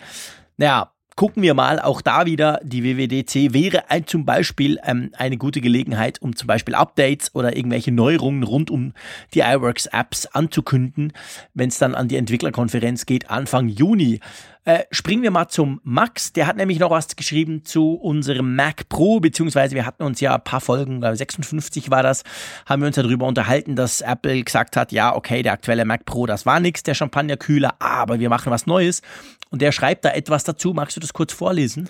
Naja, 0.56 0.90
gucken 1.16 1.42
wir 1.42 1.54
mal, 1.54 1.80
auch 1.80 2.02
da 2.02 2.26
wieder, 2.26 2.60
die 2.62 2.84
WWDC 2.84 3.54
wäre 3.54 3.90
ein, 3.90 4.06
zum 4.06 4.26
Beispiel 4.26 4.78
ähm, 4.84 5.10
eine 5.16 5.38
gute 5.38 5.62
Gelegenheit, 5.62 6.20
um 6.20 6.36
zum 6.36 6.46
Beispiel 6.46 6.74
Updates 6.74 7.34
oder 7.34 7.56
irgendwelche 7.56 7.90
Neuerungen 7.90 8.42
rund 8.42 8.70
um 8.70 8.92
die 9.32 9.40
iWorks 9.40 9.86
Apps 9.86 10.26
anzukünden, 10.26 11.14
wenn 11.54 11.70
es 11.70 11.78
dann 11.78 11.94
an 11.94 12.08
die 12.08 12.16
Entwicklerkonferenz 12.16 13.06
geht, 13.06 13.30
Anfang 13.30 13.68
Juni. 13.68 14.20
Äh, 14.66 14.82
springen 14.90 15.22
wir 15.22 15.30
mal 15.30 15.46
zum 15.46 15.80
Max. 15.84 16.32
Der 16.32 16.48
hat 16.48 16.56
nämlich 16.56 16.80
noch 16.80 16.90
was 16.90 17.14
geschrieben 17.14 17.64
zu 17.64 17.94
unserem 17.94 18.56
Mac 18.56 18.88
Pro, 18.88 19.20
beziehungsweise 19.20 19.76
wir 19.76 19.86
hatten 19.86 20.02
uns 20.02 20.20
ja 20.20 20.34
ein 20.34 20.42
paar 20.42 20.60
Folgen, 20.60 21.00
56 21.02 21.88
war 21.92 22.02
das, 22.02 22.24
haben 22.66 22.82
wir 22.82 22.88
uns 22.88 22.96
ja 22.96 23.04
darüber 23.04 23.26
unterhalten, 23.26 23.76
dass 23.76 24.00
Apple 24.00 24.42
gesagt 24.42 24.76
hat, 24.76 24.90
ja, 24.90 25.14
okay, 25.14 25.44
der 25.44 25.52
aktuelle 25.52 25.84
Mac 25.84 26.04
Pro, 26.04 26.26
das 26.26 26.46
war 26.46 26.58
nichts, 26.58 26.82
der 26.82 26.94
Champagnerkühler, 26.94 27.74
aber 27.78 28.18
wir 28.18 28.28
machen 28.28 28.50
was 28.50 28.66
Neues. 28.66 29.02
Und 29.50 29.62
der 29.62 29.72
schreibt 29.72 30.04
da 30.04 30.10
etwas 30.10 30.44
dazu. 30.44 30.72
Magst 30.72 30.96
du 30.96 31.00
das 31.00 31.12
kurz 31.12 31.32
vorlesen? 31.32 31.88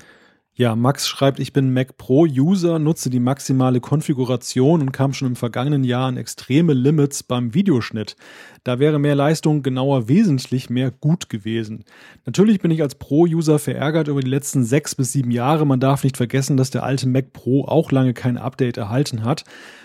Ja, 0.59 0.75
Max 0.75 1.07
schreibt, 1.07 1.39
ich 1.39 1.53
bin 1.53 1.75
Mac 1.75 1.99
Pro 1.99 2.23
User, 2.23 2.79
nutze 2.79 3.11
die 3.11 3.21
maximale 3.21 3.79
Konfiguration 3.79 4.81
und 4.81 4.91
kam 4.91 5.13
schon 5.13 5.29
im 5.29 5.37
vergangenen 5.37 5.85
Jahr 5.85 6.09
an 6.09 6.17
extreme 6.17 6.73
Limits 6.73 7.23
beim 7.23 7.53
Videoschnitt. 7.53 8.17
Da 8.65 8.79
wäre 8.79 8.99
mehr 8.99 9.15
Leistung, 9.15 9.63
genauer 9.63 10.09
wesentlich 10.09 10.71
mehr 10.71 10.91
gut 10.91 11.29
gewesen. 11.29 11.85
Natürlich 12.25 12.59
bin 12.61 12.71
ich 12.71 12.81
als 12.81 12.95
Pro-User 12.95 13.59
verärgert 13.59 14.09
über 14.09 14.23
die 14.23 14.31
letzten 14.31 14.65
sechs 14.65 14.95
bis 14.95 15.13
sieben 15.13 15.31
Jahre. 15.31 15.67
Man 15.67 15.79
darf 15.79 16.05
nicht 16.05 16.17
vergessen, 16.17 16.57
dass 16.57 16.71
der 16.71 16.85
alte 16.85 17.07
Mac 17.07 17.35
Pro 17.35 17.67
auch 17.67 17.93
lange 17.93 18.15
kein 18.15 18.39
Update 18.39 18.79
erhalten 18.79 19.25
hat. 19.25 19.45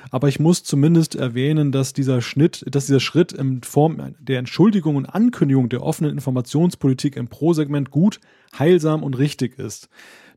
Aber 0.10 0.30
ich 0.30 0.40
muss 0.40 0.64
zumindest 0.64 1.16
erwähnen, 1.16 1.74
dass 1.74 1.92
dieser 1.92 2.22
Schnitt, 2.22 2.64
dass 2.72 2.86
dieser 2.86 3.02
Schritt 3.02 3.34
in 3.34 3.62
Form 3.64 4.16
der 4.20 4.40
Entschuldigung 4.40 4.96
und 4.96 5.06
Ankündigung 5.06 5.68
der 5.68 5.84
offenen 5.84 6.12
Informationspolitik 6.14 7.18
im 7.18 7.28
Pro-Segment 7.28 7.92
gut, 7.92 8.22
heilsam 8.58 9.04
und 9.04 9.18
richtig 9.18 9.60
ist. 9.60 9.90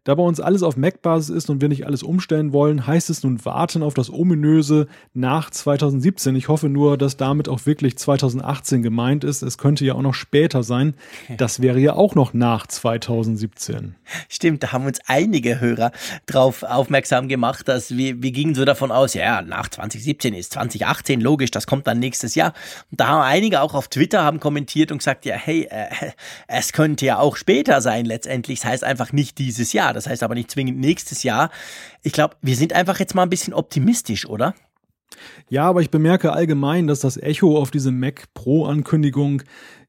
Da 0.04 0.14
bei 0.14 0.22
uns 0.22 0.38
alles 0.38 0.62
auf 0.62 0.76
Mac-Basis 0.76 1.30
ist 1.30 1.48
und 1.48 1.62
wir 1.62 1.70
nicht 1.70 1.86
alles 1.86 2.02
umstellen 2.02 2.52
wollen, 2.52 2.86
heißt 2.86 3.08
es 3.08 3.22
nun 3.22 3.42
warten 3.46 3.82
auf 3.82 3.94
das 3.94 4.12
ominöse 4.12 4.86
nach 5.14 5.48
2017. 5.48 6.36
Ich 6.36 6.48
hoffe 6.48 6.68
nur, 6.68 6.98
dass 6.98 7.16
damit 7.16 7.48
auch 7.48 7.64
wirklich 7.64 7.96
2018 7.96 8.82
gemeint 8.82 9.24
ist. 9.24 9.40
Es 9.40 9.56
könnte 9.56 9.86
ja 9.86 9.94
auch 9.94 10.02
noch 10.02 10.12
später 10.12 10.62
sein. 10.62 10.92
Das 11.38 11.62
wäre 11.62 11.78
ja 11.78 11.94
auch 11.94 12.14
noch 12.14 12.34
nach 12.34 12.66
2017. 12.66 13.94
Stimmt, 14.28 14.62
da 14.62 14.72
haben 14.72 14.84
uns 14.84 14.98
einige 15.06 15.58
Hörer 15.58 15.90
darauf 16.26 16.64
aufmerksam 16.64 17.28
gemacht, 17.28 17.66
dass 17.66 17.96
wir, 17.96 18.22
wir 18.22 18.32
gingen 18.32 18.54
so 18.54 18.66
davon 18.66 18.92
aus, 18.92 19.14
ja, 19.14 19.40
nach 19.40 19.70
2017 19.70 20.34
ist 20.34 20.52
2018 20.52 21.22
logisch, 21.22 21.50
das 21.50 21.66
kommt 21.66 21.86
dann 21.86 21.98
nächstes 21.98 22.34
Jahr. 22.34 22.52
Und 22.90 23.00
da 23.00 23.08
haben 23.08 23.22
einige 23.22 23.62
auch 23.62 23.72
auf 23.72 23.88
Twitter 23.88 24.22
haben 24.22 24.38
kommentiert 24.38 24.92
und 24.92 24.98
gesagt, 24.98 25.24
ja, 25.24 25.34
hey, 25.34 25.66
äh, 25.70 25.86
es 26.46 26.74
könnte 26.74 27.06
ja 27.06 27.18
auch 27.18 27.36
später 27.36 27.80
sein 27.80 28.04
letztendlich. 28.04 28.60
Das 28.60 28.70
heißt 28.70 28.84
einfach 28.84 29.12
nicht 29.12 29.38
dieses 29.38 29.72
Jahr. 29.72 29.93
Das 29.94 30.06
heißt 30.06 30.22
aber 30.22 30.34
nicht 30.34 30.50
zwingend 30.50 30.78
nächstes 30.78 31.22
Jahr. 31.22 31.50
Ich 32.02 32.12
glaube, 32.12 32.36
wir 32.42 32.56
sind 32.56 32.72
einfach 32.72 32.98
jetzt 32.98 33.14
mal 33.14 33.22
ein 33.22 33.30
bisschen 33.30 33.54
optimistisch, 33.54 34.26
oder? 34.26 34.54
Ja, 35.48 35.64
aber 35.64 35.80
ich 35.80 35.90
bemerke 35.90 36.32
allgemein, 36.32 36.86
dass 36.86 37.00
das 37.00 37.16
Echo 37.16 37.58
auf 37.58 37.70
diese 37.70 37.90
Mac 37.90 38.32
Pro 38.34 38.66
Ankündigung 38.66 39.42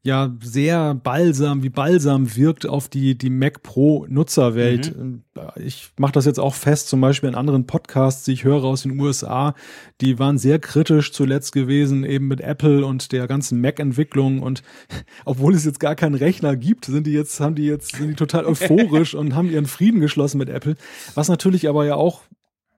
ja 0.05 0.31
sehr 0.39 0.93
balsam, 0.93 1.63
wie 1.63 1.69
balsam 1.69 2.35
wirkt 2.35 2.67
auf 2.67 2.87
die, 2.87 3.17
die 3.17 3.31
Mac 3.31 3.63
Pro 3.63 4.05
Nutzerwelt. 4.07 4.95
Mhm. 4.95 5.23
Ich 5.55 5.89
mache 5.97 6.11
das 6.11 6.25
jetzt 6.25 6.39
auch 6.39 6.53
fest, 6.53 6.89
zum 6.89 7.01
Beispiel 7.01 7.27
in 7.27 7.33
anderen 7.33 7.65
Podcasts, 7.65 8.23
die 8.23 8.33
ich 8.33 8.43
höre 8.43 8.63
aus 8.65 8.83
den 8.83 8.99
USA, 8.99 9.55
die 10.01 10.19
waren 10.19 10.37
sehr 10.37 10.59
kritisch 10.59 11.11
zuletzt 11.11 11.53
gewesen, 11.53 12.03
eben 12.05 12.27
mit 12.27 12.39
Apple 12.39 12.85
und 12.85 13.13
der 13.13 13.27
ganzen 13.27 13.59
Mac-Entwicklung. 13.61 14.43
Und 14.43 14.61
obwohl 15.25 15.55
es 15.55 15.65
jetzt 15.65 15.79
gar 15.79 15.95
keinen 15.95 16.15
Rechner 16.15 16.55
gibt, 16.55 16.85
sind 16.85 17.07
die 17.07 17.13
jetzt, 17.13 17.39
haben 17.39 17.55
die 17.55 17.65
jetzt, 17.65 17.95
sind 17.95 18.09
die 18.09 18.15
total 18.15 18.45
euphorisch 18.45 19.15
und 19.15 19.33
haben 19.33 19.49
ihren 19.49 19.65
Frieden 19.65 20.01
geschlossen 20.01 20.37
mit 20.37 20.49
Apple. 20.49 20.75
Was 21.15 21.29
natürlich 21.29 21.67
aber 21.67 21.83
ja 21.83 21.95
auch 21.95 22.21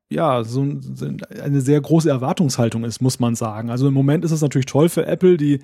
ja, 0.10 0.44
so 0.44 0.62
eine 0.62 1.62
sehr 1.62 1.82
große 1.82 2.10
Erwartungshaltung 2.10 2.86
ist, 2.86 3.02
muss 3.02 3.20
man 3.20 3.36
sagen. 3.36 3.70
Also 3.70 3.88
im 3.88 3.94
Moment 3.94 4.24
ist 4.24 4.32
es 4.32 4.42
natürlich 4.42 4.66
toll 4.66 4.88
für 4.88 5.06
Apple, 5.06 5.36
die, 5.36 5.60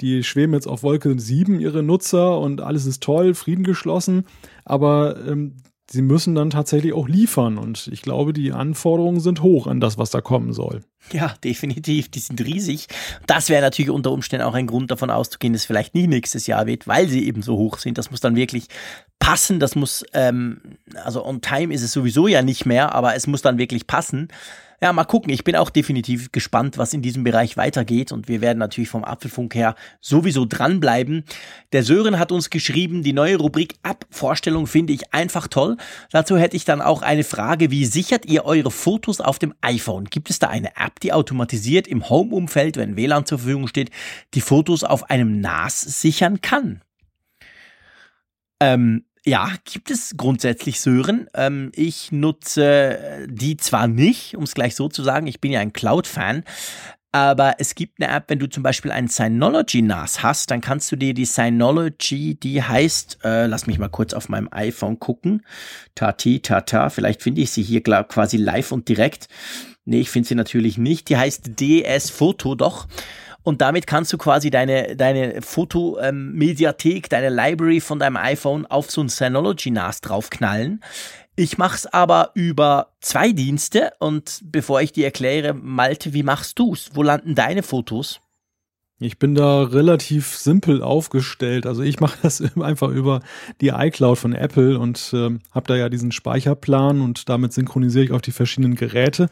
die 0.00 0.22
schweben 0.22 0.52
jetzt 0.52 0.66
auf 0.66 0.82
Wolke 0.82 1.18
7 1.18 1.60
ihre 1.60 1.82
Nutzer 1.82 2.38
und 2.38 2.60
alles 2.60 2.84
ist 2.84 3.02
toll, 3.02 3.34
Frieden 3.34 3.64
geschlossen, 3.64 4.24
aber 4.64 5.16
ähm, 5.26 5.56
sie 5.90 6.02
müssen 6.02 6.34
dann 6.34 6.50
tatsächlich 6.50 6.92
auch 6.92 7.08
liefern 7.08 7.58
und 7.58 7.88
ich 7.92 8.02
glaube, 8.02 8.32
die 8.32 8.52
Anforderungen 8.52 9.20
sind 9.20 9.42
hoch 9.42 9.66
an 9.66 9.80
das, 9.80 9.98
was 9.98 10.10
da 10.10 10.20
kommen 10.20 10.52
soll. 10.52 10.82
Ja, 11.12 11.34
definitiv. 11.44 12.10
Die 12.10 12.18
sind 12.18 12.44
riesig. 12.44 12.88
Das 13.26 13.48
wäre 13.48 13.62
natürlich 13.62 13.90
unter 13.90 14.10
Umständen 14.10 14.46
auch 14.46 14.54
ein 14.54 14.66
Grund 14.66 14.90
davon 14.90 15.10
auszugehen, 15.10 15.52
dass 15.52 15.62
es 15.62 15.66
vielleicht 15.66 15.94
nie 15.94 16.06
nächstes 16.06 16.46
Jahr 16.46 16.66
wird, 16.66 16.88
weil 16.88 17.08
sie 17.08 17.26
eben 17.26 17.42
so 17.42 17.56
hoch 17.56 17.78
sind. 17.78 17.98
Das 17.98 18.10
muss 18.10 18.20
dann 18.20 18.36
wirklich 18.36 18.66
passen. 19.26 19.58
Das 19.58 19.74
muss, 19.74 20.04
ähm, 20.12 20.60
also 21.02 21.26
on 21.26 21.40
time 21.40 21.74
ist 21.74 21.82
es 21.82 21.90
sowieso 21.90 22.28
ja 22.28 22.42
nicht 22.42 22.64
mehr, 22.64 22.94
aber 22.94 23.16
es 23.16 23.26
muss 23.26 23.42
dann 23.42 23.58
wirklich 23.58 23.88
passen. 23.88 24.28
Ja, 24.80 24.92
mal 24.92 25.04
gucken. 25.04 25.32
Ich 25.32 25.42
bin 25.42 25.56
auch 25.56 25.70
definitiv 25.70 26.30
gespannt, 26.30 26.78
was 26.78 26.92
in 26.92 27.02
diesem 27.02 27.24
Bereich 27.24 27.56
weitergeht 27.56 28.12
und 28.12 28.28
wir 28.28 28.40
werden 28.40 28.58
natürlich 28.58 28.88
vom 28.88 29.02
Apfelfunk 29.02 29.56
her 29.56 29.74
sowieso 30.00 30.44
dranbleiben. 30.44 31.24
Der 31.72 31.82
Sören 31.82 32.20
hat 32.20 32.30
uns 32.30 32.50
geschrieben, 32.50 33.02
die 33.02 33.12
neue 33.12 33.38
Rubrik 33.38 33.74
App-Vorstellung 33.82 34.68
finde 34.68 34.92
ich 34.92 35.12
einfach 35.12 35.48
toll. 35.48 35.76
Dazu 36.12 36.38
hätte 36.38 36.54
ich 36.54 36.64
dann 36.64 36.80
auch 36.80 37.02
eine 37.02 37.24
Frage, 37.24 37.72
wie 37.72 37.84
sichert 37.84 38.26
ihr 38.26 38.44
eure 38.44 38.70
Fotos 38.70 39.20
auf 39.20 39.40
dem 39.40 39.54
iPhone? 39.60 40.04
Gibt 40.04 40.30
es 40.30 40.38
da 40.38 40.46
eine 40.48 40.76
App, 40.76 41.00
die 41.00 41.12
automatisiert 41.12 41.88
im 41.88 42.08
Home-Umfeld, 42.08 42.76
wenn 42.76 42.96
WLAN 42.96 43.26
zur 43.26 43.38
Verfügung 43.38 43.66
steht, 43.66 43.90
die 44.34 44.40
Fotos 44.40 44.84
auf 44.84 45.10
einem 45.10 45.40
NAS 45.40 45.80
sichern 45.80 46.42
kann? 46.42 46.82
Ähm, 48.60 49.04
ja, 49.26 49.50
gibt 49.64 49.90
es 49.90 50.14
grundsätzlich 50.16 50.80
Sören. 50.80 51.28
Ähm, 51.34 51.72
ich 51.74 52.12
nutze 52.12 53.26
die 53.28 53.56
zwar 53.56 53.88
nicht, 53.88 54.36
um 54.36 54.44
es 54.44 54.54
gleich 54.54 54.76
so 54.76 54.88
zu 54.88 55.02
sagen, 55.02 55.26
ich 55.26 55.40
bin 55.40 55.52
ja 55.52 55.60
ein 55.60 55.72
Cloud-Fan, 55.72 56.44
aber 57.10 57.54
es 57.58 57.74
gibt 57.74 58.00
eine 58.00 58.14
App, 58.14 58.24
wenn 58.28 58.38
du 58.38 58.46
zum 58.46 58.62
Beispiel 58.62 58.90
ein 58.90 59.08
Synology 59.08 59.82
NAS 59.82 60.22
hast, 60.22 60.50
dann 60.50 60.60
kannst 60.60 60.92
du 60.92 60.96
dir 60.96 61.14
die 61.14 61.24
Synology, 61.24 62.34
die 62.34 62.62
heißt, 62.62 63.20
äh, 63.24 63.46
lass 63.46 63.66
mich 63.66 63.78
mal 63.78 63.88
kurz 63.88 64.12
auf 64.12 64.28
meinem 64.28 64.48
iPhone 64.52 65.00
gucken, 65.00 65.42
Tati, 65.94 66.40
Tata, 66.40 66.90
vielleicht 66.90 67.22
finde 67.22 67.40
ich 67.40 67.50
sie 67.50 67.62
hier 67.62 67.82
quasi 67.82 68.36
live 68.36 68.70
und 68.70 68.88
direkt. 68.88 69.28
Nee, 69.86 70.00
ich 70.00 70.10
finde 70.10 70.28
sie 70.28 70.34
natürlich 70.34 70.78
nicht. 70.78 71.08
Die 71.08 71.16
heißt 71.16 71.58
DS 71.58 72.10
Photo 72.10 72.54
doch. 72.54 72.86
Und 73.46 73.60
damit 73.60 73.86
kannst 73.86 74.12
du 74.12 74.18
quasi 74.18 74.50
deine, 74.50 74.96
deine 74.96 75.40
Fotomediathek, 75.40 77.04
ähm, 77.04 77.08
deine 77.08 77.30
Library 77.30 77.78
von 77.78 78.00
deinem 78.00 78.16
iPhone 78.16 78.66
auf 78.66 78.90
so 78.90 79.00
ein 79.00 79.08
Synology 79.08 79.70
NAS 79.70 80.00
draufknallen. 80.00 80.80
Ich 81.36 81.56
mach's 81.56 81.86
aber 81.86 82.32
über 82.34 82.88
zwei 83.00 83.30
Dienste 83.30 83.92
und 84.00 84.40
bevor 84.42 84.80
ich 84.80 84.90
dir 84.90 85.04
erkläre, 85.04 85.54
Malte, 85.54 86.12
wie 86.12 86.24
machst 86.24 86.58
du's? 86.58 86.90
Wo 86.94 87.04
landen 87.04 87.36
deine 87.36 87.62
Fotos? 87.62 88.20
Ich 88.98 89.18
bin 89.18 89.34
da 89.36 89.62
relativ 89.62 90.34
simpel 90.34 90.82
aufgestellt. 90.82 91.66
Also 91.66 91.82
ich 91.82 92.00
mache 92.00 92.18
das 92.22 92.42
einfach 92.60 92.88
über 92.88 93.20
die 93.60 93.68
iCloud 93.68 94.18
von 94.18 94.32
Apple 94.32 94.76
und 94.76 95.12
äh, 95.12 95.38
habe 95.52 95.66
da 95.68 95.76
ja 95.76 95.88
diesen 95.88 96.10
Speicherplan 96.10 97.00
und 97.00 97.28
damit 97.28 97.52
synchronisiere 97.52 98.06
ich 98.06 98.10
auf 98.10 98.22
die 98.22 98.32
verschiedenen 98.32 98.74
Geräte. 98.74 99.28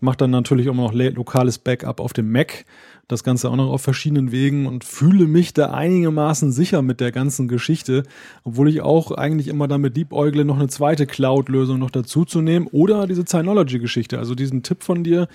Mache 0.00 0.16
dann 0.16 0.30
natürlich 0.30 0.70
auch 0.70 0.74
noch 0.74 0.94
lokales 0.94 1.58
Backup 1.58 2.00
auf 2.00 2.14
dem 2.14 2.32
Mac 2.32 2.64
das 3.08 3.24
Ganze 3.24 3.50
auch 3.50 3.56
noch 3.56 3.70
auf 3.70 3.80
verschiedenen 3.80 4.30
Wegen 4.32 4.66
und 4.66 4.84
fühle 4.84 5.26
mich 5.26 5.54
da 5.54 5.70
einigermaßen 5.70 6.52
sicher 6.52 6.82
mit 6.82 7.00
der 7.00 7.10
ganzen 7.10 7.48
Geschichte, 7.48 8.04
obwohl 8.44 8.68
ich 8.68 8.82
auch 8.82 9.10
eigentlich 9.12 9.48
immer 9.48 9.66
damit 9.66 9.96
liebäugle, 9.96 10.44
noch 10.44 10.58
eine 10.58 10.68
zweite 10.68 11.06
Cloud-Lösung 11.06 11.78
noch 11.78 11.90
dazu 11.90 12.26
zu 12.26 12.42
nehmen 12.42 12.66
oder 12.66 13.06
diese 13.06 13.24
Synology-Geschichte. 13.26 14.18
Also 14.18 14.34
diesen 14.34 14.62
Tipp 14.62 14.82
von 14.82 15.04
dir, 15.04 15.28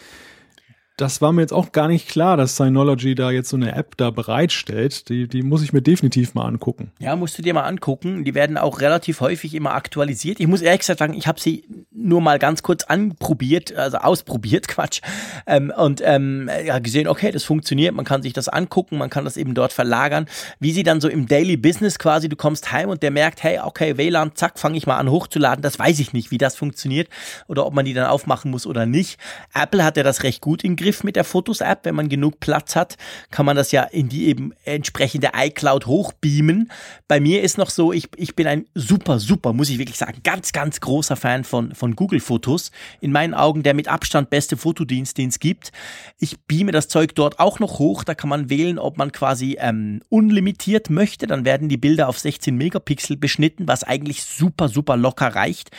das 0.98 1.22
war 1.22 1.32
mir 1.32 1.42
jetzt 1.42 1.54
auch 1.54 1.72
gar 1.72 1.88
nicht 1.88 2.08
klar, 2.08 2.38
dass 2.38 2.56
Synology 2.56 3.16
da 3.16 3.32
jetzt 3.32 3.50
so 3.50 3.58
eine 3.58 3.74
App 3.74 3.98
da 3.98 4.12
bereitstellt. 4.12 5.10
Die, 5.10 5.28
die 5.28 5.42
muss 5.42 5.64
ich 5.64 5.74
mir 5.74 5.82
definitiv 5.82 6.36
mal 6.36 6.46
angucken. 6.46 6.92
Ja, 7.00 7.16
musst 7.16 7.36
du 7.36 7.42
dir 7.42 7.56
mal 7.56 7.64
angucken. 7.64 8.24
Die 8.24 8.36
werden 8.36 8.60
auch 8.60 8.80
relativ 8.80 9.20
häufig 9.20 9.56
immer 9.56 9.74
aktualisiert. 9.74 10.40
Ich 10.40 10.46
muss 10.46 10.62
ehrlich 10.62 10.82
gesagt 10.82 11.00
sagen, 11.00 11.16
ich 11.16 11.26
habe 11.26 11.40
sie 11.40 11.66
nur 11.92 12.22
mal 12.22 12.38
ganz 12.38 12.62
kurz 12.62 12.84
anprobiert, 12.84 13.76
also 13.76 13.98
ausprobiert, 13.98 14.68
Quatsch. 14.68 15.02
Ähm, 15.48 15.74
und 15.76 16.02
ähm, 16.06 16.48
ja, 16.64 16.78
gesehen, 16.78 17.08
okay, 17.08 17.32
das 17.32 17.44
funktioniert. 17.44 17.96
Man 17.96 18.06
kann 18.06 18.22
sich 18.22 18.34
das 18.34 18.48
angucken, 18.48 19.00
man 19.00 19.10
kann 19.10 19.26
das 19.26 19.36
eben 19.36 19.56
dort 19.56 19.74
verlagern. 19.74 20.28
Wie 20.60 20.74
sie 20.74 20.84
dann 20.84 21.02
so 21.02 21.08
im 21.08 21.28
Daily 21.28 21.58
Business 21.58 21.98
quasi, 21.98 22.30
du 22.30 22.36
kommst 22.36 22.72
heim 22.72 22.90
und 22.90 23.02
der 23.02 23.10
merkt, 23.10 23.42
hey, 23.42 23.60
okay, 23.64 23.98
WLAN, 23.98 24.36
zack, 24.36 24.60
fange 24.60 24.78
ich 24.78 24.86
mal 24.86 24.98
an 24.98 25.10
hochzuladen. 25.10 25.64
Das 25.64 25.80
weiß 25.80 25.98
ich 26.00 26.14
nicht, 26.14 26.30
wie 26.30 26.38
das 26.38 26.56
funktioniert 26.56 27.10
oder 27.48 27.66
ob 27.66 27.74
man 27.74 27.86
die 27.86 27.96
dann 27.96 28.06
aufmachen 28.06 28.52
muss 28.52 28.68
oder 28.68 28.86
nicht. 28.86 29.20
Apple 29.56 29.84
hat 29.84 29.98
ja 29.98 30.04
das 30.04 30.22
recht 30.22 30.42
gut 30.42 30.64
in 30.64 30.76
Zugriff 30.84 31.04
mit 31.06 31.16
der 31.16 31.24
Fotos-App. 31.24 31.86
Wenn 31.86 31.96
man 31.96 32.10
genug 32.10 32.42
Platz 32.42 32.76
hat, 32.76 32.98
kann 33.32 33.46
man 33.46 33.56
das 33.56 33.72
ja 33.72 33.84
in 33.84 34.10
die 34.10 34.28
eben 34.28 34.54
entsprechende 34.66 35.30
iCloud 35.34 35.86
hochbeamen. 35.86 36.70
Bei 37.08 37.22
mir 37.22 37.42
ist 37.42 37.58
noch 37.58 37.70
so, 37.70 37.94
ich, 37.94 38.10
ich 38.18 38.36
bin 38.36 38.48
ein 38.48 38.66
super, 38.76 39.20
super, 39.20 39.54
muss 39.54 39.70
ich 39.70 39.78
wirklich 39.78 39.98
sagen, 39.98 40.20
ganz, 40.24 40.52
ganz 40.52 40.82
großer 40.82 41.16
Fan 41.16 41.46
von, 41.46 41.74
von 41.74 41.96
Google 41.96 42.20
Fotos. 42.20 42.72
In 43.00 43.14
meinen 43.14 43.34
Augen 43.34 43.64
der 43.64 43.74
mit 43.74 43.88
Abstand 43.88 44.30
beste 44.30 44.58
Fotodienst, 44.58 45.18
den 45.18 45.30
es 45.30 45.40
gibt. 45.40 45.72
Ich 46.20 46.42
beame 46.42 46.74
das 46.74 46.90
Zeug 46.90 47.16
dort 47.16 47.40
auch 47.40 47.60
noch 47.60 47.80
hoch. 47.80 48.04
Da 48.04 48.14
kann 48.14 48.30
man 48.30 48.50
wählen, 48.50 48.78
ob 48.78 48.98
man 48.98 49.14
quasi 49.14 49.56
ähm, 49.60 50.02
unlimitiert 50.10 50.90
möchte. 50.90 51.28
Dann 51.28 51.46
werden 51.46 51.70
die 51.70 51.78
Bilder 51.78 52.10
auf 52.10 52.20
16 52.20 52.58
Megapixel 52.58 53.16
beschnitten, 53.16 53.70
was 53.70 53.86
eigentlich 53.86 54.24
super, 54.26 54.68
super 54.68 54.98
locker 54.98 55.28
reicht. 55.28 55.72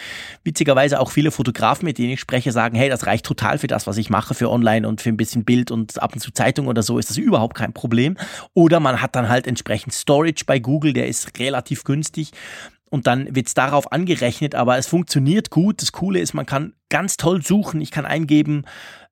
Witzigerweise 0.45 0.99
auch 0.99 1.11
viele 1.11 1.31
Fotografen, 1.31 1.85
mit 1.85 1.99
denen 1.99 2.13
ich 2.13 2.21
spreche, 2.21 2.53
sagen, 2.53 2.75
hey, 2.75 2.89
das 2.89 3.05
reicht 3.05 3.27
total 3.27 3.59
für 3.59 3.67
das, 3.67 3.87
was 3.87 3.99
ich 3.99 4.09
mache, 4.09 4.33
für 4.33 4.51
online 4.51 4.89
und 4.89 4.94
für 4.99 5.11
ein 5.11 5.17
bisschen 5.17 5.45
Bild 5.45 5.71
und 5.71 6.03
ab 6.03 6.15
und 6.15 6.21
zu 6.21 6.33
Zeitung 6.33 6.67
oder 6.67 6.83
so 6.83 6.99
ist 6.99 7.11
das 7.11 7.17
überhaupt 7.17 7.57
kein 7.57 7.73
Problem. 7.73 8.17
Oder 8.53 8.81
man 8.81 9.01
hat 9.01 9.17
dann 9.17 9.29
halt 9.29 9.47
entsprechend 9.47 9.93
Storage 9.95 10.45
bei 10.47 10.59
Google, 10.59 10.93
der 10.93 11.09
ist 11.09 11.39
relativ 11.39 11.85
günstig 11.85 12.33
und 12.91 13.07
dann 13.07 13.35
wird 13.35 13.49
es 13.49 13.55
darauf 13.55 13.91
angerechnet, 13.93 14.55
aber 14.55 14.79
es 14.79 14.87
funktioniert 14.87 15.51
gut. 15.51 15.83
Das 15.83 15.91
Coole 15.91 16.21
ist, 16.21 16.33
man 16.33 16.47
kann 16.47 16.75
ganz 16.91 17.17
toll 17.17 17.43
suchen. 17.43 17.81
Ich 17.81 17.91
kann 17.91 18.07
eingeben, 18.07 18.65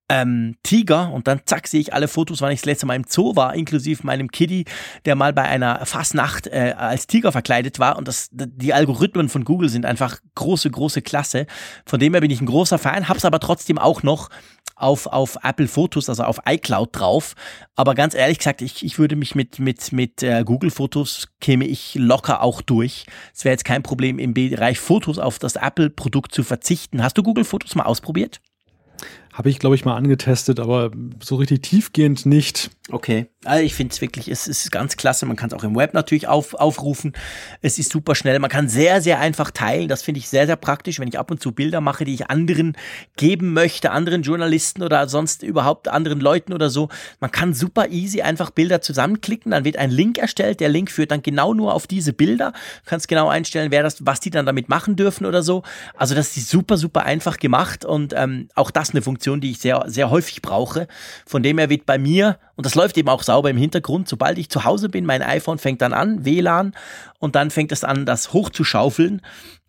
ähm, 0.08 0.56
Tiger 0.62 1.10
und 1.10 1.26
dann 1.26 1.40
zack 1.46 1.66
sehe 1.66 1.80
ich 1.80 1.94
alle 1.94 2.06
Fotos, 2.06 2.42
wann 2.42 2.52
ich 2.52 2.60
das 2.60 2.66
letzte 2.66 2.86
Mal 2.86 2.96
im 2.96 3.04
Zoo 3.08 3.34
war, 3.34 3.54
inklusive 3.54 4.06
meinem 4.06 4.30
Kitty, 4.30 4.66
der 5.04 5.14
mal 5.14 5.32
bei 5.32 5.42
einer 5.42 5.86
Fassnacht 5.86 6.48
äh, 6.48 6.74
als 6.76 7.06
Tiger 7.06 7.32
verkleidet 7.32 7.78
war 7.78 7.96
und 7.96 8.08
das, 8.08 8.28
die 8.30 8.74
Algorithmen 8.74 9.28
von 9.28 9.44
Google 9.44 9.68
sind 9.68 9.86
einfach 9.86 10.18
große, 10.34 10.70
große 10.70 11.02
Klasse. 11.02 11.46
Von 11.86 11.98
dem 11.98 12.12
her 12.12 12.20
bin 12.20 12.30
ich 12.30 12.40
ein 12.40 12.46
großer 12.46 12.78
Fan, 12.78 13.08
hab's 13.08 13.24
aber 13.24 13.40
trotzdem 13.40 13.78
auch 13.78 14.02
noch 14.02 14.28
auf, 14.76 15.06
auf 15.06 15.38
Apple 15.42 15.68
Fotos, 15.68 16.08
also 16.08 16.24
auf 16.24 16.40
iCloud 16.46 16.90
drauf. 16.92 17.34
Aber 17.76 17.94
ganz 17.94 18.14
ehrlich 18.14 18.38
gesagt, 18.38 18.62
ich, 18.62 18.84
ich 18.84 18.98
würde 18.98 19.16
mich 19.16 19.34
mit, 19.34 19.58
mit, 19.58 19.92
mit 19.92 20.22
äh, 20.22 20.42
Google 20.44 20.70
Fotos 20.70 21.28
käme 21.40 21.66
ich 21.66 21.94
locker 21.94 22.42
auch 22.42 22.62
durch. 22.62 23.06
Es 23.34 23.44
wäre 23.44 23.52
jetzt 23.52 23.64
kein 23.64 23.82
Problem, 23.82 24.18
im 24.18 24.34
Bereich 24.34 24.78
Fotos 24.78 25.18
auf 25.18 25.38
das 25.38 25.56
Apple-Produkt 25.56 26.34
zu 26.34 26.42
verzichten. 26.42 27.02
Hast 27.02 27.18
du 27.18 27.22
Google 27.22 27.44
Fotos 27.44 27.74
mal 27.74 27.84
ausprobiert? 27.84 28.40
Habe 29.32 29.48
ich, 29.48 29.58
glaube 29.58 29.74
ich, 29.74 29.84
mal 29.84 29.96
angetestet, 29.96 30.60
aber 30.60 30.90
so 31.22 31.36
richtig 31.36 31.62
tiefgehend 31.62 32.26
nicht. 32.26 32.70
Okay. 32.90 33.28
Also 33.44 33.64
ich 33.64 33.74
finde 33.74 33.92
es 33.92 34.00
wirklich, 34.00 34.28
es 34.28 34.46
ist 34.46 34.70
ganz 34.70 34.96
klasse. 34.96 35.24
Man 35.24 35.36
kann 35.36 35.48
es 35.48 35.54
auch 35.54 35.64
im 35.64 35.74
Web 35.74 35.94
natürlich 35.94 36.28
auf, 36.28 36.54
aufrufen. 36.54 37.12
Es 37.60 37.78
ist 37.78 37.90
super 37.90 38.14
schnell. 38.14 38.38
Man 38.38 38.50
kann 38.50 38.68
sehr, 38.68 39.00
sehr 39.00 39.18
einfach 39.20 39.50
teilen. 39.50 39.88
Das 39.88 40.02
finde 40.02 40.18
ich 40.18 40.28
sehr, 40.28 40.46
sehr 40.46 40.56
praktisch, 40.56 41.00
wenn 41.00 41.08
ich 41.08 41.18
ab 41.18 41.30
und 41.30 41.40
zu 41.40 41.52
Bilder 41.52 41.80
mache, 41.80 42.04
die 42.04 42.14
ich 42.14 42.28
anderen 42.28 42.76
geben 43.16 43.52
möchte, 43.52 43.90
anderen 43.90 44.22
Journalisten 44.22 44.82
oder 44.82 45.08
sonst 45.08 45.42
überhaupt 45.42 45.88
anderen 45.88 46.20
Leuten 46.20 46.52
oder 46.52 46.70
so. 46.70 46.88
Man 47.18 47.30
kann 47.30 47.54
super 47.54 47.88
easy 47.88 48.20
einfach 48.22 48.50
Bilder 48.50 48.80
zusammenklicken. 48.80 49.50
Dann 49.50 49.64
wird 49.64 49.76
ein 49.76 49.90
Link 49.90 50.18
erstellt. 50.18 50.60
Der 50.60 50.68
Link 50.68 50.90
führt 50.90 51.10
dann 51.10 51.22
genau 51.22 51.54
nur 51.54 51.74
auf 51.74 51.86
diese 51.86 52.12
Bilder. 52.12 52.52
Du 52.84 52.90
kannst 52.90 53.08
genau 53.08 53.28
einstellen, 53.28 53.70
wer 53.70 53.82
das, 53.82 54.04
was 54.04 54.20
die 54.20 54.30
dann 54.30 54.44
damit 54.44 54.68
machen 54.68 54.94
dürfen 54.94 55.24
oder 55.24 55.42
so. 55.42 55.62
Also 55.96 56.14
das 56.14 56.36
ist 56.36 56.48
super, 56.48 56.76
super 56.76 57.04
einfach 57.04 57.38
gemacht 57.38 57.84
und 57.84 58.12
ähm, 58.16 58.48
auch 58.54 58.70
das 58.70 58.90
eine 58.90 59.02
Funktion, 59.02 59.21
die 59.40 59.52
ich 59.52 59.58
sehr, 59.58 59.84
sehr 59.86 60.10
häufig 60.10 60.42
brauche. 60.42 60.86
Von 61.26 61.42
dem 61.42 61.58
her 61.58 61.70
wird 61.70 61.86
bei 61.86 61.98
mir, 61.98 62.38
und 62.56 62.66
das 62.66 62.74
läuft 62.74 62.96
eben 62.98 63.08
auch 63.08 63.22
sauber 63.22 63.50
im 63.50 63.56
Hintergrund, 63.56 64.08
sobald 64.08 64.38
ich 64.38 64.48
zu 64.48 64.64
Hause 64.64 64.88
bin, 64.88 65.06
mein 65.06 65.22
iPhone 65.22 65.58
fängt 65.58 65.82
dann 65.82 65.92
an, 65.92 66.24
WLAN, 66.24 66.74
und 67.18 67.34
dann 67.34 67.50
fängt 67.50 67.72
es 67.72 67.84
an, 67.84 68.06
das 68.06 68.32
hochzuschaufeln. 68.32 69.22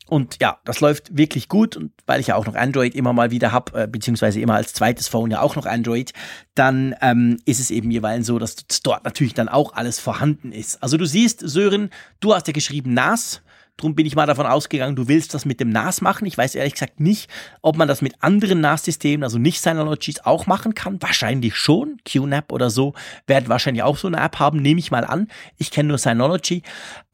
Und 0.08 0.38
ja, 0.42 0.60
das 0.66 0.82
läuft 0.82 1.18
wirklich 1.18 1.48
gut. 1.48 1.78
Und 1.78 1.92
weil 2.06 2.20
ich 2.20 2.28
ja 2.28 2.36
auch 2.36 2.46
noch 2.46 2.56
Android 2.56 2.94
immer 2.94 3.14
mal 3.14 3.32
wieder 3.32 3.52
habe, 3.52 3.84
äh, 3.84 3.88
beziehungsweise 3.88 4.40
immer 4.40 4.56
als 4.56 4.74
zweites 4.74 5.08
Phone 5.08 5.32
ja 5.32 5.42
auch 5.42 5.56
noch 5.56 5.66
Android, 5.66 6.14
dann 6.56 6.96
ähm, 7.02 7.40
ist 7.46 7.60
es 7.60 7.72
eben 7.72 7.90
jeweils 7.90 8.28
so, 8.28 8.38
dass 8.38 8.56
dort 8.84 9.06
natürlich 9.06 9.34
dann 9.34 9.50
auch 9.50 9.74
alles 9.74 10.00
vorhanden 10.00 10.52
ist. 10.52 10.84
Also 10.84 10.98
du 10.98 11.06
siehst, 11.06 11.40
Sören, 11.40 11.90
du 12.20 12.36
hast 12.36 12.48
ja 12.48 12.54
geschrieben 12.54 12.94
NAS. 12.94 13.42
Drum 13.78 13.96
bin 13.96 14.06
ich 14.06 14.16
mal 14.16 14.28
davon 14.28 14.46
ausgegangen, 14.46 14.96
du 14.96 15.08
willst 15.08 15.34
das 15.34 15.46
mit 15.46 15.60
dem 15.60 15.70
NAS 15.70 16.02
machen. 16.02 16.28
Ich 16.28 16.38
weiß 16.38 16.54
ehrlich 16.54 16.74
gesagt 16.74 17.00
nicht, 17.00 17.30
ob 17.64 17.76
man 17.76 17.88
das 17.88 18.04
mit 18.04 18.14
anderen 18.22 18.62
NAS-Systemen, 18.62 19.24
also 19.24 19.40
nicht 19.40 19.62
Synologies, 19.62 20.20
auch 20.20 20.46
machen 20.46 20.76
kann. 20.76 21.02
Wahrscheinlich 21.02 21.56
schon. 21.56 21.98
QNAP 22.06 22.52
oder 22.52 22.70
so 22.70 22.94
werden 23.26 23.50
wahrscheinlich 23.50 23.82
auch 23.82 23.98
so 23.98 24.08
eine 24.08 24.18
App 24.18 24.38
haben, 24.38 24.62
nehme 24.62 24.80
ich 24.80 24.92
mal 24.92 25.04
an. 25.04 25.28
Ich 25.58 25.72
kenne 25.72 25.90
nur 25.90 25.98
Synology. 25.98 26.62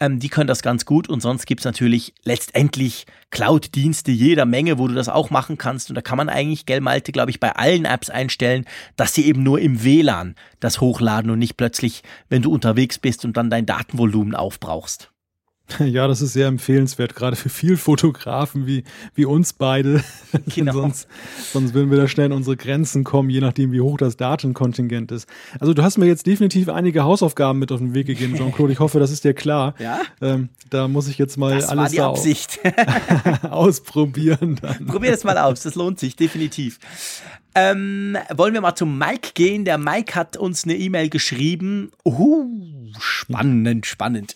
Ähm, 0.01 0.19
die 0.19 0.27
können 0.27 0.47
das 0.47 0.61
ganz 0.61 0.85
gut 0.85 1.07
und 1.07 1.21
sonst 1.21 1.45
gibt's 1.45 1.63
natürlich 1.63 2.13
letztendlich 2.23 3.05
Cloud-Dienste 3.31 4.11
jeder 4.11 4.45
Menge, 4.45 4.77
wo 4.77 4.87
du 4.89 4.93
das 4.95 5.07
auch 5.07 5.29
machen 5.29 5.57
kannst. 5.57 5.89
Und 5.89 5.95
da 5.95 6.01
kann 6.01 6.17
man 6.17 6.27
eigentlich, 6.27 6.65
gell, 6.65 6.81
Malte, 6.81 7.13
glaube 7.13 7.31
ich, 7.31 7.39
bei 7.39 7.55
allen 7.55 7.85
Apps 7.85 8.09
einstellen, 8.09 8.65
dass 8.97 9.13
sie 9.13 9.25
eben 9.25 9.43
nur 9.43 9.59
im 9.59 9.83
WLAN 9.85 10.35
das 10.59 10.81
hochladen 10.81 11.31
und 11.31 11.39
nicht 11.39 11.55
plötzlich, 11.55 12.03
wenn 12.27 12.41
du 12.41 12.51
unterwegs 12.51 12.99
bist 12.99 13.23
und 13.23 13.37
dann 13.37 13.49
dein 13.49 13.65
Datenvolumen 13.65 14.35
aufbrauchst. 14.35 15.09
Ja, 15.79 16.07
das 16.07 16.21
ist 16.21 16.33
sehr 16.33 16.47
empfehlenswert, 16.47 17.15
gerade 17.15 17.35
für 17.35 17.49
viel 17.49 17.77
Fotografen 17.77 18.67
wie, 18.67 18.83
wie 19.15 19.25
uns 19.25 19.53
beide. 19.53 20.03
Genau. 20.55 20.73
sonst, 20.73 21.07
sonst 21.51 21.73
würden 21.73 21.89
wir 21.89 21.97
da 21.97 22.07
schnell 22.07 22.27
in 22.27 22.31
unsere 22.31 22.55
Grenzen 22.55 23.03
kommen, 23.03 23.29
je 23.29 23.39
nachdem, 23.39 23.71
wie 23.71 23.81
hoch 23.81 23.97
das 23.97 24.15
Datenkontingent 24.15 25.11
ist. 25.11 25.27
Also 25.59 25.73
du 25.73 25.83
hast 25.83 25.97
mir 25.97 26.05
jetzt 26.05 26.27
definitiv 26.27 26.69
einige 26.69 27.03
Hausaufgaben 27.03 27.59
mit 27.59 27.71
auf 27.71 27.79
den 27.79 27.93
Weg 27.93 28.07
gegeben, 28.07 28.35
Jean-Claude. 28.35 28.71
Ich 28.71 28.79
hoffe, 28.79 28.99
das 28.99 29.11
ist 29.11 29.23
dir 29.23 29.33
klar. 29.33 29.73
Ja. 29.79 30.01
Ähm, 30.21 30.49
da 30.69 30.87
muss 30.87 31.07
ich 31.07 31.17
jetzt 31.17 31.37
mal 31.37 31.55
das 31.55 31.69
alles 31.69 31.83
war 31.83 31.89
die 31.89 32.01
Absicht. 32.01 32.59
ausprobieren. 33.49 34.59
Dann. 34.61 34.85
Probier 34.85 35.11
das 35.11 35.23
mal 35.23 35.37
aus, 35.37 35.61
das 35.61 35.75
lohnt 35.75 35.99
sich 35.99 36.15
definitiv. 36.15 36.79
Ähm, 37.55 38.17
wollen 38.35 38.53
wir 38.53 38.61
mal 38.61 38.75
zum 38.75 38.97
Mike 38.97 39.31
gehen? 39.33 39.65
Der 39.65 39.77
Mike 39.77 40.15
hat 40.15 40.37
uns 40.37 40.63
eine 40.63 40.75
E-Mail 40.75 41.09
geschrieben. 41.09 41.91
Uh, 42.05 42.45
spannend, 42.99 43.85
spannend. 43.85 44.35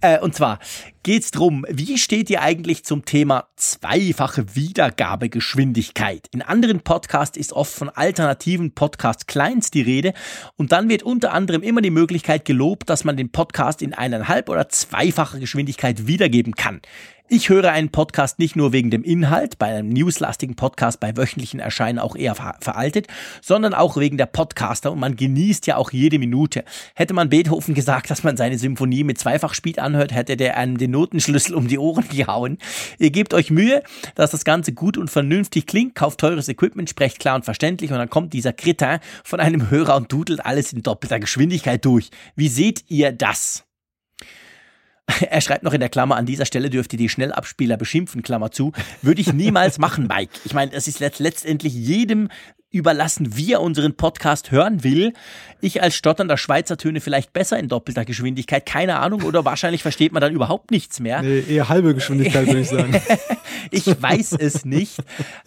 Äh, 0.00 0.18
und 0.20 0.34
zwar 0.34 0.58
geht's 1.02 1.30
drum, 1.30 1.64
wie 1.70 1.96
steht 1.96 2.28
ihr 2.28 2.42
eigentlich 2.42 2.84
zum 2.84 3.04
Thema 3.04 3.48
zweifache 3.56 4.54
Wiedergabegeschwindigkeit? 4.54 6.28
In 6.32 6.42
anderen 6.42 6.80
Podcasts 6.80 7.38
ist 7.38 7.52
oft 7.52 7.72
von 7.72 7.88
alternativen 7.88 8.72
Podcast-Clients 8.72 9.70
die 9.70 9.82
Rede 9.82 10.12
und 10.56 10.72
dann 10.72 10.88
wird 10.88 11.02
unter 11.02 11.32
anderem 11.32 11.62
immer 11.62 11.80
die 11.80 11.90
Möglichkeit 11.90 12.44
gelobt, 12.44 12.90
dass 12.90 13.04
man 13.04 13.16
den 13.16 13.30
Podcast 13.32 13.80
in 13.80 13.94
eineinhalb 13.94 14.48
oder 14.48 14.68
zweifacher 14.68 15.38
Geschwindigkeit 15.38 16.06
wiedergeben 16.06 16.54
kann. 16.54 16.80
Ich 17.30 17.50
höre 17.50 17.70
einen 17.72 17.90
Podcast 17.90 18.38
nicht 18.38 18.56
nur 18.56 18.72
wegen 18.72 18.88
dem 18.90 19.04
Inhalt, 19.04 19.58
bei 19.58 19.66
einem 19.66 19.90
newslastigen 19.90 20.56
Podcast 20.56 20.98
bei 20.98 21.14
wöchentlichen 21.14 21.60
Erscheinen 21.60 21.98
auch 21.98 22.16
eher 22.16 22.34
veraltet, 22.34 23.06
sondern 23.42 23.74
auch 23.74 23.98
wegen 23.98 24.16
der 24.16 24.24
Podcaster 24.24 24.90
und 24.90 24.98
man 24.98 25.14
genießt 25.14 25.66
ja 25.66 25.76
auch 25.76 25.90
jede 25.92 26.18
Minute. 26.18 26.64
Hätte 26.94 27.12
man 27.12 27.28
Beethoven 27.28 27.74
gesagt, 27.74 28.10
dass 28.10 28.24
man 28.24 28.38
seine 28.38 28.56
Symphonie 28.56 29.04
mit 29.04 29.18
Zweifachspeed 29.18 29.78
anhört, 29.78 30.14
hätte 30.14 30.38
der 30.38 30.56
einem 30.56 30.78
den 30.78 30.92
Notenschlüssel 30.92 31.54
um 31.54 31.68
die 31.68 31.78
Ohren 31.78 32.08
gehauen. 32.16 32.56
Ihr 32.98 33.10
gebt 33.10 33.34
euch 33.34 33.50
Mühe, 33.50 33.82
dass 34.14 34.30
das 34.30 34.46
Ganze 34.46 34.72
gut 34.72 34.96
und 34.96 35.10
vernünftig 35.10 35.66
klingt, 35.66 35.94
kauft 35.94 36.20
teures 36.20 36.48
Equipment, 36.48 36.88
sprecht 36.88 37.18
klar 37.18 37.36
und 37.36 37.44
verständlich 37.44 37.90
und 37.90 37.98
dann 37.98 38.08
kommt 38.08 38.32
dieser 38.32 38.54
Kritter 38.54 39.00
von 39.22 39.38
einem 39.38 39.68
Hörer 39.68 39.96
und 39.96 40.10
dudelt 40.10 40.46
alles 40.46 40.72
in 40.72 40.82
doppelter 40.82 41.20
Geschwindigkeit 41.20 41.84
durch. 41.84 42.08
Wie 42.36 42.48
seht 42.48 42.84
ihr 42.88 43.12
das? 43.12 43.67
Er 45.30 45.40
schreibt 45.40 45.62
noch 45.62 45.72
in 45.72 45.80
der 45.80 45.88
Klammer, 45.88 46.16
an 46.16 46.26
dieser 46.26 46.46
Stelle 46.46 46.70
dürft 46.70 46.92
ihr 46.92 46.98
die 46.98 47.08
Schnellabspieler 47.08 47.76
beschimpfen, 47.76 48.22
Klammer 48.22 48.50
zu. 48.50 48.72
Würde 49.02 49.20
ich 49.20 49.32
niemals 49.32 49.78
machen, 49.78 50.06
Mike. 50.06 50.32
Ich 50.44 50.54
meine, 50.54 50.72
es 50.72 50.88
ist 50.88 51.00
letztendlich 51.00 51.74
jedem 51.74 52.28
überlassen, 52.70 53.34
wie 53.34 53.54
er 53.54 53.62
unseren 53.62 53.96
Podcast 53.96 54.50
hören 54.50 54.84
will. 54.84 55.14
Ich 55.62 55.82
als 55.82 55.94
stotternder 55.94 56.36
Schweizer 56.36 56.76
töne 56.76 57.00
vielleicht 57.00 57.32
besser 57.32 57.58
in 57.58 57.68
doppelter 57.68 58.04
Geschwindigkeit, 58.04 58.66
keine 58.66 58.98
Ahnung, 58.98 59.22
oder 59.22 59.46
wahrscheinlich 59.46 59.80
versteht 59.80 60.12
man 60.12 60.20
dann 60.20 60.34
überhaupt 60.34 60.70
nichts 60.70 61.00
mehr. 61.00 61.22
Nee, 61.22 61.44
eher 61.48 61.70
halbe 61.70 61.94
Geschwindigkeit, 61.94 62.46
würde 62.46 62.60
ich 62.60 62.68
sagen. 62.68 63.00
ich 63.70 63.86
weiß 63.86 64.32
es 64.32 64.66
nicht. 64.66 64.98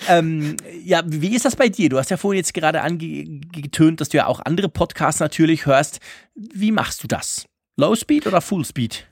Ähm, 0.10 0.58
ja, 0.84 1.04
wie 1.06 1.36
ist 1.36 1.46
das 1.46 1.56
bei 1.56 1.70
dir? 1.70 1.90
Du 1.90 2.00
hast 2.00 2.10
ja 2.10 2.18
vorhin 2.18 2.38
jetzt 2.38 2.56
gerade 2.56 2.82
angetönt, 2.82 4.02
dass 4.02 4.10
du 4.10 4.18
ja 4.18 4.26
auch 4.26 4.40
andere 4.44 4.68
Podcasts 4.68 5.20
natürlich 5.20 5.68
hörst. 5.68 6.00
Wie 6.34 6.72
machst 6.72 7.04
du 7.04 7.08
das? 7.08 7.46
Low 7.78 7.96
Speed 7.96 8.26
oder 8.26 8.42
Full 8.42 8.66
Speed? 8.66 9.06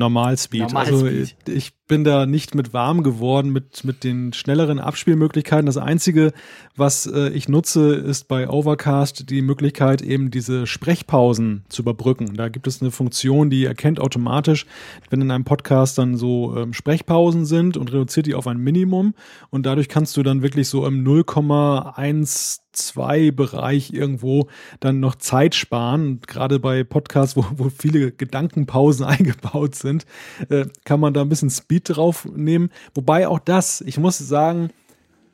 Normalspeed. 0.00 0.62
Normal 0.62 0.86
also 0.86 1.06
ich 1.06 1.72
bin 1.90 2.04
da 2.04 2.24
nicht 2.24 2.54
mit 2.54 2.72
warm 2.72 3.02
geworden 3.02 3.50
mit, 3.50 3.82
mit 3.82 4.04
den 4.04 4.32
schnelleren 4.32 4.78
Abspielmöglichkeiten. 4.78 5.66
Das 5.66 5.76
Einzige, 5.76 6.32
was 6.76 7.04
äh, 7.04 7.30
ich 7.30 7.48
nutze, 7.48 7.94
ist 7.96 8.28
bei 8.28 8.48
Overcast 8.48 9.28
die 9.28 9.42
Möglichkeit, 9.42 10.00
eben 10.00 10.30
diese 10.30 10.68
Sprechpausen 10.68 11.64
zu 11.68 11.82
überbrücken. 11.82 12.34
Da 12.34 12.48
gibt 12.48 12.68
es 12.68 12.80
eine 12.80 12.92
Funktion, 12.92 13.50
die 13.50 13.64
erkennt 13.64 13.98
automatisch, 13.98 14.66
wenn 15.10 15.20
in 15.20 15.32
einem 15.32 15.42
Podcast 15.42 15.98
dann 15.98 16.16
so 16.16 16.56
ähm, 16.56 16.74
Sprechpausen 16.74 17.44
sind 17.44 17.76
und 17.76 17.92
reduziert 17.92 18.26
die 18.26 18.36
auf 18.36 18.46
ein 18.46 18.58
Minimum. 18.58 19.14
Und 19.50 19.66
dadurch 19.66 19.88
kannst 19.88 20.16
du 20.16 20.22
dann 20.22 20.42
wirklich 20.42 20.68
so 20.68 20.86
im 20.86 21.04
0,1 21.04 22.60
zwei 22.72 23.30
Bereich 23.30 23.92
irgendwo 23.92 24.48
dann 24.80 25.00
noch 25.00 25.16
Zeit 25.16 25.54
sparen. 25.54 26.20
Gerade 26.26 26.60
bei 26.60 26.84
Podcasts, 26.84 27.36
wo, 27.36 27.44
wo 27.56 27.70
viele 27.70 28.12
Gedankenpausen 28.12 29.04
eingebaut 29.06 29.74
sind, 29.74 30.06
äh, 30.48 30.66
kann 30.84 31.00
man 31.00 31.14
da 31.14 31.22
ein 31.22 31.28
bisschen 31.28 31.50
Speed 31.50 31.79
drauf 31.84 32.26
nehmen. 32.34 32.70
Wobei 32.94 33.28
auch 33.28 33.38
das, 33.38 33.80
ich 33.80 33.98
muss 33.98 34.18
sagen, 34.18 34.70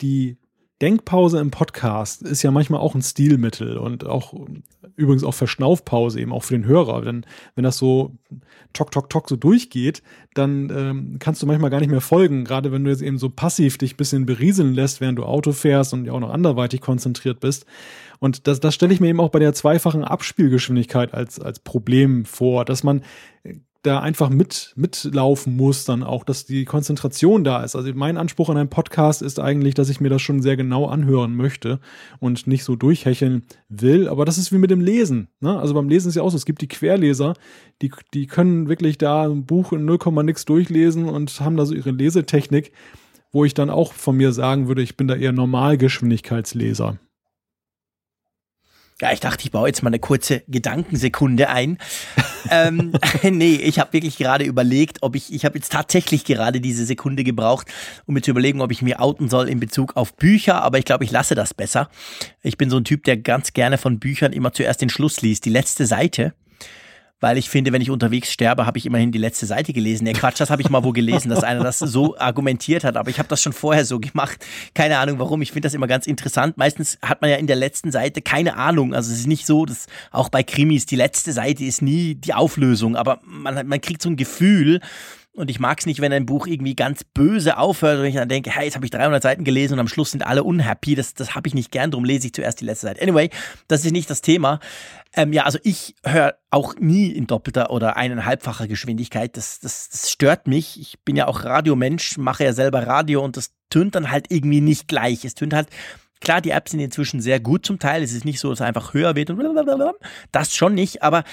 die 0.00 0.36
Denkpause 0.82 1.40
im 1.40 1.50
Podcast 1.50 2.20
ist 2.20 2.42
ja 2.42 2.50
manchmal 2.50 2.80
auch 2.80 2.94
ein 2.94 3.00
Stilmittel 3.00 3.78
und 3.78 4.04
auch 4.04 4.34
übrigens 4.94 5.24
auch 5.24 5.32
Verschnaufpause 5.32 6.20
eben 6.20 6.32
auch 6.32 6.44
für 6.44 6.54
den 6.54 6.66
Hörer. 6.66 7.00
Denn 7.00 7.24
wenn 7.54 7.64
das 7.64 7.78
so 7.78 8.12
tok, 8.74 8.90
tok, 8.90 9.08
tok 9.08 9.28
so 9.28 9.36
durchgeht, 9.36 10.02
dann 10.34 10.70
ähm, 10.70 11.16
kannst 11.18 11.42
du 11.42 11.46
manchmal 11.46 11.70
gar 11.70 11.80
nicht 11.80 11.90
mehr 11.90 12.02
folgen, 12.02 12.44
gerade 12.44 12.72
wenn 12.72 12.84
du 12.84 12.90
jetzt 12.90 13.00
eben 13.00 13.16
so 13.16 13.30
passiv 13.30 13.78
dich 13.78 13.96
bisschen 13.96 14.26
berieseln 14.26 14.74
lässt, 14.74 15.00
während 15.00 15.18
du 15.18 15.24
Auto 15.24 15.52
fährst 15.52 15.94
und 15.94 16.04
ja 16.04 16.12
auch 16.12 16.20
noch 16.20 16.30
anderweitig 16.30 16.82
konzentriert 16.82 17.40
bist. 17.40 17.64
Und 18.18 18.46
das, 18.46 18.60
das 18.60 18.74
stelle 18.74 18.92
ich 18.92 19.00
mir 19.00 19.08
eben 19.08 19.20
auch 19.20 19.30
bei 19.30 19.38
der 19.38 19.54
zweifachen 19.54 20.04
Abspielgeschwindigkeit 20.04 21.14
als, 21.14 21.40
als 21.40 21.58
Problem 21.58 22.26
vor, 22.26 22.66
dass 22.66 22.82
man 22.82 23.02
da 23.82 24.00
einfach 24.00 24.30
mit, 24.30 24.72
mitlaufen 24.76 25.56
muss, 25.56 25.84
dann 25.84 26.02
auch, 26.02 26.24
dass 26.24 26.44
die 26.44 26.64
Konzentration 26.64 27.44
da 27.44 27.62
ist. 27.62 27.76
Also 27.76 27.92
mein 27.94 28.16
Anspruch 28.16 28.48
an 28.48 28.56
einem 28.56 28.68
Podcast 28.68 29.22
ist 29.22 29.38
eigentlich, 29.38 29.74
dass 29.74 29.88
ich 29.88 30.00
mir 30.00 30.08
das 30.08 30.22
schon 30.22 30.42
sehr 30.42 30.56
genau 30.56 30.86
anhören 30.86 31.36
möchte 31.36 31.80
und 32.18 32.46
nicht 32.46 32.64
so 32.64 32.76
durchhecheln 32.76 33.42
will. 33.68 34.08
Aber 34.08 34.24
das 34.24 34.38
ist 34.38 34.52
wie 34.52 34.58
mit 34.58 34.70
dem 34.70 34.80
Lesen. 34.80 35.28
Ne? 35.40 35.58
Also 35.58 35.74
beim 35.74 35.88
Lesen 35.88 36.08
ist 36.08 36.16
ja 36.16 36.22
auch 36.22 36.30
so, 36.30 36.36
es 36.36 36.46
gibt 36.46 36.62
die 36.62 36.68
Querleser, 36.68 37.34
die, 37.82 37.92
die 38.12 38.26
können 38.26 38.68
wirklich 38.68 38.98
da 38.98 39.24
ein 39.24 39.46
Buch 39.46 39.72
in 39.72 39.84
0, 39.84 39.98
nix 40.24 40.44
durchlesen 40.44 41.08
und 41.08 41.40
haben 41.40 41.56
da 41.56 41.64
so 41.64 41.74
ihre 41.74 41.90
Lesetechnik, 41.90 42.72
wo 43.32 43.44
ich 43.44 43.54
dann 43.54 43.70
auch 43.70 43.92
von 43.92 44.16
mir 44.16 44.32
sagen 44.32 44.68
würde, 44.68 44.82
ich 44.82 44.96
bin 44.96 45.08
da 45.08 45.14
eher 45.14 45.32
Normalgeschwindigkeitsleser. 45.32 46.98
Ja, 49.02 49.12
ich 49.12 49.20
dachte, 49.20 49.44
ich 49.44 49.50
baue 49.50 49.68
jetzt 49.68 49.82
mal 49.82 49.90
eine 49.90 49.98
kurze 49.98 50.42
Gedankensekunde 50.48 51.50
ein. 51.50 51.76
ähm, 52.50 52.92
nee, 53.22 53.56
ich 53.56 53.78
habe 53.78 53.92
wirklich 53.92 54.16
gerade 54.16 54.44
überlegt, 54.44 54.98
ob 55.02 55.16
ich, 55.16 55.34
ich 55.34 55.44
habe 55.44 55.58
jetzt 55.58 55.70
tatsächlich 55.70 56.24
gerade 56.24 56.62
diese 56.62 56.86
Sekunde 56.86 57.22
gebraucht, 57.22 57.70
um 58.06 58.14
mir 58.14 58.22
zu 58.22 58.30
überlegen, 58.30 58.62
ob 58.62 58.72
ich 58.72 58.80
mir 58.80 59.00
outen 59.00 59.28
soll 59.28 59.50
in 59.50 59.60
Bezug 59.60 59.96
auf 59.96 60.14
Bücher, 60.16 60.62
aber 60.62 60.78
ich 60.78 60.86
glaube, 60.86 61.04
ich 61.04 61.10
lasse 61.10 61.34
das 61.34 61.52
besser. 61.52 61.90
Ich 62.42 62.56
bin 62.56 62.70
so 62.70 62.78
ein 62.78 62.84
Typ, 62.84 63.04
der 63.04 63.18
ganz 63.18 63.52
gerne 63.52 63.76
von 63.76 63.98
Büchern 63.98 64.32
immer 64.32 64.54
zuerst 64.54 64.80
den 64.80 64.88
Schluss 64.88 65.20
liest, 65.20 65.44
die 65.44 65.50
letzte 65.50 65.84
Seite 65.84 66.32
weil 67.20 67.38
ich 67.38 67.48
finde, 67.48 67.72
wenn 67.72 67.80
ich 67.80 67.90
unterwegs 67.90 68.30
sterbe, 68.30 68.66
habe 68.66 68.78
ich 68.78 68.86
immerhin 68.86 69.10
die 69.12 69.18
letzte 69.18 69.46
Seite 69.46 69.72
gelesen. 69.72 70.04
Nee, 70.04 70.12
Quatsch, 70.12 70.40
das 70.40 70.50
habe 70.50 70.62
ich 70.62 70.68
mal 70.68 70.84
wo 70.84 70.92
gelesen, 70.92 71.30
dass 71.30 71.42
einer 71.44 71.62
das 71.62 71.78
so 71.78 72.16
argumentiert 72.18 72.84
hat, 72.84 72.96
aber 72.96 73.10
ich 73.10 73.18
habe 73.18 73.28
das 73.28 73.42
schon 73.42 73.52
vorher 73.52 73.84
so 73.84 73.98
gemacht. 74.00 74.44
Keine 74.74 74.98
Ahnung 74.98 75.18
warum, 75.18 75.40
ich 75.42 75.52
finde 75.52 75.66
das 75.66 75.74
immer 75.74 75.86
ganz 75.86 76.06
interessant. 76.06 76.56
Meistens 76.56 76.98
hat 77.02 77.22
man 77.22 77.30
ja 77.30 77.36
in 77.36 77.46
der 77.46 77.56
letzten 77.56 77.90
Seite 77.90 78.20
keine 78.20 78.56
Ahnung, 78.56 78.94
also 78.94 79.12
es 79.12 79.20
ist 79.20 79.26
nicht 79.26 79.46
so, 79.46 79.64
dass 79.64 79.86
auch 80.10 80.28
bei 80.28 80.42
Krimis 80.42 80.86
die 80.86 80.96
letzte 80.96 81.32
Seite 81.32 81.64
ist 81.64 81.82
nie 81.82 82.14
die 82.14 82.34
Auflösung, 82.34 82.96
aber 82.96 83.20
man, 83.24 83.66
man 83.66 83.80
kriegt 83.80 84.02
so 84.02 84.10
ein 84.10 84.16
Gefühl, 84.16 84.80
und 85.36 85.50
ich 85.50 85.60
mag 85.60 85.78
es 85.78 85.86
nicht, 85.86 86.00
wenn 86.00 86.12
ein 86.12 86.24
Buch 86.26 86.46
irgendwie 86.46 86.74
ganz 86.74 87.04
böse 87.04 87.58
aufhört 87.58 88.00
und 88.00 88.06
ich 88.06 88.14
dann 88.14 88.28
denke, 88.28 88.50
hey, 88.50 88.64
jetzt 88.64 88.74
habe 88.74 88.86
ich 88.86 88.90
300 88.90 89.22
Seiten 89.22 89.44
gelesen 89.44 89.74
und 89.74 89.80
am 89.80 89.88
Schluss 89.88 90.10
sind 90.10 90.26
alle 90.26 90.42
unhappy. 90.42 90.94
Das, 90.94 91.12
das 91.14 91.34
habe 91.34 91.46
ich 91.46 91.54
nicht 91.54 91.70
gern, 91.70 91.90
darum 91.90 92.04
lese 92.04 92.26
ich 92.26 92.32
zuerst 92.32 92.60
die 92.60 92.64
letzte 92.64 92.86
Seite. 92.86 93.02
Anyway, 93.02 93.28
das 93.68 93.84
ist 93.84 93.92
nicht 93.92 94.08
das 94.08 94.22
Thema. 94.22 94.60
Ähm, 95.14 95.32
ja, 95.32 95.44
also 95.44 95.58
ich 95.62 95.94
höre 96.04 96.36
auch 96.50 96.74
nie 96.76 97.08
in 97.08 97.26
doppelter 97.26 97.70
oder 97.70 97.96
eineinhalbfacher 97.96 98.66
Geschwindigkeit. 98.66 99.36
Das, 99.36 99.60
das, 99.60 99.90
das 99.90 100.10
stört 100.10 100.46
mich. 100.46 100.80
Ich 100.80 100.98
bin 101.04 101.16
ja 101.16 101.28
auch 101.28 101.44
Radiomensch, 101.44 102.16
mache 102.16 102.44
ja 102.44 102.52
selber 102.54 102.86
Radio 102.86 103.22
und 103.22 103.36
das 103.36 103.52
tönt 103.68 103.94
dann 103.94 104.10
halt 104.10 104.26
irgendwie 104.30 104.62
nicht 104.62 104.88
gleich. 104.88 105.24
Es 105.24 105.34
tönt 105.34 105.52
halt 105.52 105.68
Klar, 106.20 106.40
die 106.40 106.50
Apps 106.50 106.70
sind 106.70 106.80
inzwischen 106.80 107.20
sehr 107.20 107.40
gut 107.40 107.66
zum 107.66 107.78
Teil. 107.78 108.02
Es 108.02 108.12
ist 108.12 108.24
nicht 108.24 108.40
so, 108.40 108.50
dass 108.50 108.60
es 108.60 108.66
einfach 108.66 108.94
höher 108.94 109.14
wird 109.14 109.30
und 109.30 109.38
das 110.32 110.54
schon 110.54 110.74
nicht, 110.74 111.02
aber 111.02 111.24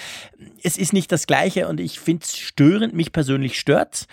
es 0.62 0.78
ist 0.78 0.94
nicht 0.94 1.12
das 1.12 1.26
Gleiche 1.26 1.68
und 1.68 1.80
ich 1.80 2.00
finde 2.00 2.24
es 2.24 2.38
störend. 2.38 2.94
Mich 2.94 3.12
persönlich 3.12 3.60
stört. 3.60 4.08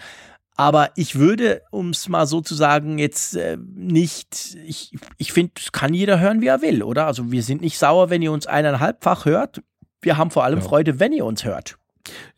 Aber 0.56 0.90
ich 0.94 1.18
würde, 1.18 1.62
um 1.70 1.88
es 1.88 2.08
mal 2.08 2.26
so 2.26 2.42
zu 2.42 2.54
sagen, 2.54 2.98
jetzt 2.98 3.34
äh, 3.34 3.56
nicht, 3.74 4.58
ich, 4.66 4.92
ich 5.16 5.32
finde, 5.32 5.52
es 5.58 5.72
kann 5.72 5.94
jeder 5.94 6.20
hören, 6.20 6.42
wie 6.42 6.48
er 6.48 6.60
will, 6.60 6.82
oder? 6.82 7.06
Also 7.06 7.32
wir 7.32 7.42
sind 7.42 7.62
nicht 7.62 7.78
sauer, 7.78 8.10
wenn 8.10 8.20
ihr 8.20 8.30
uns 8.30 8.46
eineinhalbfach 8.46 9.24
hört. 9.24 9.62
Wir 10.02 10.18
haben 10.18 10.30
vor 10.30 10.44
allem 10.44 10.58
ja. 10.58 10.64
Freude, 10.64 11.00
wenn 11.00 11.12
ihr 11.12 11.24
uns 11.24 11.44
hört. 11.44 11.79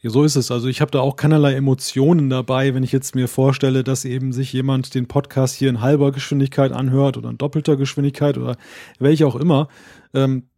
So 0.03 0.25
ist 0.25 0.37
es. 0.37 0.51
Also 0.51 0.69
ich 0.69 0.81
habe 0.81 0.91
da 0.91 1.01
auch 1.01 1.17
keinerlei 1.17 1.55
Emotionen 1.55 2.31
dabei, 2.31 2.75
wenn 2.75 2.83
ich 2.83 2.93
jetzt 2.93 3.15
mir 3.15 3.29
vorstelle, 3.29 3.85
dass 3.85 4.05
eben 4.05 4.33
sich 4.33 4.53
jemand 4.53 4.95
den 4.95 5.09
Podcast 5.09 5.55
hier 5.55 5.69
in 5.69 5.81
halber 5.81 6.13
Geschwindigkeit 6.13 6.73
anhört 6.73 7.17
oder 7.17 7.31
in 7.31 7.39
doppelter 7.39 7.77
Geschwindigkeit 7.77 8.39
oder 8.39 8.57
welche 8.99 9.27
auch 9.27 9.37
immer. 9.37 9.69
Ähm, 10.15 10.49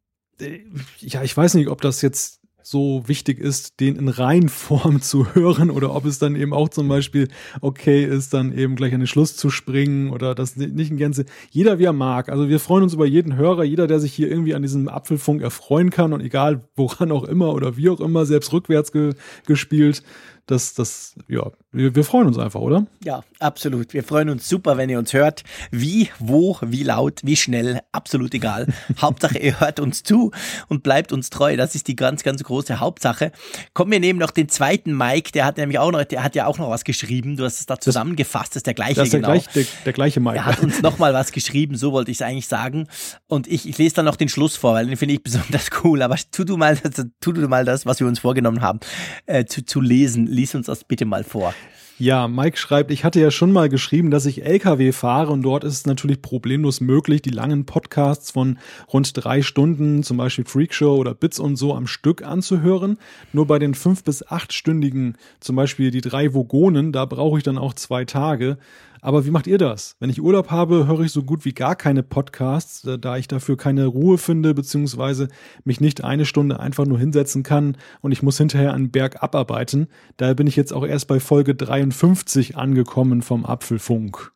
äh, 0.40 0.60
ja, 1.00 1.22
ich 1.22 1.36
weiß 1.36 1.54
nicht, 1.54 1.68
ob 1.68 1.80
das 1.80 2.02
jetzt 2.02 2.43
so 2.66 3.02
wichtig 3.06 3.38
ist, 3.38 3.78
den 3.80 3.96
in 3.96 4.08
Reihenform 4.08 5.00
zu 5.02 5.34
hören 5.34 5.70
oder 5.70 5.94
ob 5.94 6.06
es 6.06 6.18
dann 6.18 6.34
eben 6.34 6.54
auch 6.54 6.70
zum 6.70 6.88
Beispiel 6.88 7.28
okay 7.60 8.04
ist, 8.04 8.32
dann 8.32 8.56
eben 8.56 8.74
gleich 8.74 8.94
an 8.94 9.00
den 9.00 9.06
Schluss 9.06 9.36
zu 9.36 9.50
springen 9.50 10.10
oder 10.10 10.34
das 10.34 10.56
nicht 10.56 10.90
in 10.90 10.96
Gänze. 10.96 11.26
Jeder 11.50 11.78
wie 11.78 11.84
er 11.84 11.92
mag. 11.92 12.30
Also 12.30 12.48
wir 12.48 12.58
freuen 12.58 12.84
uns 12.84 12.94
über 12.94 13.06
jeden 13.06 13.36
Hörer, 13.36 13.64
jeder, 13.64 13.86
der 13.86 14.00
sich 14.00 14.14
hier 14.14 14.30
irgendwie 14.30 14.54
an 14.54 14.62
diesem 14.62 14.88
Apfelfunk 14.88 15.42
erfreuen 15.42 15.90
kann 15.90 16.14
und 16.14 16.22
egal 16.22 16.66
woran 16.74 17.12
auch 17.12 17.24
immer 17.24 17.52
oder 17.52 17.76
wie 17.76 17.90
auch 17.90 18.00
immer, 18.00 18.24
selbst 18.24 18.52
rückwärts 18.52 18.92
ge 18.92 19.12
gespielt 19.46 20.02
das, 20.46 20.74
das, 20.74 21.14
ja, 21.26 21.50
wir, 21.72 21.94
wir 21.94 22.04
freuen 22.04 22.26
uns 22.26 22.38
einfach, 22.38 22.60
oder? 22.60 22.86
Ja, 23.02 23.22
absolut. 23.38 23.94
Wir 23.94 24.04
freuen 24.04 24.28
uns 24.28 24.48
super, 24.48 24.76
wenn 24.76 24.90
ihr 24.90 24.98
uns 24.98 25.12
hört. 25.12 25.42
Wie, 25.70 26.10
wo, 26.18 26.58
wie 26.60 26.82
laut, 26.82 27.20
wie 27.24 27.36
schnell, 27.36 27.80
absolut 27.92 28.34
egal. 28.34 28.66
Hauptsache, 29.00 29.38
ihr 29.38 29.58
hört 29.58 29.80
uns 29.80 30.02
zu 30.02 30.32
und 30.68 30.82
bleibt 30.82 31.12
uns 31.12 31.30
treu. 31.30 31.56
Das 31.56 31.74
ist 31.74 31.88
die 31.88 31.96
ganz, 31.96 32.22
ganz 32.22 32.44
große 32.44 32.78
Hauptsache. 32.78 33.32
Kommen 33.72 33.90
wir 33.90 34.00
nehmen 34.00 34.18
noch 34.18 34.30
den 34.30 34.48
zweiten 34.50 34.94
Mike, 34.96 35.32
der 35.32 35.46
hat 35.46 35.56
nämlich 35.56 35.78
auch 35.78 35.90
noch, 35.90 36.04
der 36.04 36.22
hat 36.22 36.34
ja 36.34 36.46
auch 36.46 36.58
noch 36.58 36.68
was 36.68 36.84
geschrieben. 36.84 37.36
Du 37.36 37.44
hast 37.44 37.60
es 37.60 37.66
da 37.66 37.80
zusammengefasst, 37.80 38.52
das 38.52 38.56
ist 38.56 38.66
der 38.66 38.74
gleiche, 38.74 38.96
das 38.96 39.06
ist 39.06 39.14
der 39.14 39.20
genau. 39.20 39.32
Gleich, 39.32 39.48
der, 39.48 39.64
der, 39.86 39.92
gleiche 39.94 40.20
Mike. 40.20 40.36
Er 40.36 40.46
hat 40.46 40.60
uns 40.60 40.82
nochmal 40.82 41.14
was 41.14 41.32
geschrieben, 41.32 41.76
so 41.76 41.92
wollte 41.92 42.10
ich 42.10 42.18
es 42.18 42.22
eigentlich 42.22 42.48
sagen. 42.48 42.86
Und 43.28 43.46
ich, 43.46 43.66
ich 43.66 43.78
lese 43.78 43.94
dann 43.96 44.04
noch 44.04 44.16
den 44.16 44.28
Schluss 44.28 44.56
vor, 44.56 44.74
weil 44.74 44.86
den 44.86 44.96
finde 44.98 45.14
ich 45.14 45.22
besonders 45.22 45.70
cool. 45.82 46.02
Aber 46.02 46.16
tu 46.30 46.44
du 46.44 46.58
mal, 46.58 46.78
tu 47.20 47.32
du 47.32 47.48
mal 47.48 47.64
das, 47.64 47.86
was 47.86 48.00
wir 48.00 48.06
uns 48.06 48.18
vorgenommen 48.18 48.60
haben, 48.60 48.80
äh, 49.24 49.46
zu, 49.46 49.64
zu 49.64 49.80
lesen 49.80 50.33
lies 50.34 50.54
uns 50.54 50.66
das 50.66 50.84
bitte 50.84 51.04
mal 51.04 51.24
vor. 51.24 51.54
Ja, 51.96 52.26
Mike 52.26 52.58
schreibt, 52.58 52.90
ich 52.90 53.04
hatte 53.04 53.20
ja 53.20 53.30
schon 53.30 53.52
mal 53.52 53.68
geschrieben, 53.68 54.10
dass 54.10 54.26
ich 54.26 54.44
LKW 54.44 54.90
fahre 54.90 55.30
und 55.30 55.42
dort 55.42 55.62
ist 55.62 55.74
es 55.74 55.86
natürlich 55.86 56.22
problemlos 56.22 56.80
möglich, 56.80 57.22
die 57.22 57.30
langen 57.30 57.66
Podcasts 57.66 58.32
von 58.32 58.58
rund 58.92 59.12
drei 59.14 59.42
Stunden, 59.42 60.02
zum 60.02 60.16
Beispiel 60.16 60.44
Freakshow 60.44 60.96
oder 60.96 61.14
Bits 61.14 61.38
und 61.38 61.54
so 61.54 61.72
am 61.72 61.86
Stück 61.86 62.24
anzuhören. 62.24 62.98
Nur 63.32 63.46
bei 63.46 63.60
den 63.60 63.74
fünf 63.74 64.02
bis 64.02 64.26
achtstündigen, 64.26 65.16
zum 65.38 65.54
Beispiel 65.54 65.92
die 65.92 66.00
drei 66.00 66.34
Vogonen, 66.34 66.90
da 66.90 67.04
brauche 67.04 67.38
ich 67.38 67.44
dann 67.44 67.58
auch 67.58 67.74
zwei 67.74 68.04
Tage. 68.04 68.58
Aber 69.04 69.26
wie 69.26 69.30
macht 69.30 69.46
ihr 69.46 69.58
das? 69.58 69.96
Wenn 70.00 70.08
ich 70.08 70.22
Urlaub 70.22 70.50
habe, 70.50 70.86
höre 70.86 71.00
ich 71.00 71.12
so 71.12 71.24
gut 71.24 71.44
wie 71.44 71.52
gar 71.52 71.76
keine 71.76 72.02
Podcasts, 72.02 72.88
da 72.98 73.18
ich 73.18 73.28
dafür 73.28 73.58
keine 73.58 73.84
Ruhe 73.84 74.16
finde, 74.16 74.54
beziehungsweise 74.54 75.28
mich 75.62 75.78
nicht 75.78 76.02
eine 76.02 76.24
Stunde 76.24 76.58
einfach 76.58 76.86
nur 76.86 76.98
hinsetzen 76.98 77.42
kann 77.42 77.76
und 78.00 78.12
ich 78.12 78.22
muss 78.22 78.38
hinterher 78.38 78.72
einen 78.72 78.90
Berg 78.90 79.22
abarbeiten. 79.22 79.88
Daher 80.16 80.34
bin 80.34 80.46
ich 80.46 80.56
jetzt 80.56 80.72
auch 80.72 80.86
erst 80.86 81.06
bei 81.06 81.20
Folge 81.20 81.54
53 81.54 82.56
angekommen 82.56 83.20
vom 83.20 83.44
Apfelfunk. 83.44 84.32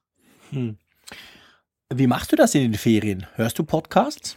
Hm. 0.50 0.76
Wie 1.88 2.06
machst 2.06 2.32
du 2.32 2.36
das 2.36 2.54
in 2.54 2.60
den 2.60 2.74
Ferien? 2.74 3.24
Hörst 3.36 3.58
du 3.58 3.64
Podcasts? 3.64 4.36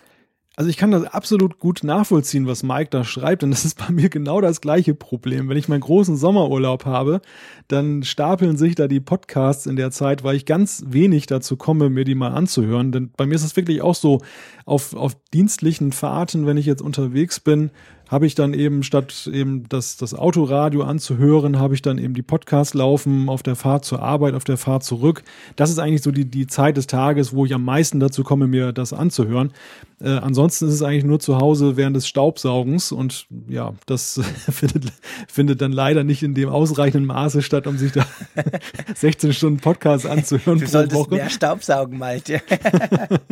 Also 0.62 0.70
ich 0.70 0.78
kann 0.78 0.92
das 0.92 1.06
absolut 1.06 1.58
gut 1.58 1.84
nachvollziehen, 1.84 2.46
was 2.46 2.62
Mike 2.62 2.92
da 2.92 3.04
schreibt, 3.04 3.44
und 3.44 3.50
das 3.50 3.66
ist 3.66 3.80
bei 3.80 3.92
mir 3.92 4.10
genau 4.10 4.42
das 4.42 4.62
gleiche 4.62 4.94
Problem. 4.94 5.50
Wenn 5.50 5.58
ich 5.58 5.68
meinen 5.68 5.82
großen 5.82 6.16
Sommerurlaub 6.18 6.86
habe, 6.86 7.22
dann 7.68 8.04
stapeln 8.04 8.58
sich 8.58 8.76
da 8.76 8.88
die 8.88 9.00
Podcasts 9.00 9.66
in 9.66 9.76
der 9.76 9.90
Zeit, 9.90 10.24
weil 10.24 10.36
ich 10.36 10.46
ganz 10.46 10.84
wenig 10.86 11.26
dazu 11.26 11.58
komme, 11.58 11.90
mir 11.90 12.04
die 12.04 12.14
mal 12.14 12.34
anzuhören. 12.34 12.92
Denn 12.92 13.10
bei 13.18 13.26
mir 13.26 13.34
ist 13.34 13.44
es 13.44 13.56
wirklich 13.56 13.82
auch 13.82 13.96
so, 13.96 14.22
auf, 14.66 14.94
auf 14.94 15.18
dienstlichen 15.34 15.94
Fahrten, 15.94 16.46
wenn 16.46 16.58
ich 16.58 16.68
jetzt 16.68 16.84
unterwegs 16.84 17.40
bin, 17.40 17.72
habe 18.12 18.26
ich 18.28 18.36
dann 18.36 18.54
eben 18.54 18.84
statt 18.84 19.30
eben 19.32 19.70
das, 19.70 19.96
das 19.96 20.14
Autoradio 20.14 20.84
anzuhören, 20.84 21.60
habe 21.60 21.76
ich 21.76 21.82
dann 21.82 21.98
eben 21.98 22.14
die 22.14 22.22
Podcasts 22.22 22.74
laufen 22.74 23.30
auf 23.30 23.42
der 23.42 23.56
Fahrt 23.56 23.86
zur 23.86 24.02
Arbeit, 24.02 24.34
auf 24.34 24.44
der 24.44 24.58
Fahrt 24.58 24.84
zurück. 24.84 25.24
Das 25.56 25.70
ist 25.70 25.80
eigentlich 25.80 26.02
so 26.02 26.12
die, 26.12 26.26
die 26.26 26.46
Zeit 26.46 26.76
des 26.76 26.88
Tages, 26.88 27.34
wo 27.34 27.46
ich 27.46 27.54
am 27.54 27.64
meisten 27.64 28.02
dazu 28.02 28.24
komme, 28.24 28.48
mir 28.48 28.74
das 28.74 28.92
anzuhören. 28.92 29.54
Äh, 30.02 30.10
ansonsten 30.10 30.68
ist 30.68 30.74
es 30.74 30.82
eigentlich 30.82 31.06
nur 31.06 31.22
zu 31.22 31.38
Hause 31.38 31.78
während 31.78 31.96
des 31.96 32.06
Staubsaugens 32.06 32.92
und 32.92 33.28
ja, 33.48 33.74
das 33.86 34.20
findet, 34.52 34.92
findet 35.30 35.62
dann 35.62 35.72
leider 35.72 36.04
nicht 36.04 36.22
in 36.22 36.34
dem 36.34 36.50
ausreichenden 36.50 37.06
Maße 37.06 37.42
statt, 37.42 37.66
um 37.66 37.78
sich 37.78 37.94
da 37.94 38.06
16 38.96 39.32
Stunden 39.32 39.60
Podcasts 39.62 40.06
anzuhören. 40.06 40.60
Du 40.60 40.68
solltest 40.68 41.00
Woche. 41.00 41.16
mehr 41.16 41.30
Staubsaugen, 41.30 41.98
Malte. 41.98 42.42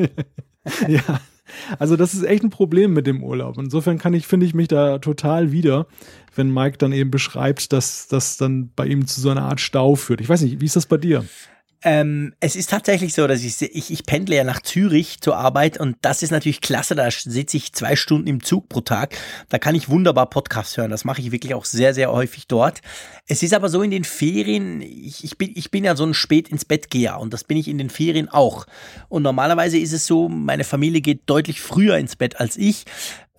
ja. 0.88 1.20
Also 1.78 1.96
das 1.96 2.14
ist 2.14 2.24
echt 2.24 2.44
ein 2.44 2.50
Problem 2.50 2.94
mit 2.94 3.08
dem 3.08 3.24
Urlaub. 3.24 3.58
Insofern 3.58 3.98
kann 3.98 4.14
ich, 4.14 4.28
finde 4.28 4.46
ich 4.46 4.54
mich 4.54 4.68
da 4.68 5.00
total 5.00 5.52
wieder, 5.52 5.88
wenn 6.36 6.54
Mike 6.54 6.78
dann 6.78 6.92
eben 6.92 7.12
beschreibt, 7.12 7.74
dass 7.74 8.08
das 8.08 8.38
dann 8.38 8.72
bei 8.76 8.86
ihm 8.86 9.08
zu 9.08 9.22
so 9.22 9.30
einer 9.30 9.44
Art 9.44 9.60
Stau 9.60 9.96
führt. 9.96 10.22
Ich 10.22 10.30
weiß 10.30 10.42
nicht, 10.42 10.62
wie 10.62 10.66
ist 10.66 10.76
das 10.76 10.86
bei 10.86 10.98
dir? 10.98 11.26
Ähm, 11.82 12.34
es 12.42 12.58
ist 12.58 12.70
tatsächlich 12.70 13.14
so, 13.14 13.26
dass 13.26 13.42
ich, 13.42 13.62
ich, 13.62 13.90
ich 13.90 14.06
pendle 14.06 14.36
ja 14.36 14.44
nach 14.44 14.62
Zürich 14.62 15.22
zur 15.22 15.38
Arbeit 15.38 15.80
und 15.80 15.96
das 16.02 16.22
ist 16.24 16.32
natürlich 16.32 16.60
klasse. 16.60 16.94
Da 16.94 17.10
sitze 17.10 17.56
ich 17.56 17.72
zwei 17.72 17.96
Stunden 17.96 18.28
im 18.28 18.44
Zug 18.44 18.68
pro 18.68 18.82
Tag. 18.82 19.16
Da 19.48 19.60
kann 19.60 19.76
ich 19.76 19.88
wunderbar 19.88 20.30
Podcasts 20.30 20.76
hören. 20.76 20.92
Das 20.92 21.06
mache 21.06 21.22
ich 21.22 21.32
wirklich 21.32 21.54
auch 21.54 21.64
sehr, 21.64 21.94
sehr 21.94 22.12
häufig 22.12 22.48
dort. 22.48 22.82
Es 23.28 23.44
ist 23.44 23.54
aber 23.54 23.70
so 23.70 23.82
in 23.82 23.92
den 23.92 24.04
Ferien, 24.04 24.82
ich, 24.82 25.24
ich, 25.24 25.38
bin, 25.38 25.52
ich 25.56 25.72
bin 25.72 25.86
ja 25.86 25.96
so 25.96 26.06
ein 26.06 26.14
spät 26.14 26.50
ins 26.50 26.66
Bett 26.66 26.90
Geher 26.90 27.20
und 27.20 27.34
das 27.34 27.46
bin 27.46 27.56
ich 27.56 27.70
in 27.70 27.78
den 27.78 27.90
Ferien 27.90 28.28
auch. 28.28 28.66
Und 29.08 29.24
normalerweise 29.24 29.78
ist 29.78 29.94
es 29.94 30.06
so, 30.06 30.28
meine 30.28 30.66
Familie 30.66 31.00
geht 31.00 31.22
deutlich 31.28 31.62
früher 31.62 31.98
ins 31.98 32.18
Bett 32.18 32.42
als 32.42 32.58
ich. 32.58 32.86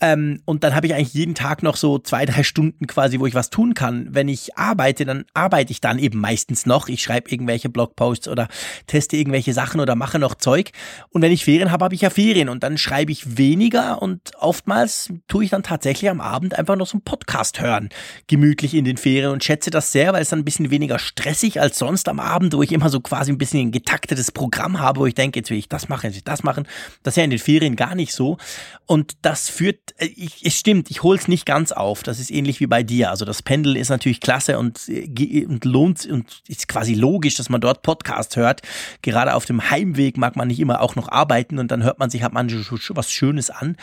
Ähm, 0.01 0.41
und 0.45 0.65
dann 0.65 0.75
habe 0.75 0.87
ich 0.87 0.95
eigentlich 0.95 1.15
jeden 1.15 1.35
Tag 1.35 1.63
noch 1.63 1.77
so 1.77 1.99
zwei, 1.99 2.25
drei 2.25 2.43
Stunden 2.43 2.87
quasi, 2.87 3.21
wo 3.21 3.27
ich 3.27 3.35
was 3.35 3.51
tun 3.51 3.75
kann. 3.75 4.09
Wenn 4.11 4.29
ich 4.29 4.57
arbeite, 4.57 5.05
dann 5.05 5.25
arbeite 5.35 5.73
ich 5.73 5.81
dann 5.81 5.99
eben 5.99 6.19
meistens 6.19 6.67
noch. 6.67 6.89
Ich 6.89 7.03
schreibe 7.03 7.31
irgendwelche 7.31 7.69
Blogposts 7.69 8.29
oder 8.29 8.49
teste 8.87 9.17
irgendwelche 9.17 9.53
Sachen 9.53 9.81
oder 9.81 9.95
mache 9.97 10.19
noch 10.19 10.35
Zeug. 10.35 10.71
Und 11.11 11.23
wenn 11.23 11.33
ich 11.33 11.45
Ferien 11.45 11.71
habe, 11.71 11.85
habe 11.85 11.95
ich 11.95 12.01
ja 12.01 12.11
Ferien 12.11 12.49
und 12.49 12.63
dann 12.63 12.79
schreibe 12.79 13.13
ich 13.13 13.37
weniger 13.37 14.01
und 14.01 14.33
oftmals 14.39 15.13
tue 15.29 15.45
ich 15.45 15.51
dann 15.51 15.63
tatsächlich 15.63 16.11
am 16.11 16.21
Abend 16.21 16.59
einfach 16.59 16.77
noch 16.77 16.87
so 16.87 16.95
einen 16.95 17.05
Podcast 17.05 17.61
hören. 17.61 17.91
Gemütlich 18.27 18.75
in 18.75 18.85
den 18.85 18.97
Ferien 18.97 19.31
und 19.31 19.45
schätze 19.45 19.71
das 19.71 19.93
sehr, 19.93 20.13
weil 20.13 20.23
es 20.23 20.31
dann 20.31 20.41
ein 20.41 20.45
bisschen 20.45 20.71
weniger 20.71 20.99
stressig 20.99 21.61
als 21.61 21.79
sonst 21.79 22.09
am 22.09 22.21
Abend, 22.21 22.55
wo 22.55 22.63
ich 22.63 22.73
immer 22.73 22.89
so 22.89 23.01
quasi 23.01 23.33
ein 23.33 23.39
bisschen 23.39 23.69
ein 23.69 23.73
getaktetes 23.73 24.33
Programm 24.33 24.81
habe, 24.81 25.01
wo 25.01 25.07
ich 25.07 25.15
denke, 25.15 25.41
jetzt 25.41 25.51
will 25.51 25.59
ich 25.59 25.69
das 25.69 25.89
machen, 25.89 26.07
jetzt 26.07 26.15
will 26.15 26.19
ich 26.19 26.25
das 26.25 26.43
machen. 26.43 26.67
Das 27.03 27.13
ist 27.13 27.17
ja 27.19 27.25
in 27.25 27.31
den 27.31 27.39
Ferien 27.39 27.77
gar 27.77 27.95
nicht 27.95 28.15
so. 28.15 28.39
Und 28.87 29.13
das 29.23 29.49
führt 29.49 29.90
ich, 29.99 30.45
es 30.45 30.57
stimmt, 30.57 30.91
ich 30.91 31.03
hol's 31.03 31.29
nicht 31.29 31.47
ganz 31.47 31.73
auf. 31.73 32.03
Das 32.03 32.19
ist 32.19 32.31
ähnlich 32.31 32.61
wie 32.61 32.67
bei 32.67 32.83
dir. 32.83 33.11
Also 33.11 33.25
das 33.25 33.43
Pendeln 33.43 33.77
ist 33.77 33.89
natürlich 33.89 34.21
klasse 34.21 34.59
und, 34.59 34.89
äh, 34.89 35.47
und 35.47 35.65
lohnt 35.65 36.07
und 36.07 36.43
ist 36.49 36.69
quasi 36.69 36.95
logisch, 36.95 37.35
dass 37.35 37.49
man 37.49 37.61
dort 37.61 37.83
Podcast 37.83 38.37
hört. 38.37 38.63
Gerade 39.03 39.35
auf 39.35 39.45
dem 39.45 39.71
Heimweg 39.71 40.17
mag 40.17 40.37
man 40.37 40.49
nicht 40.49 40.61
immer 40.61 40.81
auch 40.81 40.97
noch 40.97 41.09
arbeiten 41.09 41.59
und 41.59 41.71
dann 41.71 41.83
hört 41.83 41.99
man 41.99 42.11
sich, 42.11 42.23
hat 42.23 42.33
man 42.33 42.51
was 42.51 43.11
Schönes 43.13 43.51
an. 43.51 43.77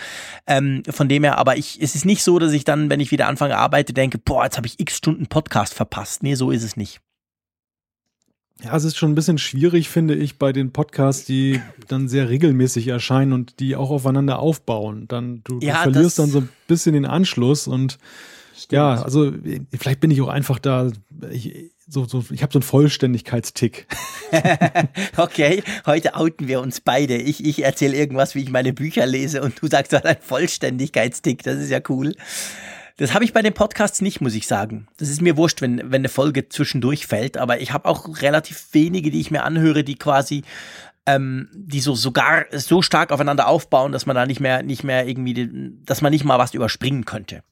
Ähm, 0.45 0.83
von 0.89 1.09
dem 1.09 1.23
her, 1.23 1.37
aber 1.37 1.57
ich, 1.57 1.81
es 1.81 1.95
ist 1.95 2.05
nicht 2.05 2.23
so, 2.23 2.39
dass 2.39 2.53
ich 2.53 2.63
dann, 2.63 2.89
wenn 2.89 2.99
ich 2.99 3.11
wieder 3.11 3.27
anfange 3.27 3.57
arbeite, 3.57 3.93
denke, 3.93 4.17
boah, 4.17 4.43
jetzt 4.43 4.57
habe 4.57 4.67
ich 4.67 4.79
x 4.79 4.97
Stunden 4.97 5.27
Podcast 5.27 5.73
verpasst. 5.73 6.23
Nee, 6.23 6.35
so 6.35 6.51
ist 6.51 6.63
es 6.63 6.77
nicht. 6.77 6.99
Ja, 8.63 8.75
es 8.75 8.83
ist 8.83 8.97
schon 8.97 9.11
ein 9.11 9.15
bisschen 9.15 9.37
schwierig, 9.37 9.89
finde 9.89 10.15
ich, 10.15 10.39
bei 10.39 10.51
den 10.51 10.71
Podcasts, 10.71 11.25
die 11.25 11.61
dann 11.87 12.07
sehr 12.07 12.29
regelmäßig 12.29 12.87
erscheinen 12.87 13.33
und 13.33 13.59
die 13.59 13.75
auch 13.75 13.91
aufeinander 13.91 14.39
aufbauen. 14.39 15.07
Dann 15.07 15.41
du, 15.43 15.59
ja, 15.59 15.83
du 15.83 15.91
verlierst 15.91 16.17
dann 16.17 16.29
so 16.29 16.39
ein 16.39 16.49
bisschen 16.67 16.93
den 16.93 17.05
Anschluss 17.05 17.67
und 17.67 17.99
Stimmt. 18.55 18.71
ja, 18.71 19.01
also 19.01 19.31
vielleicht 19.77 19.99
bin 19.99 20.09
ich 20.09 20.21
auch 20.21 20.29
einfach 20.29 20.57
da. 20.57 20.91
Ich, 21.31 21.71
so, 21.87 22.05
so, 22.05 22.25
ich 22.31 22.41
habe 22.41 22.51
so 22.51 22.59
einen 22.59 22.63
Vollständigkeitstick. 22.63 23.87
okay, 25.17 25.63
heute 25.85 26.15
outen 26.15 26.47
wir 26.47 26.59
uns 26.59 26.81
beide. 26.81 27.15
Ich, 27.15 27.45
ich 27.45 27.63
erzähle 27.63 27.95
irgendwas, 27.95 28.33
wie 28.33 28.41
ich 28.41 28.49
meine 28.49 28.73
Bücher 28.73 29.05
lese 29.05 29.41
und 29.41 29.61
du 29.61 29.67
sagst, 29.67 29.93
du 29.93 29.97
hast 29.97 30.05
einen 30.05 30.21
Vollständigkeitstick. 30.21 31.43
Das 31.43 31.59
ist 31.59 31.69
ja 31.69 31.79
cool. 31.89 32.13
Das 32.97 33.13
habe 33.13 33.23
ich 33.23 33.31
bei 33.31 33.43
den 33.43 33.53
Podcasts 33.53 34.01
nicht, 34.01 34.21
muss 34.21 34.33
ich 34.33 34.47
sagen. 34.47 34.87
Das 34.97 35.09
ist 35.09 35.21
mir 35.21 35.37
wurscht, 35.37 35.61
wenn, 35.61 35.77
wenn 35.77 36.01
eine 36.01 36.09
Folge 36.09 36.49
zwischendurch 36.49 37.05
fällt, 37.05 37.37
aber 37.37 37.61
ich 37.61 37.71
habe 37.71 37.87
auch 37.87 38.21
relativ 38.21 38.69
wenige, 38.73 39.11
die 39.11 39.21
ich 39.21 39.31
mir 39.31 39.43
anhöre, 39.43 39.83
die 39.83 39.95
quasi 39.95 40.43
ähm, 41.05 41.47
die 41.53 41.79
so 41.79 41.95
sogar 41.95 42.45
so 42.51 42.81
stark 42.81 43.11
aufeinander 43.11 43.47
aufbauen, 43.47 43.91
dass 43.91 44.05
man 44.05 44.15
da 44.15 44.25
nicht 44.25 44.41
mehr, 44.41 44.61
nicht 44.61 44.83
mehr 44.83 45.07
irgendwie, 45.07 45.73
dass 45.85 46.01
man 46.01 46.11
nicht 46.11 46.25
mal 46.25 46.37
was 46.37 46.53
überspringen 46.53 47.05
könnte. 47.05 47.43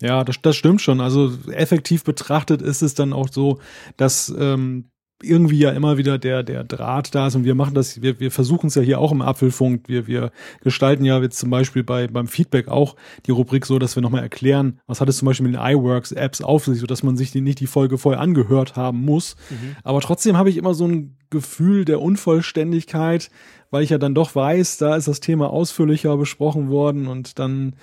Ja, 0.00 0.22
das, 0.22 0.36
das 0.40 0.56
stimmt 0.56 0.80
schon. 0.80 1.00
Also 1.00 1.36
effektiv 1.50 2.04
betrachtet 2.04 2.62
ist 2.62 2.82
es 2.82 2.94
dann 2.94 3.12
auch 3.12 3.28
so, 3.30 3.58
dass 3.96 4.32
ähm, 4.38 4.90
irgendwie 5.22 5.58
ja 5.58 5.70
immer 5.70 5.98
wieder 5.98 6.16
der, 6.18 6.42
der 6.42 6.62
Draht 6.62 7.14
da 7.14 7.26
ist 7.26 7.34
und 7.34 7.44
wir 7.44 7.56
machen 7.56 7.74
das, 7.74 8.02
wir, 8.02 8.20
wir 8.20 8.30
versuchen 8.30 8.68
es 8.68 8.76
ja 8.76 8.82
hier 8.82 9.00
auch 9.00 9.10
im 9.10 9.20
Apfelfunk. 9.20 9.88
Wir, 9.88 10.06
wir 10.06 10.30
gestalten 10.62 11.04
ja 11.04 11.20
jetzt 11.20 11.38
zum 11.38 11.50
Beispiel 11.50 11.82
bei, 11.82 12.06
beim 12.06 12.28
Feedback 12.28 12.68
auch 12.68 12.94
die 13.26 13.32
Rubrik 13.32 13.66
so, 13.66 13.78
dass 13.78 13.96
wir 13.96 14.02
nochmal 14.02 14.22
erklären, 14.22 14.80
was 14.86 15.00
hat 15.00 15.08
es 15.08 15.18
zum 15.18 15.26
Beispiel 15.26 15.48
mit 15.48 15.56
den 15.56 15.64
iWorks 15.64 16.12
Apps 16.12 16.40
auf 16.40 16.66
sich, 16.66 16.78
sodass 16.78 17.02
man 17.02 17.16
sich 17.16 17.32
die, 17.32 17.40
nicht 17.40 17.58
die 17.58 17.66
Folge 17.66 17.98
vorher 17.98 18.20
angehört 18.20 18.76
haben 18.76 19.04
muss. 19.04 19.34
Mhm. 19.50 19.76
Aber 19.82 20.00
trotzdem 20.00 20.36
habe 20.36 20.50
ich 20.50 20.56
immer 20.56 20.74
so 20.74 20.86
ein 20.86 21.16
Gefühl 21.30 21.84
der 21.84 22.00
Unvollständigkeit, 22.00 23.30
weil 23.70 23.82
ich 23.82 23.90
ja 23.90 23.98
dann 23.98 24.14
doch 24.14 24.34
weiß, 24.34 24.78
da 24.78 24.94
ist 24.94 25.08
das 25.08 25.20
Thema 25.20 25.50
ausführlicher 25.50 26.16
besprochen 26.16 26.70
worden 26.70 27.08
und 27.08 27.38
dann 27.38 27.74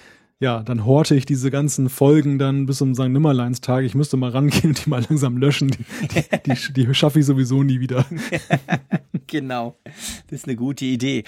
ja, 0.41 0.63
dann 0.63 0.85
horte 0.85 1.15
ich 1.15 1.25
diese 1.25 1.49
ganzen 1.49 1.89
Folgen 1.89 2.37
dann 2.37 2.65
bis 2.65 2.77
zum 2.77 2.93
St. 2.93 3.07
Nimmerleinstag. 3.07 3.85
Ich 3.85 3.95
müsste 3.95 4.17
mal 4.17 4.31
rangehen 4.31 4.69
und 4.69 4.85
die 4.85 4.89
mal 4.89 5.03
langsam 5.07 5.37
löschen. 5.37 5.69
Die, 5.69 5.85
die, 6.45 6.53
die, 6.55 6.73
die 6.85 6.93
schaffe 6.93 7.19
ich 7.19 7.25
sowieso 7.25 7.63
nie 7.63 7.79
wieder. 7.79 8.05
genau. 9.27 9.77
Das 9.83 10.39
ist 10.39 10.45
eine 10.45 10.57
gute 10.57 10.83
Idee. 10.85 11.23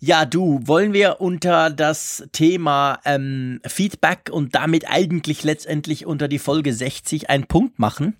Ja, 0.00 0.24
du, 0.24 0.60
wollen 0.64 0.92
wir 0.92 1.20
unter 1.20 1.70
das 1.70 2.26
Thema 2.32 2.98
ähm, 3.04 3.60
Feedback 3.66 4.30
und 4.32 4.54
damit 4.54 4.90
eigentlich 4.90 5.44
letztendlich 5.44 6.06
unter 6.06 6.26
die 6.26 6.38
Folge 6.38 6.72
60 6.72 7.30
einen 7.30 7.46
Punkt 7.46 7.78
machen? 7.78 8.16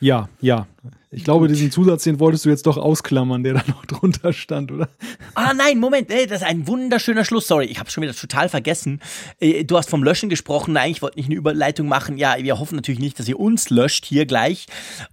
Ja, 0.00 0.28
ja. 0.40 0.66
Ich 1.12 1.24
glaube, 1.24 1.48
diesen 1.48 1.72
Zusatz, 1.72 2.04
den 2.04 2.20
wolltest 2.20 2.44
du 2.44 2.50
jetzt 2.50 2.66
doch 2.66 2.76
ausklammern, 2.76 3.42
der 3.42 3.54
da 3.54 3.64
noch 3.66 3.84
drunter 3.84 4.32
stand, 4.32 4.70
oder? 4.70 4.88
Ah, 5.34 5.52
nein, 5.52 5.78
Moment, 5.78 6.08
ey, 6.10 6.26
das 6.26 6.42
ist 6.42 6.46
ein 6.46 6.68
wunderschöner 6.68 7.24
Schluss. 7.24 7.48
Sorry, 7.48 7.66
ich 7.66 7.80
habe 7.80 7.90
schon 7.90 8.02
wieder 8.02 8.14
total 8.14 8.48
vergessen. 8.48 9.00
Äh, 9.40 9.64
du 9.64 9.76
hast 9.76 9.90
vom 9.90 10.04
Löschen 10.04 10.28
gesprochen. 10.28 10.72
Nein, 10.72 10.92
ich 10.92 11.02
wollte 11.02 11.18
nicht 11.18 11.26
eine 11.26 11.34
Überleitung 11.34 11.88
machen. 11.88 12.16
Ja, 12.16 12.36
wir 12.38 12.60
hoffen 12.60 12.76
natürlich 12.76 13.00
nicht, 13.00 13.18
dass 13.18 13.28
ihr 13.28 13.40
uns 13.40 13.70
löscht 13.70 14.06
hier 14.06 14.24
gleich 14.24 14.66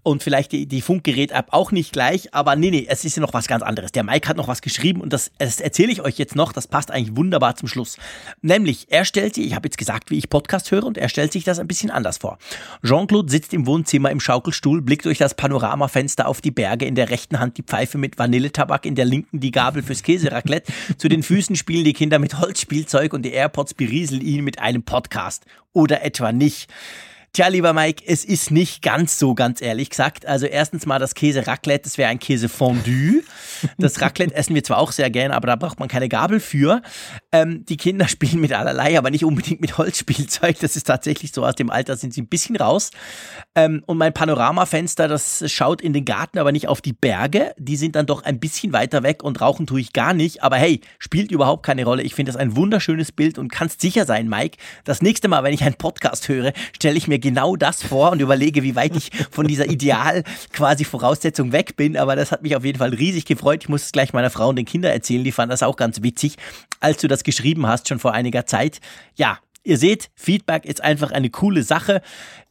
und 0.03 0.21
vielleicht 0.21 0.51
die, 0.51 0.67
die 0.67 0.81
Funkgerät-App 0.81 1.47
auch 1.49 1.71
nicht 1.71 1.93
gleich. 1.93 2.33
Aber 2.33 2.55
nee, 2.55 2.69
nee, 2.69 2.85
es 2.87 3.03
ist 3.03 3.17
ja 3.17 3.21
noch 3.21 3.33
was 3.33 3.47
ganz 3.47 3.63
anderes. 3.63 3.91
Der 3.91 4.03
Mike 4.03 4.29
hat 4.29 4.37
noch 4.37 4.47
was 4.47 4.61
geschrieben 4.61 5.01
und 5.01 5.11
das, 5.11 5.31
das 5.39 5.59
erzähle 5.59 5.91
ich 5.91 6.01
euch 6.01 6.19
jetzt 6.19 6.35
noch. 6.35 6.53
Das 6.53 6.67
passt 6.67 6.91
eigentlich 6.91 7.17
wunderbar 7.17 7.55
zum 7.55 7.67
Schluss. 7.67 7.97
Nämlich, 8.41 8.85
er 8.89 9.03
stellt 9.03 9.33
sich, 9.35 9.47
ich 9.47 9.55
habe 9.55 9.67
jetzt 9.67 9.79
gesagt, 9.79 10.11
wie 10.11 10.17
ich 10.19 10.29
Podcast 10.29 10.69
höre 10.71 10.83
und 10.83 10.97
er 10.97 11.09
stellt 11.09 11.33
sich 11.33 11.43
das 11.43 11.57
ein 11.57 11.67
bisschen 11.67 11.89
anders 11.89 12.19
vor. 12.19 12.37
Jean-Claude 12.83 13.31
sitzt 13.31 13.53
im 13.55 13.65
Wohnzimmer 13.65 14.11
im 14.11 14.19
Schaukelstuhl, 14.19 14.81
blickt 14.83 15.05
durch 15.05 15.17
das 15.17 15.33
Panorama 15.33 15.56
Fenster 15.87 16.27
auf 16.27 16.41
die 16.41 16.51
Berge, 16.51 16.85
in 16.85 16.95
der 16.95 17.09
rechten 17.09 17.39
Hand 17.39 17.57
die 17.57 17.63
Pfeife 17.63 17.97
mit 17.97 18.17
Vanilletabak, 18.17 18.85
in 18.85 18.95
der 18.95 19.05
linken 19.05 19.39
die 19.39 19.51
Gabel 19.51 19.83
fürs 19.83 20.03
Käseraclette. 20.03 20.71
Zu 20.97 21.07
den 21.07 21.23
Füßen 21.23 21.55
spielen 21.55 21.83
die 21.83 21.93
Kinder 21.93 22.19
mit 22.19 22.39
Holzspielzeug 22.39 23.13
und 23.13 23.23
die 23.23 23.31
AirPods 23.31 23.73
berieseln 23.73 24.21
ihn 24.21 24.43
mit 24.43 24.59
einem 24.59 24.83
Podcast. 24.83 25.45
Oder 25.73 26.03
etwa 26.03 26.31
nicht. 26.31 26.69
Tja, 27.33 27.49
lieber 27.49 27.73
Mike, 27.73 28.03
es 28.07 28.25
ist 28.25 28.49
nicht 28.49 28.81
ganz 28.81 29.19
so, 29.19 29.35
ganz 29.35 29.61
ehrlich 29.61 29.91
gesagt. 29.91 30.25
Also 30.25 30.47
erstens 30.47 30.85
mal 30.85 30.97
das 30.97 31.13
Käse 31.13 31.45
Raclette, 31.45 31.83
das 31.83 31.97
wäre 31.97 32.09
ein 32.09 32.19
Käse 32.19 32.49
Fondue. 32.49 33.21
Das 33.77 34.01
Raclette 34.01 34.33
essen 34.33 34.55
wir 34.55 34.63
zwar 34.63 34.79
auch 34.79 34.91
sehr 34.91 35.09
gerne, 35.09 35.35
aber 35.35 35.47
da 35.47 35.55
braucht 35.55 35.79
man 35.79 35.87
keine 35.87 36.09
Gabel 36.09 36.39
für. 36.39 36.81
Ähm, 37.31 37.63
die 37.65 37.77
Kinder 37.77 38.07
spielen 38.07 38.39
mit 38.39 38.53
allerlei, 38.53 38.97
aber 38.97 39.11
nicht 39.11 39.25
unbedingt 39.25 39.61
mit 39.61 39.77
Holzspielzeug. 39.77 40.59
Das 40.59 40.75
ist 40.75 40.85
tatsächlich 40.85 41.31
so, 41.31 41.45
aus 41.45 41.55
dem 41.55 41.69
Alter 41.69 41.95
sind 41.95 42.13
sie 42.13 42.21
ein 42.21 42.27
bisschen 42.27 42.55
raus. 42.55 42.91
Ähm, 43.55 43.83
und 43.85 43.97
mein 43.97 44.13
Panoramafenster, 44.13 45.07
das 45.07 45.43
schaut 45.51 45.81
in 45.81 45.93
den 45.93 46.05
Garten, 46.05 46.39
aber 46.39 46.51
nicht 46.51 46.67
auf 46.67 46.81
die 46.81 46.93
Berge. 46.93 47.53
Die 47.57 47.75
sind 47.75 47.95
dann 47.95 48.05
doch 48.05 48.23
ein 48.23 48.39
bisschen 48.39 48.73
weiter 48.73 49.03
weg 49.03 49.23
und 49.23 49.41
rauchen 49.41 49.67
tue 49.67 49.81
ich 49.81 49.93
gar 49.93 50.13
nicht. 50.13 50.43
Aber 50.43 50.57
hey, 50.57 50.81
spielt 50.97 51.31
überhaupt 51.31 51.65
keine 51.65 51.83
Rolle. 51.83 52.03
Ich 52.03 52.15
finde 52.15 52.31
das 52.31 52.39
ein 52.39 52.55
wunderschönes 52.55 53.11
Bild 53.11 53.37
und 53.37 53.51
kannst 53.51 53.81
sicher 53.81 54.05
sein, 54.05 54.27
Mike, 54.27 54.57
das 54.85 55.01
nächste 55.01 55.27
Mal, 55.27 55.43
wenn 55.43 55.53
ich 55.53 55.63
einen 55.63 55.75
Podcast 55.75 56.29
höre, 56.29 56.53
stelle 56.75 56.97
ich 56.97 57.07
mir 57.17 57.19
genau 57.19 57.55
das 57.55 57.83
vor 57.83 58.11
und 58.11 58.21
überlege, 58.21 58.63
wie 58.63 58.75
weit 58.75 58.95
ich 58.95 59.11
von 59.31 59.47
dieser 59.47 59.69
Ideal 59.69 60.23
quasi 60.53 60.83
Voraussetzung 60.83 61.51
weg 61.51 61.75
bin. 61.75 61.97
Aber 61.97 62.15
das 62.15 62.31
hat 62.31 62.43
mich 62.43 62.55
auf 62.55 62.63
jeden 62.63 62.77
Fall 62.77 62.93
riesig 62.93 63.25
gefreut. 63.25 63.63
Ich 63.63 63.69
muss 63.69 63.83
es 63.83 63.91
gleich 63.91 64.13
meiner 64.13 64.29
Frau 64.29 64.49
und 64.49 64.55
den 64.55 64.65
Kindern 64.65 64.91
erzählen. 64.91 65.23
Die 65.23 65.31
fanden 65.31 65.51
das 65.51 65.63
auch 65.63 65.75
ganz 65.75 66.01
witzig, 66.03 66.37
als 66.79 66.97
du 66.97 67.07
das 67.07 67.23
geschrieben 67.23 67.67
hast, 67.67 67.87
schon 67.87 67.99
vor 67.99 68.13
einiger 68.13 68.45
Zeit. 68.45 68.79
Ja, 69.15 69.39
Ihr 69.67 69.77
seht, 69.77 70.11
Feedback 70.15 70.63
ist 70.63 70.81
einfach 70.81 71.11
eine 71.11 71.29
coole 71.29 71.61
Sache. 71.61 72.01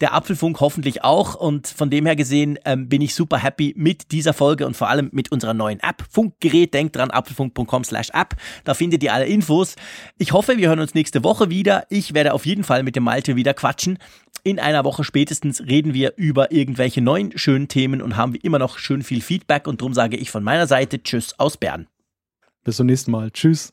Der 0.02 0.12
Apfelfunk 0.12 0.60
hoffentlich 0.60 1.02
auch. 1.02 1.34
Und 1.34 1.66
von 1.66 1.88
dem 1.88 2.04
her 2.04 2.14
gesehen 2.14 2.58
ähm, 2.66 2.90
bin 2.90 3.00
ich 3.00 3.14
super 3.14 3.38
happy 3.38 3.72
mit 3.74 4.12
dieser 4.12 4.34
Folge 4.34 4.66
und 4.66 4.76
vor 4.76 4.90
allem 4.90 5.08
mit 5.12 5.32
unserer 5.32 5.54
neuen 5.54 5.80
App. 5.80 6.04
Funkgerät, 6.10 6.74
denkt 6.74 6.94
dran, 6.94 7.10
apfelfunk.com 7.10 7.84
slash 7.84 8.10
app. 8.12 8.36
Da 8.64 8.74
findet 8.74 9.02
ihr 9.02 9.14
alle 9.14 9.24
Infos. 9.24 9.76
Ich 10.18 10.32
hoffe, 10.32 10.58
wir 10.58 10.68
hören 10.68 10.80
uns 10.80 10.92
nächste 10.92 11.24
Woche 11.24 11.48
wieder. 11.48 11.86
Ich 11.88 12.12
werde 12.12 12.34
auf 12.34 12.44
jeden 12.44 12.64
Fall 12.64 12.82
mit 12.82 12.96
dem 12.96 13.04
Malte 13.04 13.34
wieder 13.34 13.54
quatschen. 13.54 13.98
In 14.44 14.60
einer 14.60 14.84
Woche 14.84 15.02
spätestens 15.02 15.62
reden 15.62 15.94
wir 15.94 16.12
über 16.16 16.52
irgendwelche 16.52 17.00
neuen 17.00 17.38
schönen 17.38 17.68
Themen 17.68 18.02
und 18.02 18.18
haben 18.18 18.34
wie 18.34 18.40
immer 18.40 18.58
noch 18.58 18.76
schön 18.76 19.02
viel 19.02 19.22
Feedback. 19.22 19.66
Und 19.66 19.80
darum 19.80 19.94
sage 19.94 20.18
ich 20.18 20.30
von 20.30 20.44
meiner 20.44 20.66
Seite 20.66 21.02
Tschüss 21.02 21.38
aus 21.38 21.56
Bern. 21.56 21.86
Bis 22.62 22.76
zum 22.76 22.88
nächsten 22.88 23.10
Mal. 23.10 23.30
Tschüss. 23.30 23.72